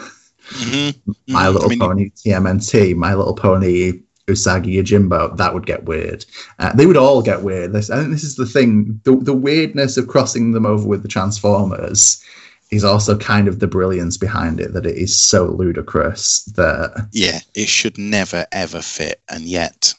Mhm, 0.51 0.95
My 1.28 1.47
mhm. 1.47 1.53
Little 1.53 1.66
I 1.66 1.69
mean, 1.69 1.78
Pony 1.78 2.11
TMNT, 2.11 2.95
My 2.95 3.15
Little 3.15 3.35
Pony 3.35 4.03
Usagi 4.26 4.74
Yojimbo. 4.76 5.36
That 5.36 5.52
would 5.55 5.66
get 5.66 5.84
weird. 5.84 6.24
Uh, 6.59 6.72
they 6.74 6.86
would 6.86 6.96
all 6.96 7.22
get 7.22 7.42
weird. 7.42 7.72
This, 7.72 7.90
I 7.90 7.98
think 7.98 8.10
this 8.10 8.24
is 8.24 8.36
the 8.36 8.46
thing. 8.46 9.01
The, 9.05 9.16
the 9.16 9.34
weirdness 9.34 9.96
of 9.96 10.09
crossing 10.09 10.52
them 10.52 10.66
over 10.66 10.86
with 10.86 11.02
the 11.02 11.09
Transformers 11.09 12.22
is 12.70 12.82
also 12.84 13.16
kind 13.18 13.46
of 13.48 13.60
the 13.60 13.66
brilliance 13.66 14.16
behind 14.16 14.60
it. 14.60 14.72
That 14.72 14.86
it 14.86 14.96
is 14.96 15.20
so 15.20 15.44
ludicrous 15.46 16.44
that 16.56 17.09
yeah, 17.12 17.40
it 17.55 17.68
should 17.68 17.98
never 17.98 18.46
ever 18.52 18.80
fit, 18.80 19.20
and 19.28 19.42
yet 19.44 19.92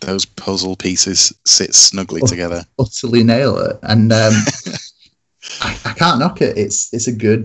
those 0.00 0.24
puzzle 0.24 0.76
pieces 0.76 1.32
sit 1.46 1.74
snugly 1.74 2.20
Oh. 2.22 2.26
together. 2.26 2.64
utterly 2.78 3.22
nail 3.22 3.56
it. 3.58 3.78
And 3.84 4.12
um, 4.12 4.32
I, 5.60 5.78
I 5.84 5.92
can't 5.94 6.18
knock 6.18 6.40
it. 6.42 6.56
It's 6.58 6.92
it's 6.92 7.06
a 7.06 7.12
good 7.12 7.44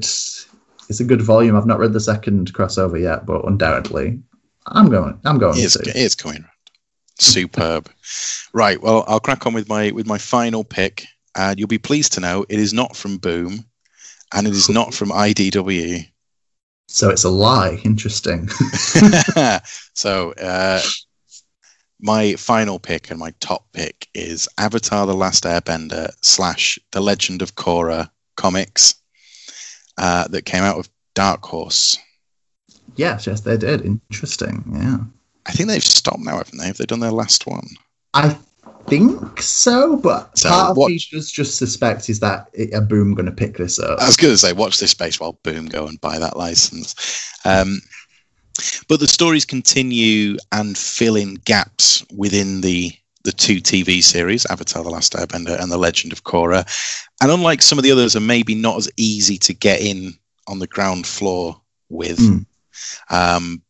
it's 0.89 0.99
a 0.99 1.03
good 1.05 1.21
volume. 1.21 1.55
I've 1.55 1.65
not 1.65 1.79
read 1.79 1.93
the 1.93 1.99
second 1.99 2.53
crossover 2.53 2.99
yet, 3.01 3.25
but 3.25 3.45
undoubtedly, 3.45 4.19
I'm 4.67 4.89
going. 4.89 5.19
I'm 5.25 5.37
going 5.37 5.59
It's, 5.59 5.75
it's 5.75 6.15
coming 6.15 6.41
around. 6.41 6.51
Superb. 7.19 7.89
right. 8.53 8.81
Well, 8.81 9.03
I'll 9.07 9.19
crack 9.19 9.45
on 9.45 9.53
with 9.53 9.67
my 9.69 9.91
with 9.91 10.05
my 10.05 10.17
final 10.17 10.63
pick, 10.63 11.05
and 11.35 11.57
you'll 11.57 11.67
be 11.67 11.77
pleased 11.77 12.13
to 12.13 12.19
know 12.19 12.45
it 12.49 12.59
is 12.59 12.73
not 12.73 12.95
from 12.95 13.17
Boom, 13.17 13.65
and 14.33 14.47
it 14.47 14.53
is 14.53 14.69
not 14.69 14.93
from 14.93 15.09
IDW. 15.09 16.05
So 16.87 17.09
it's 17.09 17.23
a 17.23 17.29
lie. 17.29 17.81
Interesting. 17.83 18.47
so 19.93 20.31
uh, 20.33 20.81
my 21.99 22.35
final 22.35 22.79
pick 22.79 23.09
and 23.09 23.19
my 23.19 23.33
top 23.39 23.65
pick 23.73 24.07
is 24.13 24.47
Avatar: 24.57 25.05
The 25.05 25.15
Last 25.15 25.43
Airbender 25.43 26.11
slash 26.21 26.77
The 26.91 27.01
Legend 27.01 27.41
of 27.41 27.55
Korra 27.55 28.09
comics 28.35 28.95
uh, 29.97 30.27
that 30.27 30.45
came 30.45 30.63
out 30.63 30.77
of 30.77 30.89
Dark 31.15 31.43
Horse. 31.43 31.97
Yes, 32.95 33.27
yes, 33.27 33.41
they 33.41 33.57
did. 33.57 33.85
Interesting. 33.85 34.63
Yeah. 34.73 34.97
I 35.45 35.51
think 35.51 35.69
they've 35.69 35.83
stopped 35.83 36.19
now, 36.19 36.37
haven't 36.37 36.57
they? 36.59 36.67
Have 36.67 36.77
they 36.77 36.85
done 36.85 36.99
their 36.99 37.11
last 37.11 37.47
one? 37.47 37.67
I 38.13 38.37
think 38.87 39.41
so, 39.41 39.97
but 39.97 40.37
So 40.37 40.49
part 40.49 40.71
of 40.71 40.77
what- 40.77 40.91
me 40.91 40.99
does 41.11 41.31
just 41.31 41.57
suspect 41.57 42.09
is 42.09 42.19
that 42.19 42.49
it, 42.53 42.73
a 42.73 42.81
boom 42.81 43.13
going 43.13 43.25
to 43.25 43.31
pick 43.31 43.57
this 43.57 43.79
up. 43.79 43.99
I 43.99 44.05
was 44.07 44.17
going 44.17 44.33
to 44.33 44.37
say, 44.37 44.53
watch 44.53 44.79
this 44.79 44.91
space 44.91 45.19
while 45.19 45.39
Boom 45.43 45.67
go 45.67 45.87
and 45.87 45.99
buy 46.01 46.19
that 46.19 46.37
license. 46.37 46.95
Um, 47.45 47.81
but 48.87 48.99
the 48.99 49.07
stories 49.07 49.45
continue 49.45 50.37
and 50.51 50.77
fill 50.77 51.15
in 51.15 51.35
gaps 51.45 52.05
within 52.15 52.61
the 52.61 52.91
the 53.23 53.31
two 53.33 53.57
TV 53.57 54.01
series, 54.01 54.45
Avatar: 54.45 54.83
The 54.83 54.89
Last 54.89 55.11
Airbender 55.11 55.59
and 55.61 55.69
The 55.69 55.77
Legend 55.77 56.13
of 56.13 56.23
Korra. 56.23 56.65
And 57.21 57.29
unlike 57.29 57.61
some 57.61 57.77
of 57.77 57.83
the 57.83 57.91
others, 57.91 58.15
are 58.15 58.21
maybe 58.21 58.55
not 58.55 58.77
as 58.77 58.89
easy 58.95 59.37
to 59.39 59.53
get 59.53 59.81
in 59.81 60.13
on 60.47 60.59
the 60.59 60.67
ground 60.67 61.05
floor 61.05 61.59
with. 61.89 62.19
Mm. 62.19 62.45
Um, 63.09 63.61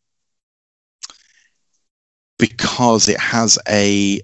because 2.38 3.08
it 3.08 3.18
has 3.18 3.58
a 3.68 4.20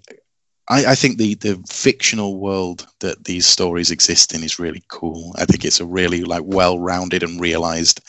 I, 0.68 0.86
I 0.86 0.94
think 0.94 1.18
the 1.18 1.34
the 1.34 1.62
fictional 1.68 2.38
world 2.38 2.86
that 3.00 3.24
these 3.24 3.46
stories 3.46 3.90
exist 3.90 4.34
in 4.34 4.42
is 4.42 4.58
really 4.58 4.82
cool. 4.88 5.34
I 5.36 5.44
think 5.44 5.64
it's 5.64 5.80
a 5.80 5.86
really 5.86 6.24
like 6.24 6.42
well-rounded 6.44 7.22
and 7.22 7.40
realized 7.40 8.00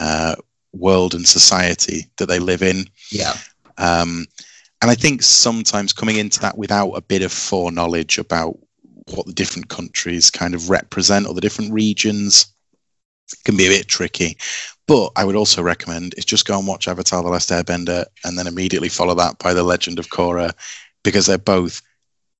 uh, 0.00 0.34
world 0.72 1.14
and 1.14 1.26
society 1.26 2.10
that 2.16 2.26
they 2.26 2.38
live 2.38 2.62
in. 2.62 2.86
Yeah. 3.10 3.34
Um, 3.78 4.26
and 4.80 4.90
I 4.90 4.94
think 4.96 5.22
sometimes 5.22 5.92
coming 5.92 6.16
into 6.16 6.40
that 6.40 6.58
without 6.58 6.90
a 6.92 7.02
bit 7.02 7.22
of 7.22 7.30
foreknowledge 7.30 8.18
about 8.18 8.58
what 9.14 9.26
the 9.26 9.32
different 9.32 9.68
countries 9.68 10.30
kind 10.30 10.54
of 10.54 10.70
represent 10.70 11.26
or 11.26 11.34
the 11.34 11.40
different 11.40 11.72
regions 11.72 12.46
can 13.44 13.56
be 13.56 13.66
a 13.66 13.70
bit 13.70 13.88
tricky. 13.88 14.36
But 14.86 15.12
I 15.16 15.24
would 15.24 15.36
also 15.36 15.62
recommend 15.62 16.14
is 16.16 16.24
just 16.24 16.46
go 16.46 16.58
and 16.58 16.66
watch 16.66 16.88
Avatar: 16.88 17.22
The 17.22 17.28
Last 17.28 17.50
Airbender 17.50 18.04
and 18.24 18.38
then 18.38 18.46
immediately 18.46 18.88
follow 18.88 19.14
that 19.14 19.38
by 19.38 19.54
The 19.54 19.62
Legend 19.62 19.98
of 19.98 20.08
Korra 20.08 20.52
because 21.02 21.26
they're 21.26 21.38
both 21.38 21.82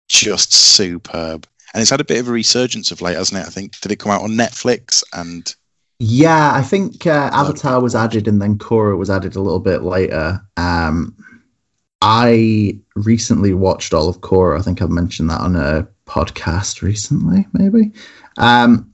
just 0.09 0.53
superb. 0.53 1.47
And 1.75 1.81
it's 1.81 1.91
had 1.91 2.01
a 2.01 2.05
bit 2.05 2.21
of 2.21 2.29
a 2.29 2.33
resurgence 2.33 2.91
of 2.91 3.01
late, 3.01 3.17
hasn't 3.17 3.41
it? 3.41 3.47
I 3.47 3.51
think 3.51 3.81
did 3.81 3.93
it 3.93 3.99
come 3.99 4.13
out 4.13 4.23
on 4.23 4.33
Netflix 4.33 5.03
and 5.15 5.55
Yeah, 5.99 6.53
I 6.53 6.63
think 6.63 7.07
uh, 7.07 7.31
Avatar 7.33 7.81
was 7.81 7.95
added 7.95 8.29
and 8.29 8.43
then 8.43 8.59
Korra 8.59 8.99
was 8.99 9.09
added 9.09 9.37
a 9.37 9.41
little 9.41 9.61
bit 9.61 9.83
later. 9.83 10.41
Um, 10.57 11.17
I 12.03 12.79
recently 12.97 13.55
watched 13.55 13.95
all 13.95 14.09
of 14.09 14.21
Korra. 14.21 14.59
I 14.59 14.63
think 14.63 14.83
I've 14.83 14.91
mentioned 14.91 15.31
that 15.31 15.41
on 15.41 15.57
a 15.57 15.87
podcast 16.07 16.83
recently, 16.83 17.47
maybe. 17.53 17.93
Um, 18.37 18.92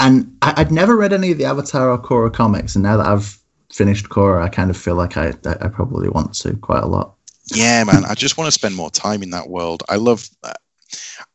and 0.00 0.36
I, 0.42 0.54
I'd 0.56 0.72
never 0.72 0.96
read 0.96 1.12
any 1.12 1.32
of 1.32 1.38
the 1.38 1.44
Avatar 1.44 1.90
or 1.90 1.98
Korra 1.98 2.32
comics, 2.32 2.74
and 2.74 2.82
now 2.82 2.96
that 2.96 3.06
I've 3.06 3.38
finished 3.72 4.08
Korra, 4.08 4.42
I 4.42 4.48
kind 4.48 4.70
of 4.70 4.76
feel 4.76 4.94
like 4.94 5.16
I, 5.16 5.34
I 5.44 5.68
probably 5.68 6.08
want 6.08 6.34
to 6.34 6.56
quite 6.56 6.82
a 6.82 6.86
lot. 6.86 7.14
Yeah, 7.52 7.84
man. 7.84 8.04
I 8.04 8.14
just 8.14 8.38
want 8.38 8.48
to 8.48 8.52
spend 8.52 8.74
more 8.74 8.90
time 8.90 9.22
in 9.22 9.30
that 9.30 9.48
world. 9.48 9.82
I 9.88 9.96
love 9.96 10.28
that, 10.42 10.58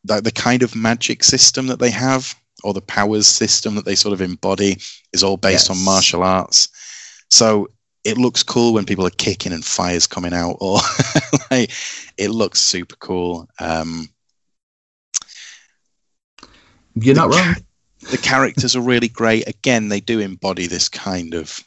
that 0.04 0.24
the 0.24 0.32
kind 0.32 0.62
of 0.62 0.74
magic 0.74 1.22
system 1.22 1.66
that 1.68 1.78
they 1.78 1.90
have, 1.90 2.34
or 2.64 2.74
the 2.74 2.80
powers 2.80 3.26
system 3.26 3.74
that 3.76 3.84
they 3.84 3.94
sort 3.94 4.12
of 4.12 4.20
embody, 4.20 4.78
is 5.12 5.22
all 5.22 5.36
based 5.36 5.70
on 5.70 5.84
martial 5.84 6.22
arts. 6.22 6.68
So 7.30 7.68
it 8.04 8.18
looks 8.18 8.42
cool 8.42 8.72
when 8.72 8.86
people 8.86 9.06
are 9.06 9.10
kicking 9.10 9.52
and 9.52 9.64
fires 9.64 10.06
coming 10.06 10.32
out, 10.32 10.56
or 10.60 10.80
like 11.50 11.70
it 12.16 12.30
looks 12.30 12.60
super 12.60 12.96
cool. 12.96 13.48
Um, 13.60 14.08
You're 16.94 17.14
not 17.14 17.30
the 17.30 17.36
wrong. 17.36 17.54
The 18.00 18.18
characters 18.18 18.74
are 18.74 18.80
really 18.80 19.08
great. 19.08 19.46
Again, 19.46 19.88
they 19.88 20.00
do 20.00 20.20
embody 20.20 20.66
this 20.66 20.88
kind 20.88 21.34
of 21.34 21.62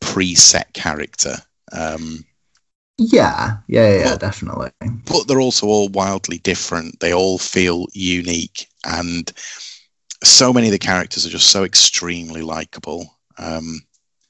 preset 0.00 0.72
character. 0.72 1.36
Um, 1.72 2.24
Yeah, 2.98 3.56
yeah, 3.68 3.90
yeah, 3.98 4.04
Well- 4.04 4.18
definitely. 4.18 4.70
but 5.06 5.26
they're 5.26 5.40
also 5.40 5.66
all 5.66 5.88
wildly 5.88 6.38
different. 6.38 7.00
They 7.00 7.12
all 7.12 7.38
feel 7.38 7.86
unique, 7.92 8.68
and 8.84 9.32
so 10.22 10.52
many 10.52 10.68
of 10.68 10.72
the 10.72 10.78
characters 10.78 11.24
are 11.26 11.30
just 11.30 11.50
so 11.50 11.64
extremely 11.64 12.42
likable. 12.42 13.18
Um, 13.38 13.80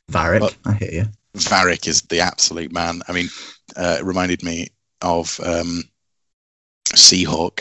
Varrick, 0.08 0.40
But- 0.40 0.56
I 0.64 0.74
hear 0.74 0.90
you. 0.92 1.04
Varrick 1.34 1.86
is 1.86 2.02
the 2.02 2.20
absolute 2.20 2.72
man. 2.72 3.02
I 3.08 3.12
mean, 3.12 3.30
uh, 3.76 3.96
it 4.00 4.04
reminded 4.04 4.42
me 4.42 4.68
of 5.00 5.38
um, 5.40 5.84
Seahawk, 6.94 7.60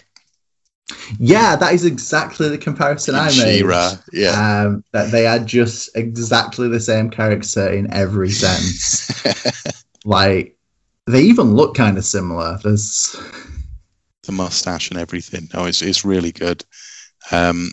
Yeah, 1.20 1.56
that 1.56 1.74
is 1.74 1.86
exactly 1.86 2.50
the 2.50 2.58
comparison 2.58 3.16
I 3.16 3.26
made. 3.28 3.60
She-Ra. 3.60 3.96
Yeah, 4.12 4.64
Um, 4.66 4.84
that 4.92 5.12
they 5.12 5.28
are 5.28 5.40
just 5.40 5.96
exactly 5.96 6.68
the 6.68 6.80
same 6.80 7.10
character 7.10 7.68
in 7.70 7.92
every 7.94 8.32
sense. 8.32 9.10
like 10.06 10.58
they 11.08 11.22
even 11.22 11.54
look 11.56 11.76
kind 11.76 11.98
of 11.98 12.06
similar. 12.06 12.60
There's 12.64 13.16
the 14.24 14.32
mustache 14.32 14.90
and 14.90 15.00
everything. 15.00 15.50
Oh, 15.54 15.66
it's 15.66 15.82
it's 15.82 16.06
really 16.06 16.32
good. 16.32 16.64
Um, 17.32 17.72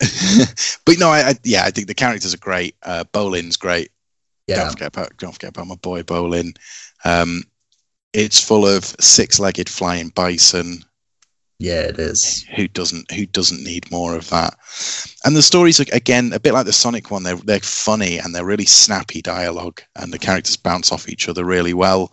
but 0.84 0.98
no, 0.98 1.10
I, 1.10 1.30
I 1.30 1.34
yeah, 1.44 1.64
I 1.64 1.70
think 1.70 1.88
the 1.88 1.94
characters 1.94 2.34
are 2.34 2.38
great. 2.38 2.76
Uh, 2.82 3.04
Bolin's 3.12 3.56
great. 3.56 3.90
yeah, 4.46 4.56
Don't 4.56 4.70
forget 4.70 4.88
about 4.88 5.16
don't 5.18 5.32
forget 5.32 5.50
about 5.50 5.66
my 5.66 5.74
boy 5.76 6.02
Bolin. 6.02 6.56
Um, 7.04 7.42
it's 8.12 8.42
full 8.42 8.66
of 8.66 8.84
six-legged 9.00 9.68
flying 9.68 10.08
bison. 10.10 10.84
yeah, 11.58 11.80
it 11.80 11.98
is. 11.98 12.44
Who 12.54 12.68
doesn't 12.68 13.10
who 13.10 13.26
doesn't 13.26 13.64
need 13.64 13.90
more 13.90 14.16
of 14.16 14.30
that? 14.30 14.54
And 15.24 15.36
the 15.36 15.42
stories 15.42 15.80
are 15.80 15.86
again 15.92 16.32
a 16.32 16.40
bit 16.40 16.52
like 16.52 16.66
the 16.66 16.72
Sonic 16.72 17.10
one. 17.10 17.24
They're 17.24 17.36
they're 17.36 17.60
funny 17.60 18.18
and 18.18 18.34
they're 18.34 18.44
really 18.44 18.66
snappy 18.66 19.20
dialogue, 19.20 19.82
and 19.96 20.12
the 20.12 20.18
characters 20.18 20.56
bounce 20.56 20.92
off 20.92 21.08
each 21.08 21.28
other 21.28 21.44
really 21.44 21.74
well. 21.74 22.12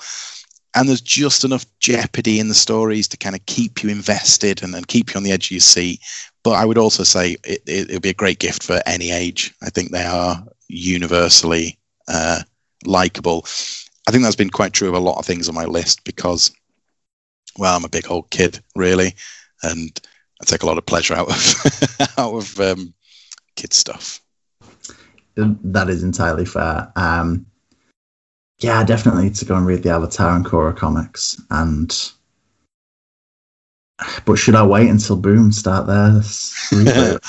And 0.77 0.89
there's 0.89 1.01
just 1.01 1.45
enough 1.45 1.65
jeopardy 1.79 2.39
in 2.39 2.49
the 2.49 2.53
stories 2.53 3.07
to 3.09 3.17
kind 3.17 3.35
of 3.35 3.45
keep 3.45 3.81
you 3.81 3.89
invested 3.89 4.61
and, 4.61 4.75
and 4.75 4.87
keep 4.87 5.13
you 5.13 5.17
on 5.17 5.23
the 5.23 5.31
edge 5.31 5.47
of 5.47 5.51
your 5.51 5.59
seat. 5.61 6.01
But 6.43 6.53
I 6.53 6.65
would 6.65 6.77
also 6.77 7.03
say 7.03 7.37
it, 7.45 7.61
it, 7.65 7.89
it'll 7.89 8.01
be 8.01 8.09
a 8.09 8.13
great 8.13 8.39
gift 8.39 8.61
for 8.61 8.81
any 8.85 9.11
age. 9.11 9.53
I 9.61 9.69
think 9.69 9.91
they 9.91 10.03
are 10.03 10.43
universally 10.67 11.79
uh, 12.09 12.41
likable. 12.83 13.45
I 14.07 14.11
think 14.11 14.23
that's 14.23 14.35
been 14.35 14.49
quite 14.49 14.73
true 14.73 14.89
of 14.89 14.95
a 14.95 14.99
lot 14.99 15.17
of 15.17 15.25
things 15.25 15.49
on 15.49 15.55
my 15.55 15.65
list 15.65 16.03
because, 16.03 16.51
well, 17.57 17.75
I'm 17.75 17.85
a 17.85 17.89
big 17.89 18.09
old 18.09 18.29
kid, 18.29 18.59
really, 18.75 19.15
and 19.63 19.99
I 20.41 20.45
take 20.45 20.63
a 20.63 20.67
lot 20.67 20.77
of 20.77 20.85
pleasure 20.85 21.15
out 21.15 21.29
of 21.29 22.09
out 22.17 22.33
of 22.33 22.59
um, 22.59 22.93
kid 23.55 23.73
stuff. 23.73 24.21
That 25.35 25.89
is 25.89 26.03
entirely 26.03 26.45
fair. 26.45 26.91
Um, 26.95 27.45
yeah, 28.59 28.79
I 28.79 28.83
definitely 28.83 29.25
need 29.25 29.35
to 29.35 29.45
go 29.45 29.55
and 29.55 29.65
read 29.65 29.83
the 29.83 29.89
Avatar 29.89 30.35
and 30.35 30.45
Korra 30.45 30.75
comics. 30.75 31.41
And 31.49 31.93
but 34.25 34.35
should 34.35 34.55
I 34.55 34.65
wait 34.65 34.89
until 34.89 35.15
Boom 35.15 35.51
start 35.51 35.87
reboot? 35.87 37.19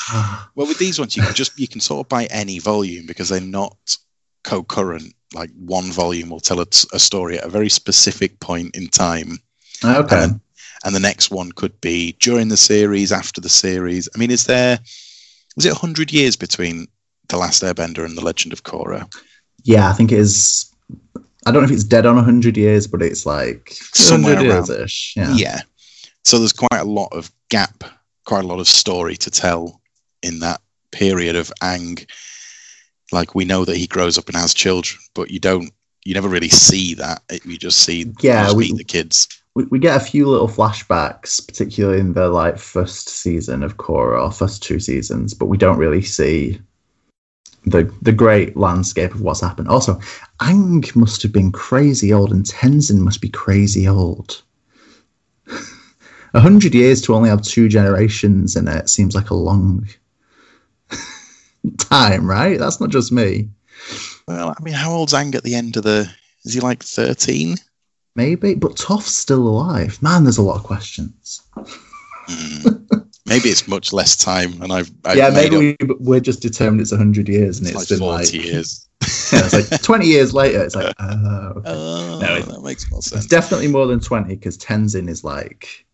Well, 0.55 0.67
with 0.67 0.79
these 0.79 0.99
ones, 0.99 1.17
you 1.17 1.23
can 1.23 1.35
just 1.35 1.59
you 1.59 1.69
can 1.69 1.81
sort 1.81 2.05
of 2.05 2.09
buy 2.09 2.27
any 2.27 2.59
volume 2.59 3.07
because 3.07 3.29
they're 3.29 3.41
not 3.41 3.77
co-current. 4.45 5.15
Like 5.35 5.51
one 5.57 5.91
volume 5.91 6.31
will 6.31 6.41
tell 6.41 6.61
a, 6.61 6.67
a 6.93 6.99
story 6.99 7.39
at 7.39 7.45
a 7.45 7.51
very 7.51 7.69
specific 7.69 8.39
point 8.41 8.77
in 8.77 8.89
time, 8.89 9.39
okay. 9.85 10.25
and, 10.25 10.41
and 10.85 10.95
the 10.95 11.01
next 11.01 11.31
one 11.31 11.51
could 11.53 11.79
be 11.81 12.13
during 12.21 12.49
the 12.49 12.57
series, 12.57 13.13
after 13.13 13.41
the 13.41 13.49
series. 13.49 14.09
I 14.15 14.19
mean, 14.19 14.31
is 14.31 14.45
there 14.45 14.79
is 15.57 15.65
it 15.65 15.73
hundred 15.73 16.13
years 16.13 16.37
between 16.37 16.87
the 17.29 17.39
Last 17.39 17.63
Airbender 17.63 18.05
and 18.05 18.17
the 18.17 18.25
Legend 18.25 18.53
of 18.53 18.63
Korra? 18.63 19.13
Yeah, 19.65 19.91
I 19.91 19.93
think 19.95 20.13
it 20.13 20.19
is. 20.19 20.71
I 21.47 21.51
don't 21.51 21.63
know 21.63 21.69
if 21.69 21.71
it's 21.71 21.85
dead 21.85 22.07
on 22.07 22.23
hundred 22.23 22.57
years, 22.57 22.87
but 22.87 23.03
it's 23.03 23.27
like 23.27 23.71
Somewhere 23.73 24.35
100 24.35 24.51
around. 24.51 24.69
years-ish. 24.69 25.15
Yeah. 25.17 25.35
yeah. 25.35 25.61
So 26.25 26.39
there's 26.39 26.53
quite 26.53 26.81
a 26.81 26.85
lot 26.85 27.09
of 27.13 27.31
gap, 27.49 27.85
quite 28.25 28.45
a 28.45 28.47
lot 28.49 28.61
of 28.61 28.69
story 28.69 29.17
to 29.17 29.31
tell 29.31 29.81
in 30.23 30.41
that 30.41 30.61
period 30.91 31.37
of 31.37 31.53
Aang. 31.63 32.09
Like 33.13 33.35
we 33.35 33.45
know 33.45 33.65
that 33.65 33.77
he 33.77 33.87
grows 33.87 34.19
up 34.19 34.29
and 34.29 34.37
has 34.37 34.55
children, 34.55 35.01
but 35.15 35.31
you 35.31 35.39
don't 35.39 35.71
you 36.05 36.15
never 36.15 36.29
really 36.29 36.49
see 36.49 36.95
that. 36.95 37.23
You 37.45 37.57
just 37.59 37.81
see 37.81 38.13
Yeah, 38.21 38.45
just 38.45 38.57
we- 38.57 38.73
the 38.73 38.85
kids. 38.85 39.29
we, 39.55 39.65
we 39.65 39.79
get 39.79 39.97
a 39.97 40.05
few 40.05 40.29
little 40.29 40.49
flashbacks, 40.49 41.45
particularly 41.47 41.99
in 42.01 42.13
the 42.13 42.29
like 42.29 42.59
first 42.59 43.09
season 43.09 43.63
of 43.63 43.77
Korra, 43.77 44.23
or 44.23 44.31
first 44.31 44.63
two 44.63 44.79
seasons, 44.81 45.35
but 45.35 45.47
we 45.47 45.57
don't 45.57 45.79
really 45.79 46.03
see 46.03 46.61
the 47.65 47.93
the 48.03 48.13
great 48.13 48.57
landscape 48.57 49.15
of 49.15 49.21
what's 49.21 49.41
happened. 49.41 49.69
Also, 49.69 49.99
Aang 50.41 50.95
must 50.95 51.23
have 51.23 51.33
been 51.33 51.51
crazy 51.51 52.13
old, 52.13 52.33
and 52.33 52.45
Tenzin 52.45 52.99
must 52.99 53.21
be 53.21 53.29
crazy 53.29 53.89
old. 53.89 54.43
A 56.35 56.41
hundred 56.41 56.75
years 56.75 57.01
to 57.03 57.15
only 57.15 57.31
have 57.31 57.41
two 57.43 57.69
generations 57.69 58.57
in 58.57 58.69
it 58.69 58.91
seems 58.91 59.15
like 59.15 59.31
a 59.31 59.35
long 59.35 59.89
time, 61.79 62.29
right? 62.29 62.59
That's 62.59 62.81
not 62.81 62.91
just 62.91 63.13
me. 63.13 63.49
Well, 64.29 64.55
I 64.57 64.63
mean, 64.63 64.75
how 64.75 64.93
old's 64.93 65.13
Aang 65.13 65.35
at 65.35 65.45
the 65.45 65.55
end 65.55 65.77
of 65.77 65.83
the? 65.85 66.11
Is 66.45 66.55
he 66.55 66.61
like 66.61 66.83
thirteen? 66.83 67.57
Maybe, 68.15 68.55
but 68.55 68.77
Toph's 68.77 69.15
still 69.15 69.47
alive. 69.47 70.01
Man, 70.03 70.25
there's 70.25 70.39
a 70.39 70.43
lot 70.43 70.57
of 70.57 70.65
questions. 70.65 71.43
Hmm. 71.55 72.69
maybe 73.27 73.49
it's 73.51 73.69
much 73.69 73.93
less 73.93 74.17
time, 74.17 74.61
and 74.63 74.73
I've, 74.73 74.91
I've 75.05 75.17
yeah, 75.17 75.31
maybe 75.31 75.77
up 75.81 75.89
we, 75.89 75.95
we're 75.99 76.21
just 76.21 76.41
determined 76.41 76.81
it's 76.81 76.93
100 76.93 77.29
years 77.29 77.59
and 77.59 77.69
it's 77.69 77.83
it's 77.83 77.91
like 77.91 77.99
been 77.99 78.09
like, 78.09 78.33
years. 78.33 78.89
yeah, 79.33 79.41
it's 79.45 79.71
like 79.71 79.83
20 79.83 80.07
years 80.07 80.33
later. 80.33 80.65
It's 80.65 80.75
like, 80.75 80.95
oh, 81.01 81.53
okay. 81.57 81.73
No, 81.73 82.37
it- 82.37 82.47
that 82.47 82.63
makes 82.63 82.91
more 82.91 83.03
sense. 83.03 83.25
it's 83.25 83.31
definitely 83.31 83.69
more 83.69 83.87
than 83.87 84.01
20 84.01 84.35
because 84.35 84.57
Tenzin 84.57 85.09
is 85.09 85.23
like 85.25 85.86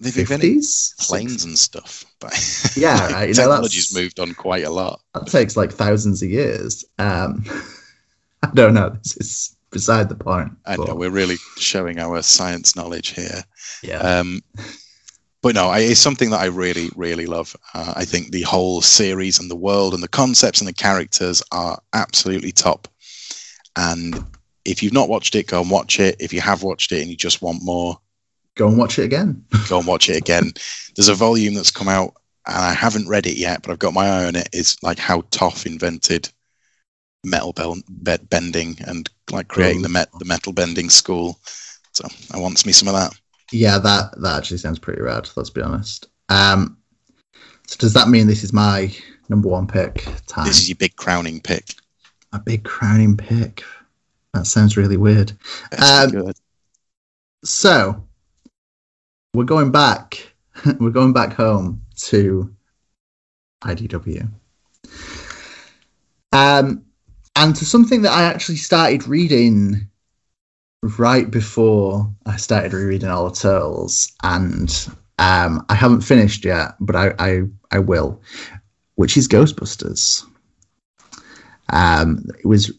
They've 0.00 0.18
invented 0.18 0.56
50s. 0.56 1.08
planes 1.08 1.44
and 1.44 1.58
stuff, 1.58 2.04
but 2.20 2.32
Yeah, 2.76 3.12
right, 3.12 3.28
you 3.28 3.34
know, 3.34 3.42
technology's 3.42 3.94
moved 3.94 4.20
on 4.20 4.34
quite 4.34 4.64
a 4.64 4.70
lot. 4.70 5.00
That 5.14 5.26
takes 5.26 5.56
like 5.56 5.72
thousands 5.72 6.22
of 6.22 6.30
years. 6.30 6.84
Um, 6.98 7.44
I 8.42 8.50
don't 8.54 8.74
know. 8.74 8.90
This 8.90 9.16
is 9.16 9.56
beside 9.70 10.08
the 10.08 10.14
point. 10.14 10.52
I 10.66 10.76
know 10.76 10.94
we're 10.94 11.10
really 11.10 11.36
showing 11.56 11.98
our 11.98 12.22
science 12.22 12.76
knowledge 12.76 13.08
here. 13.08 13.42
yeah. 13.82 13.98
Um, 13.98 14.42
but 15.42 15.54
no, 15.54 15.68
I, 15.68 15.80
it's 15.80 16.00
something 16.00 16.30
that 16.30 16.40
I 16.40 16.46
really, 16.46 16.88
really 16.96 17.26
love. 17.26 17.54
Uh, 17.74 17.92
I 17.96 18.06
think 18.06 18.30
the 18.30 18.42
whole 18.42 18.80
series 18.80 19.38
and 19.38 19.50
the 19.50 19.56
world 19.56 19.92
and 19.92 20.02
the 20.02 20.08
concepts 20.08 20.60
and 20.60 20.68
the 20.68 20.72
characters 20.72 21.42
are 21.52 21.78
absolutely 21.92 22.50
top. 22.50 22.88
And 23.76 24.24
if 24.64 24.82
you've 24.82 24.94
not 24.94 25.10
watched 25.10 25.34
it, 25.34 25.48
go 25.48 25.60
and 25.60 25.70
watch 25.70 26.00
it. 26.00 26.16
If 26.18 26.32
you 26.32 26.40
have 26.40 26.62
watched 26.62 26.92
it 26.92 27.02
and 27.02 27.10
you 27.10 27.16
just 27.16 27.42
want 27.42 27.62
more, 27.62 27.98
Go 28.56 28.68
and 28.68 28.78
watch 28.78 28.98
it 28.98 29.04
again. 29.04 29.44
go 29.68 29.78
and 29.78 29.86
watch 29.86 30.08
it 30.08 30.16
again. 30.16 30.52
There's 30.94 31.08
a 31.08 31.14
volume 31.14 31.54
that's 31.54 31.70
come 31.70 31.88
out, 31.88 32.14
and 32.46 32.56
I 32.56 32.72
haven't 32.72 33.08
read 33.08 33.26
it 33.26 33.36
yet, 33.36 33.62
but 33.62 33.72
I've 33.72 33.78
got 33.78 33.94
my 33.94 34.06
eye 34.06 34.24
on 34.26 34.36
it. 34.36 34.48
It's 34.52 34.82
like 34.82 34.98
how 34.98 35.22
Toph 35.22 35.66
invented 35.66 36.30
metal 37.24 37.54
bending 38.28 38.76
and 38.86 39.08
like 39.30 39.48
creating 39.48 39.82
the 39.82 39.88
met 39.88 40.08
the 40.18 40.24
metal 40.24 40.52
bending 40.52 40.90
school. 40.90 41.38
So 41.92 42.06
I 42.32 42.38
want 42.38 42.64
me 42.66 42.72
some 42.72 42.88
of 42.88 42.94
that. 42.94 43.12
Yeah, 43.52 43.78
that 43.78 44.20
that 44.20 44.36
actually 44.36 44.58
sounds 44.58 44.78
pretty 44.78 45.02
rad. 45.02 45.28
Let's 45.36 45.50
be 45.50 45.62
honest. 45.62 46.08
Um, 46.28 46.78
so 47.66 47.76
does 47.78 47.94
that 47.94 48.08
mean 48.08 48.26
this 48.26 48.44
is 48.44 48.52
my 48.52 48.94
number 49.28 49.48
one 49.48 49.66
pick? 49.66 50.06
Time. 50.26 50.46
This 50.46 50.58
is 50.58 50.68
your 50.68 50.76
big 50.76 50.96
crowning 50.96 51.40
pick. 51.40 51.74
a 52.32 52.38
big 52.38 52.64
crowning 52.64 53.16
pick. 53.16 53.64
That 54.32 54.46
sounds 54.46 54.76
really 54.76 54.96
weird. 54.96 55.32
Um, 55.78 56.10
good. 56.10 56.36
So 57.44 58.04
we're 59.34 59.44
going 59.44 59.70
back. 59.70 60.32
We're 60.78 60.90
going 60.90 61.12
back 61.12 61.32
home 61.32 61.82
to 61.96 62.48
IDW. 63.64 64.30
Um, 66.32 66.84
and 67.34 67.56
to 67.56 67.64
something 67.64 68.02
that 68.02 68.12
I 68.12 68.22
actually 68.22 68.56
started 68.56 69.08
reading 69.08 69.88
right 70.98 71.28
before 71.28 72.08
I 72.26 72.36
started 72.36 72.72
rereading 72.72 73.08
all 73.08 73.28
the 73.28 73.34
Turtles, 73.34 74.12
and 74.22 74.70
um, 75.18 75.64
I 75.68 75.74
haven't 75.74 76.02
finished 76.02 76.44
yet, 76.44 76.76
but 76.78 76.94
I, 76.94 77.14
I 77.18 77.40
I 77.72 77.78
will, 77.80 78.22
which 78.94 79.16
is 79.16 79.26
Ghostbusters. 79.26 80.24
Um, 81.72 82.24
it 82.38 82.46
was 82.46 82.70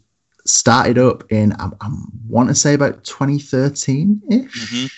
started 0.45 0.98
up 0.98 1.30
in 1.30 1.52
I, 1.53 1.69
I 1.82 1.90
want 2.30 2.49
to 2.49 2.56
say 2.56 2.73
about 2.73 3.03
2013 3.03 4.22
ish 4.30 4.76
Mhm. 4.76 4.91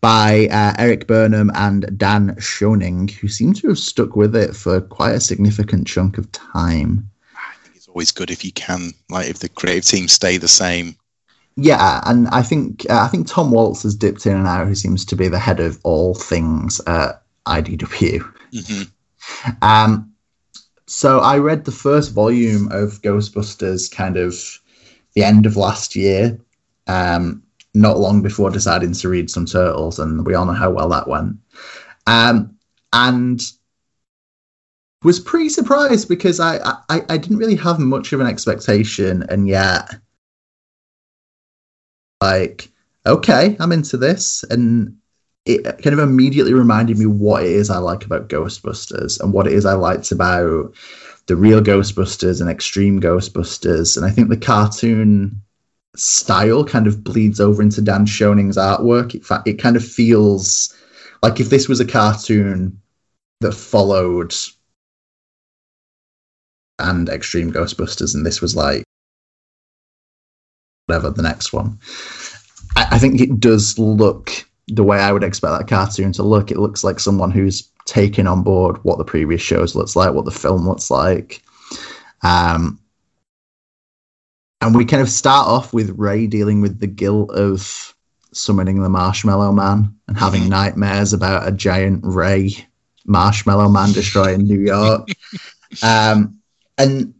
By 0.00 0.48
uh, 0.50 0.74
Erik 0.78 1.06
Burnham 1.06 1.50
and 1.54 1.98
Dan 1.98 2.34
Schoening, 2.36 3.10
who 3.10 3.28
seem 3.28 3.52
to 3.54 3.68
have 3.68 3.78
stuck 3.78 4.16
with 4.16 4.34
it 4.34 4.56
for 4.56 4.80
quite 4.80 5.14
a 5.14 5.20
significant 5.20 5.86
chunk 5.86 6.16
of 6.16 6.30
time. 6.32 7.10
I 7.36 7.54
think 7.62 7.76
it's 7.76 7.88
always 7.88 8.10
good 8.10 8.30
if 8.30 8.44
you 8.44 8.52
can, 8.52 8.92
like, 9.10 9.28
if 9.28 9.40
the 9.40 9.48
creative 9.50 9.84
team 9.84 10.08
stay 10.08 10.38
the 10.38 10.48
same. 10.48 10.96
Yeah, 11.56 12.00
and 12.06 12.28
I 12.28 12.42
think 12.42 12.86
uh, 12.88 13.00
I 13.00 13.08
think 13.08 13.26
Tom 13.26 13.50
Waltz 13.50 13.82
has 13.82 13.94
dipped 13.94 14.24
in 14.24 14.36
and 14.36 14.46
out, 14.46 14.66
who 14.66 14.74
seems 14.74 15.04
to 15.06 15.16
be 15.16 15.28
the 15.28 15.38
head 15.38 15.60
of 15.60 15.78
all 15.82 16.14
things 16.14 16.80
at 16.86 17.22
IDW. 17.46 18.22
hmm 18.54 18.82
Um, 19.60 20.12
so 20.86 21.20
I 21.20 21.38
read 21.38 21.64
the 21.64 21.72
first 21.72 22.12
volume 22.12 22.68
of 22.72 23.02
Ghostbusters 23.02 23.90
kind 23.90 24.16
of 24.16 24.34
the 25.14 25.22
end 25.24 25.46
of 25.46 25.56
last 25.56 25.94
year, 25.94 26.38
um, 26.86 27.42
not 27.74 27.98
long 27.98 28.22
before 28.22 28.50
deciding 28.50 28.92
to 28.92 29.08
read 29.08 29.30
some 29.30 29.46
Turtles, 29.46 29.98
and 29.98 30.26
we 30.26 30.34
all 30.34 30.46
know 30.46 30.52
how 30.52 30.70
well 30.70 30.88
that 30.88 31.08
went. 31.08 31.36
Um, 32.06 32.56
and 32.92 33.40
was 35.02 35.20
pretty 35.20 35.48
surprised 35.48 36.08
because 36.08 36.40
I, 36.40 36.58
I 36.88 37.02
I 37.08 37.16
didn't 37.16 37.38
really 37.38 37.56
have 37.56 37.78
much 37.78 38.12
of 38.12 38.20
an 38.20 38.26
expectation, 38.26 39.24
and 39.28 39.48
yet 39.48 39.88
like 42.20 42.70
okay, 43.06 43.56
I'm 43.58 43.72
into 43.72 43.96
this, 43.96 44.44
and 44.50 44.96
it 45.46 45.64
kind 45.82 45.94
of 45.94 46.00
immediately 46.00 46.52
reminded 46.52 46.98
me 46.98 47.06
what 47.06 47.44
it 47.44 47.50
is 47.50 47.70
I 47.70 47.78
like 47.78 48.04
about 48.04 48.28
Ghostbusters 48.28 49.20
and 49.20 49.32
what 49.32 49.46
it 49.46 49.54
is 49.54 49.64
I 49.64 49.72
liked 49.72 50.12
about 50.12 50.74
the 51.26 51.36
real 51.36 51.62
Ghostbusters 51.62 52.40
and 52.40 52.50
Extreme 52.50 53.00
Ghostbusters. 53.00 53.96
And 53.96 54.04
I 54.04 54.10
think 54.10 54.28
the 54.28 54.36
cartoon 54.36 55.40
style 55.96 56.64
kind 56.64 56.86
of 56.86 57.02
bleeds 57.02 57.40
over 57.40 57.62
into 57.62 57.82
Dan 57.82 58.06
Schoening's 58.06 58.56
artwork. 58.56 59.14
It, 59.14 59.24
it 59.46 59.60
kind 59.60 59.76
of 59.76 59.84
feels 59.84 60.74
like 61.22 61.40
if 61.40 61.50
this 61.50 61.68
was 61.68 61.80
a 61.80 61.86
cartoon 61.86 62.80
that 63.40 63.52
followed 63.52 64.34
and 66.78 67.08
Extreme 67.08 67.52
Ghostbusters, 67.52 68.14
and 68.14 68.24
this 68.24 68.40
was 68.40 68.56
like 68.56 68.82
whatever 70.86 71.10
the 71.10 71.22
next 71.22 71.52
one. 71.52 71.78
I, 72.76 72.88
I 72.92 72.98
think 72.98 73.20
it 73.20 73.38
does 73.38 73.78
look 73.78 74.30
the 74.68 74.84
way 74.84 74.98
I 74.98 75.12
would 75.12 75.24
expect 75.24 75.58
that 75.58 75.68
cartoon 75.68 76.12
to 76.12 76.22
look. 76.22 76.50
It 76.50 76.58
looks 76.58 76.82
like 76.82 76.98
someone 76.98 77.30
who's 77.30 77.70
taken 77.84 78.26
on 78.26 78.42
board 78.42 78.78
what 78.82 78.98
the 78.98 79.04
previous 79.04 79.42
shows 79.42 79.74
looks 79.74 79.96
like, 79.96 80.14
what 80.14 80.24
the 80.24 80.30
film 80.30 80.66
looks 80.66 80.90
like. 80.90 81.42
Um, 82.22 82.79
and 84.60 84.74
we 84.74 84.84
kind 84.84 85.02
of 85.02 85.08
start 85.08 85.48
off 85.48 85.72
with 85.72 85.90
Ray 85.98 86.26
dealing 86.26 86.60
with 86.60 86.80
the 86.80 86.86
guilt 86.86 87.30
of 87.30 87.94
summoning 88.32 88.82
the 88.82 88.88
Marshmallow 88.88 89.52
Man 89.52 89.94
and 90.08 90.18
having 90.18 90.48
nightmares 90.58 91.12
about 91.12 91.48
a 91.48 91.52
giant 91.52 92.00
Ray 92.04 92.52
Marshmallow 93.06 93.68
Man 93.68 93.92
destroying 93.92 94.42
New 94.44 94.60
York. 94.60 95.08
um, 95.82 96.38
and 96.78 97.14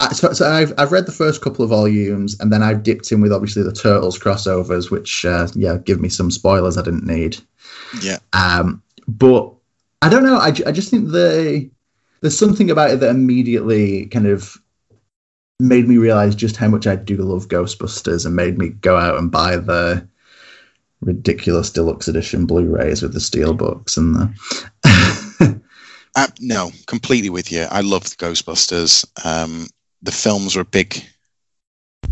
I- 0.00 0.12
so, 0.12 0.32
so 0.32 0.50
I've 0.50 0.72
I've 0.76 0.92
read 0.92 1.06
the 1.06 1.12
first 1.12 1.40
couple 1.40 1.62
of 1.62 1.70
volumes, 1.70 2.38
and 2.40 2.52
then 2.52 2.62
I've 2.62 2.82
dipped 2.82 3.12
in 3.12 3.20
with 3.20 3.32
obviously 3.32 3.62
the 3.62 3.72
Turtles 3.72 4.18
crossovers, 4.18 4.90
which 4.90 5.24
uh, 5.24 5.48
yeah, 5.54 5.76
give 5.78 6.00
me 6.00 6.08
some 6.08 6.30
spoilers 6.30 6.76
I 6.76 6.82
didn't 6.82 7.06
need. 7.06 7.38
Yeah. 8.02 8.18
Um, 8.32 8.82
but 9.06 9.52
I 10.02 10.08
don't 10.08 10.24
know. 10.24 10.36
I, 10.36 10.48
I 10.66 10.72
just 10.72 10.90
think 10.90 11.10
the 11.12 11.70
there's 12.20 12.36
something 12.38 12.70
about 12.70 12.90
it 12.90 13.00
that 13.00 13.10
immediately 13.10 14.06
kind 14.06 14.26
of 14.26 14.56
made 15.60 15.88
me 15.88 15.96
realize 15.96 16.34
just 16.34 16.56
how 16.56 16.68
much 16.68 16.86
I 16.86 16.96
do 16.96 17.16
love 17.16 17.48
Ghostbusters, 17.48 18.26
and 18.26 18.36
made 18.36 18.58
me 18.58 18.70
go 18.70 18.96
out 18.96 19.18
and 19.18 19.30
buy 19.30 19.56
the 19.56 20.06
ridiculous 21.00 21.70
deluxe 21.70 22.08
edition 22.08 22.46
Blu-rays 22.46 23.02
with 23.02 23.12
the 23.12 23.20
steel 23.20 23.54
books 23.54 23.96
and 23.96 24.14
the. 24.14 25.60
Uh, 26.16 26.28
no, 26.38 26.70
completely 26.86 27.28
with 27.28 27.50
you. 27.50 27.66
I 27.72 27.80
love 27.80 28.04
Ghostbusters. 28.04 29.04
Um, 29.26 29.66
the 30.00 30.12
films 30.12 30.54
were 30.54 30.62
a 30.62 30.64
big, 30.64 31.04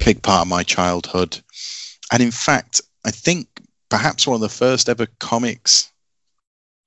big 0.05 0.20
part 0.23 0.43
of 0.43 0.48
my 0.48 0.64
childhood, 0.64 1.39
and 2.12 2.20
in 2.20 2.32
fact, 2.32 2.81
I 3.05 3.12
think 3.12 3.47
perhaps 3.90 4.27
one 4.27 4.35
of 4.35 4.40
the 4.40 4.48
first 4.48 4.89
ever 4.89 5.06
comics 5.20 5.93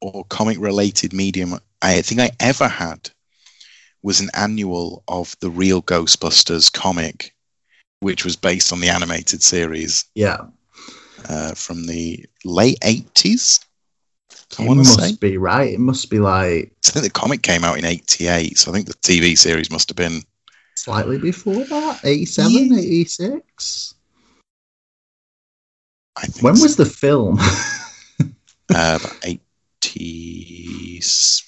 or 0.02 0.26
comic-related 0.26 1.14
medium 1.14 1.58
I 1.82 2.02
think 2.02 2.20
I 2.20 2.32
ever 2.40 2.68
had 2.68 3.10
was 4.06 4.20
an 4.22 4.30
annual 4.36 5.04
of 5.08 5.36
the 5.40 5.50
real 5.50 5.82
Ghostbusters 5.82 6.72
comic, 6.72 7.34
which 8.02 8.24
was 8.24 8.36
based 8.36 8.72
on 8.72 8.80
the 8.80 8.88
animated 8.90 9.42
series 9.42 10.06
yeah, 10.14 10.38
uh, 11.28 11.56
from 11.56 11.88
the 11.88 12.24
late 12.46 12.78
eighties. 12.84 13.60
I 14.60 14.64
it 14.64 14.68
want 14.68 14.78
to 14.82 14.84
must 14.86 15.00
say. 15.00 15.16
be 15.20 15.38
right. 15.38 15.74
It 15.74 15.80
must 15.80 16.12
be 16.12 16.20
like 16.20 16.72
I 16.86 16.92
think 16.92 17.04
the 17.04 17.10
comic 17.10 17.42
came 17.42 17.64
out 17.64 17.80
in 17.80 17.86
'88, 17.86 18.60
so 18.60 18.70
I 18.70 18.76
think 18.76 18.86
the 18.86 18.94
TV 18.94 19.36
series 19.36 19.72
must 19.72 19.90
have 19.90 19.98
been 19.98 20.22
slightly 20.76 21.18
before 21.18 21.64
that, 21.66 22.00
87, 22.04 22.52
Yeah. 22.52 22.78
86. 22.78 23.96
I 26.18 26.28
think 26.28 26.44
When 26.44 26.56
so. 26.58 26.62
was 26.64 26.76
the 26.76 26.86
film? 26.86 27.38
uh, 27.40 28.26
about 28.70 29.18
80s, 29.82 31.42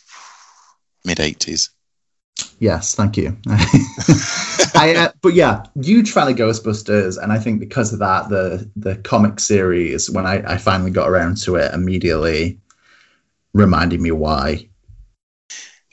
mid 1.06 1.20
80s. 1.20 1.70
Yes, 2.60 2.96
thank 2.96 3.18
you. 3.18 3.38
I, 4.76 4.94
uh, 4.96 5.12
but 5.22 5.34
yeah, 5.34 5.66
huge 5.82 6.12
fan 6.12 6.28
of 6.28 6.36
Ghostbusters, 6.36 7.22
and 7.22 7.32
I 7.32 7.40
think 7.40 7.60
because 7.60 7.94
of 7.94 8.00
that, 8.00 8.30
the 8.30 8.70
the 8.76 8.96
comic 8.98 9.40
series, 9.40 10.10
when 10.10 10.26
I, 10.26 10.44
I 10.54 10.58
finally 10.58 10.92
got 10.92 11.10
around 11.10 11.38
to 11.44 11.56
it, 11.56 11.74
immediately 11.74 12.60
reminded 13.54 14.02
me 14.02 14.12
why. 14.12 14.70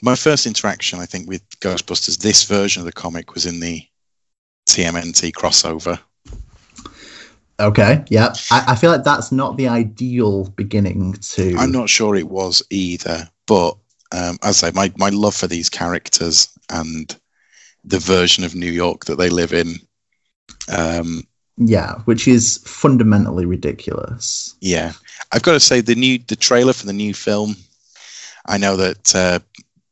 My 0.01 0.15
first 0.15 0.45
interaction, 0.45 0.99
I 0.99 1.05
think, 1.05 1.27
with 1.27 1.47
Ghostbusters, 1.61 2.19
this 2.19 2.43
version 2.43 2.81
of 2.81 2.85
the 2.85 2.91
comic 2.91 3.33
was 3.33 3.45
in 3.45 3.59
the 3.59 3.81
TMNT 4.67 5.31
crossover. 5.31 5.99
Okay, 7.59 8.03
yeah, 8.09 8.33
I, 8.51 8.65
I 8.69 8.75
feel 8.75 8.91
like 8.91 9.05
that's 9.05 9.31
not 9.31 9.55
the 9.55 9.69
ideal 9.69 10.49
beginning 10.49 11.13
to. 11.13 11.55
I'm 11.57 11.71
not 11.71 11.89
sure 11.89 12.15
it 12.15 12.27
was 12.27 12.61
either, 12.69 13.29
but 13.47 13.77
um, 14.15 14.37
as 14.43 14.63
I 14.63 14.69
say, 14.69 14.71
my, 14.73 14.91
my 14.97 15.09
love 15.09 15.35
for 15.35 15.47
these 15.47 15.69
characters 15.69 16.49
and 16.69 17.15
the 17.83 17.99
version 17.99 18.43
of 18.43 18.55
New 18.55 18.71
York 18.71 19.05
that 19.05 19.17
they 19.17 19.29
live 19.29 19.53
in, 19.53 19.75
um, 20.75 21.23
Yeah, 21.57 21.95
which 22.05 22.27
is 22.27 22.59
fundamentally 22.65 23.45
ridiculous. 23.45 24.55
yeah, 24.61 24.93
I've 25.31 25.43
got 25.43 25.53
to 25.53 25.59
say 25.59 25.81
the 25.81 25.95
new 25.95 26.19
the 26.27 26.35
trailer 26.35 26.73
for 26.73 26.85
the 26.85 26.93
new 26.93 27.13
film. 27.13 27.55
I 28.47 28.57
know 28.57 28.77
that 28.77 29.15
uh, 29.15 29.39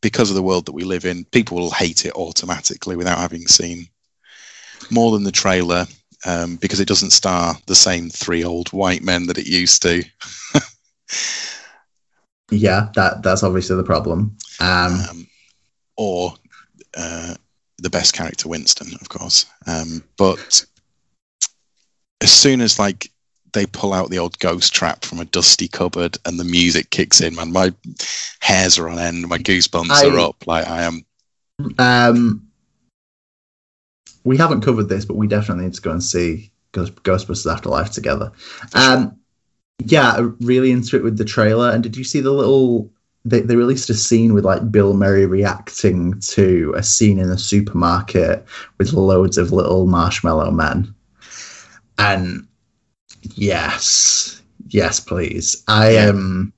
because 0.02 0.30
of 0.30 0.36
the 0.36 0.44
world 0.44 0.66
that 0.66 0.74
we 0.74 0.84
live 0.84 1.06
in, 1.06 1.26
people 1.26 1.58
will 1.58 1.72
hate 1.72 2.06
it 2.06 2.14
automatically 2.14 2.96
without 2.96 3.18
having 3.20 3.48
seen 3.48 3.88
more 4.92 5.12
than 5.12 5.24
the 5.24 5.32
trailer. 5.32 5.86
Um, 6.26 6.56
because 6.56 6.80
it 6.80 6.88
doesn't 6.88 7.10
star 7.12 7.54
the 7.66 7.76
same 7.76 8.10
three 8.10 8.46
old 8.46 8.70
white 8.70 9.04
men 9.04 9.28
that 9.28 9.38
it 9.38 9.46
used 9.46 9.82
to. 9.82 10.04
Yeah, 12.52 12.90
that 12.96 13.24
that's 13.24 13.44
obviously 13.44 13.76
the 13.76 13.84
problem. 13.84 14.38
Um, 14.60 15.00
um, 15.10 15.28
or 15.98 16.34
uh, 16.96 17.36
the 17.80 17.90
best 17.90 18.14
character, 18.14 18.50
Winston, 18.50 18.94
of 19.02 19.10
course. 19.10 19.46
Um, 19.68 20.04
but 20.18 20.66
as 22.22 22.32
soon 22.32 22.62
as 22.62 22.80
like 22.80 23.10
they 23.54 23.66
pull 23.66 23.94
out 23.94 24.10
the 24.10 24.20
old 24.20 24.38
ghost 24.40 24.74
trap 24.74 25.06
from 25.06 25.20
a 25.20 25.26
dusty 25.26 25.68
cupboard 25.68 26.18
and 26.26 26.40
the 26.40 26.44
music 26.44 26.90
kicks 26.90 27.22
in, 27.22 27.36
man, 27.36 27.52
my 27.52 27.74
hairs 28.40 28.78
are 28.80 28.90
on 28.90 29.00
end, 29.00 29.28
my 29.28 29.38
goosebumps 29.38 29.92
I- 29.92 30.08
are 30.08 30.20
up. 30.20 30.48
Like 30.48 30.68
I 30.68 30.84
am. 30.84 31.06
Um, 31.78 32.48
we 34.24 34.38
haven't 34.38 34.62
covered 34.62 34.90
this, 34.90 35.06
but 35.06 35.16
we 35.16 35.28
definitely 35.28 35.66
need 35.66 35.74
to 35.76 35.82
go 35.82 35.92
and 35.92 36.04
see 36.04 36.52
Ghost, 36.72 36.96
Ghostbusters 37.04 37.52
Afterlife 37.52 37.92
together. 37.92 38.32
Um, 38.74 39.18
yeah, 39.80 40.30
really 40.40 40.72
into 40.72 40.96
it 40.96 41.04
with 41.04 41.18
the 41.18 41.26
trailer. 41.26 41.70
And 41.70 41.84
did 41.84 41.96
you 41.98 42.04
see 42.04 42.22
the 42.22 42.32
little? 42.32 42.92
They, 43.26 43.40
they 43.40 43.56
released 43.56 43.90
a 43.90 43.94
scene 43.94 44.34
with 44.34 44.44
like 44.44 44.70
Bill 44.70 44.94
Murray 44.94 45.26
reacting 45.26 46.20
to 46.20 46.74
a 46.76 46.84
scene 46.84 47.20
in 47.20 47.30
a 47.30 47.38
supermarket 47.38 48.46
with 48.78 48.92
loads 48.92 49.38
of 49.38 49.54
little 49.54 49.88
marshmallow 49.88 50.52
men. 50.52 50.94
And 51.98 52.46
yes, 53.36 54.42
yes, 54.68 55.00
please. 55.00 55.64
I 55.68 55.92
am. 55.92 56.52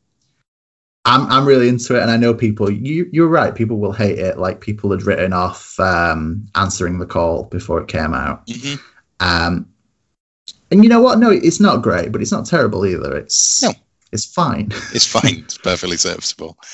I'm 1.08 1.28
I'm 1.28 1.46
really 1.46 1.70
into 1.70 1.96
it, 1.96 2.02
and 2.02 2.10
I 2.10 2.18
know 2.18 2.34
people. 2.34 2.72
You 2.72 3.08
you're 3.12 3.28
right. 3.28 3.54
People 3.54 3.78
will 3.78 3.92
hate 3.94 4.18
it. 4.18 4.40
Like 4.40 4.60
people 4.60 4.90
had 4.90 5.04
written 5.04 5.34
off 5.34 5.80
um, 5.80 6.48
answering 6.56 6.98
the 6.98 7.06
call 7.06 7.44
before 7.44 7.80
it 7.80 7.88
came 7.88 8.16
out. 8.16 8.48
Mhm. 8.48 8.80
Um, 9.20 9.68
and 10.76 10.84
you 10.84 10.90
know 10.90 11.02
what? 11.02 11.20
No, 11.20 11.32
it's 11.32 11.60
not 11.60 11.82
great, 11.82 12.12
but 12.12 12.22
it's 12.22 12.32
not 12.32 12.46
terrible 12.46 12.86
either. 12.86 13.16
It's 13.18 13.64
No. 13.64 13.72
it's 14.12 14.26
fine. 14.26 14.72
It's 14.94 15.06
fine. 15.08 15.40
it's 15.46 15.58
perfectly 15.58 15.98
serviceable. 15.98 16.58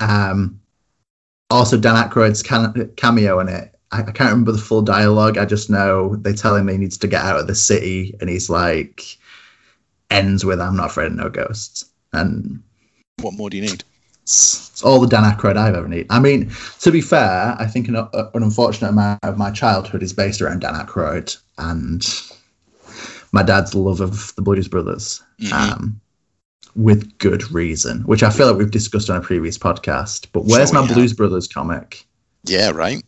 Um, 0.00 0.60
also, 1.50 1.76
Dan 1.76 1.96
Aykroyd's 1.96 2.40
can- 2.40 2.92
cameo 2.96 3.40
in 3.40 3.48
it. 3.48 3.74
I, 3.90 3.98
I 4.02 4.12
can't 4.12 4.30
remember 4.30 4.52
the 4.52 4.58
full 4.58 4.82
dialogue. 4.82 5.38
I 5.38 5.44
just 5.44 5.70
know 5.70 6.14
they 6.16 6.32
tell 6.34 6.54
him 6.54 6.68
he 6.68 6.76
needs 6.78 6.96
to 6.98 7.08
get 7.08 7.24
out 7.24 7.40
of 7.40 7.48
the 7.48 7.54
city, 7.56 8.14
and 8.20 8.30
he's 8.30 8.48
like, 8.48 9.02
ends 10.10 10.44
with 10.44 10.60
"I'm 10.60 10.76
not 10.76 10.90
afraid 10.90 11.06
of 11.06 11.14
no 11.14 11.28
ghosts," 11.28 11.84
and 12.12 12.62
What 13.22 13.34
more 13.34 13.50
do 13.50 13.56
you 13.56 13.64
need? 13.64 13.82
it's, 14.22 14.70
it's 14.70 14.82
all 14.84 15.00
the 15.00 15.08
Dan 15.08 15.24
Aykroyd 15.24 15.56
I've 15.56 15.74
ever 15.74 15.88
needed. 15.88 16.06
I 16.10 16.20
mean, 16.20 16.52
to 16.80 16.92
be 16.92 17.00
fair, 17.00 17.56
I 17.58 17.66
think 17.66 17.88
an, 17.88 17.96
an 17.96 18.28
unfortunate 18.34 18.90
amount 18.90 19.18
of 19.24 19.36
my 19.36 19.50
childhood 19.50 20.04
is 20.04 20.12
based 20.12 20.40
around 20.40 20.60
Dan 20.60 20.74
Aykroyd 20.74 21.36
and 21.58 22.06
my 23.38 23.44
dad's 23.44 23.72
love 23.72 24.00
of 24.00 24.34
the 24.34 24.42
Blues 24.42 24.66
Brothers, 24.66 25.22
Mhm. 25.40 25.52
um, 25.52 26.00
with 26.74 27.16
good 27.18 27.48
reason, 27.52 28.00
which 28.00 28.24
I 28.24 28.30
feel 28.30 28.48
like 28.48 28.56
we've 28.58 28.70
discussed 28.70 29.08
on 29.10 29.16
a 29.16 29.20
previous 29.20 29.56
podcast. 29.56 30.26
But 30.32 30.44
where's 30.44 30.72
my 30.72 30.84
have. 30.84 30.92
Blues 30.94 31.12
Brothers 31.12 31.46
comic? 31.46 32.04
yeah, 32.44 32.70
right. 32.70 33.02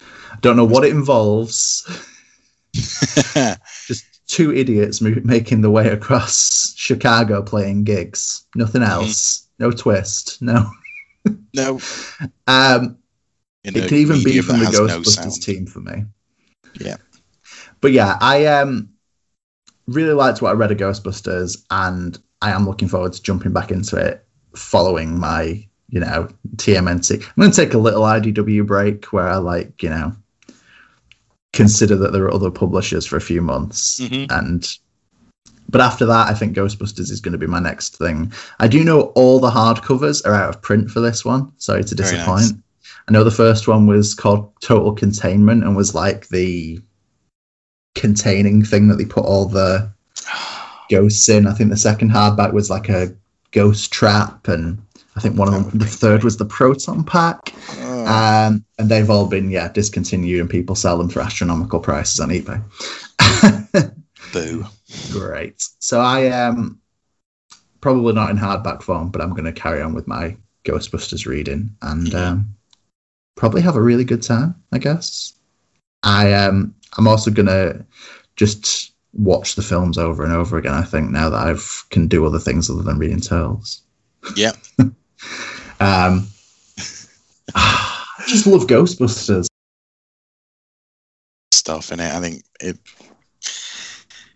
I 0.00 0.38
Don't 0.40 0.56
know 0.56 0.64
what 0.64 0.84
it 0.84 0.92
involves. 0.92 1.84
Just 2.74 4.04
two 4.28 4.52
idiots 4.54 5.00
mo- 5.02 5.20
making 5.24 5.60
the 5.60 5.70
way 5.70 5.88
across 5.88 6.72
Chicago 6.76 7.42
playing 7.42 7.84
gigs. 7.84 8.44
Nothing 8.54 8.80
Mm-hmm. 8.82 8.90
else. 9.04 9.46
No 9.58 9.70
twist. 9.70 10.40
No. 10.40 10.70
no, 11.54 11.80
Um, 12.46 12.96
it 13.64 13.72
could 13.74 13.92
even 13.92 14.22
be 14.24 14.40
from 14.40 14.58
the 14.60 14.66
has 14.66 14.74
no 14.74 14.86
Ghostbusters 14.86 15.42
team 15.42 15.66
for 15.66 15.80
me. 15.80 16.04
Yeah. 16.80 16.96
But 17.82 17.92
yeah, 17.92 18.16
I 18.20 18.46
um 18.46 18.90
really 19.86 20.12
liked 20.14 20.42
what 20.42 20.50
I 20.50 20.54
read 20.54 20.72
of 20.72 20.78
Ghostbusters, 20.78 21.64
and 21.70 22.18
I 22.42 22.50
am 22.50 22.66
looking 22.66 22.88
forward 22.88 23.12
to 23.14 23.22
jumping 23.22 23.52
back 23.52 23.70
into 23.70 23.96
it 23.96 24.24
following 24.54 25.18
my, 25.18 25.66
you 25.88 26.00
know, 26.00 26.28
TMNT. 26.56 27.22
I'm 27.22 27.32
going 27.40 27.50
to 27.50 27.56
take 27.56 27.74
a 27.74 27.78
little 27.78 28.02
IDW 28.02 28.66
break 28.66 29.06
where 29.06 29.28
I 29.28 29.36
like, 29.36 29.82
you 29.82 29.90
know, 29.90 30.12
consider 31.52 31.96
that 31.96 32.12
there 32.12 32.24
are 32.24 32.34
other 32.34 32.50
publishers 32.50 33.06
for 33.06 33.16
a 33.16 33.20
few 33.20 33.40
months, 33.40 34.00
Mhm. 34.00 34.30
and. 34.30 34.76
But 35.68 35.80
after 35.80 36.06
that, 36.06 36.28
I 36.28 36.34
think 36.34 36.56
Ghostbusters 36.56 37.10
is 37.10 37.20
going 37.20 37.32
to 37.32 37.38
be 37.38 37.48
my 37.48 37.58
next 37.58 37.96
thing. 37.98 38.32
I 38.60 38.68
do 38.68 38.84
know 38.84 39.00
all 39.16 39.40
the 39.40 39.50
hardcovers 39.50 40.24
are 40.24 40.32
out 40.32 40.48
of 40.54 40.62
print 40.62 40.92
for 40.92 41.00
this 41.00 41.24
one. 41.24 41.50
Sorry 41.56 41.82
to 41.82 41.94
disappoint. 41.94 42.26
nice. 42.42 42.52
I 43.08 43.12
know 43.12 43.24
the 43.24 43.32
first 43.32 43.66
one 43.66 43.84
was 43.88 44.14
called 44.14 44.48
Total 44.60 44.92
Containment 44.92 45.64
and 45.64 45.74
was 45.74 45.92
like 45.92 46.28
the 46.28 46.80
containing 47.96 48.64
thing 48.64 48.86
that 48.86 48.96
they 48.96 49.04
put 49.04 49.24
all 49.24 49.46
the 49.46 49.90
ghosts 50.90 51.28
in. 51.28 51.48
I 51.48 51.52
think 51.52 51.70
the 51.70 51.76
second 51.76 52.10
hardback 52.10 52.52
was 52.52 52.70
like 52.70 52.88
a 52.88 53.14
ghost 53.50 53.92
trap, 53.92 54.46
and 54.46 54.80
I 55.16 55.20
think 55.20 55.36
one 55.36 55.52
of 55.52 55.54
them, 55.54 55.78
the 55.78 55.86
third 55.86 56.22
was 56.22 56.36
the 56.36 56.44
proton 56.44 57.02
pack. 57.02 57.52
Oh, 57.80 58.06
Um, 58.06 58.64
and 58.78 58.88
they've 58.88 59.10
all 59.10 59.26
been 59.26 59.50
yeah 59.50 59.72
discontinued, 59.72 60.40
and 60.40 60.50
people 60.50 60.76
sell 60.76 60.96
them 60.98 61.08
for 61.08 61.20
astronomical 61.20 61.80
prices 61.80 62.20
on 62.20 62.28
eBay. 62.28 62.62
boo. 64.32 64.64
Great. 65.10 65.66
So 65.80 66.00
I 66.00 66.28
um 66.28 66.80
probably 67.80 68.12
not 68.12 68.30
in 68.30 68.36
hardback 68.36 68.82
form, 68.82 69.10
but 69.10 69.20
I'm 69.20 69.30
going 69.30 69.44
to 69.44 69.52
carry 69.52 69.80
on 69.80 69.94
with 69.94 70.08
my 70.08 70.36
Ghostbusters 70.64 71.26
reading 71.26 71.70
and 71.82 72.12
um, 72.14 72.56
probably 73.36 73.62
have 73.62 73.76
a 73.76 73.82
really 73.82 74.04
good 74.04 74.22
time. 74.22 74.54
I 74.72 74.78
guess. 74.78 75.34
I 76.02 76.32
um 76.34 76.74
I'm 76.98 77.08
also 77.08 77.30
going 77.30 77.46
to 77.46 77.84
just 78.36 78.92
watch 79.12 79.54
the 79.54 79.62
films 79.62 79.96
over 79.98 80.24
and 80.24 80.32
over 80.32 80.58
again. 80.58 80.74
I 80.74 80.82
think 80.82 81.10
now 81.10 81.30
that 81.30 81.46
I've 81.46 81.84
can 81.90 82.06
do 82.08 82.24
other 82.26 82.38
things 82.38 82.68
other 82.70 82.82
than 82.82 82.98
reading 82.98 83.20
tales. 83.20 83.82
Yeah. 84.36 84.52
Um, 85.78 86.26
I 87.54 88.24
just 88.26 88.46
love 88.46 88.66
Ghostbusters. 88.66 89.46
stuff 91.52 91.92
in 91.92 92.00
it. 92.00 92.14
I 92.14 92.20
think 92.20 92.42
it. 92.60 92.78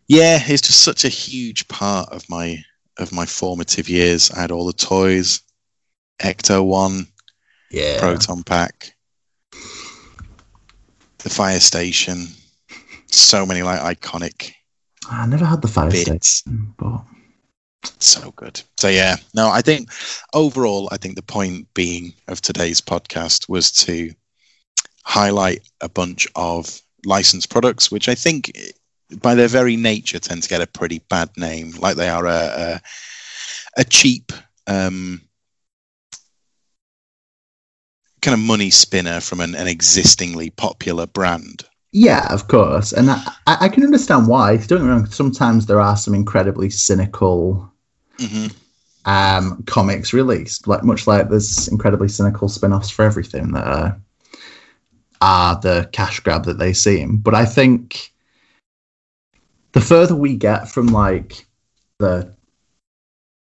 Yeah, 0.07 0.39
it's 0.43 0.61
just 0.61 0.81
such 0.81 1.05
a 1.05 1.09
huge 1.09 1.67
part 1.69 2.11
of 2.11 2.29
my 2.29 2.63
of 2.99 3.13
my 3.13 3.25
formative 3.25 3.89
years. 3.89 4.31
I 4.31 4.41
had 4.41 4.51
all 4.51 4.67
the 4.67 4.73
toys, 4.75 5.41
Ecto 6.21 6.65
One, 6.65 7.07
Yeah. 7.71 7.99
Proton 8.01 8.43
Pack, 8.43 8.95
the 11.19 11.31
fire 11.31 11.61
station. 11.61 12.27
So 13.13 13.45
many 13.45 13.63
like 13.63 13.81
iconic 13.99 14.53
I 15.09 15.27
never 15.27 15.45
had 15.45 15.63
the 15.63 15.69
fire 15.69 15.91
bits. 15.91 16.03
station, 16.03 16.75
but 16.79 17.03
So 17.99 18.33
good. 18.37 18.61
So 18.77 18.89
yeah, 18.89 19.17
no, 19.35 19.51
I 19.51 19.63
think 19.63 19.91
overall, 20.35 20.89
I 20.93 20.97
think 20.97 21.17
the 21.17 21.23
point 21.23 21.73
being 21.75 22.13
of 22.29 22.41
today's 22.41 22.81
podcast 22.81 23.49
was 23.49 23.73
to 23.73 24.13
highlight 25.05 25.63
a 25.81 25.89
bunch 25.89 26.29
of 26.37 26.81
licensed 27.07 27.51
products, 27.51 27.91
which 27.91 28.09
I 28.09 28.15
think, 28.15 28.53
by 29.23 29.35
their 29.35 29.49
very 29.49 29.77
nature, 29.77 30.19
tend 30.19 30.43
to 30.43 30.49
get 30.49 30.61
a 30.61 30.67
pretty 30.67 31.01
bad 31.09 31.31
name. 31.37 31.73
Like 31.73 31.97
they 31.97 32.09
are 32.09 32.27
a 32.27 32.31
a, 32.31 32.81
a 33.79 33.85
cheap 33.85 34.33
um, 34.67 35.23
kind 38.21 38.35
of 38.35 38.41
money 38.41 38.71
spinner 38.71 39.21
from 39.21 39.41
an, 39.41 39.55
an 39.55 39.67
existingly 39.67 40.51
popular 40.51 41.07
brand. 41.07 41.65
Yeah, 41.93 42.33
of 42.33 42.47
course, 42.47 42.93
and 42.93 43.11
I, 43.11 43.21
I 43.47 43.69
can 43.69 43.83
understand 43.83 44.29
why. 44.29 44.57
Don't 44.57 44.81
get 44.81 44.87
wrong. 44.87 45.07
Sometimes 45.07 45.67
there 45.67 45.81
are 45.81 45.97
some 45.97 46.15
incredibly 46.15 46.71
cynical 46.71 47.73
hmm 48.19 48.47
um, 49.05 49.63
comics 49.67 50.13
released, 50.13 50.67
like 50.67 50.85
much 50.85 51.07
like 51.07 51.29
there's 51.29 51.69
incredibly 51.69 52.09
cynical 52.09 52.49
spin-offs 52.49 52.91
for 52.91 53.05
everything 53.05 53.53
that 53.53 53.67
are, 53.67 54.01
are 55.21 55.61
the 55.61 55.89
cash 55.93 56.21
grab 56.21 56.45
that 56.45 56.59
they 56.59 56.73
seem. 56.73 57.17
But 57.17 57.35
I 57.35 57.45
think 57.45 58.13
the 59.73 59.81
further 59.81 60.15
we 60.15 60.37
get 60.37 60.69
from 60.69 60.89
like 60.89 61.47
the 61.99 62.35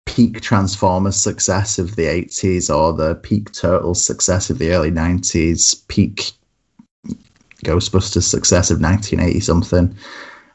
peak 0.05 0.41
Transformers 0.41 1.15
success 1.15 1.79
of 1.79 1.95
the 1.95 2.05
80s 2.05 2.69
or 2.69 2.93
the 2.93 3.15
peak 3.15 3.51
Turtles 3.53 4.03
success 4.03 4.49
of 4.49 4.57
the 4.57 4.71
early 4.71 4.91
90s, 4.91 5.87
peak 5.87 6.33
Ghostbusters 7.63 8.23
success 8.23 8.71
of 8.71 8.81
1980 8.81 9.39
something, 9.39 9.95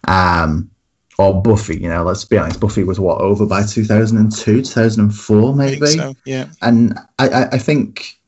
um, 0.08 0.70
or 1.18 1.40
Buffy, 1.40 1.80
you 1.80 1.88
know, 1.88 2.02
let's 2.02 2.24
be 2.24 2.36
honest, 2.36 2.60
Buffy 2.60 2.84
was 2.84 3.00
what 3.00 3.20
over 3.20 3.46
by 3.46 3.64
2002, 3.64 4.62
2004 4.62 5.50
I 5.50 5.54
maybe. 5.54 5.86
so. 5.86 6.14
Yeah. 6.24 6.46
And 6.62 6.98
I, 7.18 7.28
I, 7.28 7.48
I 7.52 7.58
think 7.58 8.18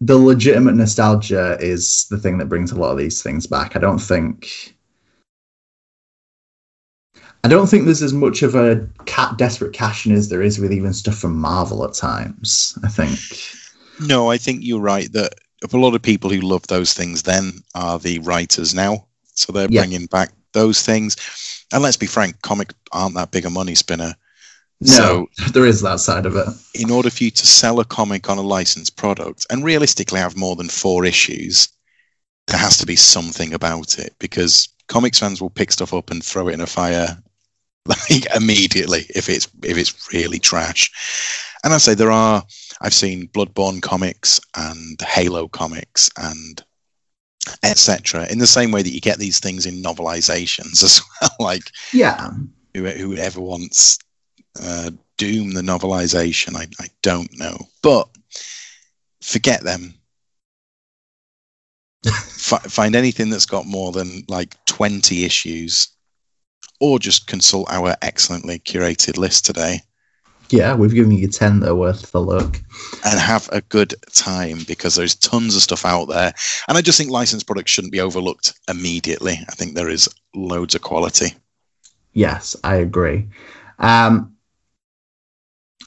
the 0.00 0.18
legitimate 0.18 0.74
nostalgia 0.74 1.56
is 1.60 2.06
the 2.10 2.18
thing 2.18 2.38
that 2.38 2.48
brings 2.48 2.72
a 2.72 2.78
lot 2.78 2.92
of 2.92 2.98
these 2.98 3.22
things 3.22 3.46
back. 3.46 3.76
I 3.76 3.80
don't 3.80 3.98
think. 3.98 4.76
I 7.42 7.48
don't 7.48 7.68
think 7.68 7.86
there's 7.86 8.02
as 8.02 8.12
much 8.12 8.42
of 8.42 8.54
a 8.54 8.86
cat 9.06 9.38
desperate 9.38 9.72
cash 9.72 10.06
in 10.06 10.12
as 10.12 10.28
there 10.28 10.42
is 10.42 10.58
with 10.58 10.72
even 10.72 10.92
stuff 10.92 11.16
from 11.16 11.38
Marvel 11.38 11.84
at 11.84 11.94
times. 11.94 12.78
I 12.84 12.88
think. 12.88 13.18
No, 13.98 14.30
I 14.30 14.36
think 14.36 14.60
you're 14.62 14.80
right 14.80 15.10
that 15.12 15.34
a 15.74 15.76
lot 15.76 15.94
of 15.94 16.02
people 16.02 16.30
who 16.30 16.40
love 16.40 16.66
those 16.66 16.92
things 16.92 17.22
then 17.22 17.62
are 17.74 17.98
the 17.98 18.18
writers 18.20 18.74
now. 18.74 19.06
So 19.34 19.52
they're 19.52 19.68
Yeah. 19.68 19.80
bringing 19.80 20.06
back 20.06 20.32
those 20.52 20.82
things. 20.82 21.16
And 21.72 21.82
let's 21.82 21.96
be 21.96 22.06
frank, 22.06 22.40
comics 22.42 22.74
aren't 22.92 23.14
that 23.14 23.30
big 23.30 23.44
a 23.46 23.50
money 23.50 23.74
spinner. 23.74 24.14
No, 24.80 25.26
So 25.28 25.28
there 25.52 25.66
is 25.66 25.80
that 25.82 26.00
side 26.00 26.26
of 26.26 26.36
it. 26.36 26.48
in 26.74 26.90
order 26.90 27.10
for 27.10 27.24
you 27.24 27.30
to 27.30 27.46
sell 27.46 27.80
a 27.80 27.84
comic 27.84 28.28
on 28.30 28.38
a 28.38 28.42
licensed 28.42 28.96
product 28.96 29.46
and 29.50 29.64
realistically 29.64 30.20
have 30.20 30.36
more 30.36 30.56
than 30.56 30.68
four 30.68 31.04
issues, 31.04 31.68
there 32.46 32.58
has 32.58 32.76
to 32.78 32.86
be 32.86 32.96
something 32.96 33.54
about 33.54 33.98
it 33.98 34.14
because 34.18 34.68
comics 34.88 35.18
fans 35.18 35.40
will 35.40 35.50
pick 35.50 35.72
stuff 35.72 35.94
up 35.94 36.10
and 36.10 36.24
throw 36.24 36.48
it 36.48 36.54
in 36.54 36.60
a 36.60 36.66
fire 36.66 37.18
like 37.86 38.26
immediately 38.36 39.06
if 39.14 39.28
it's 39.28 39.48
if 39.64 39.78
it's 39.78 40.12
really 40.12 40.38
trash. 40.38 40.90
And 41.64 41.74
I 41.74 41.78
say 41.78 41.94
there 41.94 42.10
are 42.12 42.42
I've 42.80 42.94
seen 42.94 43.28
Bloodborne 43.28 43.82
comics 43.82 44.40
and 44.56 45.00
Halo 45.02 45.48
comics 45.48 46.10
and 46.16 46.62
etc. 47.62 48.26
In 48.30 48.38
the 48.38 48.46
same 48.46 48.70
way 48.70 48.82
that 48.82 48.90
you 48.90 49.00
get 49.00 49.18
these 49.18 49.40
things 49.40 49.66
in 49.66 49.82
novelizations 49.82 50.82
as 50.84 51.00
well, 51.20 51.30
like 51.38 51.70
Yeah, 51.92 52.30
who, 52.74 52.86
whoever 52.86 53.40
wants 53.40 53.98
uh, 54.60 54.90
Doom 55.16 55.52
the 55.52 55.62
novelization, 55.62 56.56
I, 56.56 56.66
I 56.82 56.88
don't 57.02 57.30
know. 57.38 57.58
But 57.82 58.08
forget 59.20 59.62
them. 59.62 59.94
F- 62.06 62.64
find 62.68 62.96
anything 62.96 63.28
that's 63.28 63.46
got 63.46 63.66
more 63.66 63.92
than 63.92 64.24
like 64.28 64.56
20 64.64 65.24
issues, 65.24 65.88
or 66.80 66.98
just 66.98 67.26
consult 67.26 67.70
our 67.70 67.94
excellently 68.00 68.58
curated 68.60 69.18
list 69.18 69.44
today 69.44 69.82
yeah, 70.52 70.74
we've 70.74 70.94
given 70.94 71.12
you 71.12 71.28
ten 71.28 71.60
that 71.60 71.70
are 71.70 71.74
worth 71.74 72.12
the 72.12 72.20
look. 72.20 72.60
and 73.04 73.18
have 73.18 73.48
a 73.52 73.60
good 73.62 73.94
time 74.12 74.58
because 74.66 74.94
there's 74.94 75.14
tons 75.14 75.56
of 75.56 75.62
stuff 75.62 75.84
out 75.84 76.06
there. 76.06 76.32
And 76.68 76.76
I 76.76 76.82
just 76.82 76.98
think 76.98 77.10
licensed 77.10 77.46
products 77.46 77.70
shouldn't 77.70 77.92
be 77.92 78.00
overlooked 78.00 78.54
immediately. 78.68 79.38
I 79.48 79.52
think 79.52 79.74
there 79.74 79.88
is 79.88 80.08
loads 80.34 80.74
of 80.74 80.82
quality. 80.82 81.34
Yes, 82.12 82.56
I 82.64 82.76
agree. 82.76 83.28
Um, 83.78 84.34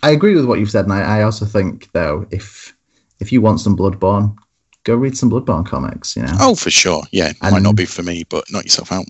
I 0.02 0.12
agree 0.12 0.36
with 0.36 0.46
what 0.46 0.60
you've 0.60 0.72
said, 0.72 0.86
and 0.86 0.94
I, 0.94 1.20
I 1.20 1.24
also 1.24 1.46
think 1.46 1.92
though, 1.92 2.28
if 2.32 2.76
if 3.20 3.32
you 3.32 3.42
want 3.42 3.62
some 3.62 3.78
Bloodborne, 3.78 4.36
go 4.84 4.96
read 4.96 5.18
some 5.18 5.30
Bloodborne 5.30 5.66
comics. 5.66 6.16
You 6.16 6.24
know. 6.24 6.36
Oh, 6.40 6.56
for 6.56 6.72
sure. 6.72 7.04
Yeah, 7.12 7.30
it 7.30 7.38
might 7.42 7.62
not 7.62 7.76
be 7.76 7.86
for 7.86 8.04
me, 8.04 8.24
but 8.30 8.46
knock 8.52 8.64
yourself 8.64 8.92
out. 8.92 9.06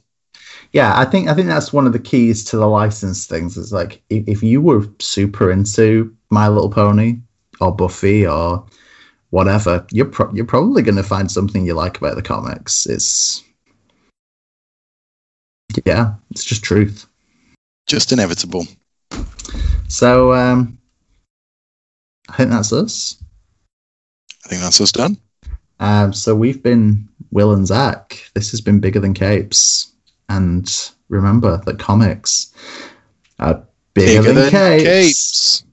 Yeah, 0.74 1.00
I 1.00 1.06
think 1.06 1.30
I 1.30 1.36
think 1.36 1.48
that's 1.48 1.72
one 1.72 1.86
of 1.86 1.94
the 1.94 2.00
keys 2.00 2.44
to 2.46 2.58
the 2.58 2.68
license 2.68 3.28
things. 3.28 3.58
Is 3.58 3.72
like 3.72 4.02
if, 4.10 4.28
if 4.28 4.44
you 4.44 4.60
were 4.60 4.88
super 5.00 5.52
into 5.52 6.16
My 6.32 6.48
Little 6.48 6.70
Pony 6.70 7.18
or 7.62 7.76
Buffy 7.76 8.26
or 8.26 8.66
whatever, 9.30 9.86
you're 9.92 10.08
pro- 10.08 10.34
you're 10.34 10.46
probably 10.46 10.82
going 10.82 10.96
to 10.96 11.04
find 11.04 11.32
something 11.32 11.64
you 11.66 11.76
like 11.76 12.00
about 12.00 12.16
the 12.16 12.24
comics. 12.24 12.88
It's 12.88 13.44
yeah, 15.86 16.16
it's 16.32 16.44
just 16.44 16.64
truth. 16.64 17.06
Just 17.86 18.12
inevitable. 18.12 18.66
So 19.90 20.34
um, 20.34 20.80
I 22.30 22.38
think 22.38 22.50
that's 22.50 22.74
us. 22.74 23.22
I 24.44 24.50
think 24.50 24.62
that's 24.64 24.82
us 24.82 24.92
done. 24.92 25.18
Um, 25.80 26.14
so 26.14 26.34
we've 26.34 26.64
been 26.64 27.08
Will 27.30 27.54
and 27.54 27.68
Zach. 27.68 28.32
This 28.34 28.50
has 28.52 28.62
been 28.62 28.80
bigger 28.80 29.00
than 29.00 29.14
capes. 29.14 29.93
And 30.30 30.70
remember 31.10 31.62
that 31.66 31.80
comics 31.80 32.54
are 33.40 33.64
bigger, 33.94 34.34
than, 34.34 34.52
capes. 34.52 34.84
capes. 34.84 35.64